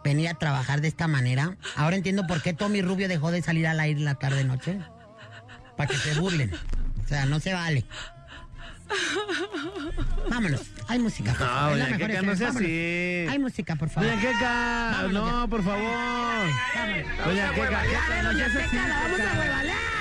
venir 0.05 0.28
a 0.28 0.35
trabajar 0.35 0.81
de 0.81 0.89
esta 0.89 1.06
manera. 1.06 1.56
Ahora 1.77 1.97
entiendo 1.97 2.27
por 2.27 2.40
qué 2.43 2.55
Tommy 2.55 2.82
Rubio 2.82 3.09
dejó 3.09 3.31
de 3.31 3.43
salir 3.43 3.66
al 3.66 3.78
aire 3.81 3.98
en 3.98 4.05
la 4.06 4.15
tarde 4.15 4.44
noche. 4.44 4.78
Para 5.77 5.89
que 5.90 5.97
se 5.97 6.19
burlen. 6.19 6.51
O 7.09 7.11
sea, 7.11 7.25
no 7.25 7.41
se 7.41 7.55
vale. 7.55 7.87
Vámonos. 10.29 10.61
Hay 10.89 10.99
música. 10.99 11.33
por 11.33 11.41
No, 11.41 11.47
favor. 11.47 11.77
La 11.79 11.85
doña 11.87 11.97
FM. 11.97 12.23
no 12.27 12.37
sea 12.37 12.47
Vámonos. 12.49 12.69
así. 12.69 13.27
Hay 13.31 13.39
música, 13.39 13.77
por 13.77 13.89
favor. 13.89 14.11
Doña 14.11 14.21
Queca, 14.21 14.91
Vámonos 14.93 15.33
no, 15.33 15.49
por 15.49 15.65
favor. 15.65 15.81
Doña 17.25 17.51
Queca, 17.55 17.83
Queca, 17.83 18.23
no 18.23 18.33
seas 18.35 18.57
así. 18.57 18.77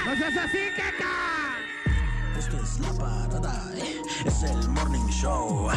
No 0.05 0.15
seas 0.17 0.37
así, 0.37 0.57
Queca. 0.75 1.13
Esto 2.37 2.61
es 2.61 2.79
la 2.81 2.93
parada, 2.93 3.71
eh, 3.77 4.01
es 4.25 4.43
el 4.43 4.69
morning 4.69 5.07
show. 5.09 5.69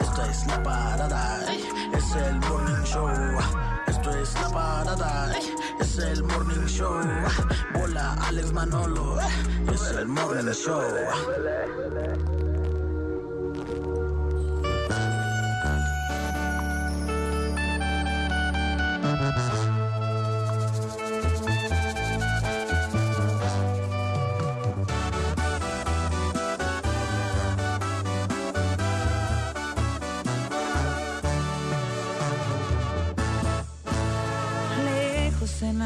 Esto 0.00 0.24
es 0.30 0.46
la 0.46 0.62
parada, 0.62 1.52
eh, 1.52 1.60
es 1.98 2.12
el 2.16 2.36
morning 2.36 2.84
show. 2.84 3.08
Esto 4.06 4.18
es 4.20 4.34
la 4.34 4.48
parada, 4.50 5.32
es 5.80 5.98
el 5.98 6.22
morning 6.22 6.66
show. 6.66 7.00
Bola 7.74 8.14
Alex 8.28 8.52
Manolo, 8.52 9.18
es 9.72 9.82
el 9.90 10.06
morning 10.06 10.52
show. 10.52 10.80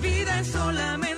Vida 0.00 0.40
es 0.40 0.48
solamente 0.48 1.17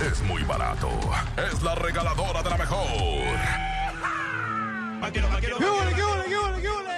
es 0.00 0.22
muy 0.22 0.42
barato. 0.44 0.88
Es 1.36 1.62
la 1.62 1.74
regaladora 1.74 2.42
de 2.42 2.50
la 2.50 2.56
mejor. 2.56 2.86
¿Qué 5.12 5.20
ole, 5.20 5.94
qué 5.94 6.02
ole, 6.02 6.24
qué 6.28 6.36
ole, 6.36 6.60
qué 6.62 6.68
ole? 6.68 6.88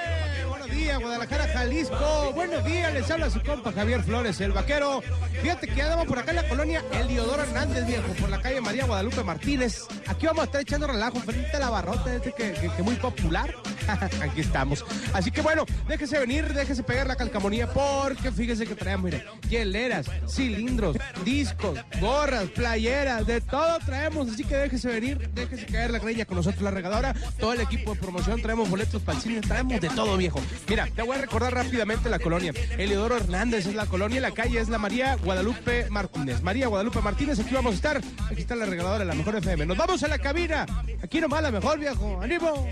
María, 0.60 0.96
Guadalajara, 0.98 1.49
Jalisco. 1.60 2.32
Buenos 2.34 2.64
días, 2.64 2.90
les 2.94 3.10
habla 3.10 3.28
su 3.28 3.38
compa 3.42 3.70
Javier 3.70 4.02
Flores, 4.02 4.40
el 4.40 4.50
vaquero. 4.50 5.02
Fíjate 5.42 5.68
que 5.68 5.82
andamos 5.82 6.06
por 6.06 6.18
acá 6.18 6.30
en 6.30 6.36
la 6.36 6.48
colonia 6.48 6.82
Eliodoro 6.90 7.42
Hernández, 7.42 7.86
viejo, 7.86 8.08
por 8.18 8.30
la 8.30 8.40
calle 8.40 8.62
María 8.62 8.86
Guadalupe 8.86 9.22
Martínez. 9.22 9.82
Aquí 10.06 10.24
vamos 10.24 10.40
a 10.40 10.44
estar 10.46 10.62
echando 10.62 10.86
relajo 10.86 11.20
frente 11.20 11.54
a 11.54 11.60
la 11.60 11.68
barrota, 11.68 12.14
este 12.14 12.32
que, 12.32 12.52
que, 12.54 12.82
muy 12.82 12.94
popular. 12.94 13.54
Aquí 14.22 14.40
estamos. 14.40 14.86
Así 15.12 15.30
que 15.30 15.42
bueno, 15.42 15.66
déjese 15.86 16.18
venir, 16.18 16.50
déjese 16.54 16.82
pegar 16.82 17.06
la 17.06 17.16
calcamonía, 17.16 17.66
porque 17.70 18.32
fíjese 18.32 18.66
que 18.66 18.74
traemos, 18.74 19.04
mire, 19.04 19.26
hieleras, 19.50 20.06
cilindros, 20.28 20.96
discos, 21.26 21.78
gorras, 22.00 22.44
playeras, 22.54 23.26
de 23.26 23.42
todo 23.42 23.80
traemos. 23.84 24.30
Así 24.30 24.44
que 24.44 24.56
déjese 24.56 24.88
venir, 24.88 25.28
déjese 25.34 25.66
caer 25.66 25.90
la 25.90 25.98
greña 25.98 26.24
con 26.24 26.38
nosotros, 26.38 26.62
la 26.62 26.70
regadora, 26.70 27.14
todo 27.38 27.52
el 27.52 27.60
equipo 27.60 27.92
de 27.92 28.00
promoción, 28.00 28.40
traemos 28.40 28.70
boletos 28.70 29.02
para 29.02 29.20
traemos 29.46 29.78
de 29.78 29.90
todo, 29.90 30.16
viejo. 30.16 30.40
Mira, 30.66 30.88
te 30.96 31.02
voy 31.02 31.18
a 31.18 31.20
recordar 31.20 31.49
rápidamente 31.50 32.08
la 32.08 32.18
colonia. 32.18 32.52
Eliodoro 32.78 33.16
Hernández 33.16 33.66
es 33.66 33.74
la 33.74 33.86
colonia 33.86 34.20
la 34.20 34.30
calle 34.32 34.60
es 34.60 34.68
la 34.68 34.78
María 34.78 35.16
Guadalupe 35.16 35.88
Martínez. 35.90 36.42
María 36.42 36.68
Guadalupe 36.68 37.00
Martínez, 37.00 37.38
aquí 37.38 37.54
vamos 37.54 37.72
a 37.72 37.76
estar. 37.76 38.00
Aquí 38.30 38.40
está 38.42 38.54
la 38.54 38.66
regaladora, 38.66 39.04
la 39.04 39.14
mejor 39.14 39.36
FM. 39.36 39.66
Nos 39.66 39.76
vamos 39.76 40.02
a 40.02 40.08
la 40.08 40.18
cabina. 40.18 40.66
Aquí 41.02 41.20
nomás 41.20 41.42
la 41.42 41.50
mejor, 41.50 41.78
viejo. 41.78 42.20
¡Ánimo! 42.20 42.66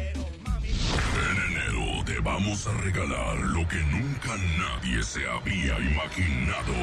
En 1.18 1.52
enero 1.52 2.05
te 2.05 2.18
vamos 2.20 2.66
a 2.66 2.72
regalar 2.78 3.36
lo 3.38 3.66
que 3.68 3.76
nunca 3.76 4.36
nadie 4.59 5.02
se 5.02 5.26
había 5.26 5.78
imaginado. 5.78 6.74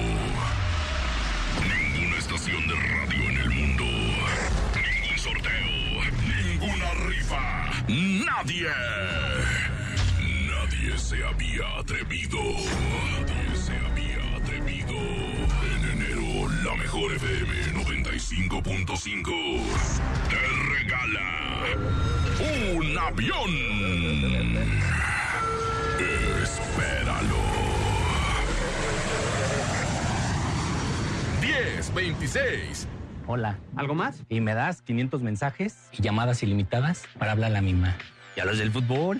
Ninguna 1.63 2.17
estación 2.17 2.67
de 2.67 2.75
radio 2.75 3.29
en 3.29 3.37
el 3.37 3.49
mundo. 3.49 3.83
Ningún 3.83 5.17
sorteo. 5.17 5.75
Ninguna 6.27 6.93
rifa. 7.07 7.71
Nadie. 7.87 9.64
Nadie 10.85 10.99
se 10.99 11.23
había 11.23 11.79
atrevido. 11.79 12.37
Nadie 12.37 13.55
se 13.55 13.75
había 13.75 14.37
atrevido. 14.37 14.93
En 15.73 15.83
enero, 15.93 16.47
la 16.63 16.75
mejor 16.75 17.11
FM 17.11 17.73
95.5 17.83 19.61
te 20.29 20.37
regala 20.75 21.65
un 22.77 22.97
avión. 22.99 23.51
Espéralo. 26.43 27.41
10, 31.41 31.93
26. 31.95 32.87
Hola. 33.25 33.57
¿Algo 33.75 33.95
más? 33.95 34.21
Y 34.29 34.39
me 34.39 34.53
das 34.53 34.83
500 34.83 35.23
mensajes 35.23 35.89
y 35.93 36.03
llamadas 36.03 36.43
ilimitadas 36.43 37.05
para 37.17 37.31
hablar 37.31 37.49
a 37.49 37.53
la 37.55 37.61
misma. 37.61 37.97
¿Y 38.37 38.41
a 38.41 38.45
los 38.45 38.59
del 38.59 38.71
fútbol? 38.71 39.19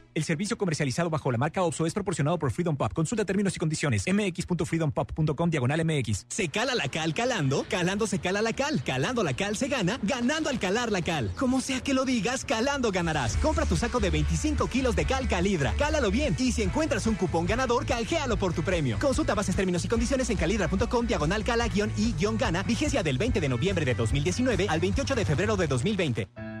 El 0.13 0.25
servicio 0.25 0.57
comercializado 0.57 1.09
bajo 1.09 1.31
la 1.31 1.37
marca 1.37 1.63
OPSO 1.63 1.85
es 1.85 1.93
proporcionado 1.93 2.37
por 2.37 2.51
Freedom 2.51 2.75
Pop. 2.75 2.91
Consulta 2.93 3.23
términos 3.23 3.55
y 3.55 3.59
condiciones. 3.59 4.03
mx.freedompop.com 4.07 5.49
diagonal 5.49 5.85
mx. 5.85 6.25
¿Se 6.27 6.49
cala 6.49 6.75
la 6.75 6.89
cal 6.89 7.13
calando? 7.13 7.65
Calando 7.69 8.07
se 8.07 8.19
cala 8.19 8.41
la 8.41 8.51
cal. 8.51 8.83
Calando 8.83 9.23
la 9.23 9.33
cal 9.33 9.55
se 9.55 9.69
gana. 9.69 9.99
Ganando 10.03 10.49
al 10.49 10.59
calar 10.59 10.91
la 10.91 11.01
cal. 11.01 11.31
Como 11.37 11.61
sea 11.61 11.81
que 11.81 11.93
lo 11.93 12.03
digas, 12.03 12.43
calando 12.43 12.91
ganarás. 12.91 13.37
Compra 13.37 13.65
tu 13.65 13.77
saco 13.77 14.01
de 14.01 14.09
25 14.09 14.67
kilos 14.67 14.95
de 14.97 15.05
cal 15.05 15.29
calidra. 15.29 15.73
Cálalo 15.77 16.11
bien. 16.11 16.35
Y 16.37 16.51
si 16.51 16.61
encuentras 16.61 17.07
un 17.07 17.15
cupón 17.15 17.45
ganador, 17.45 17.85
canjealo 17.85 18.35
por 18.35 18.53
tu 18.53 18.63
premio. 18.63 18.99
Consulta 18.99 19.33
bases, 19.33 19.55
términos 19.55 19.85
y 19.85 19.87
condiciones 19.87 20.29
en 20.29 20.35
calidra.com 20.35 21.07
diagonal 21.07 21.45
cala-y-gana. 21.45 22.63
Vigencia 22.63 23.01
del 23.01 23.17
20 23.17 23.39
de 23.39 23.47
noviembre 23.47 23.85
de 23.85 23.95
2019 23.95 24.67
al 24.67 24.81
28 24.81 25.15
de 25.15 25.25
febrero 25.25 25.55
de 25.55 25.67
2020. 25.67 26.60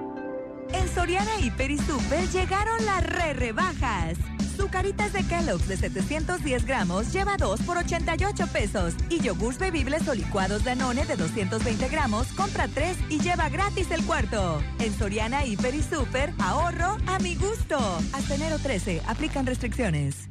Soriana 0.93 1.39
Hiper 1.39 1.71
y 1.71 1.77
Super 1.77 2.27
llegaron 2.29 2.85
las 2.85 3.03
re 3.03 3.33
rebajas. 3.33 4.17
Zucaritas 4.57 5.13
de 5.13 5.23
Kellogg's 5.23 5.67
de 5.67 5.77
710 5.77 6.65
gramos 6.65 7.11
lleva 7.13 7.37
2 7.37 7.61
por 7.61 7.77
88 7.77 8.47
pesos. 8.47 8.93
Y 9.09 9.19
yogurts 9.19 9.59
bebibles 9.59 10.07
o 10.07 10.13
licuados 10.13 10.63
Danone 10.63 11.05
de 11.05 11.15
220 11.15 11.87
gramos 11.89 12.27
compra 12.33 12.67
3 12.67 12.97
y 13.09 13.19
lleva 13.19 13.49
gratis 13.49 13.89
el 13.91 14.03
cuarto. 14.05 14.61
En 14.79 14.93
Soriana 14.93 15.45
Hiper 15.45 15.75
y 15.75 15.83
Super, 15.83 16.33
ahorro 16.39 16.97
a 17.07 17.19
mi 17.19 17.35
gusto. 17.35 17.77
Hasta 18.13 18.35
enero 18.35 18.59
13, 18.59 19.01
aplican 19.07 19.45
restricciones. 19.45 20.30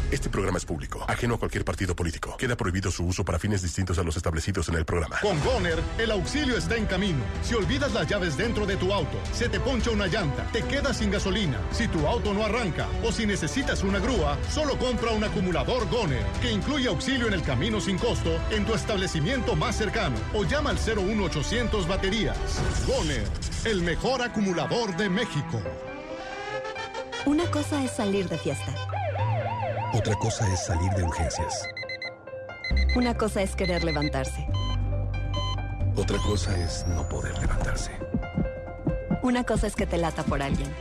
Este 0.11 0.29
programa 0.29 0.57
es 0.57 0.65
público, 0.65 1.05
ajeno 1.07 1.35
a 1.35 1.37
cualquier 1.37 1.63
partido 1.63 1.95
político. 1.95 2.35
Queda 2.35 2.57
prohibido 2.57 2.91
su 2.91 3.05
uso 3.05 3.23
para 3.23 3.39
fines 3.39 3.61
distintos 3.61 3.97
a 3.97 4.03
los 4.03 4.17
establecidos 4.17 4.67
en 4.67 4.75
el 4.75 4.83
programa. 4.83 5.17
Con 5.21 5.41
Goner, 5.41 5.79
el 5.97 6.11
auxilio 6.11 6.57
está 6.57 6.75
en 6.75 6.85
camino. 6.85 7.19
Si 7.41 7.55
olvidas 7.55 7.93
las 7.93 8.07
llaves 8.07 8.35
dentro 8.35 8.65
de 8.65 8.75
tu 8.75 8.91
auto, 8.91 9.17
se 9.31 9.47
te 9.47 9.61
poncha 9.61 9.89
una 9.89 10.07
llanta, 10.07 10.43
te 10.51 10.63
quedas 10.63 10.97
sin 10.97 11.11
gasolina, 11.11 11.61
si 11.71 11.87
tu 11.87 12.05
auto 12.07 12.33
no 12.33 12.43
arranca 12.43 12.87
o 13.05 13.13
si 13.13 13.25
necesitas 13.25 13.83
una 13.83 13.99
grúa, 13.99 14.37
solo 14.49 14.77
compra 14.77 15.11
un 15.11 15.23
acumulador 15.23 15.89
Goner, 15.89 16.25
que 16.41 16.51
incluye 16.51 16.89
auxilio 16.89 17.27
en 17.27 17.33
el 17.33 17.43
camino 17.43 17.79
sin 17.79 17.97
costo 17.97 18.37
en 18.51 18.65
tu 18.65 18.73
establecimiento 18.73 19.55
más 19.55 19.77
cercano 19.77 20.17
o 20.33 20.43
llama 20.43 20.71
al 20.71 20.77
01800 20.77 21.87
baterías. 21.87 22.37
Goner, 22.85 23.23
el 23.63 23.81
mejor 23.81 24.21
acumulador 24.21 24.97
de 24.97 25.09
México. 25.09 25.61
Una 27.25 27.49
cosa 27.49 27.81
es 27.81 27.91
salir 27.91 28.27
de 28.27 28.37
fiesta. 28.37 28.75
Otra 29.93 30.15
cosa 30.15 30.47
es 30.53 30.65
salir 30.65 30.89
de 30.91 31.03
urgencias. 31.03 31.67
Una 32.95 33.13
cosa 33.17 33.41
es 33.41 33.57
querer 33.57 33.83
levantarse. 33.83 34.47
Otra 35.97 36.17
cosa 36.19 36.57
es 36.57 36.85
no 36.87 37.07
poder 37.09 37.37
levantarse. 37.39 37.91
Una 39.21 39.43
cosa 39.43 39.67
es 39.67 39.75
que 39.75 39.85
te 39.85 39.97
lata 39.97 40.23
por 40.23 40.41
alguien. 40.41 40.73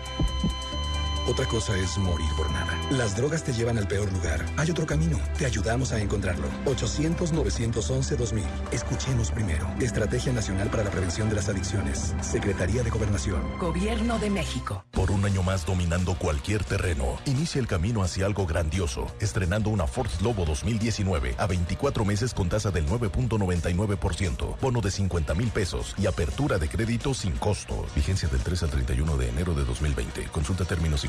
Otra 1.28 1.46
cosa 1.46 1.76
es 1.76 1.98
morir 1.98 2.28
por 2.36 2.50
nada. 2.50 2.76
Las 2.90 3.16
drogas 3.16 3.44
te 3.44 3.52
llevan 3.52 3.78
al 3.78 3.86
peor 3.86 4.10
lugar. 4.12 4.44
Hay 4.56 4.70
otro 4.70 4.86
camino. 4.86 5.18
Te 5.38 5.46
ayudamos 5.46 5.92
a 5.92 6.00
encontrarlo. 6.00 6.48
800-911-2000. 6.64 8.42
Escuchemos 8.72 9.30
primero. 9.30 9.68
Estrategia 9.80 10.32
Nacional 10.32 10.70
para 10.70 10.84
la 10.84 10.90
Prevención 10.90 11.28
de 11.28 11.36
las 11.36 11.48
Adicciones. 11.48 12.14
Secretaría 12.22 12.82
de 12.82 12.90
Gobernación. 12.90 13.42
Gobierno 13.58 14.18
de 14.18 14.30
México. 14.30 14.84
Por 14.92 15.10
un 15.10 15.24
año 15.24 15.42
más 15.42 15.66
dominando 15.66 16.14
cualquier 16.14 16.64
terreno, 16.64 17.18
inicia 17.26 17.60
el 17.60 17.66
camino 17.66 18.02
hacia 18.02 18.26
algo 18.26 18.46
grandioso, 18.46 19.06
estrenando 19.20 19.70
una 19.70 19.86
Ford 19.86 20.10
Lobo 20.22 20.44
2019 20.44 21.34
a 21.38 21.46
24 21.46 22.04
meses 22.04 22.34
con 22.34 22.48
tasa 22.48 22.70
del 22.70 22.86
9.99%, 22.86 24.58
bono 24.60 24.80
de 24.80 24.90
50 24.90 25.34
mil 25.34 25.48
pesos 25.50 25.94
y 25.98 26.06
apertura 26.06 26.58
de 26.58 26.68
crédito 26.68 27.14
sin 27.14 27.32
costo. 27.32 27.86
Vigencia 27.94 28.28
del 28.28 28.40
3 28.40 28.62
al 28.64 28.70
31 28.70 29.16
de 29.16 29.28
enero 29.28 29.54
de 29.54 29.64
2020. 29.64 30.24
Consulta 30.32 30.64
términos 30.64 31.04
y 31.04 31.08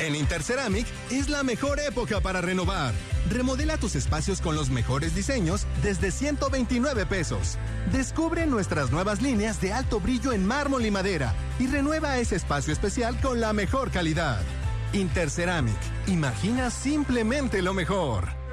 En 0.00 0.16
Interceramic 0.16 0.86
es 1.10 1.28
la 1.28 1.42
mejor 1.42 1.78
época 1.78 2.20
para 2.20 2.40
renovar. 2.40 2.92
Remodela 3.30 3.78
tus 3.78 3.94
espacios 3.94 4.40
con 4.40 4.56
los 4.56 4.68
mejores 4.68 5.14
diseños 5.14 5.66
desde 5.82 6.10
129 6.10 7.06
pesos. 7.06 7.58
Descubre 7.92 8.46
nuestras 8.46 8.90
nuevas 8.90 9.22
líneas 9.22 9.60
de 9.60 9.72
alto 9.72 10.00
brillo 10.00 10.32
en 10.32 10.44
mármol 10.44 10.84
y 10.84 10.90
madera 10.90 11.34
y 11.58 11.68
renueva 11.68 12.18
ese 12.18 12.36
espacio 12.36 12.72
especial 12.72 13.20
con 13.20 13.40
la 13.40 13.52
mejor 13.52 13.90
calidad. 13.90 14.40
Interceramic. 14.92 15.78
Imagina 16.08 16.70
simplemente 16.70 17.62
lo 17.62 17.72
mejor. 17.72 18.43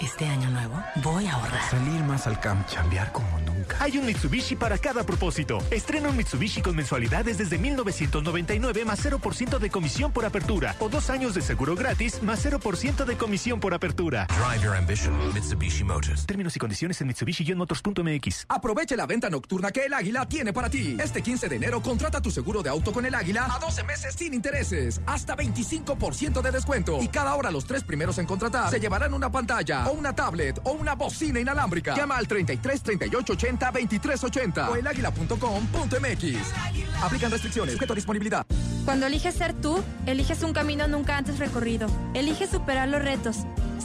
Este 0.00 0.24
año 0.26 0.50
nuevo 0.50 0.82
voy 1.02 1.26
a 1.26 1.34
ahorrar. 1.34 1.62
Salir 1.70 2.02
más 2.04 2.26
al 2.26 2.40
camp, 2.40 2.66
chambear 2.66 3.12
como 3.12 3.38
nunca. 3.40 3.76
Hay 3.80 3.98
un 3.98 4.06
Mitsubishi 4.06 4.56
para 4.56 4.78
cada 4.78 5.04
propósito. 5.04 5.58
Estrena 5.70 6.08
un 6.08 6.16
Mitsubishi 6.16 6.60
con 6.62 6.74
mensualidades 6.74 7.38
desde 7.38 7.58
1999 7.58 8.84
más 8.84 9.04
0% 9.04 9.58
de 9.58 9.70
comisión 9.70 10.12
por 10.12 10.24
apertura 10.24 10.74
o 10.80 10.88
dos 10.88 11.10
años 11.10 11.34
de 11.34 11.42
seguro 11.42 11.74
gratis 11.76 12.22
más 12.22 12.44
0% 12.44 13.04
de 13.04 13.16
comisión 13.16 13.60
por 13.60 13.74
apertura. 13.74 14.26
Drive 14.26 14.64
your 14.64 14.74
ambition, 14.76 15.14
Mitsubishi 15.34 15.84
Motors. 15.84 16.26
Términos 16.26 16.56
y 16.56 16.58
condiciones 16.58 17.00
en 17.00 17.08
Mitsubishi-motors.mx. 17.08 18.46
Aproveche 18.48 18.96
la 18.96 19.06
venta 19.06 19.30
nocturna 19.30 19.70
que 19.70 19.84
el 19.86 19.94
Águila 19.94 20.26
tiene 20.26 20.52
para 20.52 20.70
ti. 20.70 20.96
Este 20.98 21.22
15 21.22 21.48
de 21.48 21.56
enero 21.56 21.82
contrata 21.82 22.20
tu 22.20 22.30
seguro 22.30 22.62
de 22.62 22.70
auto 22.70 22.92
con 22.92 23.04
el 23.06 23.14
Águila 23.14 23.46
a 23.50 23.58
12 23.58 23.84
meses 23.84 24.14
sin 24.14 24.34
intereses, 24.34 25.00
hasta 25.06 25.36
25% 25.36 26.40
de 26.40 26.50
descuento. 26.50 27.00
Y 27.00 27.08
cada 27.08 27.34
hora 27.34 27.50
los 27.50 27.66
tres 27.66 27.84
primeros 27.84 28.18
en 28.18 28.26
contratar 28.26 28.70
se 28.70 28.80
llevarán 28.80 29.14
una 29.14 29.30
pantalla 29.30 29.81
o 29.86 29.92
una 29.92 30.14
tablet 30.14 30.60
o 30.64 30.72
una 30.72 30.94
bocina 30.94 31.40
inalámbrica. 31.40 31.96
Llama 31.96 32.16
al 32.16 32.28
33 32.28 32.82
38 32.82 33.32
80 33.32 33.70
23 33.70 34.24
80 34.24 34.70
o 34.70 34.76
elaguila.com.mx. 34.76 37.02
Aplican 37.02 37.30
restricciones, 37.30 37.74
sujeto 37.74 37.92
a 37.92 37.96
disponibilidad. 37.96 38.46
Cuando 38.84 39.06
eliges 39.06 39.34
ser 39.34 39.54
tú, 39.54 39.82
eliges 40.06 40.42
un 40.42 40.52
camino 40.52 40.88
nunca 40.88 41.16
antes 41.16 41.38
recorrido. 41.38 41.86
Eliges 42.14 42.50
superar 42.50 42.88
los 42.88 43.02
retos. 43.02 43.38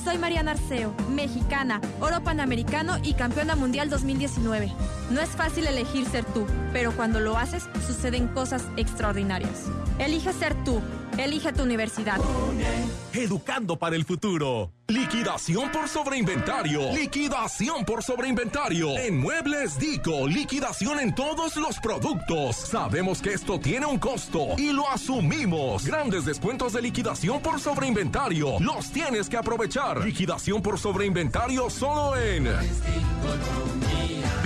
Soy 0.03 0.18
Mariana 0.18 0.52
Arceo, 0.52 0.94
mexicana, 1.10 1.82
oro 1.99 2.24
panamericano 2.24 2.98
y 3.03 3.14
campeona 3.14 3.56
mundial 3.56 3.90
2019. 3.90 4.72
No 5.11 5.22
es 5.22 5.30
fácil 5.30 5.68
elegir 5.68 6.07
ser 6.07 6.24
tú, 6.26 6.45
pero 6.72 6.94
cuando 6.94 7.19
lo 7.19 7.38
haces, 7.38 7.65
suceden 7.86 8.28
cosas 8.30 8.64
extraordinarias. 8.78 9.65
Elige 9.99 10.34
ser 10.34 10.56
tú. 10.64 10.82
Elige 11.18 11.52
tu 11.52 11.64
universidad. 11.64 12.19
Educando 13.14 13.77
para 13.77 13.95
el 13.95 14.06
futuro. 14.06 14.72
Liquidación 14.88 15.72
por 15.72 15.89
sobreinventario. 15.89 16.94
Liquidación 16.94 17.84
por 17.84 18.03
sobreinventario. 18.03 18.95
En 18.98 19.18
Muebles 19.18 19.80
Dico, 19.80 20.27
liquidación 20.27 20.99
en 20.99 21.15
todos 21.15 21.56
los 21.57 21.80
productos. 21.80 22.56
Sabemos 22.56 23.22
que 23.22 23.34
esto 23.34 23.60
tiene 23.60 23.85
un 23.85 23.98
costo 23.98 24.49
y 24.57 24.72
lo 24.72 24.88
asumimos. 24.89 25.85
Grandes 25.85 26.26
descuentos 26.26 26.73
de 26.73 26.81
liquidación 26.84 27.41
por 27.41 27.60
sobreinventario. 27.60 28.60
Los 28.60 28.91
tienes 28.91 29.27
que 29.27 29.38
aprovechar. 29.38 30.06
Liquidación 30.06 30.61
por 30.61 30.77
sobreinventario 30.77 31.69
solo 31.69 32.15
en. 32.15 32.48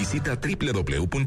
Visita 0.02 0.34
www.dico.com.mx. 0.36 1.20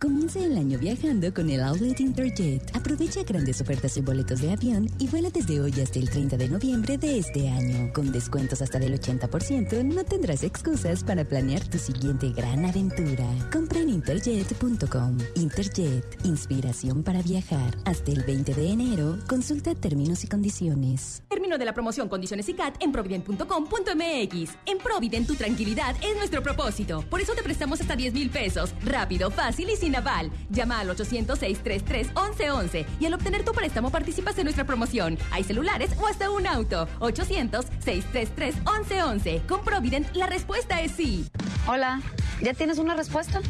Comienza 0.00 0.40
el 0.40 0.58
año 0.58 0.76
viajando 0.76 1.32
con 1.32 1.48
el 1.48 1.62
Outlet 1.62 2.00
Interjet. 2.00 2.74
Aprovecha 2.74 3.22
grandes 3.22 3.60
ofertas 3.60 3.96
en 3.96 4.04
boletos 4.04 4.40
de 4.40 4.50
avión 4.50 4.90
y 4.98 5.06
vuela 5.06 5.30
desde 5.30 5.60
hoy 5.60 5.70
hasta 5.80 6.00
el 6.00 6.10
30 6.10 6.36
de 6.36 6.48
noviembre 6.48 6.98
de 6.98 7.20
este 7.20 7.48
año. 7.48 7.92
Con 7.92 8.10
descuentos 8.10 8.60
hasta 8.60 8.80
del 8.80 9.00
80%, 9.00 9.84
no 9.84 10.02
tendrás 10.02 10.42
excusas 10.42 11.04
para 11.04 11.24
planear 11.24 11.62
tu 11.62 11.78
siguiente 11.78 12.30
gran 12.30 12.64
aventura. 12.64 13.24
Compra 13.52 13.78
en 13.78 13.90
interjet.com. 13.90 15.18
Interjet, 15.36 16.18
inspiración 16.24 17.04
para 17.04 17.22
viajar. 17.22 17.78
Hasta 17.84 18.10
el 18.10 18.24
20 18.24 18.52
de 18.52 18.70
enero, 18.70 19.20
consulta 19.28 19.76
términos 19.76 20.24
y 20.24 20.26
condiciones. 20.26 21.22
Término 21.28 21.56
de 21.56 21.66
la 21.66 21.72
promoción, 21.72 22.08
condiciones 22.08 22.48
y 22.48 22.54
CAT 22.54 22.82
en 22.82 22.90
provident.com.mx. 22.90 24.56
En 24.66 24.78
Provident, 24.78 25.28
tu 25.28 25.36
tranquilidad 25.36 25.94
es 26.02 26.16
nuestro 26.16 26.42
propósito. 26.42 26.63
Por 27.10 27.20
eso 27.20 27.34
te 27.34 27.42
prestamos 27.42 27.80
hasta 27.80 27.96
10 27.96 28.14
mil 28.14 28.30
pesos. 28.30 28.72
Rápido, 28.84 29.30
fácil 29.30 29.68
y 29.70 29.76
sin 29.76 29.96
aval. 29.96 30.30
Llama 30.50 30.78
al 30.80 30.88
800-633-1111 30.96 32.86
y 33.00 33.06
al 33.06 33.14
obtener 33.14 33.44
tu 33.44 33.52
préstamo 33.52 33.90
participas 33.90 34.38
en 34.38 34.44
nuestra 34.44 34.64
promoción. 34.64 35.18
Hay 35.30 35.42
celulares 35.44 35.90
o 36.00 36.06
hasta 36.06 36.30
un 36.30 36.46
auto. 36.46 36.88
800-633-1111. 37.00 39.44
Con 39.46 39.62
Provident, 39.62 40.14
la 40.14 40.26
respuesta 40.26 40.80
es 40.80 40.92
sí. 40.92 41.26
Hola, 41.66 42.00
¿ya 42.40 42.54
tienes 42.54 42.78
una 42.78 42.94
respuesta? 42.94 43.42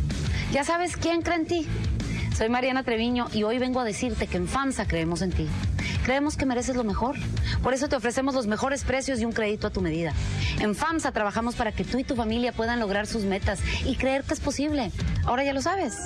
¿Ya 0.52 0.64
sabes 0.64 0.96
quién 0.96 1.22
cree 1.22 1.36
en 1.36 1.46
ti? 1.46 1.68
Soy 2.34 2.48
Mariana 2.48 2.82
Treviño 2.82 3.28
y 3.32 3.44
hoy 3.44 3.60
vengo 3.60 3.78
a 3.78 3.84
decirte 3.84 4.26
que 4.26 4.38
en 4.38 4.48
FAMSA 4.48 4.88
creemos 4.88 5.22
en 5.22 5.30
ti. 5.30 5.46
Creemos 6.02 6.36
que 6.36 6.46
mereces 6.46 6.74
lo 6.74 6.82
mejor. 6.82 7.14
Por 7.62 7.74
eso 7.74 7.88
te 7.88 7.94
ofrecemos 7.94 8.34
los 8.34 8.48
mejores 8.48 8.82
precios 8.82 9.20
y 9.20 9.24
un 9.24 9.30
crédito 9.30 9.68
a 9.68 9.70
tu 9.70 9.80
medida. 9.80 10.12
En 10.58 10.74
FAMSA 10.74 11.12
trabajamos 11.12 11.54
para 11.54 11.70
que 11.70 11.84
tú 11.84 11.96
y 11.98 12.04
tu 12.04 12.16
familia 12.16 12.50
puedan 12.50 12.80
lograr 12.80 13.06
sus 13.06 13.22
metas 13.22 13.60
y 13.84 13.94
creer 13.94 14.24
que 14.24 14.34
es 14.34 14.40
posible. 14.40 14.90
Ahora 15.24 15.44
ya 15.44 15.52
lo 15.52 15.62
sabes. 15.62 15.96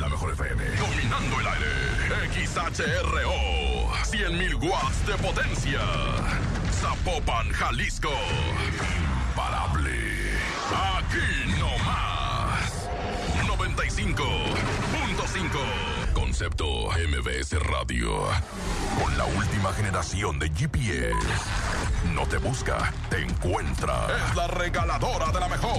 La 0.00 0.08
mejor 0.08 0.32
FM. 0.32 0.62
Dominando 0.78 1.40
el 1.40 1.46
aire. 1.46 1.66
XHRO. 2.46 3.92
100.000 4.04 4.54
watts 4.62 5.06
de 5.06 5.14
potencia. 5.18 5.80
Zapopan, 6.80 7.50
Jalisco. 7.50 8.10
Imparable. 9.38 9.94
Aquí 10.98 11.30
no 11.60 11.70
más. 11.84 12.90
95.5. 13.46 16.12
Concepto 16.12 16.88
MBS 16.90 17.52
Radio. 17.62 18.26
Con 19.00 19.16
la 19.16 19.26
última 19.26 19.72
generación 19.74 20.40
de 20.40 20.48
GPS. 20.48 21.14
No 22.12 22.26
te 22.26 22.38
busca, 22.38 22.92
te 23.10 23.22
encuentra. 23.22 24.08
Es 24.28 24.34
la 24.34 24.48
regaladora 24.48 25.30
de 25.30 25.38
la 25.38 25.48
mejor. 25.48 25.78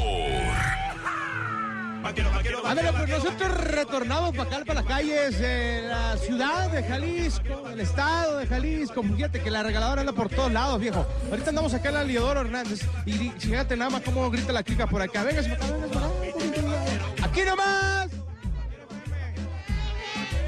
Ándale, 2.03 2.93
pues 2.93 3.09
nosotros 3.09 3.51
retornamos 3.65 4.35
para 4.35 4.49
acá, 4.49 4.65
para 4.65 4.81
las 4.81 4.89
calles 4.89 5.39
de 5.39 5.83
la 5.87 6.17
ciudad 6.17 6.69
de 6.71 6.83
Jalisco, 6.83 7.69
del 7.69 7.81
estado 7.81 8.37
de 8.37 8.47
Jalisco. 8.47 9.03
Fíjate 9.03 9.41
que 9.41 9.51
la 9.51 9.63
regaladora 9.63 10.01
anda 10.01 10.13
por 10.13 10.29
todos 10.29 10.51
lados, 10.51 10.79
viejo. 10.79 11.05
Ahorita 11.29 11.49
andamos 11.49 11.73
acá 11.73 11.89
en 11.89 11.95
la 11.95 12.03
Liodoro 12.03 12.41
Hernández 12.41 12.81
y 13.05 13.31
fíjate 13.37 13.75
nada 13.75 13.89
más 13.89 14.01
cómo 14.01 14.29
grita 14.31 14.53
la 14.53 14.63
clica 14.63 14.87
por 14.87 15.01
acá. 15.01 15.23
Venga, 15.23 15.41
venga, 15.41 15.57
venga. 15.57 17.25
¡Aquí 17.25 17.41
nomás! 17.41 18.09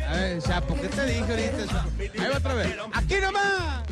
A 0.07 0.13
ver, 0.13 0.41
Chapo, 0.41 0.75
¿qué 0.79 0.87
te 0.87 1.05
dije 1.05 1.19
ahorita? 1.21 1.67
Chapo? 1.67 1.89
Ahí 1.99 2.29
va 2.31 2.37
otra 2.37 2.53
vez. 2.53 2.75
¡Aquí 2.93 3.15
nomás! 3.21 3.83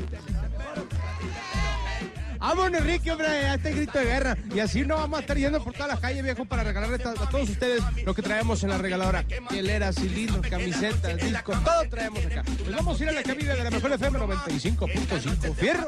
Vámonos, 2.40 2.84
Ricky, 2.84 3.10
hombre, 3.10 3.28
a 3.28 3.56
este 3.56 3.72
grito 3.74 3.99
de 3.99 4.06
guerra. 4.06 4.38
Y 4.56 4.60
así 4.60 4.86
no 4.86 4.95
vamos 4.95 5.20
a 5.20 5.22
estar 5.22 5.38
yendo 5.38 5.61
por 5.64 5.74
todas 5.74 5.90
las 5.90 5.99
calles, 5.99 6.24
viejo, 6.24 6.45
para 6.45 6.64
regalarle 6.64 6.95
a 6.95 7.30
todos 7.30 7.49
ustedes 7.49 7.84
lo 8.06 8.14
que 8.14 8.22
traemos 8.22 8.64
en 8.64 8.70
la 8.70 8.78
regaladora. 8.78 9.26
Hieleras, 9.52 9.95
cilindros, 9.95 10.48
camisetas, 10.48 11.18
discos, 11.18 11.64
todo 11.64 11.90
traemos 11.90 12.26
acá. 12.26 12.44
Pues 12.45 12.76
vamos 12.76 12.99
a 12.99 13.03
ir 13.03 13.10
a 13.10 13.14
la 13.14 13.24
cabina 13.24 13.56
de 13.56 13.64
la 13.64 13.70
mejor 13.70 13.91
FM 13.91 14.20
95.5. 14.20 15.56
¡Fierro! 15.56 15.88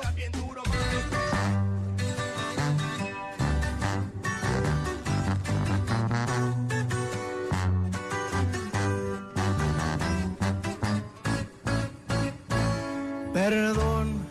Perdón 13.33 14.30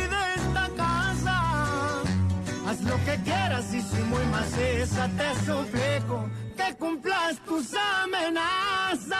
lo 2.91 2.97
que 3.05 3.15
quieras 3.23 3.73
y 3.73 3.81
si 3.81 4.01
muy 4.03 4.25
maciza 4.25 5.07
te 5.17 5.45
suplico 5.45 6.29
que 6.57 6.75
cumplas 6.75 7.37
tus 7.45 7.73
amenazas. 8.03 9.15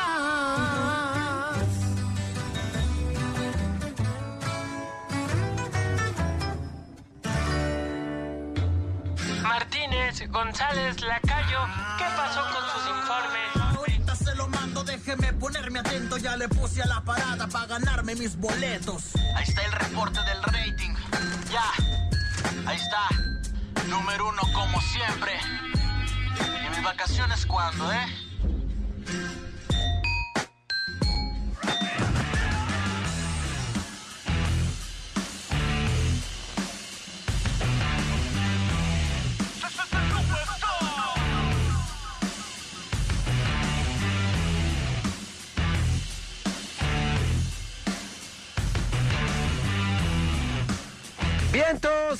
Martínez, 9.41 10.29
González, 10.29 11.01
Lacayo, 11.01 11.59
¿qué 11.97 12.05
pasó 12.17 12.41
con 12.53 12.63
sus 12.73 12.83
informes? 12.97 13.77
Ahorita 13.77 14.15
se 14.15 14.35
lo 14.35 14.47
mando, 14.49 14.83
déjeme 14.83 15.31
ponerme 15.33 15.79
atento. 15.79 16.17
Ya 16.17 16.35
le 16.35 16.49
puse 16.49 16.81
a 16.81 16.87
la 16.87 17.01
parada 17.01 17.47
para 17.47 17.67
ganarme 17.67 18.15
mis 18.15 18.35
boletos. 18.35 19.15
Ahí 19.35 19.45
está 19.47 19.63
el 19.63 19.71
reporte 19.71 20.19
del 20.23 20.43
rating. 20.43 20.93
Ya, 21.49 21.63
ahí 22.67 22.75
está. 22.75 23.30
Número 23.87 24.29
uno 24.29 24.41
como 24.53 24.79
siempre. 24.81 25.33
¿Y 26.65 26.69
mis 26.69 26.83
vacaciones 26.83 27.45
cuándo, 27.45 27.91
eh? 27.91 28.05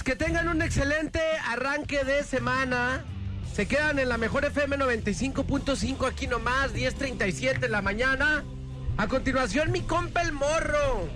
Que 0.06 0.15
tengan 0.15 0.48
un 0.48 0.61
excelente 0.61 1.19
arranque 1.45 2.06
de 2.06 2.23
semana. 2.23 3.03
Se 3.53 3.68
quedan 3.68 3.99
en 3.99 4.07
la 4.07 4.18
mejor 4.18 4.45
FM 4.45 4.78
95.5 4.78 6.07
aquí 6.07 6.26
nomás, 6.26 6.73
10.37 6.73 7.65
en 7.65 7.72
la 7.72 7.82
mañana. 7.82 8.45
A 8.95 9.07
continuación, 9.10 9.73
mi 9.73 9.82
compa 9.82 10.22
el 10.22 10.32
morro. 10.32 11.10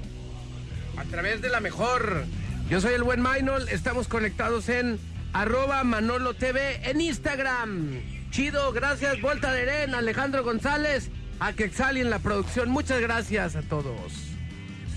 A 0.97 1.05
través 1.05 1.41
de 1.41 1.47
la 1.47 1.61
mejor. 1.61 2.25
Yo 2.69 2.81
soy 2.81 2.93
el 2.95 3.03
buen 3.03 3.21
Maynol, 3.21 3.69
estamos 3.69 4.09
conectados 4.09 4.67
en 4.67 4.99
arroba 5.31 5.81
Manolo 5.85 6.33
TV 6.33 6.81
en 6.89 6.99
Instagram. 6.99 8.01
Chido, 8.31 8.73
gracias, 8.73 9.21
Vuelta 9.21 9.53
de 9.53 9.61
Eren, 9.61 9.95
Alejandro 9.95 10.43
González, 10.43 11.09
a 11.39 11.53
Quexali 11.53 12.01
en 12.01 12.09
la 12.09 12.19
producción. 12.19 12.69
Muchas 12.69 12.99
gracias 12.99 13.55
a 13.55 13.61
todos. 13.61 14.34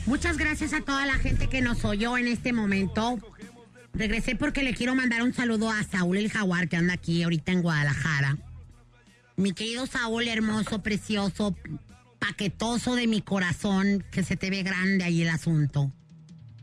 Muchas 0.08 0.38
gracias 0.38 0.72
a 0.72 0.80
toda 0.80 1.04
la 1.04 1.16
gente 1.16 1.48
que 1.48 1.60
nos 1.60 1.84
oyó 1.84 2.16
en 2.16 2.28
este 2.28 2.54
momento. 2.54 3.18
Regresé 3.92 4.36
porque 4.36 4.62
le 4.62 4.72
quiero 4.72 4.94
mandar 4.94 5.22
un 5.22 5.34
saludo 5.34 5.68
a 5.70 5.84
Saúl 5.84 6.16
el 6.16 6.32
Jaguar 6.32 6.70
que 6.70 6.76
anda 6.76 6.94
aquí 6.94 7.22
ahorita 7.22 7.52
en 7.52 7.60
Guadalajara. 7.60 8.38
Mi 9.36 9.52
querido 9.52 9.86
Saúl, 9.86 10.26
hermoso, 10.26 10.82
precioso, 10.82 11.54
paquetoso 12.18 12.94
de 12.94 13.06
mi 13.06 13.20
corazón, 13.20 14.02
que 14.10 14.24
se 14.24 14.36
te 14.36 14.48
ve 14.48 14.62
grande 14.62 15.04
ahí 15.04 15.20
el 15.20 15.28
asunto. 15.28 15.92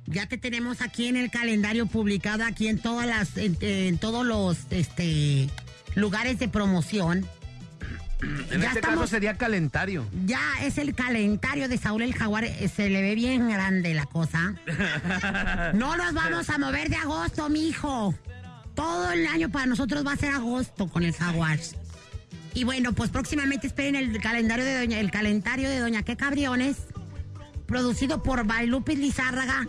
Ya 0.08 0.26
te 0.26 0.40
tenemos 0.40 0.82
aquí 0.82 1.06
en 1.06 1.16
el 1.16 1.30
calendario 1.30 1.86
publicado 1.86 2.44
aquí 2.46 2.68
en 2.68 2.80
todas 2.80 3.06
las, 3.06 3.38
en, 3.38 4.00
todos 4.00 4.26
los 4.26 4.58
este, 4.72 5.52
lugares 5.94 6.40
de 6.40 6.48
promoción. 6.48 7.28
En 8.52 8.64
este 8.64 8.82
caso 8.82 9.08
sería 9.08 9.38
calentario. 9.38 10.06
Ya 10.26 10.42
es 10.62 10.78
el 10.78 10.94
calentario 10.96 11.68
de 11.68 11.78
Saúl 11.78 12.02
el 12.02 12.14
Jaguar. 12.14 12.46
Eh, 12.46 12.70
se 12.74 12.90
le 12.90 13.02
ve 13.02 13.16
bien 13.16 13.50
grande 13.50 13.94
la 13.94 14.06
cosa. 14.06 14.56
no 15.74 15.96
nos 15.98 16.14
vamos 16.14 16.50
a 16.50 16.58
mover 16.58 16.90
de 16.90 16.98
agosto, 16.98 17.50
mijo. 17.50 18.14
Todo 18.74 19.12
el 19.12 19.26
año 19.28 19.50
para 19.50 19.66
nosotros 19.66 20.06
va 20.06 20.14
a 20.14 20.18
ser 20.18 20.32
agosto 20.32 20.88
con 20.88 21.04
el 21.04 21.14
Jaguar. 21.14 21.60
Y 22.54 22.64
bueno, 22.64 22.94
pues 22.94 23.10
próximamente 23.10 23.68
esperen 23.68 23.96
el 23.96 24.20
calendario 24.22 24.64
de 24.64 24.78
Doña, 24.80 25.00
el 25.00 25.12
calendario 25.12 25.70
de 25.70 25.80
Doña 25.80 26.04
Que 26.04 26.16
Cabriones, 26.16 26.78
producido 27.66 28.24
por 28.24 28.46
Bailupis 28.46 28.98
Lizárraga 28.98 29.68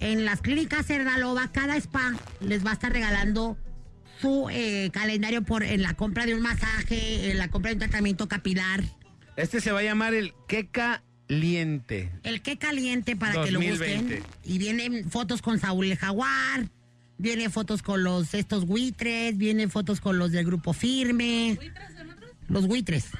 en 0.00 0.24
las 0.24 0.40
clínicas 0.40 0.86
Cernalova. 0.86 1.48
Cada 1.52 1.76
spa 1.76 2.14
les 2.40 2.64
va 2.64 2.70
a 2.70 2.74
estar 2.74 2.92
regalando 2.92 3.56
su 4.20 4.48
eh, 4.50 4.90
calendario 4.92 5.42
por 5.42 5.62
en 5.62 5.82
la 5.82 5.94
compra 5.94 6.26
de 6.26 6.34
un 6.34 6.42
masaje, 6.42 7.30
en 7.30 7.38
la 7.38 7.48
compra 7.48 7.70
de 7.70 7.74
un 7.74 7.80
tratamiento 7.80 8.28
capilar. 8.28 8.82
Este 9.36 9.60
se 9.60 9.70
va 9.70 9.80
a 9.80 9.82
llamar 9.82 10.14
el 10.14 10.34
Qué 10.46 10.68
Caliente. 10.68 12.12
El 12.24 12.42
Qué 12.42 12.58
Caliente 12.58 13.16
para 13.16 13.44
que 13.44 13.52
lo 13.52 13.60
busquen. 13.60 14.22
Y 14.44 14.58
vienen 14.58 15.10
fotos 15.10 15.42
con 15.42 15.58
Saúl 15.58 15.86
el 15.86 15.96
Jaguar, 15.96 16.68
viene 17.18 17.50
fotos 17.50 17.82
con 17.82 18.02
los 18.02 18.34
estos 18.34 18.66
buitres, 18.66 19.36
vienen 19.36 19.70
fotos 19.70 20.00
con 20.00 20.18
los 20.18 20.32
del 20.32 20.44
grupo 20.44 20.72
Firme. 20.72 21.58
Los 22.48 22.66
buitres. 22.66 23.10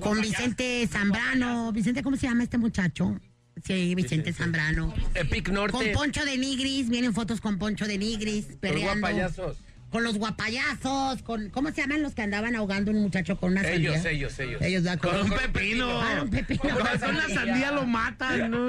con 0.00 0.20
Vicente 0.20 0.86
Zambrano. 0.86 1.72
Vicente, 1.72 2.02
¿cómo 2.02 2.16
se 2.16 2.26
llama 2.28 2.44
este 2.44 2.58
muchacho? 2.58 3.18
Sí, 3.64 3.94
Vicente 3.94 4.32
Zambrano. 4.32 4.94
Epic 5.14 5.48
Norte. 5.50 5.72
Con 5.72 5.92
Poncho 5.92 6.24
de 6.24 6.36
Nigris, 6.38 6.88
vienen 6.88 7.12
fotos 7.12 7.40
con 7.40 7.58
Poncho 7.58 7.86
de 7.86 7.98
Nigris, 7.98 8.46
Con 8.60 8.80
guapayazos. 8.80 9.56
Con 9.90 10.04
los 10.04 10.16
guapayazos, 10.16 11.22
con 11.22 11.50
¿cómo 11.50 11.68
se 11.68 11.82
llaman 11.82 12.02
los 12.02 12.14
que 12.14 12.22
andaban 12.22 12.56
ahogando 12.56 12.90
un 12.90 13.02
muchacho 13.02 13.36
con 13.36 13.52
una 13.52 13.62
sandía? 13.62 13.90
Ellos, 13.90 14.04
ellos, 14.06 14.38
ellos. 14.38 14.62
Ellos 14.62 14.84
da 14.84 14.96
con, 14.96 15.14
un 15.20 15.30
pepino. 15.30 16.00
Con 16.00 16.20
un 16.20 16.30
pepino. 16.30 16.62
Con 16.62 17.10
una 17.10 17.28
sandía 17.28 17.72
lo 17.72 17.84
matan, 17.84 18.50
¿no? 18.50 18.68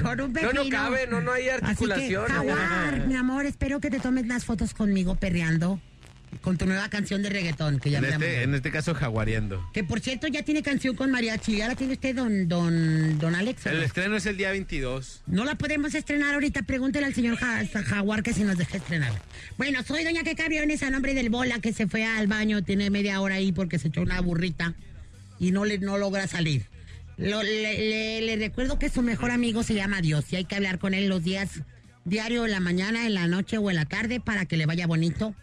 con 0.00 0.20
un 0.20 0.32
pepino. 0.32 0.52
No, 0.52 0.64
no 0.64 0.70
cabe, 0.70 1.08
no, 1.08 1.20
no 1.20 1.32
hay 1.32 1.48
articulación. 1.48 2.24
Así 2.24 2.32
que, 2.36 2.54
jaguar, 2.54 3.06
mi 3.08 3.16
amor, 3.16 3.46
espero 3.46 3.80
que 3.80 3.90
te 3.90 3.98
tomes 3.98 4.28
las 4.28 4.44
fotos 4.44 4.72
conmigo 4.72 5.16
perreando 5.16 5.80
con 6.40 6.56
tu 6.56 6.66
nueva 6.66 6.88
canción 6.88 7.22
de 7.22 7.28
reggaetón 7.28 7.80
que 7.80 7.90
ya 7.90 7.98
en 7.98 8.04
este, 8.06 8.42
en 8.42 8.54
este 8.54 8.70
caso 8.70 8.94
jaguareando. 8.94 9.68
Que 9.72 9.84
por 9.84 10.00
cierto 10.00 10.26
ya 10.28 10.42
tiene 10.42 10.62
canción 10.62 10.96
con 10.96 11.10
mariachi, 11.10 11.56
ya 11.56 11.68
la 11.68 11.74
tiene 11.74 11.94
usted 11.94 12.14
don 12.14 12.48
don 12.48 13.18
don 13.18 13.34
Alex. 13.34 13.66
El 13.66 13.82
estreno 13.82 14.16
es 14.16 14.26
el 14.26 14.36
día 14.36 14.50
22. 14.50 15.22
No 15.26 15.44
la 15.44 15.56
podemos 15.56 15.94
estrenar 15.94 16.34
ahorita, 16.34 16.62
pregúntele 16.62 17.06
al 17.06 17.14
señor 17.14 17.36
Jaguar 17.36 18.22
que 18.22 18.32
si 18.32 18.44
nos 18.44 18.56
deja 18.56 18.78
estrenar. 18.78 19.12
Bueno, 19.58 19.82
soy 19.82 20.04
doña 20.04 20.22
que 20.22 20.40
Aviones 20.40 20.82
a 20.82 20.90
nombre 20.90 21.12
del 21.12 21.28
Bola 21.28 21.58
que 21.60 21.72
se 21.72 21.86
fue 21.86 22.04
al 22.04 22.26
baño, 22.26 22.62
tiene 22.62 22.88
media 22.88 23.20
hora 23.20 23.34
ahí 23.34 23.52
porque 23.52 23.78
se 23.78 23.88
echó 23.88 24.00
una 24.00 24.20
burrita 24.20 24.74
y 25.38 25.50
no 25.50 25.64
le 25.64 25.78
no 25.78 25.98
logra 25.98 26.26
salir. 26.26 26.64
le, 27.18 28.22
le 28.22 28.36
recuerdo 28.36 28.78
que 28.78 28.88
su 28.88 29.02
mejor 29.02 29.30
amigo 29.30 29.62
se 29.62 29.74
llama 29.74 30.00
Dios 30.00 30.32
y 30.32 30.36
hay 30.36 30.44
que 30.46 30.54
hablar 30.54 30.78
con 30.78 30.94
él 30.94 31.08
los 31.08 31.22
días 31.22 31.60
diario, 32.04 32.44
en 32.44 32.50
la 32.50 32.60
mañana, 32.60 33.06
en 33.06 33.14
la 33.14 33.26
noche 33.26 33.58
o 33.58 33.70
en 33.70 33.76
la 33.76 33.84
tarde 33.84 34.20
para 34.20 34.46
que 34.46 34.56
le 34.56 34.66
vaya 34.66 34.86
bonito 34.86 35.34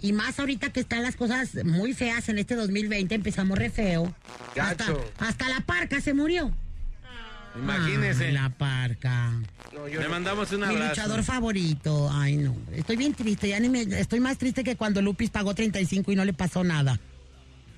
y 0.00 0.12
más 0.12 0.38
ahorita 0.38 0.70
que 0.70 0.80
están 0.80 1.02
las 1.02 1.16
cosas 1.16 1.64
muy 1.64 1.94
feas 1.94 2.28
en 2.28 2.38
este 2.38 2.54
2020, 2.54 3.14
empezamos 3.14 3.58
re 3.58 3.70
feo. 3.70 4.14
Hasta, 4.60 4.86
hasta, 5.18 5.48
la 5.48 5.60
parca 5.60 6.00
se 6.00 6.14
murió. 6.14 6.52
Imagínese. 7.56 8.26
Ay, 8.26 8.32
la 8.32 8.50
parca. 8.50 9.32
Le 9.90 10.08
mandamos 10.08 10.52
un 10.52 10.60
Mi 10.60 10.66
abrazo. 10.66 10.88
luchador 10.88 11.22
favorito. 11.24 12.10
Ay, 12.12 12.36
no. 12.36 12.54
Estoy 12.74 12.96
bien 12.96 13.14
triste. 13.14 13.48
Ya 13.48 13.60
ni 13.60 13.68
me, 13.68 13.82
estoy 13.82 14.20
más 14.20 14.36
triste 14.36 14.62
que 14.62 14.76
cuando 14.76 15.00
Lupis 15.00 15.30
pagó 15.30 15.54
35 15.54 16.12
y 16.12 16.16
no 16.16 16.24
le 16.24 16.32
pasó 16.34 16.64
nada. 16.64 17.00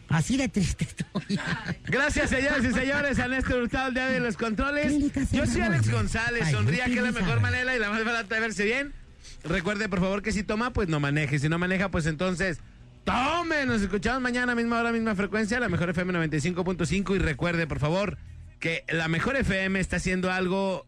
Así 0.08 0.36
de 0.36 0.48
triste 0.48 0.84
estoy. 0.84 1.38
Gracias, 1.84 2.30
señoras 2.30 2.64
y 2.64 2.72
señores, 2.72 3.18
a 3.18 3.28
Néstor 3.28 3.62
Hurtado, 3.62 3.88
el 3.88 3.94
día 3.94 4.06
de 4.08 4.20
los 4.20 4.36
controles. 4.36 4.92
Yo 5.30 5.46
soy 5.46 5.60
Alex 5.60 5.90
González, 5.90 6.44
Ay, 6.46 6.52
sonría 6.52 6.86
que 6.86 6.96
es 6.96 7.02
la 7.02 7.12
mejor 7.12 7.40
manera 7.40 7.76
y 7.76 7.78
la 7.78 7.90
más 7.90 8.04
barata 8.04 8.34
de 8.34 8.40
verse 8.40 8.64
bien. 8.64 8.94
Recuerde, 9.44 9.88
por 9.88 10.00
favor, 10.00 10.22
que 10.22 10.32
si 10.32 10.42
toma, 10.42 10.72
pues 10.72 10.88
no 10.88 11.00
maneje. 11.00 11.38
Si 11.38 11.48
no 11.48 11.58
maneja, 11.58 11.90
pues 11.90 12.06
entonces, 12.06 12.60
tome. 13.04 13.66
Nos 13.66 13.82
escuchamos 13.82 14.20
mañana, 14.20 14.54
misma 14.54 14.80
hora, 14.80 14.92
misma 14.92 15.14
frecuencia, 15.14 15.60
la 15.60 15.68
mejor 15.68 15.90
FM 15.90 16.12
95.5. 16.12 17.16
Y 17.16 17.18
recuerde, 17.18 17.66
por 17.66 17.78
favor, 17.78 18.18
que 18.60 18.84
la 18.88 19.08
mejor 19.08 19.36
FM 19.36 19.78
está 19.80 19.96
haciendo 19.96 20.30
algo 20.30 20.86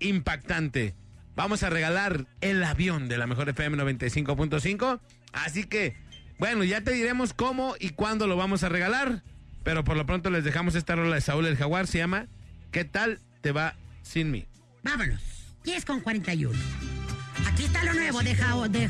impactante. 0.00 0.94
Vamos 1.34 1.62
a 1.62 1.70
regalar 1.70 2.26
el 2.40 2.62
avión 2.62 3.08
de 3.08 3.18
la 3.18 3.26
mejor 3.26 3.48
FM 3.48 3.78
95.5. 3.78 5.00
Así 5.32 5.64
que, 5.64 5.96
bueno, 6.38 6.64
ya 6.64 6.82
te 6.82 6.92
diremos 6.92 7.32
cómo 7.32 7.74
y 7.80 7.90
cuándo 7.90 8.26
lo 8.26 8.36
vamos 8.36 8.64
a 8.64 8.68
regalar. 8.68 9.22
Pero 9.62 9.84
por 9.84 9.96
lo 9.96 10.04
pronto 10.06 10.28
les 10.28 10.44
dejamos 10.44 10.74
esta 10.74 10.96
rola 10.96 11.14
de 11.14 11.20
Saúl 11.20 11.46
el 11.46 11.56
Jaguar. 11.56 11.86
Se 11.86 11.98
llama 11.98 12.26
¿Qué 12.72 12.84
tal 12.84 13.20
te 13.42 13.52
va 13.52 13.76
sin 14.02 14.30
mí? 14.30 14.46
Vámonos. 14.82 15.20
10 15.64 15.84
con 15.84 16.00
41. 16.00 16.58
Aquí 17.52 17.64
está 17.64 17.84
lo 17.84 17.92
nuevo 17.94 18.22
de, 18.22 18.34
Jao- 18.34 18.68
de 18.68 18.88